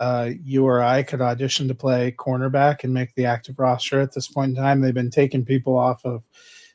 uh, 0.00 0.30
you 0.42 0.64
or 0.64 0.82
I 0.82 1.02
could 1.02 1.20
audition 1.20 1.68
to 1.68 1.74
play 1.74 2.12
cornerback 2.12 2.84
and 2.84 2.92
make 2.92 3.14
the 3.14 3.26
active 3.26 3.58
roster 3.58 4.00
at 4.00 4.12
this 4.12 4.26
point 4.26 4.56
in 4.56 4.62
time. 4.62 4.80
They've 4.80 4.92
been 4.92 5.10
taking 5.10 5.44
people 5.44 5.76
off 5.78 6.04
of 6.04 6.22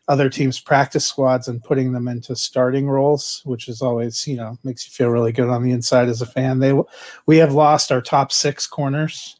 other 0.09 0.27
teams' 0.27 0.59
practice 0.59 1.05
squads 1.05 1.47
and 1.47 1.63
putting 1.63 1.93
them 1.93 2.07
into 2.07 2.35
starting 2.35 2.89
roles, 2.89 3.43
which 3.45 3.69
is 3.69 3.81
always, 3.81 4.27
you 4.27 4.35
know, 4.35 4.57
makes 4.63 4.85
you 4.85 4.91
feel 4.91 5.09
really 5.09 5.31
good 5.31 5.47
on 5.47 5.63
the 5.63 5.71
inside 5.71 6.09
as 6.09 6.21
a 6.21 6.25
fan. 6.25 6.57
They 6.57 6.73
we 7.27 7.37
have 7.37 7.53
lost 7.53 7.91
our 7.91 8.01
top 8.01 8.31
six 8.31 8.65
corners, 8.65 9.39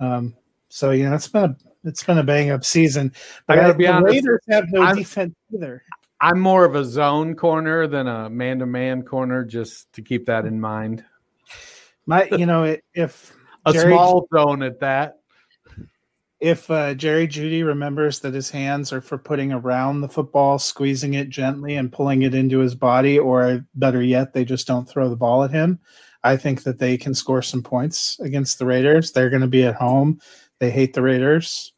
um, 0.00 0.34
so 0.68 0.90
you 0.90 1.08
know 1.08 1.14
it's 1.14 1.28
been 1.28 1.44
a 1.44 1.56
it's 1.84 2.02
been 2.02 2.18
a 2.18 2.24
bang 2.24 2.50
up 2.50 2.64
season. 2.64 3.12
But 3.46 3.58
I 3.58 3.62
gotta 3.62 3.74
be 3.74 3.86
honest, 3.86 4.14
Raiders 4.16 4.40
have 4.50 4.64
no 4.70 4.82
I'm, 4.82 4.96
defense 4.96 5.34
either. 5.54 5.84
I'm 6.20 6.40
more 6.40 6.64
of 6.64 6.74
a 6.74 6.84
zone 6.84 7.36
corner 7.36 7.86
than 7.86 8.08
a 8.08 8.28
man 8.28 8.58
to 8.58 8.66
man 8.66 9.02
corner, 9.02 9.44
just 9.44 9.92
to 9.92 10.02
keep 10.02 10.26
that 10.26 10.44
in 10.44 10.60
mind. 10.60 11.04
My, 12.04 12.24
you 12.32 12.46
know, 12.46 12.76
if 12.94 13.36
a 13.64 13.72
Jerry, 13.72 13.92
small 13.92 14.26
zone 14.34 14.64
at 14.64 14.80
that 14.80 15.19
if 16.40 16.70
uh, 16.70 16.94
Jerry 16.94 17.28
Jeudy 17.28 17.64
remembers 17.64 18.20
that 18.20 18.34
his 18.34 18.50
hands 18.50 18.92
are 18.92 19.02
for 19.02 19.18
putting 19.18 19.52
around 19.52 20.00
the 20.00 20.08
football, 20.08 20.58
squeezing 20.58 21.14
it 21.14 21.28
gently 21.28 21.76
and 21.76 21.92
pulling 21.92 22.22
it 22.22 22.34
into 22.34 22.58
his 22.60 22.74
body, 22.74 23.18
or 23.18 23.64
better 23.74 24.02
yet, 24.02 24.32
they 24.32 24.44
just 24.44 24.66
don't 24.66 24.88
throw 24.88 25.08
the 25.10 25.16
ball 25.16 25.44
at 25.44 25.50
him, 25.50 25.78
I 26.24 26.36
think 26.36 26.62
that 26.62 26.78
they 26.78 26.96
can 26.96 27.14
score 27.14 27.42
some 27.42 27.62
points 27.62 28.18
against 28.20 28.58
the 28.58 28.66
Raiders. 28.66 29.12
They're 29.12 29.30
going 29.30 29.42
to 29.42 29.48
be 29.48 29.64
at 29.64 29.74
home. 29.74 30.20
They 30.58 30.70
hate 30.70 30.94
the 30.94 31.02
Raiders. 31.02 31.72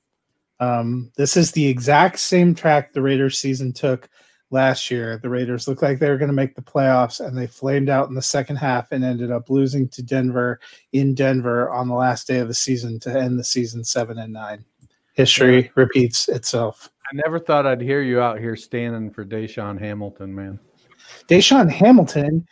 Um, 0.61 1.11
this 1.17 1.37
is 1.37 1.53
the 1.53 1.67
exact 1.67 2.21
same 2.21 2.55
track 2.55 2.93
the 2.93 3.03
Raiders 3.03 3.39
season 3.39 3.73
took 3.73 4.09
last 4.53 4.91
year. 4.91 5.19
The 5.19 5.29
Raiders 5.29 5.67
looked 5.67 5.83
like 5.83 5.99
they 5.99 6.11
were 6.11 6.19
going 6.19 6.29
to 6.29 6.35
make 6.35 6.55
the 6.55 6.63
playoffs, 6.63 7.25
and 7.25 7.37
they 7.37 7.47
flamed 7.47 7.89
out 7.89 8.09
in 8.09 8.15
the 8.15 8.23
second 8.23 8.57
half 8.57 8.93
and 8.93 9.05
ended 9.05 9.31
up 9.31 9.51
losing 9.51 9.89
to 9.89 10.03
Denver 10.03 10.61
in 10.93 11.15
Denver 11.15 11.71
on 11.71 11.89
the 11.89 11.95
last 11.95 12.27
day 12.27 12.39
of 12.39 12.49
the 12.49 12.55
season 12.55 13.01
to 13.01 13.19
end 13.19 13.39
the 13.39 13.45
season 13.45 13.83
seven 13.85 14.19
and 14.19 14.33
nine. 14.33 14.65
History 15.15 15.65
yeah. 15.65 15.69
repeats 15.75 16.29
itself. 16.29 16.91
I 17.13 17.17
never 17.17 17.39
thought 17.39 17.67
I'd 17.67 17.81
hear 17.83 18.03
you 18.03 18.21
out 18.21 18.39
here 18.39 18.57
standing 18.57 19.11
for 19.11 19.25
DaeSean 19.25 19.79
Hamilton, 19.79 20.35
man. 20.35 20.59
DaeSean 21.29 21.71
Hamilton 21.71 22.47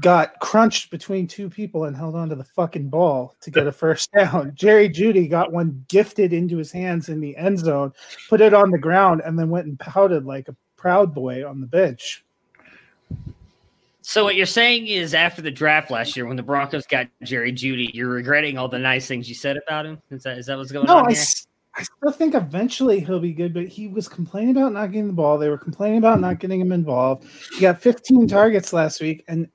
got 0.00 0.38
crunched 0.40 0.90
between 0.90 1.26
two 1.26 1.48
people 1.48 1.84
and 1.84 1.96
held 1.96 2.14
onto 2.14 2.34
the 2.34 2.44
fucking 2.44 2.88
ball 2.88 3.34
to 3.40 3.50
get 3.50 3.66
a 3.66 3.72
first 3.72 4.10
down. 4.12 4.52
Jerry 4.54 4.88
Jeudy 4.88 5.28
got 5.28 5.52
one 5.52 5.84
gifted 5.88 6.32
into 6.32 6.56
his 6.56 6.70
hands 6.70 7.08
in 7.08 7.20
the 7.20 7.36
end 7.36 7.58
zone, 7.58 7.92
put 8.28 8.40
it 8.40 8.52
on 8.52 8.70
the 8.70 8.78
ground, 8.78 9.22
and 9.24 9.38
then 9.38 9.48
went 9.48 9.66
and 9.66 9.78
pouted 9.78 10.24
like 10.24 10.48
a 10.48 10.56
proud 10.78 11.12
boy 11.14 11.46
on 11.46 11.60
the 11.60 11.66
bench. 11.66 12.24
So 14.00 14.24
what 14.24 14.36
you're 14.36 14.46
saying 14.46 14.86
is, 14.86 15.12
after 15.12 15.42
the 15.42 15.50
draft 15.50 15.90
last 15.90 16.16
year, 16.16 16.24
when 16.24 16.36
the 16.38 16.42
Broncos 16.42 16.86
got 16.86 17.08
Jerry 17.22 17.52
Jeudy, 17.52 17.92
you're 17.92 18.08
regretting 18.08 18.56
all 18.56 18.66
the 18.68 18.78
nice 18.78 19.06
things 19.06 19.28
you 19.28 19.34
said 19.34 19.58
about 19.58 19.84
him. 19.84 20.00
Is 20.10 20.22
that 20.22 20.38
is 20.38 20.46
that 20.46 20.56
what's 20.56 20.72
going 20.72 20.86
no, 20.86 20.96
on? 20.96 21.02
No, 21.02 21.10
I, 21.10 21.24
I 21.74 21.82
still 21.82 22.12
think 22.12 22.34
eventually 22.34 23.00
he'll 23.00 23.20
be 23.20 23.34
good, 23.34 23.52
but 23.52 23.68
he 23.68 23.86
was 23.86 24.08
complaining 24.08 24.56
about 24.56 24.72
not 24.72 24.92
getting 24.92 25.08
the 25.08 25.12
ball. 25.12 25.36
They 25.36 25.50
were 25.50 25.58
complaining 25.58 25.98
about 25.98 26.20
not 26.20 26.38
getting 26.38 26.58
him 26.58 26.72
involved. 26.72 27.26
He 27.52 27.60
got 27.60 27.82
15 27.82 28.26
targets 28.26 28.72
last 28.72 29.02
week, 29.02 29.24
and 29.28 29.46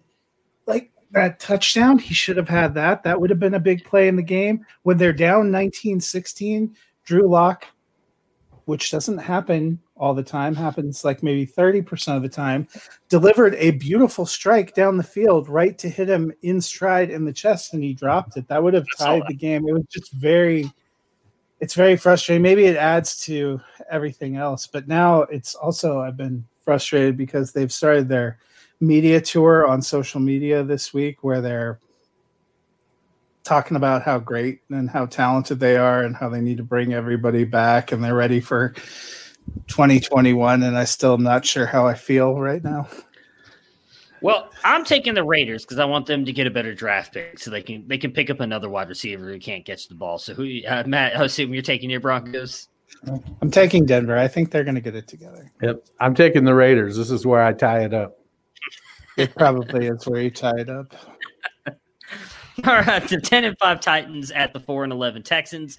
like 0.67 0.91
that 1.13 1.39
touchdown, 1.39 1.97
he 1.97 2.13
should 2.13 2.37
have 2.37 2.47
had 2.47 2.75
that. 2.75 3.01
That 3.01 3.19
would 3.19 3.31
have 3.31 3.39
been 3.39 3.55
a 3.55 3.59
big 3.59 3.83
play 3.85 4.07
in 4.07 4.15
the 4.15 4.21
game. 4.21 4.63
When 4.83 4.97
they're 4.97 5.13
down 5.13 5.51
19-16, 5.51 6.75
Drew 7.05 7.27
Lock, 7.27 7.65
which 8.65 8.91
doesn't 8.91 9.17
happen 9.17 9.79
all 9.97 10.13
the 10.13 10.23
time, 10.23 10.55
happens 10.55 11.03
like 11.03 11.23
maybe 11.23 11.45
30% 11.45 12.15
of 12.15 12.21
the 12.21 12.29
time, 12.29 12.67
delivered 13.09 13.55
a 13.55 13.71
beautiful 13.71 14.25
strike 14.25 14.73
down 14.73 14.97
the 14.97 15.03
field 15.03 15.49
right 15.49 15.77
to 15.77 15.89
hit 15.89 16.09
him 16.09 16.31
in 16.41 16.59
stride 16.61 17.09
in 17.09 17.25
the 17.25 17.33
chest 17.33 17.73
and 17.73 17.83
he 17.83 17.93
dropped 17.93 18.37
it. 18.37 18.47
That 18.47 18.63
would 18.63 18.73
have 18.73 18.85
tied 18.97 19.23
the 19.27 19.35
game. 19.35 19.67
It 19.67 19.73
was 19.73 19.85
just 19.91 20.11
very 20.13 20.71
it's 21.59 21.75
very 21.75 21.95
frustrating. 21.95 22.41
Maybe 22.41 22.65
it 22.65 22.75
adds 22.75 23.23
to 23.25 23.61
everything 23.89 24.35
else, 24.35 24.67
but 24.67 24.87
now 24.87 25.21
it's 25.21 25.55
also 25.55 26.01
I've 26.01 26.17
been 26.17 26.45
frustrated 26.59 27.15
because 27.15 27.53
they've 27.53 27.71
started 27.71 28.09
their 28.09 28.37
media 28.81 29.21
tour 29.21 29.65
on 29.65 29.81
social 29.81 30.19
media 30.19 30.63
this 30.63 30.93
week 30.93 31.23
where 31.23 31.39
they're 31.39 31.79
talking 33.43 33.75
about 33.77 34.03
how 34.03 34.19
great 34.19 34.61
and 34.69 34.89
how 34.89 35.05
talented 35.05 35.59
they 35.59 35.77
are 35.77 36.03
and 36.03 36.15
how 36.15 36.29
they 36.29 36.41
need 36.41 36.57
to 36.57 36.63
bring 36.63 36.93
everybody 36.93 37.43
back 37.43 37.91
and 37.91 38.03
they're 38.03 38.15
ready 38.15 38.39
for 38.39 38.69
2021 39.67 40.63
and 40.63 40.77
I 40.77 40.85
still 40.85 41.13
am 41.13 41.23
not 41.23 41.45
sure 41.45 41.65
how 41.65 41.85
I 41.85 41.93
feel 41.93 42.35
right 42.35 42.63
now. 42.63 42.87
Well, 44.21 44.49
I'm 44.63 44.85
taking 44.85 45.15
the 45.15 45.23
Raiders 45.23 45.65
because 45.65 45.79
I 45.79 45.85
want 45.85 46.05
them 46.05 46.23
to 46.23 46.31
get 46.31 46.47
a 46.47 46.51
better 46.51 46.73
draft 46.73 47.13
pick 47.13 47.37
so 47.37 47.51
they 47.51 47.61
can 47.61 47.85
they 47.89 47.97
can 47.97 48.11
pick 48.11 48.29
up 48.29 48.39
another 48.39 48.69
wide 48.69 48.87
receiver 48.87 49.25
who 49.25 49.37
can't 49.37 49.65
catch 49.65 49.89
the 49.89 49.95
ball. 49.95 50.17
So 50.17 50.33
who 50.33 50.61
uh, 50.65 50.83
Matt, 50.87 51.17
I 51.17 51.25
assume 51.25 51.53
you're 51.53 51.61
taking 51.61 51.89
your 51.89 51.99
Broncos. 51.99 52.69
I'm 53.41 53.51
taking 53.51 53.85
Denver. 53.85 54.17
I 54.17 54.29
think 54.29 54.49
they're 54.49 54.63
going 54.63 54.75
to 54.75 54.81
get 54.81 54.95
it 54.95 55.09
together. 55.09 55.51
Yep, 55.61 55.87
I'm 55.99 56.15
taking 56.15 56.45
the 56.45 56.55
Raiders. 56.55 56.95
This 56.95 57.11
is 57.11 57.25
where 57.25 57.43
I 57.43 57.51
tie 57.51 57.83
it 57.83 57.93
up. 57.93 58.17
It 59.17 59.35
probably 59.35 59.87
is 59.87 60.07
where 60.07 60.21
you 60.21 60.31
tie 60.31 60.57
it 60.57 60.69
up. 60.69 60.95
All 62.67 62.75
right, 62.75 63.07
the 63.07 63.19
10 63.19 63.45
and 63.45 63.57
5 63.57 63.79
Titans 63.79 64.29
at 64.29 64.53
the 64.53 64.59
4 64.59 64.83
and 64.83 64.93
11 64.93 65.23
Texans. 65.23 65.75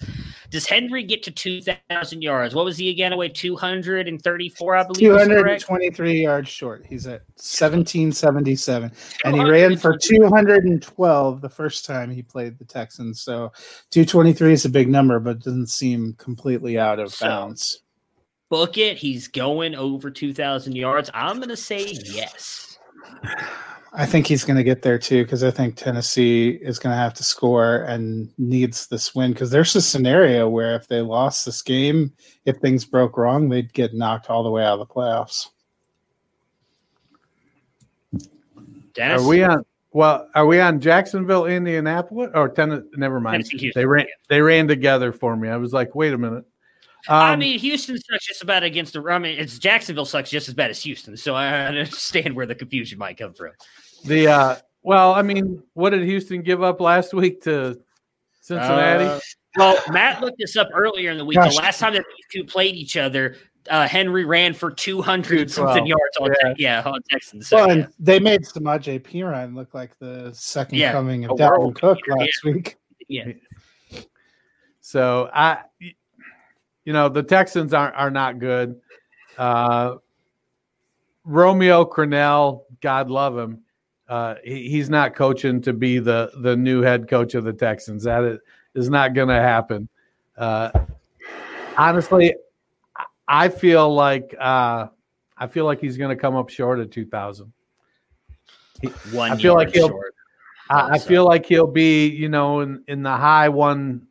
Does 0.49 0.67
Henry 0.67 1.03
get 1.03 1.23
to 1.23 1.31
2,000 1.31 2.21
yards? 2.21 2.53
What 2.53 2.65
was 2.65 2.77
he 2.77 2.89
again? 2.89 3.13
Away 3.13 3.29
234, 3.29 4.75
I 4.75 4.83
believe. 4.83 4.99
223 4.99 6.21
yards 6.21 6.49
short. 6.49 6.85
He's 6.85 7.07
at 7.07 7.21
1777. 7.37 8.91
And 9.23 9.35
he 9.35 9.43
ran 9.43 9.77
for 9.77 9.97
212 9.97 11.41
the 11.41 11.49
first 11.49 11.85
time 11.85 12.11
he 12.11 12.21
played 12.21 12.57
the 12.57 12.65
Texans. 12.65 13.21
So 13.21 13.53
223 13.91 14.51
is 14.51 14.65
a 14.65 14.69
big 14.69 14.89
number, 14.89 15.19
but 15.21 15.39
doesn't 15.39 15.69
seem 15.69 16.13
completely 16.17 16.77
out 16.77 16.99
of 16.99 17.13
so, 17.13 17.25
bounds. 17.25 17.83
Book 18.49 18.77
it. 18.77 18.97
He's 18.97 19.29
going 19.29 19.75
over 19.75 20.11
2,000 20.11 20.75
yards. 20.75 21.09
I'm 21.13 21.37
going 21.37 21.49
to 21.49 21.57
say 21.57 21.85
yes. 22.03 22.77
I 23.97 24.05
think 24.05 24.27
he's 24.27 24.43
going 24.43 24.57
to 24.57 24.63
get 24.63 24.81
there 24.81 24.99
too 24.99 25.23
because 25.23 25.43
I 25.43 25.51
think 25.51 25.75
Tennessee 25.75 26.49
is 26.61 26.79
going 26.79 26.91
to 26.91 26.97
have 26.97 27.13
to 27.15 27.23
score 27.23 27.83
and 27.83 28.29
needs 28.37 28.87
this 28.87 29.15
win 29.15 29.31
because 29.31 29.51
there's 29.51 29.75
a 29.75 29.81
scenario 29.81 30.49
where 30.49 30.75
if 30.75 30.87
they 30.87 30.99
lost 30.99 31.45
this 31.45 31.61
game, 31.61 32.11
if 32.45 32.57
things 32.57 32.83
broke 32.83 33.17
wrong, 33.17 33.47
they'd 33.47 33.73
get 33.73 33.93
knocked 33.93 34.29
all 34.29 34.43
the 34.43 34.51
way 34.51 34.65
out 34.65 34.79
of 34.79 34.87
the 34.87 34.93
playoffs. 34.93 35.47
Dennis? 38.93 39.21
Are 39.21 39.27
we 39.27 39.43
on? 39.43 39.65
Well, 39.93 40.27
are 40.35 40.45
we 40.45 40.59
on 40.59 40.81
Jacksonville, 40.81 41.45
Indianapolis, 41.45 42.31
or 42.33 42.49
Tennessee? 42.49 42.87
Never 42.97 43.21
mind. 43.21 43.49
They 43.73 43.85
ran. 43.85 44.07
They 44.27 44.41
ran 44.41 44.67
together 44.67 45.13
for 45.13 45.37
me. 45.37 45.47
I 45.47 45.55
was 45.55 45.71
like, 45.71 45.95
wait 45.95 46.13
a 46.13 46.17
minute. 46.17 46.43
Um, 47.07 47.21
I 47.21 47.35
mean, 47.35 47.59
Houston 47.59 47.97
sucks 47.99 48.25
just 48.25 48.41
about 48.41 48.63
against 48.63 48.93
the. 48.93 49.01
I 49.03 49.19
mean, 49.19 49.37
it's 49.37 49.59
Jacksonville 49.59 50.05
sucks 50.05 50.29
just 50.29 50.47
as 50.47 50.53
bad 50.53 50.71
as 50.71 50.81
Houston. 50.83 51.15
So 51.15 51.35
I 51.35 51.65
understand 51.67 52.35
where 52.35 52.45
the 52.45 52.55
confusion 52.55 52.97
might 52.97 53.17
come 53.17 53.33
from. 53.33 53.51
The 54.05 54.27
uh, 54.27 54.55
well, 54.83 55.13
I 55.13 55.21
mean, 55.21 55.63
what 55.73 55.89
did 55.91 56.03
Houston 56.03 56.41
give 56.41 56.61
up 56.61 56.79
last 56.79 57.13
week 57.13 57.41
to 57.43 57.79
Cincinnati? 58.41 59.05
Uh, 59.05 59.19
well, 59.57 59.77
Matt 59.89 60.21
looked 60.21 60.37
this 60.37 60.55
up 60.55 60.69
earlier 60.73 61.11
in 61.11 61.17
the 61.17 61.25
week. 61.25 61.37
Gosh. 61.37 61.55
The 61.55 61.61
last 61.61 61.79
time 61.79 61.93
that 61.93 62.03
these 62.15 62.25
two 62.31 62.45
played 62.45 62.75
each 62.75 62.97
other, 62.97 63.35
uh, 63.69 63.87
Henry 63.87 64.25
ran 64.25 64.53
for 64.53 64.69
200 64.69 65.49
something 65.49 65.85
yards 65.85 66.17
on 66.19 66.31
yeah. 66.43 66.53
yeah 66.57 66.83
on 66.85 67.01
Texans. 67.09 67.47
So, 67.47 67.65
well, 67.65 67.77
yeah. 67.77 67.87
they 67.99 68.19
made 68.19 68.41
Samaje 68.43 69.01
Perine 69.01 69.55
look 69.55 69.73
like 69.73 69.97
the 69.97 70.31
second 70.33 70.77
yeah, 70.77 70.91
coming 70.91 71.25
of 71.25 71.37
Dalvin 71.37 71.75
Cook 71.75 71.99
last 72.07 72.43
week. 72.43 72.77
Yeah. 73.07 73.31
So 74.81 75.29
I 75.33 75.59
you 75.79 76.93
know 76.93 77.09
the 77.09 77.23
Texans 77.23 77.73
are 77.73 77.91
are 77.93 78.11
not 78.11 78.39
good. 78.39 78.79
Uh, 79.37 79.95
Romeo 81.23 81.85
Crennel, 81.85 82.61
God 82.81 83.09
love 83.09 83.37
him, 83.37 83.64
uh, 84.07 84.35
he, 84.43 84.69
he's 84.69 84.89
not 84.89 85.15
coaching 85.15 85.61
to 85.61 85.73
be 85.73 85.99
the 85.99 86.31
the 86.41 86.55
new 86.55 86.81
head 86.81 87.07
coach 87.07 87.33
of 87.35 87.43
the 87.43 87.53
Texans. 87.53 88.03
That 88.03 88.23
is, 88.23 88.39
is 88.75 88.89
not 88.89 89.13
going 89.13 89.29
to 89.29 89.35
happen. 89.41 89.87
Uh, 90.37 90.69
honestly, 91.77 92.35
I 93.27 93.49
feel 93.49 93.93
like 93.93 94.35
uh, 94.39 94.87
I 95.37 95.47
feel 95.47 95.65
like 95.65 95.79
he's 95.81 95.97
going 95.97 96.15
to 96.15 96.19
come 96.21 96.35
up 96.35 96.49
short 96.49 96.79
of 96.79 96.89
two 96.91 97.05
thousand. 97.05 97.51
One 99.11 99.31
I 99.31 99.37
feel 99.37 99.55
like 99.55 99.73
he'll. 99.73 99.89
short. 99.89 100.13
I, 100.69 100.91
I 100.95 100.99
feel 100.99 101.25
like 101.25 101.45
he'll 101.45 101.67
be, 101.67 102.07
you 102.07 102.27
know, 102.29 102.61
in 102.61 102.83
in 102.87 103.03
the 103.03 103.15
high 103.15 103.49
one, 103.49 104.07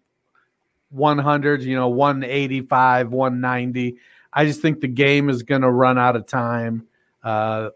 one 0.90 1.18
hundreds, 1.18 1.66
you 1.66 1.76
know, 1.76 1.88
one 1.88 2.22
eighty 2.24 2.60
five, 2.60 3.10
one 3.10 3.40
ninety. 3.40 3.96
I 4.32 4.44
just 4.46 4.60
think 4.60 4.80
the 4.80 4.88
game 4.88 5.28
is 5.28 5.42
going 5.44 5.62
to 5.62 5.70
run 5.70 5.98
out 5.98 6.16
of 6.16 6.26
time. 6.26 6.86
Uh, 7.22 7.70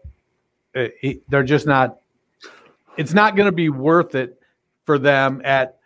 it, 0.73 0.95
it- 1.01 1.29
they're 1.29 1.43
just 1.43 1.65
not. 1.67 1.99
It's 2.99 3.13
not 3.13 3.37
going 3.37 3.45
to 3.45 3.53
be 3.53 3.69
worth 3.69 4.13
it 4.13 4.41
for 4.85 4.99
them 4.99 5.41
at 5.45 5.77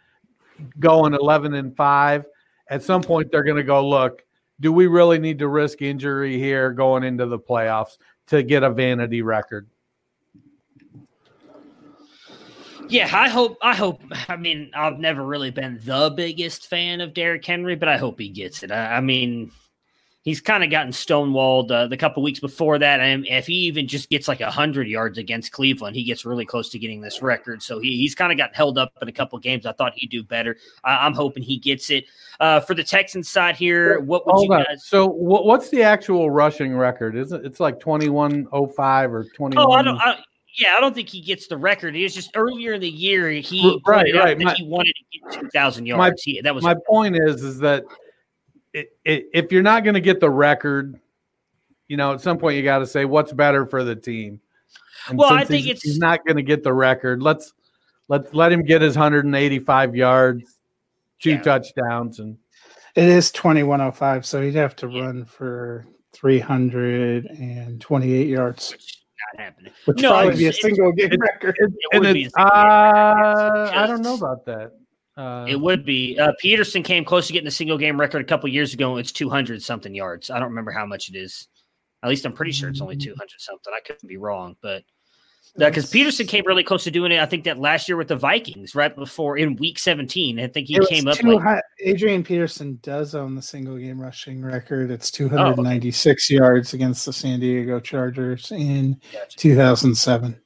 going 0.80 1.14
eleven 1.14 1.54
and 1.54 1.78
five. 1.78 2.26
At 2.68 2.82
some 2.82 3.04
point, 3.04 3.32
they're 3.32 3.44
going 3.44 3.58
to 3.58 3.64
go 3.64 3.88
look. 3.88 4.24
Do 4.60 4.74
we 4.74 4.88
really 4.88 5.20
need 5.20 5.38
to 5.38 5.48
risk 5.48 5.84
injury 5.84 6.40
here 6.40 6.72
going 6.72 7.04
into 7.04 7.28
the 7.28 7.38
playoffs 7.38 8.00
to 8.28 8.42
get 8.42 8.64
a 8.64 8.72
vanity 8.72 9.22
record? 9.22 9.70
Yeah, 12.90 13.08
I 13.14 13.30
hope. 13.30 13.60
I 13.62 13.76
hope. 13.76 14.02
I 14.28 14.36
mean, 14.36 14.72
I've 14.74 14.98
never 14.98 15.24
really 15.24 15.52
been 15.52 15.80
the 15.84 16.12
biggest 16.18 16.68
fan 16.68 17.00
of 17.00 17.14
Derrick 17.14 17.46
Henry, 17.46 17.76
but 17.76 17.90
I 17.90 17.98
hope 17.98 18.20
he 18.20 18.30
gets 18.30 18.64
it. 18.64 18.72
I, 18.72 18.96
I 18.96 19.02
mean, 19.02 19.52
he's 20.24 20.42
kind 20.42 20.64
of 20.64 20.70
gotten 20.72 20.92
stonewalled 20.92 21.70
uh, 21.72 21.88
the 21.88 21.98
couple 21.98 22.24
weeks 22.24 22.40
before 22.40 22.80
that, 22.80 23.00
and 23.00 23.26
if 23.28 23.46
he 23.48 23.54
even 23.54 23.88
just 23.88 24.10
gets 24.10 24.28
like 24.28 24.42
hundred 24.42 24.88
yards 24.88 25.18
against 25.18 25.52
Cleveland, 25.52 25.96
he 25.96 26.04
gets 26.04 26.26
really 26.26 26.46
close 26.46 26.70
to 26.70 26.80
getting 26.80 27.02
this 27.02 27.22
record. 27.22 27.62
So 27.62 27.80
he, 27.80 27.98
he's 27.98 28.16
kind 28.16 28.32
of 28.32 28.38
gotten 28.38 28.56
held 28.56 28.78
up 28.78 28.94
in 29.02 29.08
a 29.08 29.12
couple 29.12 29.38
games. 29.40 29.66
I 29.66 29.74
thought 29.74 29.94
he'd 29.96 30.08
do 30.10 30.24
better. 30.24 30.58
I, 30.84 31.06
I'm 31.06 31.14
hoping 31.14 31.44
he 31.44 31.58
gets 31.58 31.90
it. 31.90 32.06
Uh, 32.40 32.60
for 32.60 32.74
the 32.74 32.84
Texans 32.84 33.30
side 33.30 33.56
here, 33.56 34.00
what 34.00 34.26
would 34.26 34.34
Hold 34.34 34.48
you 34.48 34.54
on. 34.56 34.64
guys? 34.64 34.86
So, 34.86 35.08
what, 35.08 35.46
what's 35.46 35.70
the 35.70 35.84
actual 35.84 36.32
rushing 36.32 36.76
record? 36.76 37.16
Is 37.16 37.32
it? 37.32 37.46
It's 37.46 37.60
like 37.60 37.80
twenty 37.80 38.10
one 38.10 38.48
oh 38.52 38.66
five 38.68 39.14
or 39.14 39.26
twenty 39.36 39.56
one. 39.58 39.68
Oh, 39.68 39.72
I 39.72 39.84
don't. 39.84 39.98
I, 39.98 40.18
yeah, 40.56 40.76
I 40.78 40.82
don't 40.82 40.94
think 40.94 41.10
he 41.10 41.20
gets 41.22 41.48
the 41.48 41.58
record. 41.58 41.96
It 41.96 42.04
was 42.04 42.14
just 42.14 42.30
earlier 42.36 42.74
in 42.74 42.82
the 42.82 42.90
year 42.90 43.30
he 43.32 43.80
Right, 43.88 44.14
right. 44.14 44.38
My- 44.40 44.54
he 44.54 44.64
wanted 44.68 44.94
to 44.94 45.20
get 45.32 45.42
two 45.42 45.50
thousand 45.50 45.84
My- 45.86 45.90
yards. 45.90 46.22
He, 46.24 46.42
that 46.42 46.54
was 46.54 46.64
My 46.64 46.76
point 46.88 47.16
is, 47.16 47.44
is 47.44 47.58
that 47.60 47.84
i 48.76 48.86
i 49.08 49.24
if 49.34 49.52
you're 49.52 49.62
not 49.64 49.84
going 49.84 49.94
to 49.96 50.02
get 50.02 50.20
the 50.20 50.30
record, 50.30 51.00
you 51.88 51.98
know, 51.98 52.14
at 52.14 52.22
some 52.22 52.38
point 52.38 52.58
you 52.58 52.64
got 52.64 52.80
to 52.80 52.88
say 52.88 53.06
what's 53.06 53.32
better 53.34 53.66
for 53.66 53.84
the 53.84 53.96
team. 53.96 54.40
And 55.10 55.18
Well, 55.18 55.34
I 55.34 55.44
think 55.44 55.64
he's, 55.66 55.72
it's- 55.72 55.82
he's 55.84 55.98
not 56.00 56.26
going 56.26 56.38
to 56.38 56.44
get 56.44 56.64
the 56.64 56.72
record. 56.74 57.22
Let's 57.22 57.54
let 58.08 58.34
let 58.36 58.52
him 58.52 58.64
get 58.64 58.82
his 58.82 58.96
185 58.96 59.96
yards, 59.96 60.60
two 61.20 61.32
Yeah. 61.32 61.42
touchdowns, 61.42 62.20
and 62.20 62.38
It 62.96 63.06
is 63.10 63.32
2105, 63.32 64.24
so 64.26 64.42
he'd 64.42 64.54
have 64.56 64.76
to 64.78 64.88
Yeah. 64.88 65.02
run 65.02 65.26
for 65.26 65.86
328 66.14 68.28
yards, 68.28 68.72
which 68.72 69.00
not 69.36 69.42
happening. 69.44 69.74
which 69.86 70.02
No, 70.02 70.10
probably 70.12 70.28
it's- 70.28 70.38
be 70.40 70.46
a 70.46 70.50
it's- 70.50 70.62
single 70.62 70.92
game 70.92 71.12
it- 71.14 71.20
record. 71.20 71.56
It 71.60 71.72
and 71.94 72.06
would 72.06 72.14
be. 72.14 72.24
it's, 72.26 72.34
a 72.38 72.40
single 72.40 72.52
game 72.52 72.70
record. 72.70 73.66
uh, 73.72 73.72
I 73.74 73.88
don't 73.88 74.02
know 74.04 74.14
about 74.16 74.46
that. 74.46 74.72
Uh, 75.16 75.46
It 75.48 75.60
would 75.60 75.86
be. 75.86 76.18
Uh, 76.18 76.32
Peterson 76.40 76.84
came 76.84 77.06
close 77.06 77.28
to 77.28 77.34
getting 77.34 77.46
the 77.46 77.52
single 77.52 77.78
game 77.78 78.00
record 78.00 78.22
a 78.22 78.26
couple 78.26 78.50
years 78.50 78.74
ago. 78.74 78.98
It's 78.98 79.12
200 79.12 79.62
something 79.62 79.94
yards. 79.94 80.30
I 80.30 80.40
don't 80.40 80.50
remember 80.50 80.72
how 80.72 80.86
much 80.86 81.10
it 81.10 81.16
is. 81.16 81.48
At 82.02 82.10
least 82.10 82.26
I'm 82.26 82.34
pretty 82.34 82.52
sure 82.52 82.70
it's 82.70 82.82
only 82.82 82.98
200 82.98 83.18
something. 83.38 83.74
I 83.76 83.80
could 83.80 83.98
be 84.08 84.18
wrong, 84.18 84.56
but 84.62 84.84
because 85.56 85.90
Peterson 85.90 86.26
came 86.26 86.44
really 86.48 86.64
close 86.64 86.84
to 86.86 86.92
doing 86.92 87.12
it, 87.12 87.20
I 87.20 87.28
think 87.28 87.44
that 87.44 87.60
last 87.60 87.88
year 87.88 87.96
with 87.96 88.08
the 88.08 88.16
Vikings, 88.16 88.74
right 88.74 88.94
before 88.96 89.38
in 89.38 89.56
Week 89.58 89.78
17, 89.78 90.40
I 90.40 90.48
think 90.48 90.68
he 90.68 90.80
came 90.88 91.08
up 91.08 91.22
like. 91.22 91.62
Adrian 91.80 92.24
Peterson 92.24 92.80
does 92.82 93.14
own 93.14 93.36
the 93.36 93.42
single 93.42 93.78
game 93.78 94.02
rushing 94.02 94.44
record. 94.44 94.90
It's 94.90 95.12
Oh, 95.14 95.28
296 95.30 96.30
yards 96.32 96.74
against 96.74 97.06
the 97.06 97.14
San 97.14 97.40
Diego 97.40 97.80
Chargers 97.80 98.52
in 98.52 99.00
Gotcha. 99.14 99.38
2007. 99.38 100.42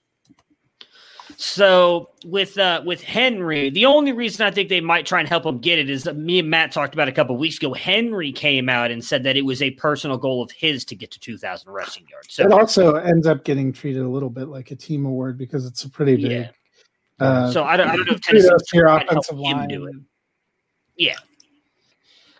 So 1.39 2.09
with 2.25 2.57
uh 2.57 2.81
with 2.83 3.03
Henry, 3.03 3.69
the 3.69 3.85
only 3.85 4.11
reason 4.11 4.43
I 4.43 4.49
think 4.49 4.69
they 4.69 4.81
might 4.81 5.05
try 5.05 5.19
and 5.19 5.29
help 5.29 5.45
him 5.45 5.59
get 5.59 5.77
it 5.77 5.88
is 5.88 6.03
that 6.05 6.17
me 6.17 6.39
and 6.39 6.49
Matt 6.49 6.71
talked 6.71 6.95
about 6.95 7.07
a 7.07 7.11
couple 7.11 7.38
weeks 7.38 7.57
ago. 7.57 7.75
Henry 7.75 8.31
came 8.31 8.69
out 8.69 8.89
and 8.89 9.05
said 9.05 9.21
that 9.21 9.38
it 9.38 9.43
was 9.43 9.61
a 9.61 9.69
personal 9.71 10.17
goal 10.17 10.41
of 10.41 10.49
his 10.49 10.83
to 10.85 10.95
get 10.95 11.11
to 11.11 11.19
2,000 11.19 11.71
rushing 11.71 12.07
yards. 12.09 12.33
So 12.33 12.43
it 12.43 12.51
also 12.51 12.95
ends 12.95 13.27
up 13.27 13.43
getting 13.43 13.71
treated 13.71 14.01
a 14.01 14.07
little 14.07 14.31
bit 14.31 14.47
like 14.47 14.71
a 14.71 14.75
team 14.75 15.05
award 15.05 15.38
because 15.38 15.67
it's 15.67 15.83
a 15.83 15.89
pretty 15.91 16.15
big. 16.15 16.31
Yeah. 16.31 16.49
Uh, 17.19 17.51
so 17.51 17.63
I 17.63 17.77
don't, 17.77 17.88
I 17.88 17.95
don't 17.95 18.07
know 18.07 18.15
if 18.15 18.21
Tennessee 18.21 18.49
your 18.73 18.88
help 18.88 19.03
offensive 19.03 19.35
him 19.35 19.41
line. 19.41 19.67
do 19.67 19.85
it. 19.85 19.95
Yeah. 20.95 21.17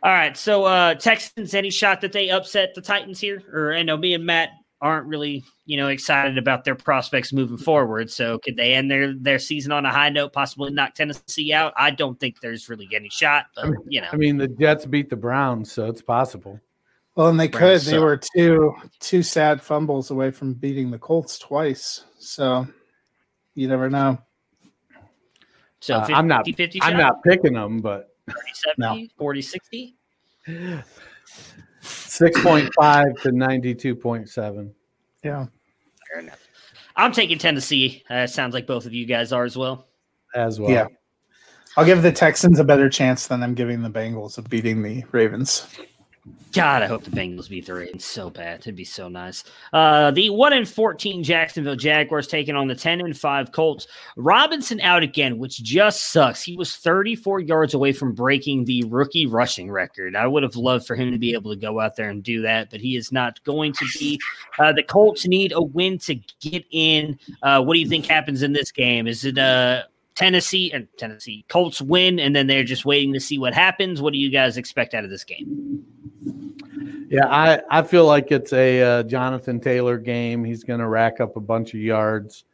All 0.02 0.12
right, 0.12 0.36
so 0.36 0.66
uh 0.66 0.96
Texans, 0.96 1.54
any 1.54 1.70
shot 1.70 2.02
that 2.02 2.14
they 2.14 2.32
upset 2.32 2.74
the 2.74 2.82
Titans 2.82 3.20
here? 3.20 3.44
Or 3.54 3.76
I 3.76 3.84
know 3.84 3.96
me 3.96 4.16
and 4.16 4.26
Matt 4.26 4.50
aren't 4.82 5.08
really, 5.08 5.44
you 5.66 5.78
know, 5.78 5.88
excited 5.88 6.38
about 6.38 6.64
their 6.64 6.76
prospects 6.76 7.34
moving 7.34 7.58
forward. 7.58 8.12
So 8.12 8.38
could 8.40 8.56
they 8.56 8.74
end 8.74 8.92
their 8.92 9.14
their 9.14 9.40
season 9.40 9.72
on 9.72 9.86
a 9.86 9.92
high 9.92 10.10
note, 10.10 10.34
possibly 10.34 10.72
knock 10.72 10.94
Tennessee 10.94 11.52
out? 11.54 11.74
I 11.78 11.92
don't 11.92 12.20
think 12.20 12.40
there's 12.42 12.70
really 12.70 12.88
any 12.94 13.10
shot, 13.10 13.48
but 13.56 13.72
you 13.88 14.02
know. 14.02 14.08
I 14.12 14.16
mean, 14.18 14.38
the 14.38 14.48
Jets 14.48 14.86
beat 14.86 15.10
the 15.10 15.16
Browns, 15.16 15.72
so 15.72 15.88
it's 15.88 16.02
possible. 16.02 16.60
Well, 17.16 17.30
and 17.30 17.40
they 17.40 17.48
could. 17.48 17.60
Browns 17.60 17.86
They 17.86 17.92
suck. 17.94 18.02
were 18.02 18.20
two 18.36 18.76
two 19.00 19.24
sad 19.24 19.62
fumbles 19.62 20.12
away 20.12 20.30
from 20.32 20.54
beating 20.54 20.92
the 20.92 21.00
Colts 21.00 21.40
twice. 21.40 22.04
So 22.20 22.68
you 23.56 23.68
never 23.68 23.90
know. 23.90 24.20
So 25.80 25.96
Uh, 25.96 26.02
50, 26.02 26.14
I'm 26.14 26.28
not- 26.28 26.46
50 26.48 26.82
I'm 26.84 26.98
not 26.98 27.24
picking 27.24 27.54
them, 27.54 27.80
but 27.82 28.10
30, 28.28 28.40
70, 28.78 29.12
40, 29.18 29.42
60. 29.42 29.96
six 32.18 32.42
point 32.42 32.70
five 32.76 33.16
to 33.22 33.32
ninety 33.32 33.76
two 33.76 33.96
point 33.96 34.30
seven. 34.30 34.74
Yeah. 35.24 35.46
Fair 36.10 36.22
enough. 36.22 36.48
I'm 36.96 37.12
taking 37.12 37.38
Tennessee. 37.38 38.04
Uh, 38.10 38.26
sounds 38.26 38.54
like 38.54 38.66
both 38.66 38.86
of 38.86 38.94
you 38.94 39.06
guys 39.06 39.32
are 39.32 39.44
as 39.44 39.56
well. 39.56 39.88
as 40.34 40.60
well. 40.60 40.72
Yeah. 40.72 40.88
I'll 41.76 41.86
give 41.86 42.02
the 42.02 42.12
Texans 42.12 42.60
a 42.60 42.64
better 42.64 42.90
chance 42.90 43.28
than 43.28 43.44
I'm 43.44 43.54
giving 43.54 43.84
the 43.84 43.90
Bengals 43.90 44.40
of 44.40 44.50
beating 44.50 44.82
the 44.82 45.04
Ravens. 45.12 45.68
God, 46.54 46.82
I 46.82 46.88
hope 46.88 47.04
the 47.04 47.12
Bengals 47.12 47.50
beat 47.50 47.68
the 47.68 47.74
Ravens 47.76 48.04
so 48.04 48.32
bad. 48.32 48.62
It'd 48.62 48.76
be 48.76 48.84
so 48.84 49.10
nice. 49.10 49.44
Uh, 49.74 50.10
the 50.10 50.32
one 50.32 50.54
and 50.54 50.68
fourteen 50.68 51.22
Jacksonville 51.22 51.76
Jaguars 51.76 52.26
taking 52.26 52.56
on 52.56 52.68
the 52.68 52.74
ten 52.74 53.00
and 53.02 53.16
five 53.16 53.52
Colts. 53.52 53.86
Robinson 54.16 54.80
out 54.82 55.04
again, 55.04 55.38
which 55.38 55.62
just 55.62 56.12
sucks. 56.12 56.42
He 56.42 56.56
was 56.56 56.76
thirty 56.78 57.16
four 57.16 57.40
yards 57.40 57.76
away 57.76 57.92
from 57.92 58.16
breaking 58.16 58.66
the 58.66 58.84
rookie 58.86 59.28
rushing 59.28 59.70
record. 59.70 60.16
I 60.16 60.26
would 60.26 60.42
have 60.42 60.56
loved 60.56 60.88
for 60.88 60.96
him 60.96 61.12
to 61.12 61.20
be 61.20 61.34
able 61.34 61.52
to 61.52 61.60
go 61.60 61.80
out 61.80 61.96
there 61.96 62.10
and 62.10 62.24
do 62.24 62.42
that, 62.42 62.72
but 62.72 62.80
he 62.80 62.96
is 62.96 63.12
not 63.12 63.44
going 63.44 63.74
to 63.74 63.86
be. 64.00 64.20
Uh, 64.58 64.72
the 64.72 64.84
Colts 64.84 65.28
need 65.28 65.52
a 65.52 65.62
win 65.62 66.00
to 66.00 66.16
get 66.40 66.66
in. 66.72 67.20
Uh, 67.44 67.62
what 67.62 67.76
do 67.76 67.80
you 67.80 67.90
think 67.90 68.06
happens 68.08 68.42
in 68.42 68.54
this 68.54 68.72
game? 68.72 69.06
Is 69.06 69.26
it 69.26 69.38
uh 69.38 69.84
Tennessee 70.18 70.72
and 70.74 70.88
Tennessee 70.98 71.46
Colts 71.48 71.80
win, 71.80 72.20
and 72.20 72.36
then 72.36 72.48
they're 72.48 72.64
just 72.64 72.86
waiting 72.86 73.14
to 73.14 73.20
see 73.20 73.38
what 73.38 73.54
happens? 73.54 74.02
What 74.02 74.14
do 74.14 74.20
you 74.20 74.32
guys 74.32 74.58
expect 74.58 74.96
out 74.96 75.04
of 75.04 75.12
this 75.12 75.24
game? 75.24 75.86
Yeah, 77.08 77.28
I, 77.28 77.62
I 77.70 77.84
feel 77.84 78.06
like 78.06 78.32
it's 78.32 78.52
a 78.52 78.82
uh, 78.82 79.04
Jonathan 79.04 79.60
Taylor 79.60 80.00
game. 80.00 80.44
He's 80.44 80.64
going 80.64 80.80
to 80.80 80.88
rack 80.88 81.20
up 81.22 81.38
a 81.38 81.40
bunch 81.40 81.76
of 81.76 81.82
yards. 81.82 82.46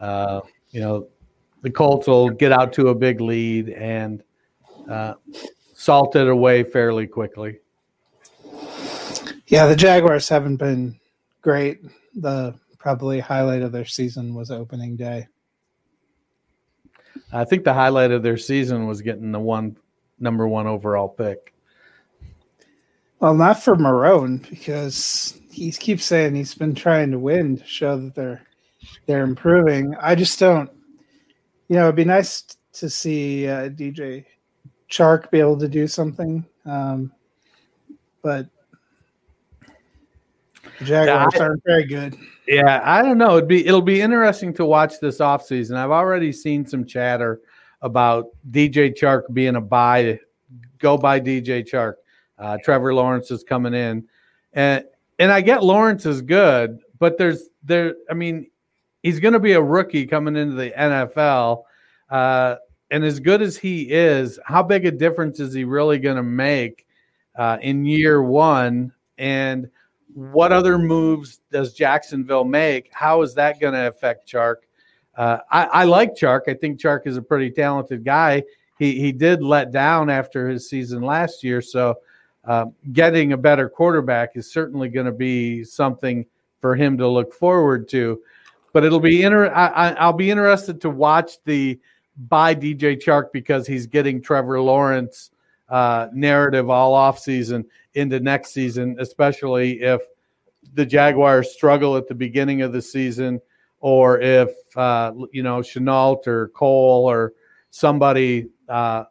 Uh, 0.00 0.40
you 0.70 0.80
know, 0.80 1.08
the 1.60 1.70
Colts 1.70 2.06
will 2.06 2.30
get 2.30 2.52
out 2.52 2.72
to 2.72 2.88
a 2.88 2.94
big 2.94 3.20
lead 3.20 3.68
and 3.68 4.22
uh, 4.90 5.12
salt 5.74 6.16
it 6.16 6.26
away 6.26 6.64
fairly 6.64 7.06
quickly. 7.06 7.58
Yeah, 9.46 9.66
the 9.66 9.76
Jaguars 9.76 10.26
haven't 10.26 10.56
been 10.56 10.98
great. 11.42 11.80
The 12.14 12.54
probably 12.78 13.20
highlight 13.20 13.60
of 13.60 13.72
their 13.72 13.84
season 13.84 14.32
was 14.32 14.50
opening 14.50 14.96
day. 14.96 15.28
I 17.32 17.44
think 17.44 17.64
the 17.64 17.74
highlight 17.74 18.10
of 18.10 18.22
their 18.22 18.36
season 18.36 18.86
was 18.86 19.02
getting 19.02 19.32
the 19.32 19.40
one 19.40 19.76
number 20.18 20.46
one 20.48 20.66
overall 20.66 21.08
pick. 21.08 21.54
Well, 23.20 23.34
not 23.34 23.62
for 23.62 23.76
Marrone 23.76 24.48
because 24.48 25.38
he 25.50 25.70
keeps 25.72 26.04
saying 26.04 26.34
he's 26.34 26.54
been 26.54 26.74
trying 26.74 27.10
to 27.10 27.18
win 27.18 27.58
to 27.58 27.66
show 27.66 27.98
that 28.00 28.14
they're 28.14 28.42
they're 29.06 29.24
improving. 29.24 29.94
I 30.00 30.14
just 30.14 30.38
don't. 30.38 30.70
You 31.68 31.76
know, 31.76 31.84
it'd 31.84 31.96
be 31.96 32.04
nice 32.04 32.44
to 32.72 32.88
see 32.88 33.46
uh, 33.46 33.68
DJ 33.68 34.24
Chark 34.90 35.30
be 35.30 35.38
able 35.38 35.58
to 35.58 35.68
do 35.68 35.86
something, 35.86 36.44
um, 36.64 37.12
but 38.22 38.46
the 40.80 40.86
Jaguars 40.86 41.34
Yeah, 41.34 41.42
aren't 41.42 41.62
very 41.64 41.84
good. 41.84 42.16
Yeah, 42.48 42.80
I 42.84 43.02
don't 43.02 43.18
know. 43.18 43.36
It'd 43.36 43.48
be 43.48 43.64
it'll 43.66 43.80
be 43.80 44.00
interesting 44.00 44.52
to 44.54 44.64
watch 44.64 44.98
this 45.00 45.18
offseason. 45.18 45.76
I've 45.76 45.90
already 45.90 46.32
seen 46.32 46.66
some 46.66 46.84
chatter 46.84 47.40
about 47.82 48.26
DJ 48.50 48.92
Chark 48.96 49.22
being 49.32 49.56
a 49.56 49.60
buy. 49.60 50.18
Go 50.78 50.98
buy 50.98 51.20
DJ 51.20 51.68
Chark. 51.68 51.94
Uh, 52.38 52.56
Trevor 52.64 52.94
Lawrence 52.94 53.30
is 53.30 53.44
coming 53.44 53.74
in, 53.74 54.08
and 54.52 54.84
and 55.18 55.30
I 55.30 55.42
get 55.42 55.62
Lawrence 55.62 56.06
is 56.06 56.22
good, 56.22 56.80
but 56.98 57.18
there's 57.18 57.50
there. 57.62 57.94
I 58.10 58.14
mean, 58.14 58.50
he's 59.02 59.20
going 59.20 59.34
to 59.34 59.40
be 59.40 59.52
a 59.52 59.62
rookie 59.62 60.06
coming 60.06 60.34
into 60.34 60.54
the 60.54 60.70
NFL, 60.70 61.64
uh, 62.08 62.56
and 62.90 63.04
as 63.04 63.20
good 63.20 63.42
as 63.42 63.56
he 63.58 63.82
is, 63.82 64.38
how 64.44 64.62
big 64.62 64.86
a 64.86 64.90
difference 64.90 65.38
is 65.38 65.52
he 65.52 65.64
really 65.64 65.98
going 65.98 66.16
to 66.16 66.22
make 66.22 66.86
uh, 67.36 67.58
in 67.60 67.84
year 67.84 68.22
one? 68.22 68.92
And 69.18 69.68
what 70.14 70.52
other 70.52 70.78
moves 70.78 71.40
does 71.50 71.72
Jacksonville 71.72 72.44
make? 72.44 72.90
How 72.92 73.22
is 73.22 73.34
that 73.34 73.60
going 73.60 73.74
to 73.74 73.88
affect 73.88 74.30
Chark? 74.30 74.56
Uh, 75.16 75.38
I, 75.50 75.64
I, 75.64 75.84
like 75.84 76.14
Chark. 76.14 76.42
I 76.48 76.54
think 76.54 76.80
Chark 76.80 77.06
is 77.06 77.16
a 77.16 77.22
pretty 77.22 77.50
talented 77.50 78.04
guy. 78.04 78.42
He 78.78 78.98
he 78.98 79.12
did 79.12 79.42
let 79.42 79.72
down 79.72 80.08
after 80.08 80.48
his 80.48 80.68
season 80.68 81.02
last 81.02 81.44
year, 81.44 81.60
so 81.60 81.98
uh, 82.46 82.66
getting 82.92 83.32
a 83.32 83.36
better 83.36 83.68
quarterback 83.68 84.30
is 84.36 84.50
certainly 84.50 84.88
going 84.88 85.06
to 85.06 85.12
be 85.12 85.62
something 85.64 86.24
for 86.60 86.74
him 86.74 86.96
to 86.96 87.06
look 87.06 87.34
forward 87.34 87.88
to. 87.90 88.22
But 88.72 88.84
it'll 88.84 89.00
be 89.00 89.22
inter- 89.22 89.52
I, 89.52 89.90
I'll 89.92 90.12
be 90.14 90.30
interested 90.30 90.80
to 90.82 90.90
watch 90.90 91.42
the 91.44 91.78
buy 92.28 92.54
DJ 92.54 93.02
Chark 93.02 93.32
because 93.32 93.66
he's 93.66 93.86
getting 93.86 94.22
Trevor 94.22 94.60
Lawrence 94.60 95.30
uh, 95.68 96.08
narrative 96.12 96.70
all 96.70 96.94
off 96.94 97.18
season 97.18 97.64
into 97.94 98.20
next 98.20 98.52
season, 98.52 98.96
especially 98.98 99.82
if 99.82 100.00
the 100.74 100.86
Jaguars 100.86 101.52
struggle 101.52 101.96
at 101.96 102.08
the 102.08 102.14
beginning 102.14 102.62
of 102.62 102.72
the 102.72 102.82
season, 102.82 103.40
or 103.80 104.20
if 104.20 104.50
uh, 104.76 105.12
you 105.32 105.42
know 105.42 105.58
Shenault 105.58 106.26
or 106.26 106.48
Cole 106.48 107.10
or 107.10 107.32
somebody 107.70 108.48
uh, 108.68 109.04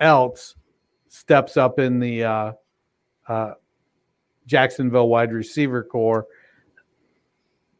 else 0.00 0.54
steps 1.08 1.56
up 1.56 1.78
in 1.78 1.98
the 1.98 2.24
uh, 2.24 2.52
uh, 3.26 3.54
Jacksonville 4.46 5.08
wide 5.08 5.32
receiver 5.32 5.82
core. 5.82 6.26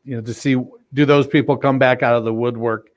You 0.05 0.17
know, 0.17 0.23
to 0.23 0.35
see 0.35 0.57
do 0.95 1.05
those 1.05 1.27
people 1.27 1.57
come 1.57 1.79
back 1.79 2.03
out 2.03 2.15
of 2.15 2.25
the 2.25 2.33
woodwork 2.33 2.91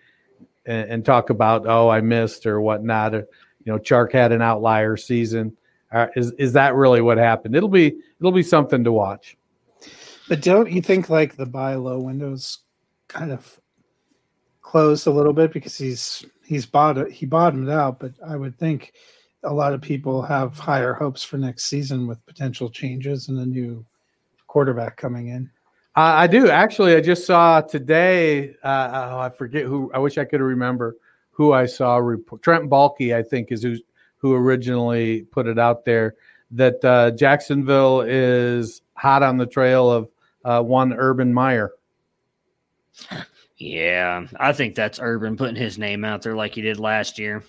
and, 0.66 0.90
and 0.90 1.06
talk 1.06 1.30
about 1.30 1.68
oh 1.68 1.90
I 1.90 2.02
missed 2.02 2.46
or 2.46 2.62
whatnot. 2.62 3.14
Or, 3.14 3.28
you 3.64 3.74
know, 3.74 3.80
Chark 3.80 4.14
had 4.14 4.32
an 4.32 4.42
outlier 4.42 4.98
season. 4.98 5.58
Uh, 5.92 6.08
is 6.16 6.32
is 6.34 6.54
that 6.54 6.76
really 6.76 7.02
what 7.02 7.18
happened? 7.18 7.56
It'll 7.56 7.70
be 7.70 7.96
it'll 8.20 8.32
be 8.32 8.44
something 8.44 8.84
to 8.84 8.92
watch. 8.92 9.38
But 10.30 10.42
don't 10.42 10.72
you 10.72 10.82
think 10.82 11.10
like 11.10 11.36
the 11.36 11.46
buy 11.46 11.76
low 11.76 12.00
windows 12.00 12.60
kind 13.08 13.32
of 13.32 13.60
closed 14.62 15.08
a 15.08 15.12
little 15.12 15.34
bit 15.34 15.52
because 15.52 15.78
he's 15.78 16.26
he's 16.46 16.66
bought 16.66 17.10
he 17.10 17.26
bottomed 17.26 17.70
out, 17.70 18.00
but 18.00 18.14
I 18.26 18.38
would 18.38 18.58
think 18.58 18.94
a 19.44 19.54
lot 19.54 19.74
of 19.74 19.82
people 19.82 20.22
have 20.22 20.58
higher 20.58 20.94
hopes 20.94 21.24
for 21.24 21.38
next 21.38 21.66
season 21.66 22.08
with 22.08 22.26
potential 22.26 22.70
changes 22.70 23.28
and 23.28 23.40
a 23.40 23.46
new 23.46 23.86
quarterback 24.48 24.98
coming 24.98 25.30
in. 25.30 25.50
Uh, 25.96 26.16
I 26.16 26.28
do 26.28 26.50
actually. 26.50 26.96
I 26.96 27.02
just 27.02 27.26
saw 27.26 27.60
today. 27.60 28.52
Uh, 28.64 29.10
oh, 29.12 29.20
I 29.20 29.30
forget 29.30 29.66
who. 29.66 29.92
I 29.94 30.00
wish 30.00 30.18
I 30.18 30.24
could 30.24 30.40
remember 30.40 30.96
who 31.32 31.52
I 31.52 31.66
saw. 31.66 31.98
Report. 31.98 32.42
Trent 32.42 32.70
Baalke, 32.70 33.14
I 33.14 33.24
think, 33.24 33.52
is 33.52 33.64
who 33.64 33.76
who 34.22 34.36
originally 34.36 35.24
put 35.24 35.48
it 35.48 35.58
out 35.58 35.84
there 35.84 36.16
that 36.52 36.84
uh, 36.86 37.12
Jacksonville 37.12 38.02
is 38.02 38.82
hot 38.94 39.24
on 39.24 39.38
the 39.38 39.46
trail 39.46 39.90
of 39.90 40.10
uh, 40.46 40.62
one 40.62 40.94
Urban 40.94 41.34
Meyer. 41.34 41.72
Yeah, 43.58 44.26
I 44.40 44.54
think 44.54 44.74
that's 44.74 45.00
Urban 45.00 45.38
putting 45.38 45.56
his 45.56 45.78
name 45.78 46.04
out 46.04 46.24
there 46.24 46.36
like 46.36 46.56
he 46.56 46.62
did 46.62 46.80
last 46.80 47.20
year. 47.20 47.44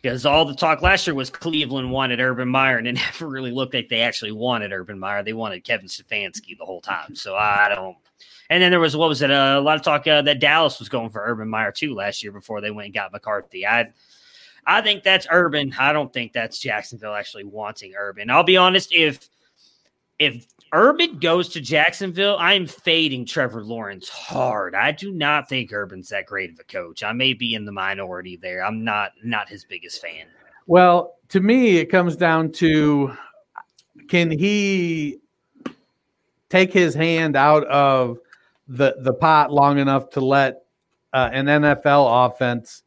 Because 0.00 0.24
all 0.24 0.44
the 0.44 0.54
talk 0.54 0.80
last 0.80 1.06
year 1.06 1.14
was 1.14 1.28
Cleveland 1.28 1.90
wanted 1.90 2.20
Urban 2.20 2.48
Meyer, 2.48 2.78
and 2.78 2.88
it 2.88 2.92
never 3.12 3.28
really 3.28 3.50
looked 3.50 3.74
like 3.74 3.88
they 3.88 4.00
actually 4.00 4.32
wanted 4.32 4.72
Urban 4.72 4.98
Meyer. 4.98 5.22
They 5.22 5.34
wanted 5.34 5.64
Kevin 5.64 5.86
Stefanski 5.86 6.56
the 6.56 6.64
whole 6.64 6.80
time. 6.80 7.14
So 7.14 7.36
I 7.36 7.68
don't. 7.74 7.96
And 8.50 8.62
then 8.62 8.70
there 8.70 8.80
was 8.80 8.96
what 8.96 9.10
was 9.10 9.20
it? 9.20 9.30
Uh, 9.30 9.56
a 9.58 9.60
lot 9.60 9.76
of 9.76 9.82
talk 9.82 10.06
uh, 10.06 10.22
that 10.22 10.40
Dallas 10.40 10.78
was 10.78 10.88
going 10.88 11.10
for 11.10 11.22
Urban 11.22 11.48
Meyer 11.48 11.70
too 11.70 11.94
last 11.94 12.22
year 12.22 12.32
before 12.32 12.62
they 12.62 12.70
went 12.70 12.86
and 12.86 12.94
got 12.94 13.12
McCarthy. 13.12 13.66
I, 13.66 13.92
I 14.68 14.82
think 14.82 15.02
that's 15.02 15.26
Urban. 15.30 15.74
I 15.78 15.94
don't 15.94 16.12
think 16.12 16.34
that's 16.34 16.58
Jacksonville 16.58 17.14
actually 17.14 17.44
wanting 17.44 17.94
Urban. 17.96 18.28
I'll 18.28 18.44
be 18.44 18.58
honest. 18.58 18.92
If 18.92 19.28
if 20.18 20.46
Urban 20.74 21.18
goes 21.18 21.48
to 21.50 21.60
Jacksonville, 21.60 22.36
I'm 22.38 22.66
fading 22.66 23.24
Trevor 23.24 23.64
Lawrence 23.64 24.10
hard. 24.10 24.74
I 24.74 24.92
do 24.92 25.10
not 25.10 25.48
think 25.48 25.72
Urban's 25.72 26.10
that 26.10 26.26
great 26.26 26.52
of 26.52 26.60
a 26.60 26.64
coach. 26.64 27.02
I 27.02 27.12
may 27.12 27.32
be 27.32 27.54
in 27.54 27.64
the 27.64 27.72
minority 27.72 28.36
there. 28.36 28.62
I'm 28.62 28.84
not 28.84 29.12
not 29.24 29.48
his 29.48 29.64
biggest 29.64 30.02
fan. 30.02 30.26
Well, 30.66 31.14
to 31.30 31.40
me, 31.40 31.78
it 31.78 31.86
comes 31.86 32.14
down 32.14 32.52
to 32.52 33.16
can 34.08 34.30
he 34.30 35.18
take 36.50 36.74
his 36.74 36.94
hand 36.94 37.36
out 37.36 37.64
of 37.68 38.18
the 38.68 38.96
the 39.00 39.14
pot 39.14 39.50
long 39.50 39.78
enough 39.78 40.10
to 40.10 40.20
let 40.20 40.64
uh, 41.14 41.30
an 41.32 41.46
NFL 41.46 42.26
offense 42.26 42.82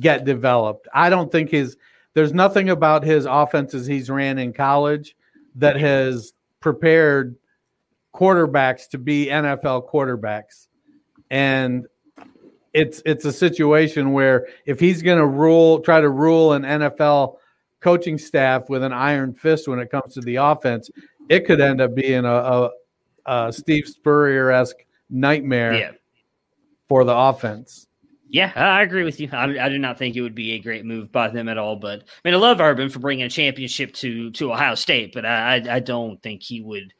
get 0.00 0.24
developed? 0.24 0.88
I 0.92 1.10
don't 1.10 1.30
think 1.30 1.50
his 1.50 1.76
there's 2.14 2.32
nothing 2.32 2.68
about 2.68 3.04
his 3.04 3.24
offenses 3.24 3.86
he's 3.86 4.10
ran 4.10 4.38
in 4.38 4.52
college 4.52 5.16
that 5.56 5.76
has 5.76 6.32
prepared 6.60 7.36
quarterbacks 8.14 8.88
to 8.90 8.98
be 8.98 9.26
NFL 9.26 9.90
quarterbacks. 9.90 10.68
And 11.30 11.86
it's 12.72 13.02
it's 13.04 13.24
a 13.24 13.32
situation 13.32 14.12
where 14.12 14.46
if 14.66 14.80
he's 14.80 15.02
going 15.02 15.18
to 15.18 15.26
rule 15.26 15.80
try 15.80 16.00
to 16.00 16.08
rule 16.08 16.52
an 16.52 16.62
NFL 16.62 17.36
coaching 17.80 18.16
staff 18.16 18.68
with 18.68 18.82
an 18.82 18.92
iron 18.92 19.34
fist 19.34 19.68
when 19.68 19.78
it 19.78 19.90
comes 19.90 20.14
to 20.14 20.20
the 20.20 20.36
offense, 20.36 20.90
it 21.28 21.46
could 21.46 21.60
end 21.60 21.80
up 21.80 21.94
being 21.94 22.24
a, 22.24 22.32
a, 22.32 22.70
a 23.26 23.52
Steve 23.52 23.86
Spurrier 23.86 24.50
esque 24.50 24.84
nightmare 25.10 25.74
yeah. 25.74 25.90
for 26.88 27.04
the 27.04 27.14
offense. 27.14 27.88
Yeah, 28.32 28.50
I 28.56 28.80
agree 28.80 29.04
with 29.04 29.20
you. 29.20 29.28
I, 29.30 29.66
I, 29.66 29.68
do 29.68 29.76
not 29.76 29.98
think 29.98 30.16
it 30.16 30.22
would 30.22 30.34
be 30.34 30.52
a 30.52 30.58
great 30.58 30.86
move 30.86 31.12
by 31.12 31.28
them 31.28 31.50
at 31.50 31.58
all. 31.58 31.76
But 31.76 32.00
I 32.00 32.04
mean, 32.24 32.32
I 32.32 32.38
love 32.38 32.62
Urban 32.62 32.88
for 32.88 32.98
bringing 32.98 33.26
a 33.26 33.28
championship 33.28 33.92
to 33.96 34.30
to 34.30 34.54
Ohio 34.54 34.74
State, 34.74 35.12
but 35.12 35.26
I 35.26 35.76
I 35.76 35.80
don't 35.80 36.20
think 36.22 36.42
he 36.42 36.62
would. 36.62 36.94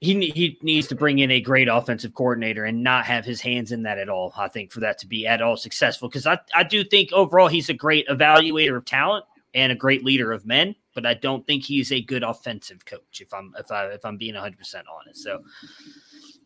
He 0.00 0.28
he 0.30 0.58
needs 0.62 0.88
to 0.88 0.96
bring 0.96 1.20
in 1.20 1.30
a 1.30 1.40
great 1.40 1.68
offensive 1.68 2.14
coordinator 2.14 2.64
and 2.64 2.82
not 2.82 3.04
have 3.06 3.24
his 3.24 3.40
hands 3.40 3.70
in 3.70 3.84
that 3.84 3.98
at 3.98 4.08
all. 4.08 4.32
I 4.36 4.48
think 4.48 4.72
for 4.72 4.80
that 4.80 4.98
to 4.98 5.06
be 5.06 5.24
at 5.24 5.40
all 5.40 5.56
successful, 5.56 6.08
because 6.08 6.26
I 6.26 6.40
I 6.52 6.64
do 6.64 6.82
think 6.82 7.12
overall 7.12 7.46
he's 7.46 7.68
a 7.68 7.74
great 7.74 8.08
evaluator 8.08 8.76
of 8.76 8.84
talent 8.84 9.24
and 9.54 9.70
a 9.70 9.76
great 9.76 10.04
leader 10.04 10.32
of 10.32 10.46
men, 10.46 10.74
but 10.96 11.06
I 11.06 11.14
don't 11.14 11.46
think 11.46 11.62
he's 11.62 11.92
a 11.92 12.02
good 12.02 12.24
offensive 12.24 12.84
coach. 12.84 13.20
If 13.20 13.32
I'm 13.32 13.54
if 13.56 13.70
I 13.70 13.86
if 13.90 14.04
I'm 14.04 14.16
being 14.16 14.34
100 14.34 14.58
percent 14.58 14.86
honest, 14.92 15.22
so. 15.22 15.44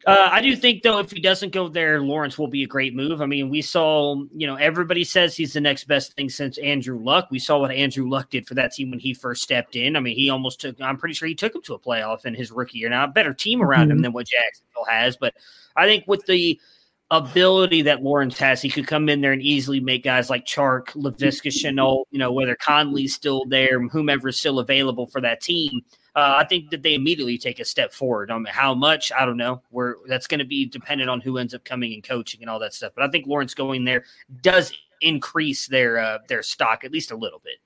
Uh, 0.06 0.28
I 0.32 0.40
do 0.40 0.56
think 0.56 0.82
though, 0.82 0.98
if 0.98 1.10
he 1.10 1.20
doesn't 1.20 1.52
go 1.52 1.68
there, 1.68 2.00
Lawrence 2.00 2.38
will 2.38 2.48
be 2.48 2.62
a 2.62 2.66
great 2.66 2.94
move. 2.94 3.20
I 3.20 3.26
mean, 3.26 3.50
we 3.50 3.60
saw, 3.60 4.16
you 4.34 4.46
know, 4.46 4.56
everybody 4.56 5.04
says 5.04 5.36
he's 5.36 5.52
the 5.52 5.60
next 5.60 5.84
best 5.84 6.14
thing 6.14 6.30
since 6.30 6.56
Andrew 6.58 6.98
Luck. 6.98 7.28
We 7.30 7.38
saw 7.38 7.58
what 7.58 7.70
Andrew 7.70 8.08
Luck 8.08 8.30
did 8.30 8.46
for 8.46 8.54
that 8.54 8.72
team 8.72 8.90
when 8.90 8.98
he 8.98 9.12
first 9.12 9.42
stepped 9.42 9.76
in. 9.76 9.96
I 9.96 10.00
mean, 10.00 10.16
he 10.16 10.30
almost 10.30 10.60
took. 10.60 10.80
I'm 10.80 10.96
pretty 10.96 11.14
sure 11.14 11.28
he 11.28 11.34
took 11.34 11.54
him 11.54 11.62
to 11.62 11.74
a 11.74 11.78
playoff 11.78 12.24
in 12.24 12.34
his 12.34 12.50
rookie 12.50 12.78
year. 12.78 12.88
Now, 12.88 13.04
a 13.04 13.08
better 13.08 13.34
team 13.34 13.62
around 13.62 13.88
mm-hmm. 13.88 13.92
him 13.92 14.02
than 14.02 14.12
what 14.12 14.26
Jacksonville 14.26 14.86
has, 14.88 15.16
but 15.18 15.34
I 15.76 15.86
think 15.86 16.04
with 16.06 16.24
the 16.24 16.58
ability 17.10 17.82
that 17.82 18.02
Lawrence 18.02 18.38
has, 18.38 18.62
he 18.62 18.70
could 18.70 18.86
come 18.86 19.08
in 19.08 19.20
there 19.20 19.32
and 19.32 19.42
easily 19.42 19.80
make 19.80 20.04
guys 20.04 20.30
like 20.30 20.46
Chark, 20.46 20.86
Laviska, 20.94 21.50
Shenault, 21.50 22.04
you 22.10 22.18
know, 22.18 22.32
whether 22.32 22.54
Conley's 22.54 23.14
still 23.14 23.44
there, 23.46 23.80
whomever's 23.88 24.38
still 24.38 24.60
available 24.60 25.08
for 25.08 25.20
that 25.20 25.40
team 25.40 25.82
uh, 26.16 26.34
I 26.38 26.44
think 26.44 26.70
that 26.70 26.82
they 26.82 26.94
immediately 26.94 27.38
take 27.38 27.60
a 27.60 27.64
step 27.64 27.92
forward. 27.92 28.30
Um, 28.30 28.46
how 28.48 28.74
much 28.74 29.12
I 29.12 29.24
don't 29.24 29.36
know. 29.36 29.62
Where 29.70 29.96
that's 30.06 30.26
going 30.26 30.40
to 30.40 30.44
be 30.44 30.66
dependent 30.66 31.08
on 31.10 31.20
who 31.20 31.38
ends 31.38 31.54
up 31.54 31.64
coming 31.64 31.92
and 31.94 32.02
coaching 32.02 32.40
and 32.40 32.50
all 32.50 32.58
that 32.60 32.74
stuff. 32.74 32.92
But 32.94 33.04
I 33.04 33.08
think 33.08 33.26
Lawrence 33.26 33.54
going 33.54 33.84
there 33.84 34.04
does 34.42 34.72
increase 35.00 35.66
their 35.66 35.98
uh, 35.98 36.18
their 36.28 36.42
stock 36.42 36.84
at 36.84 36.92
least 36.92 37.10
a 37.10 37.16
little 37.16 37.40
bit. 37.44 37.56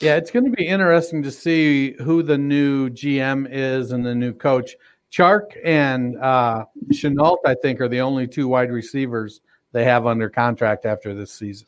Yeah, 0.00 0.16
it's 0.16 0.30
going 0.30 0.46
to 0.46 0.50
be 0.50 0.66
interesting 0.66 1.22
to 1.24 1.30
see 1.30 1.92
who 2.02 2.22
the 2.22 2.38
new 2.38 2.88
GM 2.88 3.46
is 3.50 3.92
and 3.92 4.04
the 4.04 4.14
new 4.14 4.32
coach. 4.32 4.76
Chark 5.12 5.58
and 5.64 6.16
uh, 6.18 6.64
Shenault, 6.92 7.38
I 7.44 7.54
think, 7.54 7.80
are 7.80 7.88
the 7.88 8.00
only 8.00 8.26
two 8.26 8.48
wide 8.48 8.70
receivers 8.70 9.40
they 9.72 9.84
have 9.84 10.06
under 10.06 10.30
contract 10.30 10.86
after 10.86 11.14
this 11.14 11.32
season. 11.32 11.66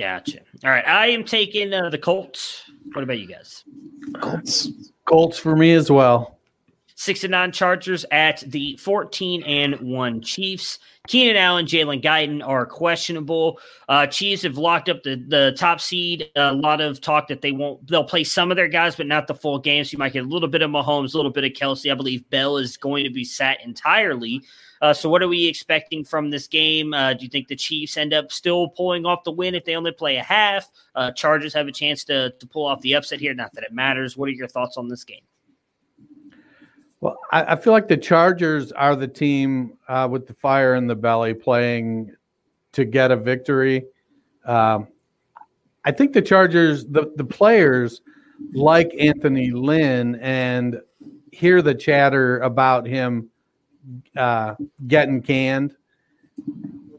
Gotcha. 0.00 0.38
All 0.64 0.70
right, 0.70 0.86
I 0.86 1.08
am 1.08 1.24
taking 1.24 1.74
uh, 1.74 1.90
the 1.90 1.98
Colts. 1.98 2.62
What 2.92 3.02
about 3.02 3.18
you 3.18 3.26
guys? 3.26 3.64
Colts. 4.18 4.70
Colts 5.04 5.38
for 5.38 5.54
me 5.54 5.72
as 5.72 5.90
well. 5.90 6.38
Six 6.94 7.22
and 7.22 7.32
nine 7.32 7.52
Chargers 7.52 8.06
at 8.10 8.42
the 8.46 8.78
14 8.78 9.42
and 9.42 9.78
one 9.80 10.22
Chiefs. 10.22 10.78
Keenan 11.06 11.36
Allen, 11.36 11.66
Jalen 11.66 12.02
Guyton 12.02 12.42
are 12.42 12.64
questionable. 12.64 13.60
Uh, 13.90 14.06
Chiefs 14.06 14.42
have 14.42 14.56
locked 14.56 14.88
up 14.88 15.02
the, 15.02 15.22
the 15.28 15.54
top 15.58 15.82
seed. 15.82 16.30
A 16.34 16.54
lot 16.54 16.80
of 16.80 17.02
talk 17.02 17.28
that 17.28 17.42
they 17.42 17.52
won't, 17.52 17.86
they'll 17.86 18.02
play 18.02 18.24
some 18.24 18.50
of 18.50 18.56
their 18.56 18.68
guys, 18.68 18.96
but 18.96 19.06
not 19.06 19.26
the 19.26 19.34
full 19.34 19.58
game. 19.58 19.84
So 19.84 19.92
you 19.92 19.98
might 19.98 20.14
get 20.14 20.24
a 20.24 20.28
little 20.28 20.48
bit 20.48 20.62
of 20.62 20.70
Mahomes, 20.70 21.12
a 21.12 21.18
little 21.18 21.32
bit 21.32 21.44
of 21.44 21.52
Kelce. 21.52 21.92
I 21.92 21.94
believe 21.94 22.28
Bell 22.30 22.56
is 22.56 22.78
going 22.78 23.04
to 23.04 23.10
be 23.10 23.24
sat 23.24 23.62
entirely. 23.62 24.42
Uh, 24.80 24.94
so, 24.94 25.08
what 25.08 25.22
are 25.22 25.28
we 25.28 25.46
expecting 25.46 26.04
from 26.04 26.30
this 26.30 26.46
game? 26.46 26.94
Uh, 26.94 27.12
do 27.12 27.24
you 27.24 27.28
think 27.28 27.48
the 27.48 27.56
Chiefs 27.56 27.96
end 27.96 28.14
up 28.14 28.32
still 28.32 28.68
pulling 28.68 29.04
off 29.04 29.24
the 29.24 29.32
win 29.32 29.54
if 29.54 29.64
they 29.64 29.76
only 29.76 29.92
play 29.92 30.16
a 30.16 30.22
half? 30.22 30.70
Uh, 30.94 31.10
Chargers 31.12 31.52
have 31.52 31.68
a 31.68 31.72
chance 31.72 32.02
to, 32.04 32.30
to 32.38 32.46
pull 32.46 32.64
off 32.64 32.80
the 32.80 32.94
upset 32.94 33.20
here. 33.20 33.34
Not 33.34 33.52
that 33.54 33.64
it 33.64 33.72
matters. 33.72 34.16
What 34.16 34.28
are 34.28 34.32
your 34.32 34.48
thoughts 34.48 34.76
on 34.76 34.88
this 34.88 35.04
game? 35.04 35.22
Well, 37.00 37.18
I, 37.30 37.52
I 37.52 37.56
feel 37.56 37.72
like 37.72 37.88
the 37.88 37.96
Chargers 37.96 38.72
are 38.72 38.96
the 38.96 39.08
team 39.08 39.76
uh, 39.88 40.08
with 40.10 40.26
the 40.26 40.34
fire 40.34 40.74
in 40.74 40.86
the 40.86 40.94
belly 40.94 41.34
playing 41.34 42.14
to 42.72 42.84
get 42.84 43.10
a 43.10 43.16
victory. 43.16 43.84
Um, 44.44 44.88
I 45.84 45.92
think 45.92 46.12
the 46.12 46.22
Chargers, 46.22 46.86
the, 46.86 47.12
the 47.16 47.24
players 47.24 48.02
like 48.54 48.92
Anthony 48.98 49.50
Lynn 49.50 50.16
and 50.16 50.80
hear 51.32 51.62
the 51.62 51.74
chatter 51.74 52.38
about 52.40 52.86
him 52.86 53.30
uh, 54.16 54.54
getting 54.86 55.22
canned. 55.22 55.76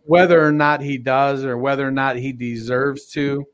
Whether 0.05 0.45
or 0.45 0.51
not 0.51 0.81
he 0.81 0.97
does 0.97 1.45
or 1.45 1.57
whether 1.57 1.87
or 1.87 1.91
not 1.91 2.17
he 2.17 2.33
deserves 2.33 3.05
to, 3.07 3.45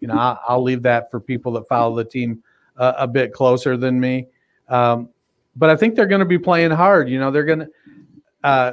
you 0.00 0.08
know, 0.08 0.14
I'll, 0.14 0.40
I'll 0.46 0.62
leave 0.62 0.82
that 0.82 1.10
for 1.10 1.20
people 1.20 1.52
that 1.52 1.68
follow 1.68 1.96
the 1.96 2.04
team 2.04 2.42
uh, 2.76 2.94
a 2.96 3.08
bit 3.08 3.32
closer 3.32 3.76
than 3.76 3.98
me. 3.98 4.28
Um, 4.68 5.08
but 5.56 5.68
I 5.68 5.76
think 5.76 5.94
they're 5.94 6.06
going 6.06 6.20
to 6.20 6.26
be 6.26 6.38
playing 6.38 6.70
hard. 6.70 7.08
You 7.08 7.18
know, 7.18 7.30
they're 7.30 7.44
going 7.44 7.60
to, 7.60 7.68
uh, 8.44 8.72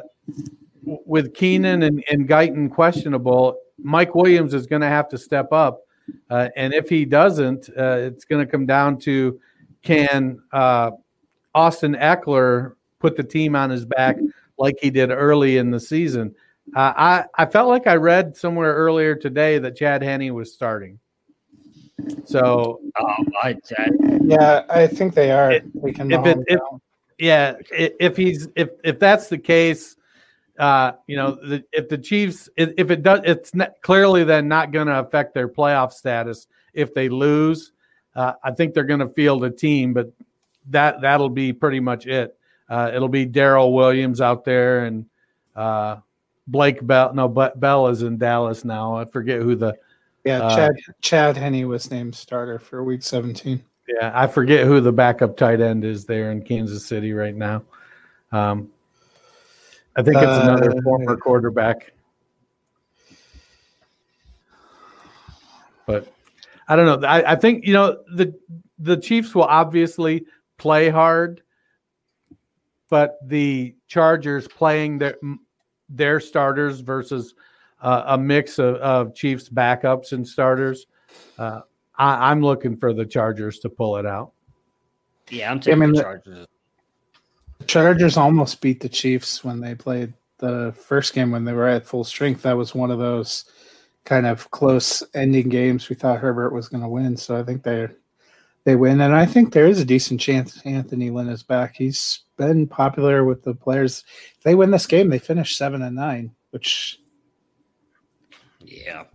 with 0.83 1.33
Keenan 1.33 1.83
and, 1.83 2.03
and 2.09 2.29
Guyton 2.29 2.71
questionable, 2.71 3.57
Mike 3.77 4.15
Williams 4.15 4.53
is 4.53 4.67
going 4.67 4.81
to 4.81 4.87
have 4.87 5.09
to 5.09 5.17
step 5.17 5.51
up. 5.51 5.81
Uh, 6.29 6.49
and 6.55 6.73
if 6.73 6.87
he 6.87 7.03
doesn't, 7.03 7.69
uh, 7.77 7.97
it's 7.97 8.25
going 8.25 8.45
to 8.45 8.49
come 8.49 8.65
down 8.65 8.97
to 8.99 9.39
can 9.81 10.39
uh, 10.53 10.91
Austin 11.53 11.95
Ekeler 11.95 12.75
put 12.99 13.15
the 13.15 13.23
team 13.23 13.55
on 13.55 13.69
his 13.69 13.85
back 13.85 14.17
like 14.57 14.77
he 14.81 14.89
did 14.89 15.11
early 15.11 15.57
in 15.57 15.71
the 15.71 15.79
season. 15.79 16.35
Uh, 16.75 16.93
I 16.95 17.25
I 17.35 17.45
felt 17.45 17.69
like 17.69 17.87
I 17.87 17.95
read 17.95 18.35
somewhere 18.35 18.73
earlier 18.73 19.15
today 19.15 19.57
that 19.59 19.75
Chad 19.75 20.01
Henne 20.01 20.33
was 20.33 20.53
starting. 20.53 20.99
So, 22.25 22.79
um, 22.99 23.27
I, 23.41 23.57
I, 23.77 23.89
yeah, 24.21 24.63
I 24.69 24.85
think 24.85 25.15
they 25.15 25.31
are. 25.31 25.51
It, 25.51 25.65
if 25.83 26.25
it, 26.25 26.37
if, 26.47 26.59
yeah, 27.17 27.55
if 27.71 28.15
he's 28.15 28.47
if 28.55 28.69
if 28.83 28.99
that's 28.99 29.29
the 29.29 29.37
case, 29.37 29.95
uh, 30.59 30.91
you 31.07 31.15
know, 31.15 31.35
the, 31.35 31.63
if 31.71 31.89
the 31.89 31.97
Chiefs, 31.97 32.49
if 32.55 32.91
it 32.91 33.01
does, 33.01 33.21
it's 33.23 33.55
not, 33.55 33.81
clearly 33.81 34.23
then 34.23 34.47
not 34.47 34.71
going 34.71 34.87
to 34.87 34.99
affect 34.99 35.33
their 35.33 35.47
playoff 35.47 35.91
status 35.91 36.47
if 36.73 36.93
they 36.93 37.09
lose. 37.09 37.71
Uh, 38.15 38.33
I 38.43 38.51
think 38.51 38.73
they're 38.73 38.83
going 38.83 38.99
to 38.99 39.09
field 39.09 39.43
a 39.43 39.49
team, 39.49 39.93
but 39.93 40.11
that 40.69 41.01
that'll 41.01 41.29
be 41.29 41.53
pretty 41.53 41.79
much 41.79 42.05
it. 42.05 42.36
Uh, 42.69 42.91
it'll 42.93 43.07
be 43.07 43.25
Darrel 43.25 43.73
Williams 43.73 44.21
out 44.21 44.43
there 44.43 44.85
and 44.85 45.05
uh, 45.55 45.97
Blake 46.47 46.85
Bell. 46.85 47.13
No, 47.13 47.27
but 47.27 47.59
Bell 47.59 47.87
is 47.87 48.01
in 48.01 48.17
Dallas 48.17 48.65
now. 48.65 48.95
I 48.95 49.05
forget 49.05 49.41
who 49.41 49.55
the 49.55 49.77
yeah, 50.25 50.39
uh, 50.39 50.55
Chad 50.55 50.75
Chad 51.01 51.37
Henne 51.37 51.67
was 51.67 51.89
named 51.89 52.13
starter 52.13 52.59
for 52.59 52.83
Week 52.83 53.01
17. 53.01 53.63
Yeah, 53.87 54.11
I 54.13 54.27
forget 54.27 54.65
who 54.65 54.81
the 54.81 54.91
backup 54.91 55.37
tight 55.37 55.61
end 55.61 55.85
is 55.85 56.05
there 56.05 56.31
in 56.31 56.41
Kansas 56.41 56.85
City 56.85 57.13
right 57.13 57.35
now. 57.35 57.63
Um, 58.33 58.69
I 59.95 60.03
think 60.03 60.17
it's 60.17 60.25
another 60.25 60.71
uh, 60.71 60.81
former 60.83 61.15
quarterback. 61.15 61.93
But 65.85 66.11
I 66.67 66.75
don't 66.75 67.01
know. 67.01 67.07
I, 67.07 67.31
I 67.31 67.35
think 67.35 67.65
you 67.65 67.73
know 67.73 68.03
the 68.13 68.37
the 68.77 68.97
Chiefs 68.97 69.33
will 69.33 69.43
obviously 69.43 70.25
play 70.57 70.89
hard, 70.89 71.41
but 72.89 73.17
the 73.23 73.75
Chargers 73.87 74.47
playing 74.47 74.99
their 74.99 75.17
their 75.89 76.19
starters 76.19 76.79
versus 76.79 77.33
uh, 77.81 78.03
a 78.07 78.17
mix 78.17 78.59
of, 78.59 78.75
of, 78.75 79.15
Chiefs 79.15 79.49
backups 79.49 80.11
and 80.11 80.27
starters. 80.27 80.87
Uh, 81.37 81.61
I, 81.97 82.31
am 82.31 82.41
looking 82.41 82.75
for 82.75 82.93
the 82.93 83.05
Chargers 83.05 83.59
to 83.59 83.69
pull 83.69 83.97
it 83.97 84.05
out. 84.05 84.31
Yeah, 85.29 85.51
I'm 85.51 85.59
taking 85.59 85.83
I 85.83 85.85
mean, 85.85 85.95
the 85.95 86.01
Chargers. 86.01 86.47
The 87.59 87.65
Chargers 87.65 88.17
almost 88.17 88.61
beat 88.61 88.81
the 88.81 88.89
Chiefs 88.89 89.43
when 89.43 89.59
they 89.59 89.75
played 89.75 90.13
the 90.39 90.73
first 90.77 91.13
game 91.13 91.31
when 91.31 91.45
they 91.45 91.53
were 91.53 91.67
at 91.67 91.85
full 91.85 92.03
strength. 92.03 92.43
That 92.43 92.57
was 92.57 92.75
one 92.75 92.91
of 92.91 92.99
those 92.99 93.45
kind 94.05 94.25
of 94.25 94.49
close 94.51 95.03
ending 95.13 95.49
games. 95.49 95.89
We 95.89 95.95
thought 95.95 96.19
Herbert 96.19 96.53
was 96.53 96.69
going 96.69 96.83
to 96.83 96.89
win, 96.89 97.17
so 97.17 97.37
I 97.37 97.43
think 97.43 97.63
they 97.63 97.87
they 98.67 98.75
win, 98.75 98.99
and 98.99 99.15
I 99.15 99.25
think 99.25 99.53
there 99.53 99.65
is 99.65 99.79
a 99.79 99.85
decent 99.85 100.19
chance 100.19 100.61
Anthony 100.65 101.09
Lynn 101.09 101.29
is 101.29 101.41
back. 101.41 101.77
He's 101.77 102.23
been 102.35 102.67
popular 102.67 103.23
with 103.23 103.41
the 103.43 103.53
players. 103.53 104.03
If 104.35 104.43
they 104.43 104.55
win 104.55 104.71
this 104.71 104.85
game, 104.85 105.09
they 105.09 105.19
finish 105.19 105.55
seven 105.55 105.81
and 105.81 105.95
nine, 105.95 106.35
which 106.49 106.99
yeah. 108.59 109.05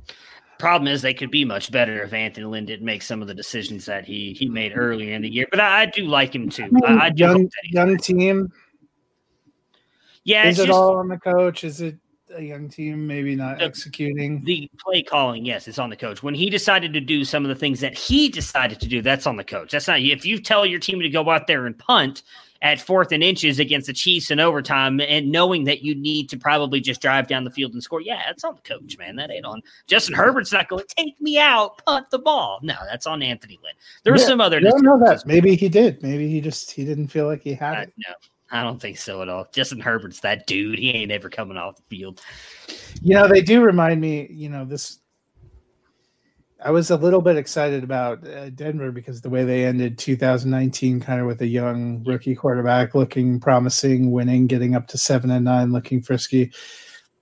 Problem 0.58 0.88
is, 0.88 1.02
they 1.02 1.12
could 1.12 1.30
be 1.30 1.44
much 1.44 1.70
better 1.70 2.02
if 2.02 2.14
Anthony 2.14 2.46
Lynn 2.46 2.64
didn't 2.64 2.86
make 2.86 3.02
some 3.02 3.20
of 3.20 3.28
the 3.28 3.34
decisions 3.34 3.84
that 3.84 4.06
he 4.06 4.32
he 4.32 4.48
made 4.48 4.72
earlier 4.74 5.14
in 5.14 5.20
the 5.20 5.28
year. 5.28 5.46
But 5.50 5.60
I, 5.60 5.82
I 5.82 5.86
do 5.86 6.06
like 6.06 6.34
him 6.34 6.48
too. 6.48 6.62
I, 6.62 6.68
mean, 6.70 7.00
I 7.00 7.10
do 7.10 7.22
young, 7.22 7.50
young 7.64 7.98
team. 7.98 8.50
Yeah, 10.24 10.48
is 10.48 10.60
it 10.60 10.68
just, 10.68 10.78
all 10.78 10.96
on 10.96 11.08
the 11.08 11.18
coach? 11.18 11.62
Is 11.62 11.82
it 11.82 11.98
a 12.34 12.42
young 12.42 12.68
team 12.68 13.06
maybe 13.06 13.34
not 13.34 13.58
the, 13.58 13.64
executing 13.64 14.42
the 14.44 14.70
play 14.78 15.02
calling? 15.02 15.44
Yes, 15.44 15.68
it's 15.68 15.78
on 15.78 15.90
the 15.90 15.96
coach. 15.96 16.22
When 16.22 16.34
he 16.34 16.50
decided 16.50 16.92
to 16.92 17.00
do 17.00 17.24
some 17.24 17.44
of 17.44 17.48
the 17.48 17.54
things 17.54 17.80
that 17.80 17.96
he 17.96 18.28
decided 18.28 18.80
to 18.80 18.88
do, 18.88 19.02
that's 19.02 19.26
on 19.26 19.36
the 19.36 19.44
coach. 19.44 19.72
That's 19.72 19.88
not 19.88 20.00
if 20.00 20.24
you 20.24 20.40
tell 20.40 20.66
your 20.66 20.80
team 20.80 21.00
to 21.00 21.08
go 21.08 21.28
out 21.30 21.46
there 21.46 21.66
and 21.66 21.78
punt 21.78 22.22
at 22.62 22.80
fourth 22.80 23.10
and 23.10 23.22
inches 23.22 23.58
against 23.58 23.88
the 23.88 23.92
Chiefs 23.92 24.30
in 24.30 24.38
overtime 24.38 25.00
and 25.00 25.30
knowing 25.30 25.64
that 25.64 25.82
you 25.82 25.94
need 25.94 26.28
to 26.30 26.36
probably 26.36 26.80
just 26.80 27.02
drive 27.02 27.26
down 27.26 27.44
the 27.44 27.50
field 27.50 27.72
and 27.72 27.82
score. 27.82 28.00
Yeah, 28.00 28.22
that's 28.24 28.44
on 28.44 28.54
the 28.54 28.62
coach, 28.62 28.96
man. 28.98 29.16
That 29.16 29.30
ain't 29.30 29.44
on 29.44 29.60
Justin 29.88 30.14
Herbert's 30.14 30.52
not 30.52 30.68
going 30.68 30.84
take 30.96 31.20
me 31.20 31.38
out, 31.38 31.84
punt 31.84 32.08
the 32.10 32.20
ball. 32.20 32.60
No, 32.62 32.76
that's 32.88 33.06
on 33.06 33.22
Anthony 33.22 33.58
Lynn. 33.62 33.74
There 34.04 34.12
were 34.12 34.18
yeah, 34.18 34.26
some 34.26 34.40
other. 34.40 34.58
I 34.58 34.60
don't 34.60 34.82
know 34.82 34.98
that. 35.04 35.26
Maybe 35.26 35.56
he 35.56 35.68
did. 35.68 36.02
Maybe 36.02 36.28
he 36.28 36.40
just 36.40 36.70
he 36.70 36.84
didn't 36.84 37.08
feel 37.08 37.26
like 37.26 37.42
he 37.42 37.54
had 37.54 37.88
it. 37.88 37.92
No, 37.98 38.14
I 38.52 38.62
don't 38.62 38.80
think 38.80 38.98
so 38.98 39.22
at 39.22 39.30
all. 39.30 39.48
Justin 39.50 39.80
Herbert's 39.80 40.20
that 40.20 40.46
dude. 40.46 40.78
He 40.78 40.90
ain't 40.90 41.10
ever 41.10 41.30
coming 41.30 41.56
off 41.56 41.76
the 41.76 41.96
field. 41.96 42.20
You 43.00 43.14
know, 43.14 43.26
they 43.26 43.40
do 43.40 43.62
remind 43.62 44.00
me. 44.00 44.28
You 44.30 44.50
know, 44.50 44.66
this 44.66 45.00
I 46.64 46.70
was 46.70 46.90
a 46.90 46.96
little 46.96 47.22
bit 47.22 47.36
excited 47.36 47.82
about 47.82 48.26
uh, 48.28 48.50
Denver 48.50 48.92
because 48.92 49.20
the 49.22 49.30
way 49.30 49.42
they 49.42 49.64
ended 49.64 49.98
2019, 49.98 51.00
kind 51.00 51.20
of 51.20 51.26
with 51.26 51.40
a 51.40 51.46
young 51.46 52.04
rookie 52.04 52.34
quarterback 52.34 52.94
looking 52.94 53.40
promising, 53.40 54.12
winning, 54.12 54.46
getting 54.46 54.76
up 54.76 54.86
to 54.88 54.98
seven 54.98 55.30
and 55.30 55.46
nine, 55.46 55.72
looking 55.72 56.02
frisky. 56.02 56.52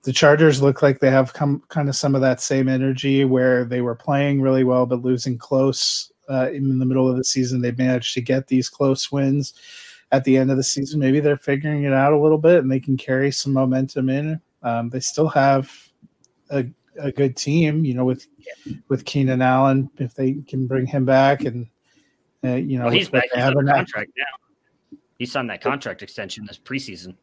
The 0.03 0.13
Chargers 0.13 0.61
look 0.61 0.81
like 0.81 0.99
they 0.99 1.09
have 1.09 1.33
come 1.33 1.63
kind 1.69 1.87
of 1.87 1.95
some 1.95 2.13
of 2.13 2.21
that 2.21 2.41
same 2.41 2.67
energy 2.67 3.23
where 3.23 3.63
they 3.63 3.81
were 3.81 3.95
playing 3.95 4.41
really 4.41 4.63
well 4.63 4.85
but 4.85 5.01
losing 5.01 5.37
close 5.37 6.11
uh, 6.29 6.49
in 6.51 6.77
the 6.77 6.85
middle 6.85 7.09
of 7.09 7.15
the 7.15 7.23
season. 7.23 7.61
They've 7.61 7.77
managed 7.77 8.13
to 8.15 8.21
get 8.21 8.47
these 8.47 8.67
close 8.67 9.11
wins 9.11 9.53
at 10.11 10.23
the 10.23 10.37
end 10.37 10.51
of 10.51 10.57
the 10.57 10.63
season. 10.63 10.99
Maybe 10.99 11.19
they're 11.19 11.37
figuring 11.37 11.83
it 11.83 11.93
out 11.93 12.13
a 12.13 12.19
little 12.19 12.37
bit 12.37 12.59
and 12.59 12.71
they 12.71 12.79
can 12.79 12.97
carry 12.97 13.31
some 13.31 13.53
momentum 13.53 14.09
in. 14.09 14.41
Um, 14.63 14.89
they 14.89 14.99
still 14.99 15.29
have 15.29 15.71
a 16.49 16.65
a 16.99 17.11
good 17.11 17.35
team, 17.35 17.85
you 17.85 17.93
know, 17.93 18.05
with 18.05 18.27
with 18.87 19.05
Keenan 19.05 19.41
Allen 19.41 19.89
if 19.97 20.13
they 20.13 20.33
can 20.47 20.67
bring 20.67 20.85
him 20.85 21.05
back, 21.05 21.43
and 21.45 21.67
uh, 22.43 22.55
you 22.55 22.77
know, 22.77 22.85
well, 22.85 22.93
he's 22.93 23.09
back. 23.09 23.25
He's 23.33 23.43
on 23.43 23.65
contract 23.65 24.11
now. 24.17 24.97
He 25.17 25.25
signed 25.25 25.49
that 25.49 25.61
contract 25.61 26.01
extension 26.01 26.45
this 26.45 26.57
preseason. 26.57 27.15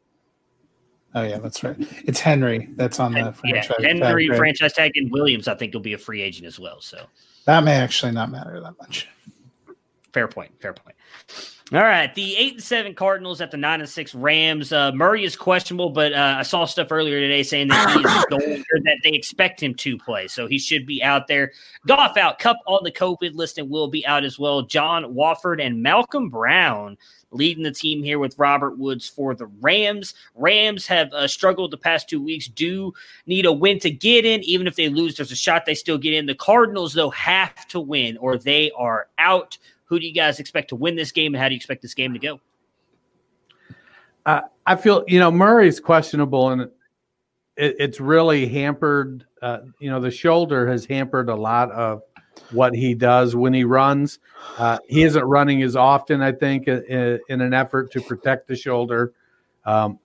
Oh 1.14 1.22
yeah, 1.22 1.38
that's 1.38 1.64
right. 1.64 1.76
It's 2.04 2.20
Henry 2.20 2.68
that's 2.76 3.00
on 3.00 3.12
the 3.12 3.32
franchise. 3.32 3.70
Yeah, 3.80 3.88
Henry 3.88 4.28
tag, 4.28 4.36
franchise 4.36 4.72
tag 4.74 4.92
and 4.96 5.10
Williams, 5.10 5.48
I 5.48 5.54
think, 5.54 5.74
will 5.74 5.80
be 5.80 5.94
a 5.94 5.98
free 5.98 6.22
agent 6.22 6.46
as 6.46 6.58
well. 6.58 6.80
So 6.80 7.06
that 7.46 7.64
may 7.64 7.74
actually 7.74 8.12
not 8.12 8.30
matter 8.30 8.60
that 8.60 8.78
much. 8.78 9.08
Fair 10.12 10.28
point. 10.28 10.52
Fair 10.60 10.74
point. 10.74 10.96
All 11.70 11.80
right, 11.80 12.14
the 12.14 12.34
eight 12.34 12.54
and 12.54 12.62
seven 12.62 12.94
Cardinals 12.94 13.42
at 13.42 13.50
the 13.50 13.58
nine 13.58 13.80
and 13.80 13.88
six 13.88 14.14
Rams. 14.14 14.72
Uh, 14.72 14.90
Murray 14.92 15.24
is 15.24 15.36
questionable, 15.36 15.90
but 15.90 16.14
uh, 16.14 16.36
I 16.38 16.42
saw 16.42 16.64
stuff 16.64 16.90
earlier 16.90 17.20
today 17.20 17.42
saying 17.42 17.68
that 17.68 17.90
he 17.90 18.00
is 18.00 18.24
going, 18.30 18.64
that 18.84 18.96
they 19.04 19.10
expect 19.10 19.62
him 19.62 19.74
to 19.74 19.98
play, 19.98 20.28
so 20.28 20.46
he 20.46 20.58
should 20.58 20.86
be 20.86 21.02
out 21.02 21.26
there. 21.26 21.52
Goff 21.86 22.16
out, 22.16 22.38
Kupp 22.38 22.56
on 22.66 22.84
the 22.84 22.90
COVID 22.90 23.34
list 23.34 23.58
and 23.58 23.68
will 23.68 23.88
be 23.88 24.06
out 24.06 24.24
as 24.24 24.38
well. 24.38 24.62
John 24.62 25.14
Wolford 25.14 25.60
and 25.60 25.82
Malcolm 25.82 26.30
Brown 26.30 26.96
leading 27.32 27.64
the 27.64 27.70
team 27.70 28.02
here 28.02 28.18
with 28.18 28.38
Robert 28.38 28.78
Woods 28.78 29.06
for 29.06 29.34
the 29.34 29.46
Rams. 29.60 30.14
Rams 30.34 30.86
have 30.86 31.12
uh, 31.12 31.28
struggled 31.28 31.70
the 31.70 31.76
past 31.76 32.08
two 32.08 32.22
weeks. 32.22 32.48
Do 32.48 32.94
need 33.26 33.44
a 33.44 33.52
win 33.52 33.78
to 33.80 33.90
get 33.90 34.24
in. 34.24 34.42
Even 34.44 34.66
if 34.66 34.76
they 34.76 34.88
lose, 34.88 35.16
there's 35.16 35.32
a 35.32 35.36
shot 35.36 35.66
they 35.66 35.74
still 35.74 35.98
get 35.98 36.14
in. 36.14 36.24
The 36.24 36.34
Cardinals 36.34 36.94
though 36.94 37.10
have 37.10 37.66
to 37.68 37.80
win 37.80 38.16
or 38.16 38.38
they 38.38 38.70
are 38.70 39.08
out. 39.18 39.58
Who 39.88 39.98
do 39.98 40.06
you 40.06 40.14
guys 40.14 40.40
expect 40.40 40.68
to 40.68 40.76
win 40.76 40.96
this 40.96 41.12
game, 41.12 41.34
and 41.34 41.42
how 41.42 41.48
do 41.48 41.54
you 41.54 41.56
expect 41.56 41.82
this 41.82 41.94
game 41.94 42.12
to 42.12 42.18
go? 42.18 42.40
Uh, 44.24 44.42
I 44.66 44.76
feel 44.76 45.04
you 45.08 45.18
know 45.18 45.30
Murray's 45.30 45.80
questionable, 45.80 46.50
and 46.50 46.62
it, 46.62 46.70
it's 47.56 48.00
really 48.00 48.46
hampered. 48.46 49.24
Uh, 49.40 49.60
you 49.78 49.90
know, 49.90 50.00
the 50.00 50.10
shoulder 50.10 50.68
has 50.68 50.84
hampered 50.84 51.28
a 51.28 51.34
lot 51.34 51.70
of 51.72 52.02
what 52.50 52.74
he 52.74 52.94
does 52.94 53.36
when 53.36 53.52
he 53.52 53.64
runs. 53.64 54.18
Uh, 54.56 54.78
he 54.88 55.02
isn't 55.02 55.24
running 55.24 55.62
as 55.62 55.76
often, 55.76 56.22
I 56.22 56.32
think, 56.32 56.68
in, 56.68 57.18
in 57.28 57.40
an 57.40 57.52
effort 57.52 57.90
to 57.92 58.00
protect 58.00 58.48
the 58.48 58.56
shoulder. 58.56 59.12
Um, 59.64 59.98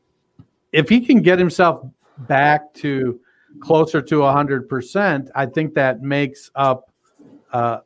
if 0.72 0.90
he 0.90 1.02
can 1.02 1.22
get 1.22 1.40
himself 1.40 1.86
back 2.20 2.74
to 2.76 3.20
closer 3.60 4.02
to 4.02 4.16
100%, 4.16 5.30
I 5.36 5.46
think 5.46 5.74
that 5.76 6.02
makes 6.02 6.52
up, 6.56 6.92
uh, 7.52 7.80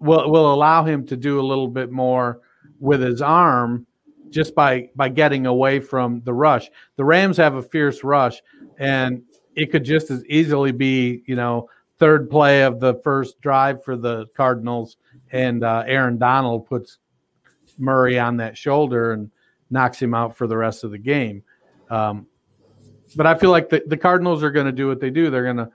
will, 0.00 0.30
will 0.30 0.52
allow 0.52 0.84
him 0.84 1.06
to 1.06 1.16
do 1.16 1.40
a 1.40 1.42
little 1.46 1.68
bit 1.68 1.90
more 1.90 2.40
with 2.80 3.00
his 3.00 3.22
arm 3.22 3.86
just 4.30 4.54
by 4.54 4.90
by 4.96 5.08
getting 5.08 5.46
away 5.46 5.80
from 5.80 6.20
the 6.24 6.32
rush. 6.32 6.68
The 6.96 7.04
Rams 7.04 7.36
have 7.36 7.54
a 7.54 7.62
fierce 7.62 8.04
rush, 8.04 8.42
and 8.78 9.22
it 9.54 9.70
could 9.70 9.84
just 9.84 10.10
as 10.10 10.24
easily 10.26 10.72
be, 10.72 11.22
you 11.26 11.36
know, 11.36 11.70
third 11.98 12.28
play 12.28 12.62
of 12.62 12.80
the 12.80 12.94
first 13.02 13.40
drive 13.40 13.82
for 13.84 13.96
the 13.96 14.26
Cardinals, 14.36 14.96
and 15.32 15.64
uh, 15.64 15.84
Aaron 15.86 16.18
Donald 16.18 16.66
puts 16.66 16.98
Murray 17.78 18.18
on 18.18 18.36
that 18.38 18.56
shoulder 18.56 19.12
and 19.12 19.30
knocks 19.70 20.00
him 20.00 20.14
out 20.14 20.36
for 20.36 20.46
the 20.46 20.56
rest 20.56 20.84
of 20.84 20.90
the 20.90 20.98
game. 20.98 21.42
Um, 21.90 22.26
but 23.14 23.26
I 23.26 23.36
feel 23.36 23.50
like 23.50 23.68
the, 23.68 23.82
the 23.86 23.96
Cardinals 23.96 24.42
are 24.42 24.50
going 24.50 24.66
to 24.66 24.72
do 24.72 24.88
what 24.88 25.00
they 25.00 25.10
do. 25.10 25.30
They're 25.30 25.44
going 25.44 25.56
to 25.56 25.70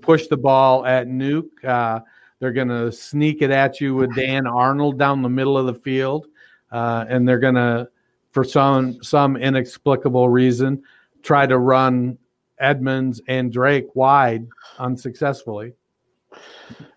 push 0.00 0.26
the 0.26 0.36
ball 0.36 0.86
at 0.86 1.06
Nuke. 1.06 1.64
Uh, 1.64 2.00
they're 2.40 2.52
going 2.52 2.68
to 2.68 2.92
sneak 2.92 3.42
it 3.42 3.50
at 3.50 3.80
you 3.80 3.94
with 3.94 4.14
Dan 4.14 4.46
Arnold 4.46 4.98
down 4.98 5.22
the 5.22 5.28
middle 5.28 5.58
of 5.58 5.66
the 5.66 5.74
field, 5.74 6.26
uh, 6.70 7.04
and 7.08 7.28
they're 7.28 7.38
going 7.38 7.54
to, 7.54 7.88
for 8.30 8.44
some 8.44 9.02
some 9.02 9.36
inexplicable 9.36 10.28
reason, 10.28 10.82
try 11.22 11.46
to 11.46 11.58
run 11.58 12.18
Edmonds 12.58 13.20
and 13.28 13.52
Drake 13.52 13.94
wide 13.94 14.46
unsuccessfully. 14.78 15.72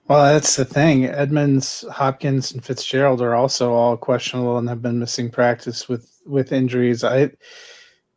Well, 0.07 0.33
that's 0.33 0.57
the 0.57 0.65
thing. 0.65 1.05
Edmonds, 1.05 1.85
Hopkins, 1.89 2.51
and 2.51 2.63
Fitzgerald 2.63 3.21
are 3.21 3.33
also 3.33 3.71
all 3.71 3.95
questionable 3.95 4.57
and 4.57 4.67
have 4.67 4.81
been 4.81 4.99
missing 4.99 5.29
practice 5.29 5.87
with 5.87 6.21
with 6.25 6.51
injuries. 6.51 7.03
I 7.03 7.31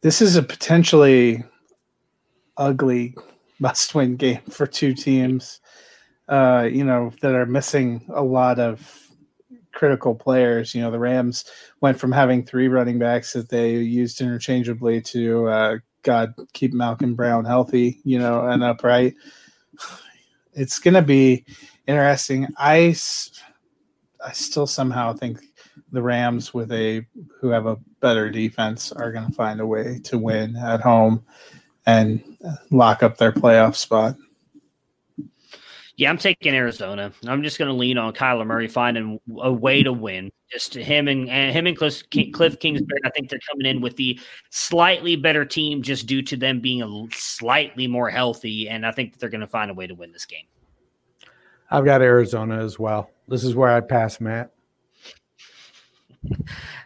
this 0.00 0.20
is 0.20 0.36
a 0.36 0.42
potentially 0.42 1.44
ugly 2.56 3.16
must-win 3.60 4.16
game 4.16 4.42
for 4.50 4.66
two 4.66 4.92
teams. 4.92 5.60
Uh, 6.28 6.68
you 6.72 6.84
know 6.84 7.12
that 7.20 7.34
are 7.34 7.46
missing 7.46 8.04
a 8.14 8.22
lot 8.22 8.58
of 8.58 9.04
critical 9.72 10.14
players. 10.14 10.74
You 10.74 10.80
know, 10.80 10.90
the 10.90 10.98
Rams 10.98 11.44
went 11.80 11.98
from 11.98 12.12
having 12.12 12.44
three 12.44 12.68
running 12.68 12.98
backs 12.98 13.32
that 13.34 13.48
they 13.48 13.76
used 13.76 14.20
interchangeably 14.20 15.02
to 15.02 15.48
uh, 15.48 15.78
God 16.02 16.34
keep 16.52 16.72
Malcolm 16.72 17.14
Brown 17.14 17.44
healthy, 17.44 18.00
you 18.04 18.18
know, 18.18 18.46
and 18.46 18.62
upright. 18.62 19.14
It's 20.52 20.78
to 20.94 21.02
be 21.02 21.44
interesting. 21.86 22.46
I, 22.56 22.94
I 24.24 24.32
still 24.32 24.66
somehow 24.66 25.12
think 25.12 25.40
the 25.90 26.02
Rams 26.02 26.54
with 26.54 26.72
a 26.72 27.04
who 27.40 27.48
have 27.48 27.66
a 27.66 27.78
better 28.00 28.30
defense 28.30 28.92
are 28.92 29.12
going 29.12 29.26
to 29.26 29.32
find 29.32 29.60
a 29.60 29.66
way 29.66 30.00
to 30.04 30.18
win 30.18 30.56
at 30.56 30.80
home 30.80 31.24
and 31.86 32.22
lock 32.70 33.02
up 33.02 33.16
their 33.16 33.32
playoff 33.32 33.74
spot. 33.74 34.16
Yeah, 35.96 36.10
I'm 36.10 36.18
taking 36.18 36.54
Arizona. 36.54 37.12
I'm 37.26 37.42
just 37.44 37.56
going 37.56 37.68
to 37.68 37.74
lean 37.74 37.98
on 37.98 38.12
Kyler 38.12 38.44
Murray 38.44 38.66
finding 38.66 39.20
a 39.38 39.52
way 39.52 39.82
to 39.84 39.92
win. 39.92 40.32
Just 40.50 40.74
him 40.74 41.06
and, 41.06 41.28
and 41.28 41.52
him 41.52 41.66
and 41.66 41.76
Cliff, 41.76 42.02
Cliff 42.32 42.58
Kingsbury. 42.58 43.00
I 43.04 43.10
think 43.10 43.28
they're 43.28 43.38
coming 43.48 43.66
in 43.66 43.80
with 43.80 43.96
the 43.96 44.18
slightly 44.50 45.14
better 45.14 45.44
team 45.44 45.82
just 45.82 46.06
due 46.06 46.22
to 46.22 46.36
them 46.36 46.60
being 46.60 46.82
a 46.82 47.06
slightly 47.12 47.86
more 47.86 48.10
healthy, 48.10 48.68
and 48.68 48.84
I 48.84 48.90
think 48.90 49.12
that 49.12 49.20
they're 49.20 49.28
going 49.28 49.40
to 49.40 49.46
find 49.46 49.70
a 49.70 49.74
way 49.74 49.86
to 49.86 49.94
win 49.94 50.10
this 50.10 50.24
game. 50.24 50.46
I've 51.70 51.84
got 51.84 52.02
Arizona 52.02 52.62
as 52.62 52.78
well. 52.78 53.10
This 53.28 53.44
is 53.44 53.54
where 53.54 53.70
I 53.70 53.80
pass 53.80 54.20
Matt 54.20 54.53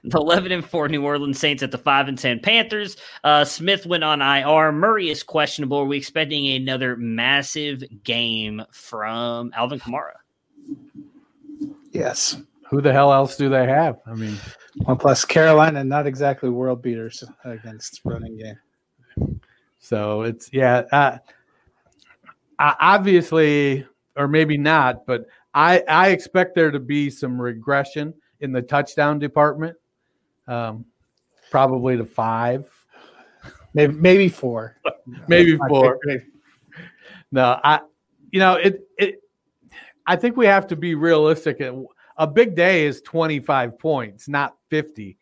the 0.05 0.19
11 0.19 0.52
and 0.52 0.65
4 0.65 0.89
New 0.89 1.05
Orleans 1.05 1.39
Saints 1.39 1.62
at 1.62 1.70
the 1.70 1.78
5 1.78 2.09
and 2.09 2.19
10 2.19 2.40
Panthers. 2.40 2.97
Uh, 3.24 3.44
Smith 3.44 3.86
went 3.86 4.05
on 4.05 4.20
IR. 4.20 4.73
Murray 4.73 5.10
is 5.10 5.23
questionable. 5.23 5.78
Are 5.78 5.85
we 5.85 5.97
expecting 5.97 6.47
another 6.48 6.97
massive 6.97 7.82
game 8.05 8.62
from 8.70 9.52
Alvin 9.56 9.81
Kamara? 9.81 10.15
Yes. 11.93 12.36
Who 12.70 12.81
the 12.82 12.93
hell 12.93 13.12
else 13.12 13.36
do 13.36 13.48
they 13.48 13.66
have? 13.66 13.98
I 14.06 14.15
mean, 14.15 14.36
well, 14.81 14.97
plus 14.97 15.24
Carolina, 15.24 15.82
not 15.85 16.06
exactly 16.06 16.51
world 16.51 16.82
beaters 16.82 17.24
against 17.44 18.02
running 18.05 18.36
game. 18.36 19.40
So 19.78 20.23
it's 20.23 20.51
yeah, 20.52 20.82
uh, 20.93 21.19
obviously, 22.59 23.86
or 24.16 24.28
maybe 24.28 24.59
not, 24.59 25.06
but 25.06 25.27
I 25.55 25.82
I 25.89 26.09
expect 26.09 26.55
there 26.55 26.70
to 26.70 26.78
be 26.78 27.09
some 27.09 27.40
regression 27.40 28.12
in 28.40 28.52
the 28.52 28.62
touchdown 28.62 29.19
department. 29.19 29.77
Um, 30.47 30.85
probably 31.51 31.97
to 31.97 32.05
five, 32.05 32.69
maybe 33.74 33.94
maybe 33.94 34.28
four, 34.28 34.77
maybe 35.28 35.59
four. 35.69 35.98
No, 37.31 37.60
I, 37.62 37.81
you 38.31 38.40
know 38.40 38.55
it. 38.55 38.89
It. 38.98 39.23
I 40.06 40.16
think 40.16 40.36
we 40.36 40.47
have 40.47 40.66
to 40.69 40.77
be 40.77 40.94
realistic. 40.94 41.60
A 42.16 42.27
big 42.27 42.56
day 42.56 42.86
is 42.86 43.02
25 43.02 43.78
points, 43.78 44.27
not 44.27 44.56
50, 44.70 45.19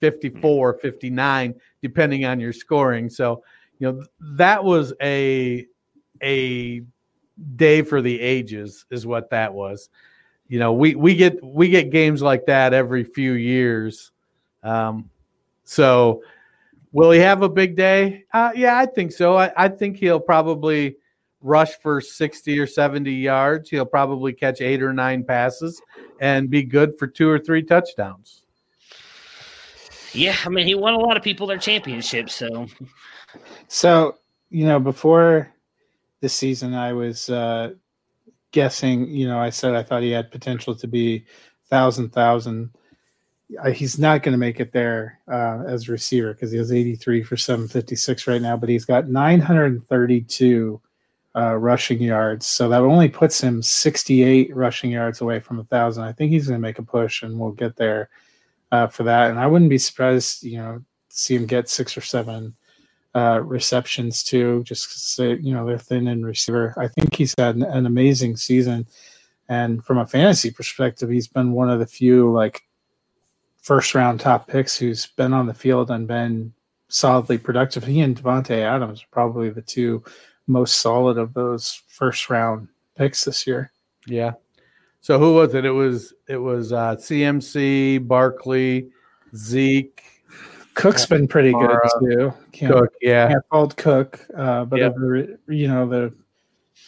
54, 0.00 0.74
59, 0.74 1.54
depending 1.82 2.24
on 2.24 2.38
your 2.38 2.52
scoring. 2.52 3.10
So, 3.10 3.42
you 3.80 3.90
know, 3.90 4.04
that 4.36 4.62
was 4.62 4.92
a 5.02 5.66
a 6.22 6.82
day 7.56 7.82
for 7.82 8.00
the 8.00 8.20
ages, 8.20 8.86
is 8.90 9.06
what 9.06 9.28
that 9.30 9.52
was 9.52 9.88
you 10.48 10.58
know, 10.58 10.72
we 10.72 10.94
we 10.94 11.14
get 11.14 11.42
we 11.44 11.68
get 11.68 11.90
games 11.90 12.22
like 12.22 12.46
that 12.46 12.72
every 12.72 13.04
few 13.04 13.32
years. 13.32 14.10
Um, 14.62 15.10
so 15.64 16.22
will 16.92 17.10
he 17.10 17.20
have 17.20 17.42
a 17.42 17.48
big 17.48 17.76
day? 17.76 18.24
Uh, 18.32 18.50
yeah, 18.54 18.78
I 18.78 18.86
think 18.86 19.12
so. 19.12 19.36
I, 19.36 19.52
I 19.56 19.68
think 19.68 19.98
he'll 19.98 20.20
probably 20.20 20.96
rush 21.40 21.76
for 21.76 22.00
60 22.00 22.58
or 22.58 22.66
70 22.66 23.12
yards. 23.12 23.70
He'll 23.70 23.84
probably 23.84 24.32
catch 24.32 24.60
eight 24.60 24.82
or 24.82 24.92
nine 24.92 25.22
passes 25.22 25.80
and 26.20 26.50
be 26.50 26.62
good 26.62 26.98
for 26.98 27.06
two 27.06 27.28
or 27.28 27.38
three 27.38 27.62
touchdowns. 27.62 28.42
Yeah, 30.12 30.34
I 30.44 30.48
mean, 30.48 30.66
he 30.66 30.74
won 30.74 30.94
a 30.94 30.98
lot 30.98 31.16
of 31.16 31.22
people 31.22 31.46
their 31.46 31.58
championships. 31.58 32.34
So, 32.34 32.66
so 33.68 34.16
you 34.50 34.64
know, 34.64 34.80
before 34.80 35.52
this 36.20 36.32
season, 36.32 36.74
I 36.74 36.94
was 36.94 37.28
uh, 37.28 37.72
guessing, 38.52 39.08
you 39.08 39.26
know, 39.26 39.38
I 39.38 39.50
said 39.50 39.74
I 39.74 39.82
thought 39.82 40.02
he 40.02 40.10
had 40.10 40.30
potential 40.30 40.74
to 40.76 40.86
be 40.86 41.24
thousand 41.70 42.10
thousand. 42.10 42.70
He's 43.72 43.98
not 43.98 44.22
going 44.22 44.32
to 44.32 44.38
make 44.38 44.60
it 44.60 44.72
there 44.72 45.20
uh, 45.26 45.62
as 45.66 45.88
receiver 45.88 46.34
because 46.34 46.50
he 46.50 46.58
has 46.58 46.70
83 46.70 47.22
for 47.22 47.38
756 47.38 48.26
right 48.26 48.42
now, 48.42 48.58
but 48.58 48.68
he's 48.68 48.84
got 48.84 49.08
932 49.08 50.80
uh, 51.34 51.54
rushing 51.54 52.02
yards. 52.02 52.46
So 52.46 52.68
that 52.68 52.82
only 52.82 53.08
puts 53.08 53.40
him 53.40 53.62
68 53.62 54.54
rushing 54.54 54.90
yards 54.90 55.22
away 55.22 55.40
from 55.40 55.60
a 55.60 55.64
thousand. 55.64 56.04
I 56.04 56.12
think 56.12 56.30
he's 56.30 56.46
going 56.46 56.60
to 56.60 56.66
make 56.66 56.78
a 56.78 56.82
push 56.82 57.22
and 57.22 57.38
we'll 57.38 57.52
get 57.52 57.76
there 57.76 58.10
uh, 58.70 58.88
for 58.88 59.04
that. 59.04 59.30
And 59.30 59.38
I 59.38 59.46
wouldn't 59.46 59.70
be 59.70 59.78
surprised, 59.78 60.42
you 60.42 60.58
know, 60.58 60.84
see 61.08 61.34
him 61.34 61.46
get 61.46 61.68
six 61.68 61.96
or 61.96 62.00
seven 62.02 62.54
uh, 63.14 63.40
receptions 63.42 64.22
too. 64.22 64.62
Just 64.64 65.18
you 65.18 65.52
know 65.52 65.66
they're 65.66 65.78
thin 65.78 66.08
in 66.08 66.24
receiver. 66.24 66.74
I 66.76 66.88
think 66.88 67.14
he's 67.14 67.34
had 67.38 67.56
an, 67.56 67.62
an, 67.62 67.86
amazing 67.86 68.36
season, 68.36 68.86
and 69.48 69.84
from 69.84 69.98
a 69.98 70.06
fantasy 70.06 70.50
perspective, 70.50 71.08
he's 71.08 71.28
been 71.28 71.52
one 71.52 71.70
of 71.70 71.78
the 71.78 71.86
few 71.86 72.30
like 72.30 72.62
first 73.62 73.94
round 73.94 74.20
top 74.20 74.46
picks 74.46 74.76
who's 74.76 75.06
been 75.06 75.32
on 75.32 75.46
the 75.46 75.54
field 75.54 75.90
and 75.90 76.06
been 76.06 76.52
solidly 76.88 77.38
productive. 77.38 77.84
He 77.84 78.00
and 78.00 78.16
Davante 78.16 78.62
Adams 78.62 79.02
are 79.02 79.10
probably 79.10 79.50
the 79.50 79.62
two 79.62 80.02
most 80.46 80.80
solid 80.80 81.18
of 81.18 81.34
those 81.34 81.82
first 81.88 82.30
round 82.30 82.68
picks 82.96 83.24
this 83.24 83.46
year. 83.46 83.72
Yeah. 84.06 84.32
So 85.00 85.18
who 85.18 85.34
was 85.34 85.54
it? 85.54 85.64
It 85.64 85.70
was 85.70 86.12
it 86.28 86.38
was 86.38 86.72
uh, 86.72 86.96
CMC, 86.96 88.06
Barkley, 88.06 88.90
Zeke, 89.36 90.02
Cook's 90.78 91.06
been 91.06 91.26
pretty 91.26 91.52
good 91.52 91.78
too. 92.00 92.32
Can't, 92.52 92.72
Cook, 92.72 92.92
yeah, 93.02 93.28
can't 93.28 93.44
fault 93.50 93.76
Cook, 93.76 94.24
uh, 94.36 94.64
but 94.64 94.78
yep. 94.78 94.94
you 95.48 95.66
know 95.66 95.88
the 95.88 96.14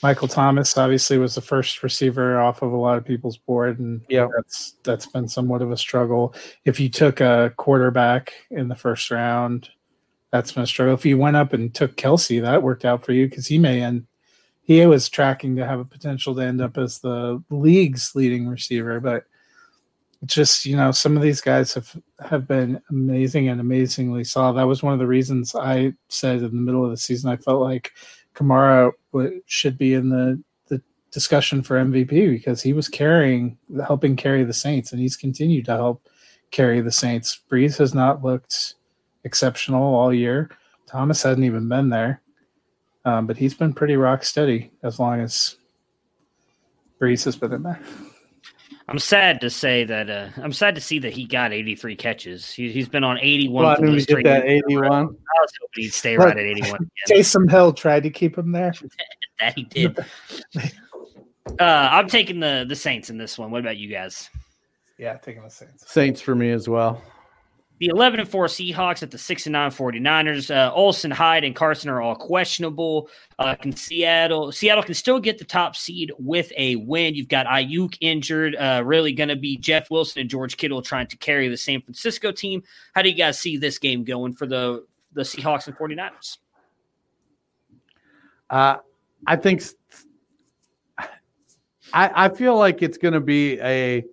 Michael 0.02 0.28
Thomas 0.28 0.78
obviously 0.78 1.18
was 1.18 1.34
the 1.34 1.40
first 1.40 1.82
receiver 1.82 2.40
off 2.40 2.62
of 2.62 2.72
a 2.72 2.76
lot 2.76 2.96
of 2.96 3.04
people's 3.04 3.36
board, 3.36 3.80
and 3.80 4.00
yeah, 4.08 4.28
that's 4.34 4.76
that's 4.84 5.06
been 5.06 5.28
somewhat 5.28 5.60
of 5.60 5.72
a 5.72 5.76
struggle. 5.76 6.34
If 6.64 6.78
you 6.78 6.88
took 6.88 7.20
a 7.20 7.52
quarterback 7.56 8.32
in 8.50 8.68
the 8.68 8.76
first 8.76 9.10
round, 9.10 9.68
that's 10.30 10.52
been 10.52 10.62
a 10.62 10.68
struggle. 10.68 10.94
If 10.94 11.04
you 11.04 11.18
went 11.18 11.36
up 11.36 11.52
and 11.52 11.74
took 11.74 11.96
Kelce, 11.96 12.40
that 12.40 12.62
worked 12.62 12.84
out 12.84 13.04
for 13.04 13.12
you 13.12 13.28
because 13.28 13.48
he 13.48 13.58
may 13.58 13.82
end. 13.82 14.06
He 14.62 14.86
was 14.86 15.08
tracking 15.08 15.56
to 15.56 15.66
have 15.66 15.80
a 15.80 15.84
potential 15.84 16.34
to 16.36 16.42
end 16.42 16.60
up 16.60 16.78
as 16.78 17.00
the 17.00 17.42
league's 17.50 18.14
leading 18.14 18.46
receiver, 18.46 19.00
but 19.00 19.24
just 20.26 20.66
you 20.66 20.76
know 20.76 20.90
some 20.90 21.16
of 21.16 21.22
these 21.22 21.40
guys 21.40 21.72
have 21.74 21.96
have 22.28 22.46
been 22.46 22.80
amazing 22.90 23.48
and 23.48 23.60
amazingly 23.60 24.24
solid. 24.24 24.54
That 24.54 24.66
was 24.66 24.82
one 24.82 24.92
of 24.92 24.98
the 24.98 25.06
reasons 25.06 25.54
I 25.54 25.94
said 26.08 26.38
in 26.38 26.44
the 26.44 26.50
middle 26.50 26.84
of 26.84 26.90
the 26.90 26.96
season 26.96 27.30
I 27.30 27.36
felt 27.36 27.62
like 27.62 27.92
Kamara 28.34 28.92
should 29.46 29.78
be 29.78 29.94
in 29.94 30.10
the 30.10 30.42
the 30.68 30.82
discussion 31.10 31.62
for 31.62 31.76
MVP 31.76 32.30
because 32.30 32.60
he 32.62 32.72
was 32.72 32.88
carrying 32.88 33.56
helping 33.86 34.14
carry 34.14 34.44
the 34.44 34.52
Saints 34.52 34.92
and 34.92 35.00
he's 35.00 35.16
continued 35.16 35.64
to 35.66 35.72
help 35.76 36.06
carry 36.50 36.80
the 36.80 36.92
Saints. 36.92 37.40
Brees 37.50 37.78
has 37.78 37.94
not 37.94 38.22
looked 38.22 38.74
exceptional 39.24 39.94
all 39.94 40.12
year. 40.12 40.50
Thomas 40.86 41.22
hasn't 41.22 41.44
even 41.44 41.68
been 41.68 41.88
there, 41.88 42.20
um, 43.04 43.26
but 43.26 43.38
he's 43.38 43.54
been 43.54 43.72
pretty 43.72 43.96
rock 43.96 44.24
steady 44.24 44.70
as 44.82 44.98
long 44.98 45.20
as 45.20 45.56
Brees 47.00 47.24
has 47.24 47.36
been 47.36 47.52
in 47.54 47.62
there. 47.62 47.80
I'm 48.90 48.98
sad 48.98 49.40
to 49.42 49.50
say 49.50 49.84
that 49.84 50.10
uh, 50.10 50.28
I'm 50.42 50.52
sad 50.52 50.74
to 50.74 50.80
see 50.80 50.98
that 50.98 51.12
he 51.12 51.24
got 51.24 51.52
83 51.52 51.94
catches. 51.94 52.52
He, 52.52 52.72
has 52.72 52.88
been 52.88 53.04
on 53.04 53.18
81. 53.18 53.62
Well, 53.62 53.72
I 53.72 53.98
get 53.98 54.24
that 54.24 54.44
81. 54.44 54.92
I 54.92 55.02
was 55.02 55.52
hoping 55.60 55.84
he'd 55.84 55.92
stay 55.92 56.16
right 56.16 56.36
at 56.36 56.44
81. 56.44 56.90
Taysom 57.08 57.48
Hill 57.48 57.72
tried 57.72 58.02
to 58.02 58.10
keep 58.10 58.36
him 58.36 58.50
there. 58.50 58.74
that 59.40 59.54
he 59.56 59.62
did. 59.62 59.96
uh, 60.56 60.72
I'm 61.60 62.08
taking 62.08 62.40
the 62.40 62.66
the 62.68 62.74
Saints 62.74 63.10
in 63.10 63.16
this 63.16 63.38
one. 63.38 63.52
What 63.52 63.60
about 63.60 63.76
you 63.76 63.88
guys? 63.88 64.28
Yeah, 64.98 65.14
taking 65.18 65.44
the 65.44 65.50
Saints. 65.50 65.90
Saints 65.90 66.20
for 66.20 66.34
me 66.34 66.50
as 66.50 66.68
well 66.68 67.00
the 67.80 67.86
11 67.86 68.20
and 68.20 68.28
4 68.28 68.44
Seahawks 68.44 69.02
at 69.02 69.10
the 69.10 69.16
6 69.16 69.46
and 69.46 69.54
9 69.54 69.70
49ers. 69.70 70.54
Uh, 70.54 70.70
Olsen, 70.74 71.10
Hyde, 71.10 71.44
and 71.44 71.56
Carson 71.56 71.88
are 71.88 72.02
all 72.02 72.14
questionable. 72.14 73.08
Uh, 73.38 73.54
can 73.54 73.74
Seattle 73.74 74.52
Seattle 74.52 74.84
can 74.84 74.92
still 74.92 75.18
get 75.18 75.38
the 75.38 75.46
top 75.46 75.74
seed 75.74 76.12
with 76.18 76.52
a 76.58 76.76
win. 76.76 77.14
You've 77.14 77.28
got 77.28 77.46
Aiyuk 77.46 77.96
injured. 78.02 78.54
Uh, 78.54 78.82
really 78.84 79.14
going 79.14 79.30
to 79.30 79.36
be 79.36 79.56
Jeff 79.56 79.90
Wilson 79.90 80.20
and 80.20 80.28
George 80.28 80.58
Kittle 80.58 80.82
trying 80.82 81.06
to 81.06 81.16
carry 81.16 81.48
the 81.48 81.56
San 81.56 81.80
Francisco 81.80 82.30
team. 82.30 82.62
How 82.94 83.00
do 83.00 83.08
you 83.08 83.16
guys 83.16 83.40
see 83.40 83.56
this 83.56 83.78
game 83.78 84.04
going 84.04 84.34
for 84.34 84.46
the 84.46 84.84
the 85.14 85.22
Seahawks 85.22 85.66
and 85.66 85.76
49ers? 85.76 86.36
Uh, 88.50 88.76
I 89.26 89.36
think 89.36 89.62
I, 90.98 91.06
I 92.26 92.28
feel 92.28 92.58
like 92.58 92.82
it's 92.82 92.98
going 92.98 93.14
to 93.14 93.20
be 93.20 93.58
a, 93.58 94.04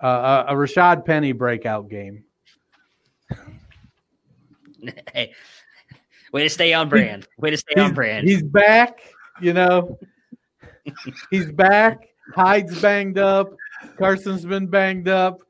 a 0.00 0.44
a 0.48 0.54
Rashaad 0.54 1.04
Penny 1.04 1.32
breakout 1.32 1.90
game. 1.90 2.24
hey, 5.12 5.32
way 6.32 6.42
to 6.42 6.50
stay 6.50 6.72
on 6.72 6.88
brand. 6.88 7.26
Way 7.38 7.50
to 7.50 7.56
stay 7.56 7.74
he's, 7.74 7.84
on 7.84 7.94
brand. 7.94 8.28
He's 8.28 8.42
back. 8.42 9.00
You 9.40 9.52
know, 9.52 9.98
he's 11.30 11.50
back. 11.52 12.08
Hyde's 12.34 12.80
banged 12.80 13.18
up. 13.18 13.54
Carson's 13.98 14.44
been 14.44 14.66
banged 14.66 15.08
up. 15.08 15.40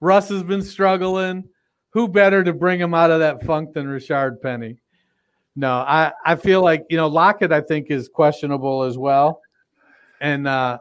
Russ 0.00 0.28
has 0.28 0.42
been 0.42 0.62
struggling. 0.62 1.44
Who 1.90 2.06
better 2.06 2.44
to 2.44 2.52
bring 2.52 2.80
him 2.80 2.94
out 2.94 3.10
of 3.10 3.20
that 3.20 3.44
funk 3.44 3.72
than 3.72 3.86
Rashaad 3.86 4.40
Penny? 4.40 4.78
No, 5.56 5.72
I, 5.72 6.12
I 6.24 6.36
feel 6.36 6.62
like, 6.62 6.86
you 6.88 6.96
know, 6.96 7.08
Lockett, 7.08 7.52
I 7.52 7.60
think, 7.60 7.90
is 7.90 8.08
questionable 8.08 8.84
as 8.84 8.96
well. 8.96 9.40
And 10.20 10.46
uh, 10.46 10.78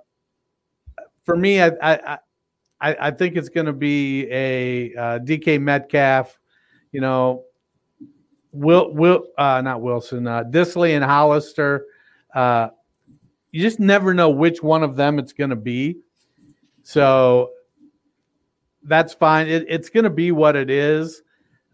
for 1.23 1.35
me, 1.35 1.61
I, 1.61 1.71
I, 1.81 2.17
I, 2.79 2.97
I 3.07 3.11
think 3.11 3.35
it's 3.35 3.49
going 3.49 3.65
to 3.65 3.73
be 3.73 4.27
a 4.29 4.93
uh, 4.93 5.19
DK 5.19 5.59
Metcalf, 5.59 6.37
you 6.91 7.01
know, 7.01 7.45
Will 8.51 8.93
Will 8.93 9.27
uh, 9.37 9.61
not 9.61 9.81
Wilson, 9.81 10.27
uh, 10.27 10.43
Dissly 10.43 10.95
and 10.95 11.03
Hollister. 11.03 11.85
Uh, 12.33 12.69
you 13.51 13.61
just 13.61 13.79
never 13.79 14.13
know 14.13 14.29
which 14.29 14.61
one 14.61 14.83
of 14.83 14.95
them 14.95 15.19
it's 15.19 15.33
going 15.33 15.49
to 15.49 15.55
be. 15.55 15.97
So 16.83 17.51
that's 18.83 19.13
fine. 19.13 19.47
It, 19.47 19.65
it's 19.67 19.89
going 19.89 20.03
to 20.03 20.09
be 20.09 20.31
what 20.31 20.55
it 20.55 20.69
is. 20.69 21.21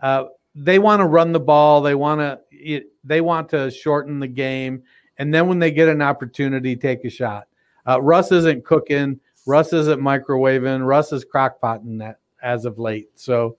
Uh, 0.02 0.26
they 0.53 0.80
want 0.80 1.02
to 1.02 1.06
run 1.06 1.31
the 1.31 1.39
ball. 1.39 1.81
They 1.81 1.95
want 1.95 2.22
to. 2.22 2.81
They 3.03 3.22
want 3.22 3.49
to 3.49 3.69
shorten 3.69 4.19
the 4.19 4.27
game, 4.27 4.84
and 5.18 5.34
then 5.34 5.47
when 5.47 5.60
they 5.60 5.72
get 5.72 5.88
an 5.88 6.02
opportunity, 6.02 6.76
take 6.76 7.06
a 7.06 7.10
shot. 7.10 7.47
Uh, 7.88 8.02
Russ 8.02 8.31
isn't 8.31 8.65
cooking. 8.65 9.19
Russ 9.45 9.73
isn't 9.73 10.02
microwaving. 10.02 10.85
Russ 10.85 11.11
is 11.11 11.23
crockpotting 11.23 11.99
that 11.99 12.19
as 12.41 12.65
of 12.65 12.80
late. 12.80 13.10
So 13.15 13.57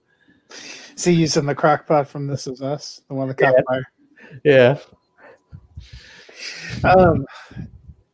is 0.50 1.04
he 1.04 1.12
using 1.12 1.46
the 1.46 1.54
crock 1.54 1.86
pot 1.86 2.08
from 2.08 2.26
This 2.26 2.46
Is 2.46 2.62
Us, 2.62 3.02
the 3.08 3.14
one 3.14 3.28
that 3.28 3.38
caught 3.38 3.54
yeah. 3.56 3.62
fire? 3.68 3.92
Yeah. 4.44 4.78
Um, 6.84 7.26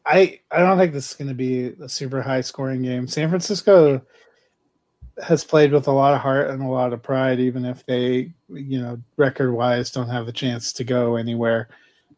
I 0.05 0.41
I 0.51 0.59
don't 0.59 0.79
think 0.79 0.93
this 0.93 1.11
is 1.11 1.17
going 1.17 1.29
to 1.29 1.35
be 1.35 1.67
a 1.83 1.89
super 1.89 2.23
high 2.23 2.41
scoring 2.41 2.83
game. 2.83 3.07
San 3.07 3.29
Francisco 3.29 4.03
has 5.23 5.45
played 5.45 5.73
with 5.73 5.87
a 5.87 5.93
lot 5.93 6.15
of 6.15 6.21
heart 6.21 6.51
and 6.51 6.63
a 6.63 6.67
lot 6.67 6.93
of 6.93 7.03
pride, 7.03 7.39
even 7.39 7.65
if 7.65 7.85
they, 7.87 8.33
you 8.49 8.81
know, 8.81 8.99
record 9.17 9.53
wise, 9.53 9.91
don't 9.91 10.09
have 10.09 10.27
a 10.27 10.33
chance 10.33 10.73
to 10.73 10.85
go 10.85 11.17
anywhere 11.17 11.69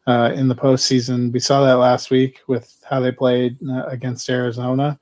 uh, 0.07 0.31
in 0.33 0.47
the 0.47 0.55
postseason. 0.55 1.31
We 1.31 1.39
saw 1.39 1.63
that 1.65 1.73
last 1.73 2.09
week 2.09 2.41
with 2.47 2.73
how 2.89 2.99
they 2.99 3.11
played 3.11 3.57
uh, 3.67 3.85
against 3.87 4.29
Arizona 4.29 4.99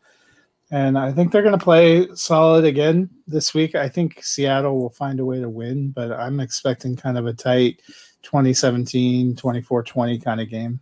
and 0.74 0.98
I 0.98 1.12
think 1.12 1.32
they're 1.32 1.44
going 1.44 1.58
to 1.58 1.64
play 1.64 2.08
solid 2.16 2.66
again 2.66 3.08
this 3.28 3.54
week. 3.54 3.76
I 3.76 3.88
think 3.88 4.24
Seattle 4.24 4.80
will 4.80 4.90
find 4.90 5.20
a 5.20 5.26
way 5.26 5.40
to 5.40 5.48
win, 5.48 5.92
but 5.92 6.12
I'm 6.12 6.40
expecting 6.40 6.96
kind 6.96 7.16
of 7.16 7.28
a 7.28 7.34
tight 7.34 7.84
2017, 8.24 9.36
24 9.36 9.84
20 9.84 10.20
kind 10.20 10.42
of 10.42 10.50
game. 10.50 10.80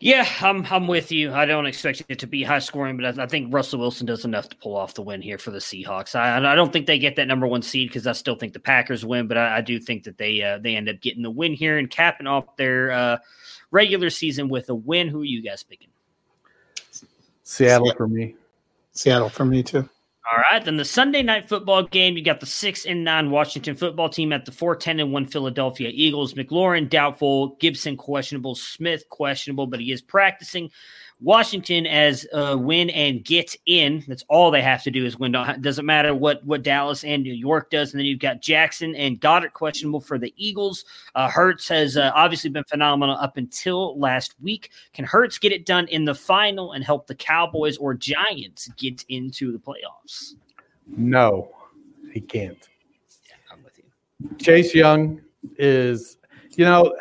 Yeah, 0.00 0.28
I'm 0.40 0.66
I'm 0.70 0.88
with 0.88 1.12
you. 1.12 1.32
I 1.32 1.44
don't 1.44 1.66
expect 1.66 2.02
it 2.08 2.18
to 2.18 2.26
be 2.26 2.42
high 2.42 2.58
scoring, 2.58 2.96
but 2.96 3.16
I, 3.16 3.22
I 3.22 3.26
think 3.28 3.54
Russell 3.54 3.78
Wilson 3.78 4.06
does 4.06 4.24
enough 4.24 4.48
to 4.48 4.56
pull 4.56 4.76
off 4.76 4.94
the 4.94 5.02
win 5.02 5.22
here 5.22 5.38
for 5.38 5.52
the 5.52 5.60
Seahawks. 5.60 6.16
I, 6.16 6.36
I 6.36 6.56
don't 6.56 6.72
think 6.72 6.86
they 6.86 6.98
get 6.98 7.14
that 7.14 7.28
number 7.28 7.46
one 7.46 7.62
seed 7.62 7.90
because 7.90 8.08
I 8.08 8.12
still 8.12 8.34
think 8.34 8.54
the 8.54 8.60
Packers 8.60 9.06
win, 9.06 9.28
but 9.28 9.38
I, 9.38 9.58
I 9.58 9.60
do 9.60 9.78
think 9.78 10.02
that 10.02 10.18
they 10.18 10.42
uh, 10.42 10.58
they 10.58 10.74
end 10.74 10.88
up 10.88 11.00
getting 11.00 11.22
the 11.22 11.30
win 11.30 11.54
here 11.54 11.78
and 11.78 11.88
capping 11.88 12.26
off 12.26 12.56
their 12.56 12.90
uh, 12.90 13.18
regular 13.70 14.10
season 14.10 14.48
with 14.48 14.68
a 14.68 14.74
win. 14.74 15.06
Who 15.06 15.20
are 15.20 15.24
you 15.24 15.42
guys 15.42 15.62
picking? 15.62 15.90
Seattle 17.44 17.94
for 17.96 18.08
me. 18.08 18.34
Seattle 18.92 19.28
for 19.28 19.44
me 19.44 19.62
too. 19.62 19.88
All 20.32 20.42
right, 20.50 20.64
then 20.64 20.78
the 20.78 20.84
Sunday 20.86 21.22
night 21.22 21.50
football 21.50 21.82
game, 21.82 22.16
you 22.16 22.24
got 22.24 22.40
the 22.40 22.46
six 22.46 22.86
and 22.86 23.04
nine 23.04 23.30
Washington 23.30 23.76
football 23.76 24.08
team 24.08 24.32
at 24.32 24.46
the 24.46 24.52
four 24.52 24.74
ten 24.74 24.98
and 24.98 25.12
one 25.12 25.26
Philadelphia 25.26 25.90
Eagles. 25.92 26.32
McLaurin 26.32 26.88
doubtful, 26.88 27.56
Gibson 27.60 27.96
questionable, 27.96 28.54
Smith 28.54 29.06
questionable, 29.10 29.66
but 29.66 29.80
he 29.80 29.92
is 29.92 30.00
practicing. 30.00 30.70
Washington 31.24 31.86
as 31.86 32.26
uh, 32.34 32.54
win 32.58 32.90
and 32.90 33.24
get 33.24 33.56
in. 33.64 34.04
That's 34.06 34.24
all 34.28 34.50
they 34.50 34.60
have 34.60 34.82
to 34.82 34.90
do 34.90 35.06
is 35.06 35.18
win. 35.18 35.32
Doesn't 35.32 35.86
matter 35.86 36.14
what 36.14 36.44
what 36.44 36.62
Dallas 36.62 37.02
and 37.02 37.22
New 37.22 37.32
York 37.32 37.70
does. 37.70 37.92
And 37.92 37.98
then 37.98 38.06
you've 38.06 38.18
got 38.18 38.42
Jackson 38.42 38.94
and 38.94 39.18
Goddard 39.18 39.54
questionable 39.54 40.00
for 40.00 40.18
the 40.18 40.34
Eagles. 40.36 40.84
Uh, 41.14 41.30
Hurts 41.30 41.66
has 41.68 41.96
uh, 41.96 42.12
obviously 42.14 42.50
been 42.50 42.64
phenomenal 42.64 43.16
up 43.16 43.38
until 43.38 43.98
last 43.98 44.34
week. 44.42 44.70
Can 44.92 45.06
Hurts 45.06 45.38
get 45.38 45.50
it 45.50 45.64
done 45.64 45.88
in 45.88 46.04
the 46.04 46.14
final 46.14 46.72
and 46.72 46.84
help 46.84 47.06
the 47.06 47.14
Cowboys 47.14 47.78
or 47.78 47.94
Giants 47.94 48.68
get 48.76 49.02
into 49.08 49.50
the 49.50 49.58
playoffs? 49.58 50.34
No, 50.86 51.48
he 52.12 52.20
can't. 52.20 52.68
Yeah, 53.26 53.36
I'm 53.50 53.64
with 53.64 53.78
you. 53.78 54.36
Chase 54.36 54.74
Young 54.74 55.22
is, 55.56 56.18
you 56.56 56.66
know 56.66 56.94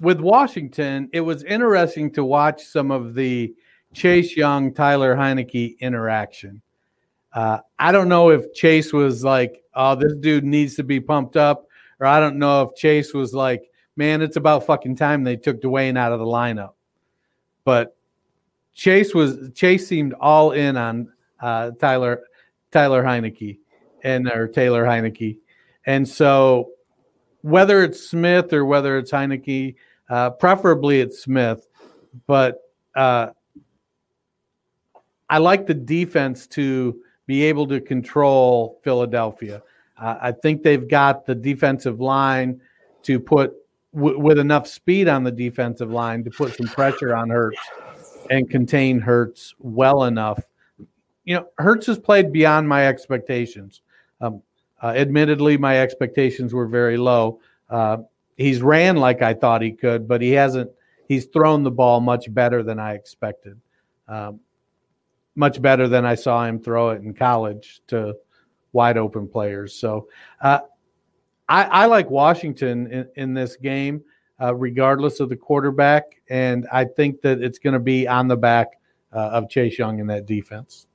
with 0.00 0.20
Washington, 0.20 1.08
it 1.12 1.20
was 1.20 1.42
interesting 1.44 2.10
to 2.12 2.24
watch 2.24 2.62
some 2.64 2.90
of 2.90 3.14
the 3.14 3.54
Chase 3.94 4.36
Young, 4.36 4.74
Tyler 4.74 5.16
Heinicke 5.16 5.78
interaction. 5.78 6.62
Uh, 7.32 7.58
I 7.78 7.92
don't 7.92 8.08
know 8.08 8.30
if 8.30 8.52
Chase 8.54 8.92
was 8.92 9.24
like, 9.24 9.62
oh, 9.74 9.94
this 9.94 10.14
dude 10.20 10.44
needs 10.44 10.74
to 10.76 10.84
be 10.84 11.00
pumped 11.00 11.36
up, 11.36 11.66
or 12.00 12.06
I 12.06 12.20
don't 12.20 12.38
know 12.38 12.62
if 12.62 12.74
Chase 12.74 13.12
was 13.12 13.34
like, 13.34 13.70
man, 13.96 14.22
it's 14.22 14.36
about 14.36 14.66
fucking 14.66 14.96
time 14.96 15.24
they 15.24 15.36
took 15.36 15.60
Dwayne 15.60 15.98
out 15.98 16.12
of 16.12 16.18
the 16.18 16.26
lineup. 16.26 16.72
But 17.64 17.96
Chase 18.74 19.14
was 19.14 19.50
Chase 19.54 19.86
seemed 19.86 20.14
all 20.14 20.52
in 20.52 20.76
on 20.76 21.12
uh, 21.40 21.72
Tyler 21.72 22.22
Tyler 22.70 23.02
Heinicke 23.02 23.58
and 24.04 24.28
or 24.28 24.48
Taylor 24.48 24.84
Heinicke, 24.84 25.38
and 25.84 26.06
so 26.06 26.70
whether 27.42 27.82
it's 27.82 28.08
Smith 28.08 28.52
or 28.52 28.64
whether 28.64 28.98
it's 28.98 29.12
Heinicke, 29.12 29.76
uh, 30.08 30.30
preferably 30.30 31.00
at 31.00 31.12
Smith, 31.12 31.66
but 32.26 32.60
uh, 32.94 33.28
I 35.28 35.38
like 35.38 35.66
the 35.66 35.74
defense 35.74 36.46
to 36.48 37.00
be 37.26 37.42
able 37.44 37.66
to 37.68 37.80
control 37.80 38.80
Philadelphia. 38.84 39.62
Uh, 40.00 40.16
I 40.20 40.32
think 40.32 40.62
they've 40.62 40.86
got 40.86 41.26
the 41.26 41.34
defensive 41.34 42.00
line 42.00 42.60
to 43.02 43.18
put 43.18 43.54
w- 43.94 44.18
with 44.18 44.38
enough 44.38 44.66
speed 44.68 45.08
on 45.08 45.24
the 45.24 45.30
defensive 45.30 45.90
line 45.90 46.22
to 46.24 46.30
put 46.30 46.54
some 46.54 46.66
pressure 46.66 47.16
on 47.16 47.30
Hurts 47.30 47.58
and 48.30 48.48
contain 48.48 49.00
Hurts 49.00 49.54
well 49.58 50.04
enough. 50.04 50.40
You 51.24 51.36
know, 51.36 51.48
Hurts 51.58 51.86
has 51.86 51.98
played 51.98 52.32
beyond 52.32 52.68
my 52.68 52.86
expectations. 52.86 53.82
Um, 54.20 54.42
uh, 54.82 54.88
admittedly, 54.88 55.56
my 55.56 55.80
expectations 55.80 56.52
were 56.54 56.66
very 56.66 56.96
low. 56.96 57.40
Uh, 57.68 57.98
he's 58.36 58.62
ran 58.62 58.96
like 58.96 59.22
I 59.22 59.34
thought 59.34 59.62
he 59.62 59.72
could, 59.72 60.06
but 60.06 60.20
he 60.20 60.32
hasn't. 60.32 60.70
He's 61.08 61.26
thrown 61.26 61.62
the 61.62 61.70
ball 61.70 62.00
much 62.00 62.32
better 62.32 62.62
than 62.62 62.80
I 62.80 62.94
expected. 62.94 63.60
Um, 64.08 64.40
much 65.36 65.60
better 65.60 65.86
than 65.86 66.04
I 66.04 66.14
saw 66.14 66.44
him 66.44 66.58
throw 66.58 66.90
it 66.90 67.02
in 67.02 67.14
college 67.14 67.80
to 67.88 68.16
wide 68.72 68.96
open 68.96 69.28
players. 69.28 69.74
So 69.74 70.08
uh, 70.40 70.60
I, 71.48 71.64
I, 71.64 71.86
like 71.86 72.10
Washington 72.10 72.90
in, 72.90 73.08
in 73.16 73.34
this 73.34 73.56
game, 73.56 74.02
uh, 74.40 74.54
regardless 74.54 75.20
of 75.20 75.28
the 75.28 75.36
quarterback, 75.36 76.20
and 76.28 76.66
I 76.72 76.84
think 76.84 77.20
that 77.20 77.40
it's 77.40 77.58
going 77.58 77.74
to 77.74 77.80
be 77.80 78.08
on 78.08 78.26
the 78.26 78.36
back 78.36 78.68
uh, 79.12 79.30
of 79.32 79.48
Chase 79.48 79.78
Young 79.78 80.00
in 80.00 80.06
that 80.08 80.26
defense. 80.26 80.85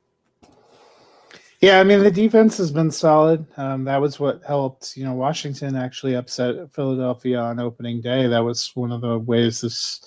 Yeah, 1.61 1.79
I 1.79 1.83
mean 1.83 2.01
the 2.01 2.09
defense 2.09 2.57
has 2.57 2.71
been 2.71 2.89
solid. 2.89 3.45
Um, 3.55 3.83
that 3.83 4.01
was 4.01 4.19
what 4.19 4.41
helped. 4.43 4.97
You 4.97 5.03
know, 5.03 5.13
Washington 5.13 5.75
actually 5.75 6.15
upset 6.15 6.73
Philadelphia 6.73 7.39
on 7.39 7.59
opening 7.59 8.01
day. 8.01 8.27
That 8.27 8.43
was 8.43 8.71
one 8.73 8.91
of 8.91 9.01
the 9.01 9.19
ways 9.19 9.61
this 9.61 10.01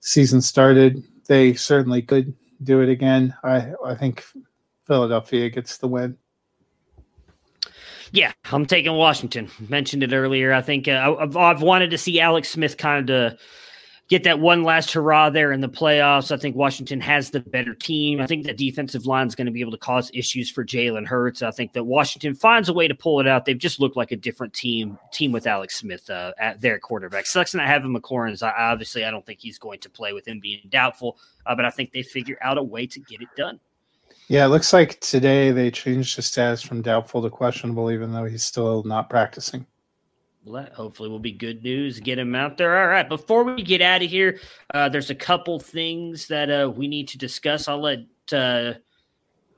season 0.00 0.40
started. 0.40 1.04
They 1.26 1.52
certainly 1.52 2.00
could 2.00 2.34
do 2.62 2.80
it 2.80 2.88
again. 2.88 3.34
I 3.44 3.72
I 3.84 3.94
think 3.94 4.24
Philadelphia 4.86 5.50
gets 5.50 5.76
the 5.76 5.88
win. 5.88 6.16
Yeah, 8.10 8.32
I'm 8.50 8.64
taking 8.64 8.94
Washington. 8.94 9.50
Mentioned 9.68 10.02
it 10.02 10.14
earlier. 10.14 10.54
I 10.54 10.62
think 10.62 10.88
uh, 10.88 11.16
I've, 11.20 11.36
I've 11.36 11.60
wanted 11.60 11.90
to 11.90 11.98
see 11.98 12.18
Alex 12.18 12.48
Smith 12.48 12.78
kind 12.78 13.10
of 13.10 13.38
get 14.08 14.24
that 14.24 14.40
one 14.40 14.64
last 14.64 14.92
hurrah 14.92 15.28
there 15.30 15.52
in 15.52 15.60
the 15.60 15.68
playoffs. 15.68 16.32
I 16.32 16.38
think 16.38 16.56
Washington 16.56 17.00
has 17.00 17.30
the 17.30 17.40
better 17.40 17.74
team. 17.74 18.20
I 18.20 18.26
think 18.26 18.46
the 18.46 18.54
defensive 18.54 19.06
line 19.06 19.26
is 19.26 19.34
going 19.34 19.46
to 19.46 19.52
be 19.52 19.60
able 19.60 19.72
to 19.72 19.78
cause 19.78 20.10
issues 20.14 20.50
for 20.50 20.64
Jalen 20.64 21.06
Hurts. 21.06 21.42
I 21.42 21.50
think 21.50 21.74
that 21.74 21.84
Washington 21.84 22.34
finds 22.34 22.68
a 22.68 22.72
way 22.72 22.88
to 22.88 22.94
pull 22.94 23.20
it 23.20 23.28
out. 23.28 23.44
They've 23.44 23.58
just 23.58 23.80
looked 23.80 23.96
like 23.96 24.10
a 24.10 24.16
different 24.16 24.54
team 24.54 24.98
team 25.12 25.30
with 25.30 25.46
Alex 25.46 25.76
Smith 25.76 26.08
uh, 26.08 26.32
at 26.38 26.60
their 26.60 26.78
quarterback. 26.78 27.26
Sucks 27.26 27.54
not 27.54 27.66
having 27.66 27.94
McLaurin. 27.94 28.42
I, 28.42 28.70
obviously, 28.72 29.04
I 29.04 29.10
don't 29.10 29.24
think 29.26 29.40
he's 29.40 29.58
going 29.58 29.80
to 29.80 29.90
play 29.90 30.12
with 30.12 30.26
him 30.26 30.40
being 30.40 30.62
doubtful, 30.70 31.18
uh, 31.46 31.54
but 31.54 31.64
I 31.64 31.70
think 31.70 31.92
they 31.92 32.02
figure 32.02 32.38
out 32.40 32.58
a 32.58 32.62
way 32.62 32.86
to 32.86 33.00
get 33.00 33.20
it 33.20 33.28
done. 33.36 33.60
Yeah, 34.28 34.44
it 34.44 34.48
looks 34.48 34.72
like 34.74 35.00
today 35.00 35.52
they 35.52 35.70
changed 35.70 36.16
his 36.16 36.26
status 36.26 36.60
from 36.60 36.82
doubtful 36.82 37.22
to 37.22 37.30
questionable, 37.30 37.90
even 37.90 38.12
though 38.12 38.26
he's 38.26 38.44
still 38.44 38.82
not 38.84 39.08
practicing. 39.08 39.66
That 40.52 40.72
hopefully 40.72 41.08
will 41.08 41.18
be 41.18 41.32
good 41.32 41.62
news. 41.62 42.00
Get 42.00 42.18
him 42.18 42.34
out 42.34 42.56
there. 42.56 42.80
All 42.80 42.88
right. 42.88 43.08
Before 43.08 43.44
we 43.44 43.62
get 43.62 43.80
out 43.80 44.02
of 44.02 44.10
here, 44.10 44.40
uh, 44.74 44.88
there's 44.88 45.10
a 45.10 45.14
couple 45.14 45.58
things 45.58 46.26
that 46.28 46.50
uh, 46.50 46.70
we 46.70 46.88
need 46.88 47.08
to 47.08 47.18
discuss. 47.18 47.68
I'll 47.68 47.80
let 47.80 48.00
uh, 48.32 48.74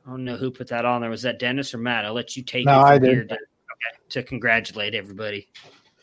I 0.07 0.11
don't 0.11 0.25
know 0.25 0.37
who 0.37 0.51
put 0.51 0.69
that 0.69 0.85
on 0.85 1.03
there. 1.03 1.11
Was 1.11 1.23
that 1.23 1.39
Dennis 1.39 1.75
or 1.75 1.79
Matt? 1.79 2.05
I'll 2.05 2.15
let 2.15 2.37
you 2.37 2.43
take 2.43 2.67
no, 2.67 2.81
it 2.81 2.85
I 2.85 2.99
did. 2.99 3.29
To, 3.29 3.35
okay, 3.35 3.99
to 4.11 4.23
congratulate 4.23 4.95
everybody. 4.95 5.49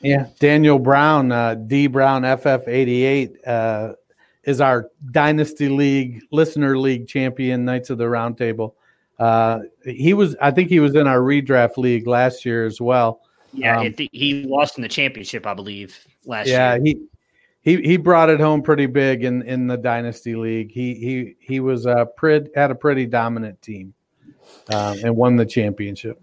Yeah, 0.02 0.28
Daniel 0.40 0.78
Brown, 0.78 1.32
uh, 1.32 1.56
D 1.56 1.88
Brown 1.88 2.22
FF88 2.22 3.48
uh, 3.48 3.94
is 4.44 4.62
our 4.62 4.90
Dynasty 5.12 5.70
League 5.70 6.24
Listener 6.32 6.78
League 6.78 7.08
champion, 7.08 7.66
Knights 7.66 7.90
of 7.90 7.98
the 7.98 8.06
Roundtable. 8.06 8.74
Uh, 9.18 9.62
he 9.84 10.14
was, 10.14 10.36
I 10.40 10.52
think, 10.52 10.70
he 10.70 10.80
was 10.80 10.94
in 10.94 11.08
our 11.08 11.20
redraft 11.20 11.78
league 11.78 12.06
last 12.06 12.46
year 12.46 12.66
as 12.66 12.80
well. 12.80 13.22
Yeah, 13.58 13.80
um, 13.80 13.94
he 14.12 14.44
lost 14.44 14.78
in 14.78 14.82
the 14.84 14.88
championship, 14.88 15.46
I 15.46 15.54
believe, 15.54 15.98
last 16.26 16.48
yeah, 16.48 16.76
year. 16.76 16.84
Yeah, 16.86 16.94
he 17.64 17.78
he 17.82 17.82
he 17.88 17.98
brought 17.98 18.30
it 18.30 18.40
home 18.40 18.62
pretty 18.62 18.86
big 18.86 19.24
in 19.24 19.42
in 19.44 19.68
the 19.68 19.78
dynasty 19.78 20.36
league. 20.36 20.72
He 20.72 20.94
he 20.96 21.36
he 21.40 21.60
was 21.60 21.86
a 21.86 22.06
pretty 22.16 22.50
had 22.56 22.72
a 22.72 22.76
pretty 22.76 23.06
dominant 23.06 23.62
team 23.62 23.94
um, 24.70 24.98
and 25.04 25.16
won 25.16 25.36
the 25.36 25.46
championship. 25.46 26.22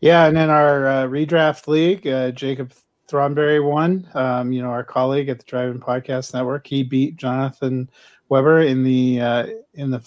Yeah, 0.00 0.26
and 0.26 0.38
in 0.38 0.48
our 0.48 0.86
uh, 0.86 1.06
redraft 1.06 1.66
league, 1.68 2.06
uh, 2.06 2.30
Jacob 2.30 2.72
Thronberry 3.08 3.62
won. 3.62 4.08
Um, 4.14 4.52
you 4.52 4.62
know, 4.62 4.70
our 4.70 4.84
colleague 4.84 5.28
at 5.28 5.38
the 5.38 5.44
Driving 5.44 5.80
Podcast 5.80 6.32
Network, 6.32 6.66
he 6.66 6.82
beat 6.82 7.16
Jonathan 7.16 7.90
Weber 8.28 8.62
in 8.62 8.82
the 8.84 9.20
uh, 9.20 9.46
in 9.74 9.90
the 9.90 10.00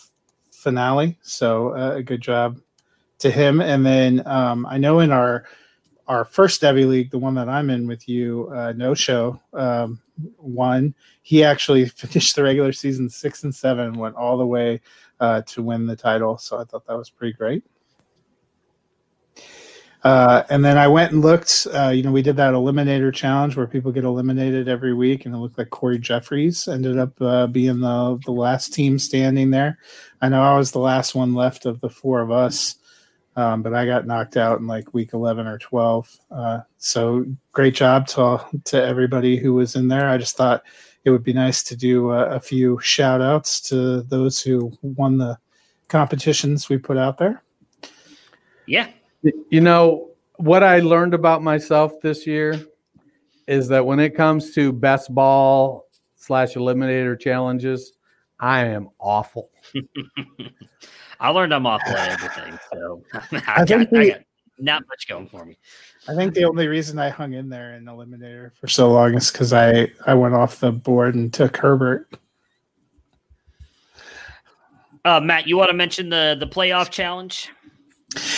finale. 0.51 1.17
So 1.21 1.75
uh, 1.75 1.95
a 1.97 2.03
good 2.03 2.21
job 2.21 2.59
to 3.19 3.29
him. 3.29 3.61
And 3.61 3.85
then 3.85 4.25
um, 4.25 4.65
I 4.65 4.77
know 4.77 4.99
in 4.99 5.11
our 5.11 5.45
our 6.07 6.25
first 6.25 6.61
Devy 6.61 6.87
League, 6.87 7.11
the 7.11 7.17
one 7.17 7.35
that 7.35 7.49
I'm 7.49 7.69
in 7.69 7.87
with 7.87 8.07
you, 8.09 8.49
uh, 8.53 8.73
no 8.75 8.93
show 8.93 9.39
um, 9.53 10.01
won. 10.37 10.93
He 11.21 11.43
actually 11.43 11.85
finished 11.89 12.35
the 12.35 12.43
regular 12.43 12.73
season 12.73 13.09
six 13.09 13.43
and 13.43 13.53
seven, 13.53 13.93
went 13.93 14.15
all 14.15 14.37
the 14.37 14.45
way 14.45 14.81
uh, 15.19 15.41
to 15.43 15.63
win 15.63 15.85
the 15.85 15.95
title. 15.95 16.37
So 16.37 16.59
I 16.59 16.65
thought 16.65 16.85
that 16.87 16.97
was 16.97 17.09
pretty 17.09 17.33
great. 17.33 17.63
Uh, 20.03 20.43
and 20.49 20.65
then 20.65 20.77
I 20.77 20.87
went 20.87 21.13
and 21.13 21.21
looked. 21.21 21.65
Uh, 21.73 21.87
you 21.87 22.03
know, 22.03 22.11
we 22.11 22.21
did 22.21 22.35
that 22.35 22.53
eliminator 22.53 23.13
challenge 23.13 23.55
where 23.55 23.67
people 23.67 23.93
get 23.93 24.03
eliminated 24.03 24.67
every 24.67 24.93
week, 24.93 25.25
and 25.25 25.33
it 25.33 25.37
looked 25.37 25.57
like 25.57 25.69
Corey 25.69 25.97
Jeffries 25.97 26.67
ended 26.67 26.97
up 26.97 27.13
uh, 27.21 27.47
being 27.47 27.79
the 27.79 28.19
the 28.25 28.31
last 28.33 28.73
team 28.73 28.99
standing 28.99 29.49
there. 29.49 29.77
I 30.21 30.27
know 30.27 30.43
I 30.43 30.57
was 30.57 30.71
the 30.71 30.79
last 30.79 31.15
one 31.15 31.33
left 31.33 31.65
of 31.65 31.79
the 31.79 31.89
four 31.89 32.19
of 32.19 32.31
us. 32.31 32.75
Um, 33.35 33.63
but 33.63 33.73
I 33.73 33.85
got 33.85 34.05
knocked 34.05 34.37
out 34.37 34.59
in 34.59 34.67
like 34.67 34.93
week 34.93 35.13
11 35.13 35.47
or 35.47 35.57
12. 35.57 36.19
Uh, 36.29 36.59
so 36.77 37.25
great 37.51 37.73
job 37.73 38.07
to, 38.09 38.45
to 38.65 38.83
everybody 38.83 39.37
who 39.37 39.55
was 39.55 39.75
in 39.75 39.87
there. 39.87 40.07
I 40.07 40.17
just 40.17 40.37
thought 40.37 40.63
it 41.03 41.09
would 41.09 41.23
be 41.23 41.33
nice 41.33 41.63
to 41.63 41.75
do 41.75 42.11
a, 42.11 42.35
a 42.35 42.39
few 42.39 42.79
shout 42.79 43.21
outs 43.21 43.59
to 43.69 44.03
those 44.03 44.41
who 44.41 44.71
won 44.81 45.17
the 45.17 45.37
competitions 45.87 46.69
we 46.69 46.77
put 46.77 46.97
out 46.97 47.17
there. 47.17 47.43
Yeah. 48.67 48.89
You 49.49 49.61
know, 49.61 50.11
what 50.37 50.63
I 50.63 50.79
learned 50.79 51.13
about 51.13 51.41
myself 51.41 51.99
this 52.01 52.25
year 52.27 52.59
is 53.47 53.67
that 53.67 53.85
when 53.85 53.99
it 53.99 54.15
comes 54.15 54.53
to 54.55 54.71
best 54.71 55.13
ball 55.13 55.87
slash 56.15 56.53
eliminator 56.53 57.19
challenges, 57.19 57.93
I 58.39 58.65
am 58.65 58.89
awful. 58.99 59.49
I 61.19 61.29
learned 61.29 61.53
I'm 61.53 61.65
awful 61.65 61.95
at 61.95 62.09
everything, 62.09 62.59
so 62.71 63.03
I, 63.13 63.61
I, 63.61 63.65
got, 63.65 63.89
the, 63.89 63.99
I, 63.99 64.09
got, 64.09 64.21
not 64.59 64.83
much 64.87 65.07
going 65.07 65.27
for 65.27 65.45
me. 65.45 65.57
I 66.07 66.15
think 66.15 66.33
the 66.33 66.45
only 66.45 66.67
reason 66.67 66.99
I 66.99 67.09
hung 67.09 67.33
in 67.33 67.49
there 67.49 67.75
in 67.75 67.85
Eliminator 67.85 68.53
for 68.55 68.67
so 68.67 68.91
long 68.91 69.15
is 69.15 69.31
because 69.31 69.53
I 69.53 69.91
I 70.05 70.13
went 70.13 70.35
off 70.35 70.59
the 70.59 70.71
board 70.71 71.15
and 71.15 71.33
took 71.33 71.57
Herbert. 71.57 72.07
Uh, 75.05 75.19
Matt, 75.19 75.47
you 75.47 75.57
want 75.57 75.69
to 75.69 75.75
mention 75.75 76.09
the 76.09 76.35
the 76.39 76.47
playoff 76.47 76.89
challenge? 76.89 77.49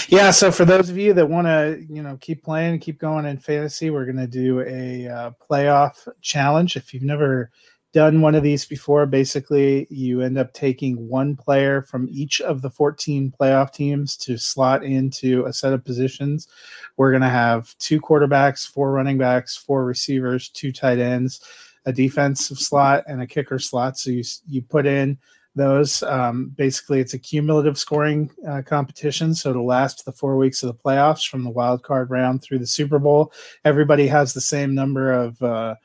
Yeah, 0.07 0.31
so 0.31 0.51
for 0.51 0.63
those 0.63 0.89
of 0.89 0.97
you 0.97 1.13
that 1.13 1.27
want 1.27 1.47
to, 1.47 1.83
you 1.89 2.01
know, 2.01 2.17
keep 2.21 2.43
playing, 2.43 2.79
keep 2.79 2.97
going 2.97 3.25
in 3.25 3.37
fantasy, 3.37 3.89
we're 3.89 4.05
going 4.05 4.15
to 4.17 4.27
do 4.27 4.61
a 4.61 5.07
uh, 5.07 5.31
playoff 5.49 6.07
challenge. 6.21 6.77
If 6.77 6.93
you've 6.93 7.03
never 7.03 7.51
done 7.95 8.19
one 8.19 8.35
of 8.35 8.43
these 8.43 8.65
before, 8.65 9.05
basically 9.05 9.87
you 9.89 10.19
end 10.19 10.37
up 10.37 10.51
taking 10.51 11.07
one 11.07 11.33
player 11.33 11.81
from 11.81 12.09
each 12.11 12.41
of 12.41 12.61
the 12.61 12.69
14 12.69 13.33
playoff 13.39 13.71
teams 13.71 14.17
to 14.17 14.37
slot 14.37 14.83
into 14.83 15.45
a 15.45 15.53
set 15.53 15.71
of 15.71 15.85
positions. 15.85 16.49
We're 16.97 17.11
going 17.11 17.21
to 17.21 17.29
have 17.29 17.73
two 17.77 18.01
quarterbacks, 18.01 18.69
four 18.69 18.91
running 18.91 19.17
backs, 19.17 19.55
four 19.55 19.85
receivers, 19.85 20.49
two 20.49 20.73
tight 20.73 20.99
ends, 20.99 21.39
a 21.85 21.93
defensive 21.93 22.59
slot, 22.59 23.05
and 23.07 23.21
a 23.21 23.27
kicker 23.27 23.59
slot. 23.59 23.97
So 23.97 24.11
you 24.11 24.23
you 24.45 24.61
put 24.61 24.85
in 24.85 25.17
those. 25.55 26.03
Um, 26.03 26.51
basically, 26.57 26.99
it's 26.99 27.13
a 27.13 27.19
cumulative 27.19 27.77
scoring 27.77 28.29
uh, 28.45 28.61
competition, 28.61 29.33
so 29.33 29.51
it'll 29.51 29.65
last 29.65 30.03
the 30.03 30.11
four 30.11 30.35
weeks 30.35 30.63
of 30.63 30.67
the 30.67 30.83
playoffs 30.83 31.25
from 31.25 31.45
the 31.45 31.49
wild 31.49 31.83
card 31.83 32.09
round 32.09 32.41
through 32.41 32.59
the 32.59 32.67
Super 32.67 32.99
Bowl. 32.99 33.31
Everybody 33.63 34.05
has 34.07 34.33
the 34.33 34.41
same 34.41 34.75
number 34.75 35.13
of 35.13 35.41
uh, 35.41 35.75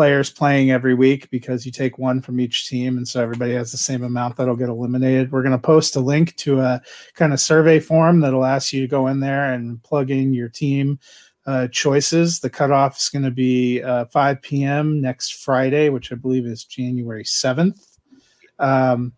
players 0.00 0.30
playing 0.30 0.70
every 0.70 0.94
week 0.94 1.28
because 1.28 1.66
you 1.66 1.70
take 1.70 1.98
one 1.98 2.22
from 2.22 2.40
each 2.40 2.66
team 2.66 2.96
and 2.96 3.06
so 3.06 3.22
everybody 3.22 3.52
has 3.52 3.70
the 3.70 3.76
same 3.76 4.02
amount 4.02 4.34
that'll 4.34 4.56
get 4.56 4.70
eliminated. 4.70 5.30
We're 5.30 5.42
going 5.42 5.52
to 5.52 5.58
post 5.58 5.94
a 5.94 6.00
link 6.00 6.34
to 6.36 6.60
a 6.60 6.80
kind 7.12 7.34
of 7.34 7.38
survey 7.38 7.80
form 7.80 8.20
that'll 8.20 8.46
ask 8.46 8.72
you 8.72 8.80
to 8.80 8.86
go 8.86 9.08
in 9.08 9.20
there 9.20 9.52
and 9.52 9.82
plug 9.82 10.10
in 10.10 10.32
your 10.32 10.48
team 10.48 10.98
uh, 11.44 11.68
choices. 11.68 12.40
The 12.40 12.48
cutoff 12.48 12.96
is 12.96 13.10
going 13.10 13.24
to 13.24 13.30
be 13.30 13.82
uh, 13.82 14.06
5 14.06 14.40
p.m 14.40 15.02
next 15.02 15.34
friday 15.34 15.90
which 15.90 16.10
i 16.10 16.14
believe 16.14 16.46
is 16.46 16.64
january 16.64 17.24
7th 17.24 17.98
um, 18.58 19.12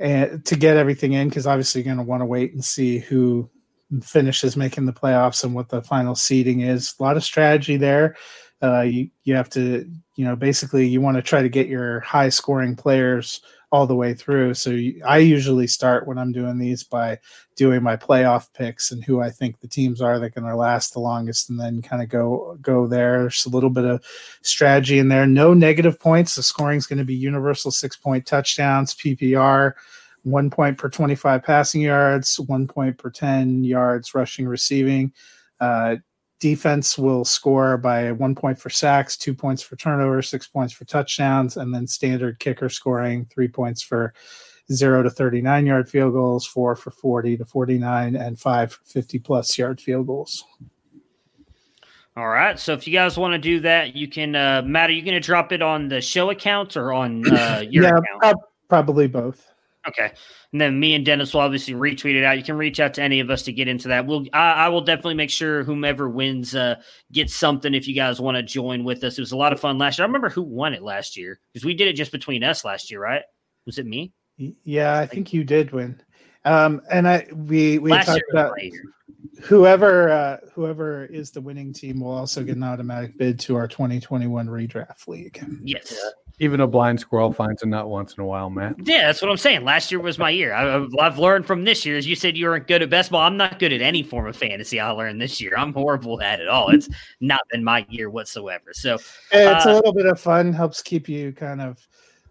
and 0.00 0.44
to 0.44 0.56
get 0.56 0.76
everything 0.76 1.12
in 1.12 1.28
because 1.28 1.46
obviously 1.46 1.82
you're 1.82 1.94
going 1.94 2.04
to 2.04 2.10
want 2.10 2.20
to 2.20 2.26
wait 2.26 2.52
and 2.52 2.64
see 2.64 2.98
who 2.98 3.48
finishes 4.02 4.56
making 4.56 4.86
the 4.86 4.92
playoffs 4.92 5.44
and 5.44 5.54
what 5.54 5.68
the 5.68 5.82
final 5.82 6.16
seeding 6.16 6.60
is. 6.60 6.94
A 6.98 7.02
lot 7.02 7.16
of 7.16 7.24
strategy 7.24 7.76
there 7.76 8.16
uh, 8.62 8.82
you 8.82 9.10
you 9.24 9.34
have 9.34 9.50
to 9.50 9.90
you 10.16 10.24
know 10.24 10.36
basically 10.36 10.86
you 10.86 11.00
want 11.00 11.16
to 11.16 11.22
try 11.22 11.42
to 11.42 11.48
get 11.48 11.68
your 11.68 12.00
high 12.00 12.28
scoring 12.28 12.76
players 12.76 13.40
all 13.72 13.86
the 13.86 13.94
way 13.94 14.12
through. 14.14 14.52
So 14.54 14.70
you, 14.70 15.00
I 15.06 15.18
usually 15.18 15.66
start 15.66 16.06
when 16.06 16.18
I'm 16.18 16.32
doing 16.32 16.58
these 16.58 16.82
by 16.82 17.18
doing 17.56 17.82
my 17.82 17.96
playoff 17.96 18.52
picks 18.52 18.90
and 18.90 19.04
who 19.04 19.20
I 19.20 19.30
think 19.30 19.60
the 19.60 19.68
teams 19.68 20.00
are 20.00 20.18
that 20.18 20.34
going 20.34 20.46
to 20.46 20.56
last 20.56 20.92
the 20.92 21.00
longest, 21.00 21.50
and 21.50 21.58
then 21.58 21.80
kind 21.80 22.02
of 22.02 22.08
go 22.08 22.58
go 22.60 22.86
there. 22.86 23.20
There's 23.20 23.46
a 23.46 23.50
little 23.50 23.70
bit 23.70 23.84
of 23.84 24.04
strategy 24.42 24.98
in 24.98 25.08
there. 25.08 25.26
No 25.26 25.54
negative 25.54 25.98
points. 26.00 26.34
The 26.34 26.42
scoring 26.42 26.78
is 26.78 26.86
going 26.86 26.98
to 26.98 27.04
be 27.04 27.14
universal 27.14 27.70
six 27.70 27.96
point 27.96 28.26
touchdowns 28.26 28.94
PPR. 28.94 29.74
One 30.22 30.50
point 30.50 30.76
per 30.76 30.90
25 30.90 31.42
passing 31.42 31.80
yards, 31.80 32.38
one 32.40 32.68
point 32.68 32.98
per 32.98 33.08
10 33.08 33.64
yards 33.64 34.14
rushing, 34.14 34.46
receiving. 34.46 35.14
Uh, 35.60 35.96
defense 36.40 36.98
will 36.98 37.24
score 37.24 37.76
by 37.76 38.10
one 38.12 38.34
point 38.34 38.58
for 38.58 38.70
sacks, 38.70 39.16
two 39.16 39.34
points 39.34 39.62
for 39.62 39.76
turnover, 39.76 40.22
six 40.22 40.48
points 40.48 40.72
for 40.72 40.84
touchdowns, 40.86 41.56
and 41.56 41.72
then 41.72 41.86
standard 41.86 42.38
kicker 42.38 42.68
scoring 42.68 43.26
three 43.26 43.48
points 43.48 43.82
for 43.82 44.12
zero 44.72 45.02
to 45.02 45.10
39 45.10 45.66
yard 45.66 45.88
field 45.88 46.14
goals, 46.14 46.46
four 46.46 46.74
for 46.74 46.90
40 46.90 47.36
to 47.36 47.44
49, 47.44 48.16
and 48.16 48.38
five 48.38 48.78
50 48.84 49.18
plus 49.18 49.56
yard 49.56 49.80
field 49.80 50.06
goals. 50.06 50.44
All 52.16 52.28
right. 52.28 52.58
So 52.58 52.72
if 52.72 52.86
you 52.86 52.92
guys 52.92 53.16
want 53.16 53.32
to 53.32 53.38
do 53.38 53.60
that, 53.60 53.94
you 53.94 54.08
can. 54.08 54.34
Uh, 54.34 54.62
Matt, 54.64 54.90
are 54.90 54.92
you 54.92 55.02
going 55.02 55.14
to 55.14 55.20
drop 55.20 55.52
it 55.52 55.62
on 55.62 55.88
the 55.88 56.00
show 56.00 56.30
account 56.30 56.76
or 56.76 56.92
on 56.92 57.24
uh, 57.32 57.62
your 57.68 57.84
yeah, 57.84 57.98
account? 58.20 58.42
probably 58.68 59.06
both. 59.06 59.49
Okay, 59.88 60.12
and 60.52 60.60
then 60.60 60.78
me 60.78 60.94
and 60.94 61.06
Dennis 61.06 61.32
will 61.32 61.40
obviously 61.40 61.72
retweet 61.72 62.14
it 62.14 62.24
out. 62.24 62.36
You 62.36 62.44
can 62.44 62.58
reach 62.58 62.80
out 62.80 62.94
to 62.94 63.02
any 63.02 63.20
of 63.20 63.30
us 63.30 63.42
to 63.44 63.52
get 63.52 63.66
into 63.66 63.88
that. 63.88 64.06
We'll, 64.06 64.26
I, 64.32 64.52
I 64.52 64.68
will 64.68 64.82
definitely 64.82 65.14
make 65.14 65.30
sure 65.30 65.64
whomever 65.64 66.08
wins 66.08 66.54
uh, 66.54 66.76
gets 67.12 67.34
something. 67.34 67.72
If 67.72 67.88
you 67.88 67.94
guys 67.94 68.20
want 68.20 68.36
to 68.36 68.42
join 68.42 68.84
with 68.84 69.02
us, 69.04 69.16
it 69.16 69.22
was 69.22 69.32
a 69.32 69.38
lot 69.38 69.54
of 69.54 69.60
fun 69.60 69.78
last 69.78 69.98
year. 69.98 70.04
I 70.04 70.08
remember 70.08 70.28
who 70.28 70.42
won 70.42 70.74
it 70.74 70.82
last 70.82 71.16
year 71.16 71.40
because 71.52 71.64
we 71.64 71.74
did 71.74 71.88
it 71.88 71.94
just 71.94 72.12
between 72.12 72.44
us 72.44 72.62
last 72.62 72.90
year, 72.90 73.00
right? 73.00 73.22
Was 73.64 73.78
it 73.78 73.86
me? 73.86 74.12
Yeah, 74.64 74.98
I 74.98 75.06
think 75.06 75.32
you 75.32 75.44
did 75.44 75.70
win. 75.72 76.00
Um, 76.44 76.80
and 76.90 77.06
I 77.06 77.26
we 77.34 77.78
we 77.78 77.90
last 77.90 78.06
talked 78.06 78.22
about 78.30 78.54
whoever 79.42 80.10
uh, 80.10 80.36
whoever 80.54 81.06
is 81.06 81.30
the 81.30 81.40
winning 81.40 81.72
team 81.72 82.00
will 82.00 82.12
also 82.12 82.42
get 82.42 82.56
an 82.56 82.62
automatic 82.62 83.16
bid 83.18 83.38
to 83.40 83.56
our 83.56 83.68
2021 83.68 84.46
redraft 84.46 85.08
league. 85.08 85.44
Yes. 85.62 85.92
Yeah. 85.92 86.10
Even 86.42 86.60
a 86.60 86.66
blind 86.66 86.98
squirrel 86.98 87.34
finds 87.34 87.62
a 87.62 87.66
nut 87.66 87.90
once 87.90 88.14
in 88.14 88.22
a 88.22 88.26
while, 88.26 88.48
Matt. 88.48 88.76
Yeah, 88.78 89.08
that's 89.08 89.20
what 89.20 89.30
I'm 89.30 89.36
saying. 89.36 89.62
Last 89.62 89.92
year 89.92 90.00
was 90.00 90.18
my 90.18 90.30
year. 90.30 90.54
I, 90.54 90.86
have 91.04 91.18
learned 91.18 91.44
from 91.44 91.64
this 91.64 91.84
year. 91.84 91.98
As 91.98 92.06
you 92.06 92.16
said, 92.16 92.34
you 92.34 92.46
weren't 92.46 92.66
good 92.66 92.80
at 92.80 92.88
best 92.88 93.10
ball. 93.10 93.20
I'm 93.20 93.36
not 93.36 93.58
good 93.58 93.74
at 93.74 93.82
any 93.82 94.02
form 94.02 94.26
of 94.26 94.34
fantasy. 94.34 94.80
I 94.80 94.90
learned 94.90 95.20
this 95.20 95.38
year. 95.38 95.52
I'm 95.54 95.74
horrible 95.74 96.22
at 96.22 96.40
it 96.40 96.48
all. 96.48 96.70
It's 96.70 96.88
not 97.20 97.42
been 97.50 97.62
my 97.62 97.84
year 97.90 98.08
whatsoever. 98.08 98.72
So 98.72 98.94
it's 99.32 99.66
uh, 99.66 99.70
a 99.70 99.74
little 99.74 99.92
bit 99.92 100.06
of 100.06 100.18
fun. 100.18 100.54
Helps 100.54 100.80
keep 100.80 101.10
you 101.10 101.32
kind 101.32 101.60
of 101.60 101.86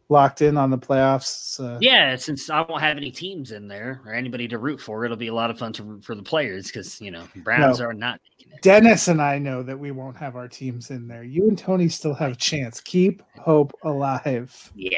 locked 0.09 0.41
in 0.41 0.57
on 0.57 0.71
the 0.71 0.77
playoffs. 0.77 1.59
Uh, 1.59 1.77
yeah, 1.79 2.15
since 2.15 2.49
I 2.49 2.61
won't 2.61 2.81
have 2.81 2.97
any 2.97 3.11
teams 3.11 3.51
in 3.51 3.67
there 3.67 4.01
or 4.05 4.13
anybody 4.13 4.47
to 4.49 4.57
root 4.57 4.81
for, 4.81 5.05
it'll 5.05 5.17
be 5.17 5.27
a 5.27 5.33
lot 5.33 5.49
of 5.49 5.57
fun 5.57 5.71
to 5.73 5.83
root 5.83 6.03
for 6.03 6.15
the 6.15 6.23
players 6.23 6.67
because 6.67 6.99
you 6.99 7.11
know 7.11 7.23
Browns 7.37 7.79
no, 7.79 7.85
are 7.85 7.93
not. 7.93 8.19
Dennis 8.61 9.07
and 9.07 9.21
I 9.21 9.37
know 9.37 9.63
that 9.63 9.79
we 9.79 9.91
won't 9.91 10.17
have 10.17 10.35
our 10.35 10.47
teams 10.47 10.89
in 10.89 11.07
there. 11.07 11.23
You 11.23 11.47
and 11.47 11.57
Tony 11.57 11.87
still 11.87 12.15
have 12.15 12.33
a 12.33 12.35
chance. 12.35 12.81
Keep 12.81 13.23
hope 13.37 13.71
alive. 13.83 14.71
Yeah. 14.75 14.97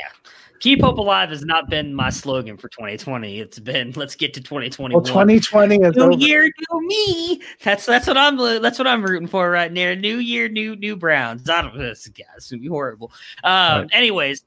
Keep 0.61 0.81
hope 0.81 0.99
alive 0.99 1.29
has 1.29 1.43
not 1.43 1.71
been 1.71 1.93
my 1.93 2.11
slogan 2.11 2.55
for 2.55 2.69
2020. 2.69 3.39
It's 3.39 3.57
been 3.57 3.93
let's 3.95 4.13
get 4.13 4.31
to 4.35 4.41
2021. 4.41 4.91
Well, 4.93 5.03
2020 5.03 5.75
is 5.77 5.95
new 5.95 6.03
over. 6.03 6.11
year, 6.13 6.43
new 6.43 6.88
me. 6.88 7.41
That's 7.63 7.88
that's 7.88 8.05
what 8.05 8.15
I'm 8.15 8.38
that's 8.61 8.77
what 8.77 8.88
I'm 8.88 9.03
rooting 9.03 9.27
for 9.27 9.49
right 9.49 9.71
now. 9.71 9.95
New 9.95 10.17
year, 10.17 10.47
new 10.49 10.75
new 10.75 10.95
Browns. 10.95 11.49
I 11.49 11.63
don't 11.63 11.75
know. 11.75 11.81
This 11.81 12.07
guy's 12.09 12.47
gonna 12.47 12.61
be 12.61 12.67
horrible. 12.67 13.11
Um, 13.43 13.81
right. 13.81 13.89
anyways, 13.91 14.43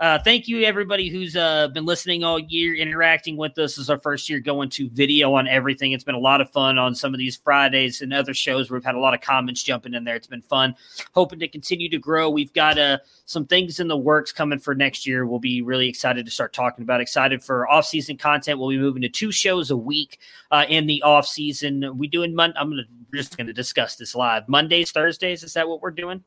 uh, 0.00 0.18
thank 0.20 0.46
you, 0.46 0.62
everybody 0.62 1.08
who's 1.08 1.34
uh, 1.34 1.66
been 1.68 1.84
listening 1.84 2.22
all 2.22 2.38
year, 2.38 2.76
interacting 2.76 3.36
with 3.36 3.52
us. 3.58 3.74
This 3.74 3.78
is 3.78 3.90
our 3.90 3.98
first 3.98 4.30
year 4.30 4.38
going 4.38 4.70
to 4.70 4.88
video 4.90 5.34
on 5.34 5.48
everything. 5.48 5.90
It's 5.90 6.04
been 6.04 6.14
a 6.14 6.20
lot 6.20 6.40
of 6.40 6.48
fun 6.50 6.78
on 6.78 6.94
some 6.94 7.12
of 7.12 7.18
these 7.18 7.36
Fridays 7.36 8.00
and 8.00 8.14
other 8.14 8.32
shows. 8.32 8.70
We've 8.70 8.84
had 8.84 8.94
a 8.94 9.00
lot 9.00 9.12
of 9.12 9.20
comments 9.20 9.62
jumping 9.62 9.94
in 9.94 10.04
there. 10.04 10.14
It's 10.14 10.28
been 10.28 10.42
fun. 10.42 10.76
Hoping 11.14 11.40
to 11.40 11.48
continue 11.48 11.88
to 11.88 11.98
grow. 11.98 12.30
We've 12.30 12.52
got 12.52 12.78
uh, 12.78 12.98
some 13.24 13.44
things 13.44 13.80
in 13.80 13.88
the 13.88 13.96
works 13.96 14.30
coming 14.30 14.60
for 14.60 14.74
next 14.74 15.04
year. 15.04 15.26
We'll 15.26 15.40
be 15.40 15.62
really 15.62 15.88
excited 15.88 16.24
to 16.26 16.30
start 16.30 16.52
talking 16.52 16.82
about. 16.82 17.00
Excited 17.00 17.42
for 17.42 17.68
off-season 17.68 18.18
content. 18.18 18.60
We'll 18.60 18.68
be 18.68 18.78
moving 18.78 19.02
to 19.02 19.08
two 19.08 19.32
shows 19.32 19.72
a 19.72 19.76
week 19.76 20.20
uh, 20.52 20.64
in 20.68 20.86
the 20.86 21.02
off-season. 21.02 21.98
We 21.98 22.06
doing 22.06 22.34
Mon- 22.34 22.54
I'm 22.56 22.70
gonna 22.70 22.82
just 23.12 23.36
going 23.36 23.48
to 23.48 23.52
discuss 23.52 23.96
this 23.96 24.14
live. 24.14 24.48
Mondays, 24.48 24.92
Thursdays. 24.92 25.42
Is 25.42 25.54
that 25.54 25.68
what 25.68 25.82
we're 25.82 25.90
doing? 25.90 26.22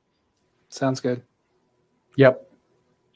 Sounds 0.69 0.99
good. 0.99 1.22
Yep. 2.18 2.51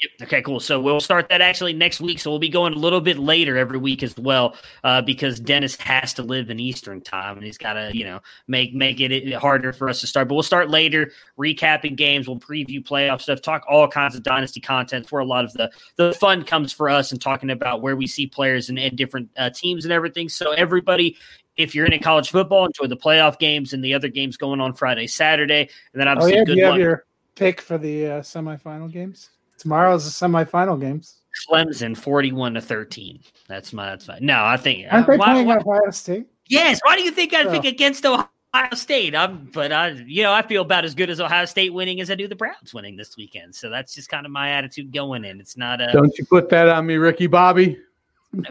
Yep. 0.01 0.11
Okay, 0.23 0.41
cool. 0.41 0.59
So 0.59 0.81
we'll 0.81 0.99
start 0.99 1.29
that 1.29 1.39
actually 1.39 1.71
next 1.71 2.01
week. 2.01 2.19
So 2.19 2.29
we'll 2.29 2.39
be 2.39 2.49
going 2.49 2.73
a 2.73 2.77
little 2.77 2.99
bit 2.99 3.17
later 3.17 3.57
every 3.57 3.77
week 3.77 4.03
as 4.03 4.15
well, 4.17 4.55
uh, 4.83 5.01
because 5.01 5.39
Dennis 5.39 5.77
has 5.77 6.13
to 6.15 6.23
live 6.23 6.49
in 6.49 6.59
Eastern 6.59 6.99
time 6.99 7.37
and 7.37 7.45
he's 7.45 7.57
got 7.57 7.73
to, 7.73 7.91
you 7.93 8.03
know, 8.03 8.19
make 8.47 8.73
make 8.73 8.99
it 8.99 9.33
harder 9.35 9.71
for 9.71 9.87
us 9.87 10.01
to 10.01 10.07
start. 10.07 10.27
But 10.27 10.33
we'll 10.33 10.43
start 10.43 10.69
later, 10.69 11.11
recapping 11.39 11.95
games. 11.95 12.27
We'll 12.27 12.39
preview 12.39 12.85
playoff 12.85 13.21
stuff, 13.21 13.41
talk 13.41 13.63
all 13.69 13.87
kinds 13.87 14.15
of 14.15 14.23
dynasty 14.23 14.59
content. 14.59 15.09
Where 15.11 15.21
a 15.21 15.25
lot 15.25 15.45
of 15.45 15.53
the 15.53 15.71
the 15.95 16.13
fun 16.13 16.43
comes 16.43 16.73
for 16.73 16.89
us 16.89 17.13
and 17.13 17.21
talking 17.21 17.49
about 17.49 17.81
where 17.81 17.95
we 17.95 18.05
see 18.05 18.27
players 18.27 18.67
and, 18.67 18.77
and 18.77 18.97
different 18.97 19.29
uh, 19.37 19.49
teams 19.49 19.85
and 19.85 19.93
everything. 19.93 20.27
So 20.27 20.51
everybody 20.51 21.15
if 21.55 21.73
you're 21.73 21.85
into 21.85 21.99
college 21.99 22.31
football, 22.31 22.65
enjoy 22.65 22.87
the 22.87 22.97
playoff 22.97 23.39
games 23.39 23.71
and 23.71 23.81
the 23.81 23.93
other 23.93 24.09
games 24.09 24.35
going 24.35 24.59
on 24.59 24.73
Friday, 24.73 25.07
Saturday, 25.07 25.69
and 25.93 26.01
then 26.01 26.07
obviously 26.09 26.33
oh, 26.33 26.39
yeah. 26.39 26.43
good 26.43 26.57
you 26.57 26.63
luck. 26.65 26.71
have 26.73 26.81
your 26.81 27.05
pick 27.35 27.61
for 27.61 27.77
the 27.77 28.07
uh, 28.07 28.21
semifinal 28.21 28.91
games? 28.91 29.29
Tomorrow's 29.57 30.05
the 30.05 30.27
semifinal 30.27 30.79
games. 30.79 31.21
Clemson, 31.49 31.97
forty-one 31.97 32.53
to 32.53 32.61
thirteen. 32.61 33.19
That's 33.47 33.73
my. 33.73 33.89
That's 33.89 34.07
my. 34.07 34.19
No, 34.21 34.45
I 34.45 34.57
think. 34.57 34.85
Aren't 34.89 35.07
they 35.07 35.15
uh, 35.15 35.17
why, 35.17 35.33
playing 35.33 35.47
why, 35.47 35.57
Ohio 35.57 35.91
State? 35.91 36.27
Yes. 36.47 36.79
Why 36.83 36.95
do 36.95 37.03
you 37.03 37.11
think 37.11 37.33
I'd 37.33 37.47
oh. 37.47 37.51
pick 37.51 37.65
against 37.65 38.05
Ohio 38.05 38.27
State? 38.73 39.15
I'm, 39.15 39.49
but 39.53 39.71
I, 39.71 39.89
you 39.89 40.23
know, 40.23 40.31
I 40.31 40.43
feel 40.43 40.61
about 40.61 40.85
as 40.85 40.95
good 40.95 41.09
as 41.09 41.19
Ohio 41.19 41.43
State 41.43 41.73
winning 41.73 41.99
as 41.99 42.09
I 42.09 42.15
do 42.15 42.27
the 42.27 42.35
Browns 42.35 42.73
winning 42.73 42.95
this 42.95 43.17
weekend. 43.17 43.53
So 43.53 43.69
that's 43.69 43.93
just 43.93 44.07
kind 44.07 44.25
of 44.25 44.31
my 44.31 44.51
attitude 44.51 44.93
going 44.93 45.25
in. 45.25 45.41
It's 45.41 45.57
not 45.57 45.81
a. 45.81 45.91
Don't 45.91 46.17
you 46.17 46.25
put 46.25 46.49
that 46.49 46.69
on 46.69 46.85
me, 46.85 46.95
Ricky 46.95 47.27
Bobby? 47.27 47.77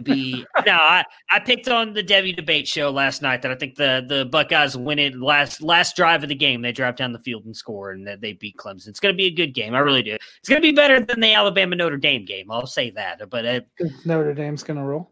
Be 0.03 0.45
no, 0.67 0.73
I, 0.73 1.05
I 1.31 1.41
picked 1.41 1.69
on 1.69 1.93
the 1.93 2.03
Devy 2.03 2.35
debate 2.35 2.67
show 2.67 2.91
last 2.91 3.23
night 3.23 3.43
that 3.43 3.51
I 3.51 3.55
think 3.55 3.75
the 3.75 4.05
the 4.07 4.25
Buckeyes 4.25 4.77
win 4.77 4.99
it 4.99 5.17
last 5.17 5.63
last 5.63 5.97
drive 5.97 6.23
of 6.23 6.29
the 6.29 6.35
game. 6.35 6.63
They 6.63 6.73
drive 6.73 6.97
down 6.97 7.13
the 7.13 7.19
field 7.19 7.45
and 7.45 7.57
score, 7.57 7.91
and 7.91 8.07
that 8.07 8.21
they 8.21 8.33
beat 8.33 8.57
Clemson. 8.57 8.89
It's 8.89 9.01
going 9.01 9.15
to 9.15 9.17
be 9.17 9.27
a 9.27 9.31
good 9.31 9.55
game. 9.55 9.75
I 9.75 9.81
really 9.81 10.03
do. 10.03 10.15
It's 10.15 10.49
going 10.49 10.61
to 10.61 10.67
be 10.67 10.73
better 10.73 11.01
than 11.01 11.21
the 11.21 11.35
Alabama 11.35 11.77
Notre 11.77 11.97
Dame 11.97 12.25
game. 12.25 12.51
I'll 12.51 12.67
say 12.67 12.91
that. 12.91 13.29
But 13.29 13.47
uh, 13.47 13.61
Notre 14.05 14.35
Dame's 14.35 14.63
going 14.63 14.79
to 14.79 14.85
roll. 14.85 15.11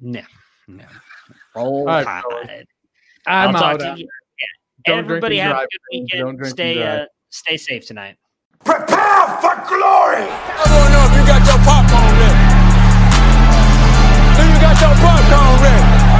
No, 0.00 0.22
no, 0.68 0.84
roll 1.54 1.86
right, 1.86 2.04
tide. 2.04 2.66
I'm 3.26 3.56
I'll 3.56 3.82
out. 3.82 3.98
You. 3.98 4.08
Yeah. 4.86 4.94
Everybody 4.94 5.38
have 5.38 5.52
drive. 5.52 5.64
a 5.64 5.68
good 5.68 6.06
weekend. 6.12 6.46
Stay 6.46 6.82
uh, 6.82 7.06
stay 7.30 7.56
safe 7.56 7.86
tonight. 7.86 8.16
Prepare 8.64 9.26
for 9.40 9.54
glory. 9.66 10.22
I 10.22 10.64
don't 10.70 10.92
know 10.92 11.04
if 11.08 11.12
you 11.18 11.26
got 11.26 11.42
your 11.46 11.58
popcorn 11.64 12.11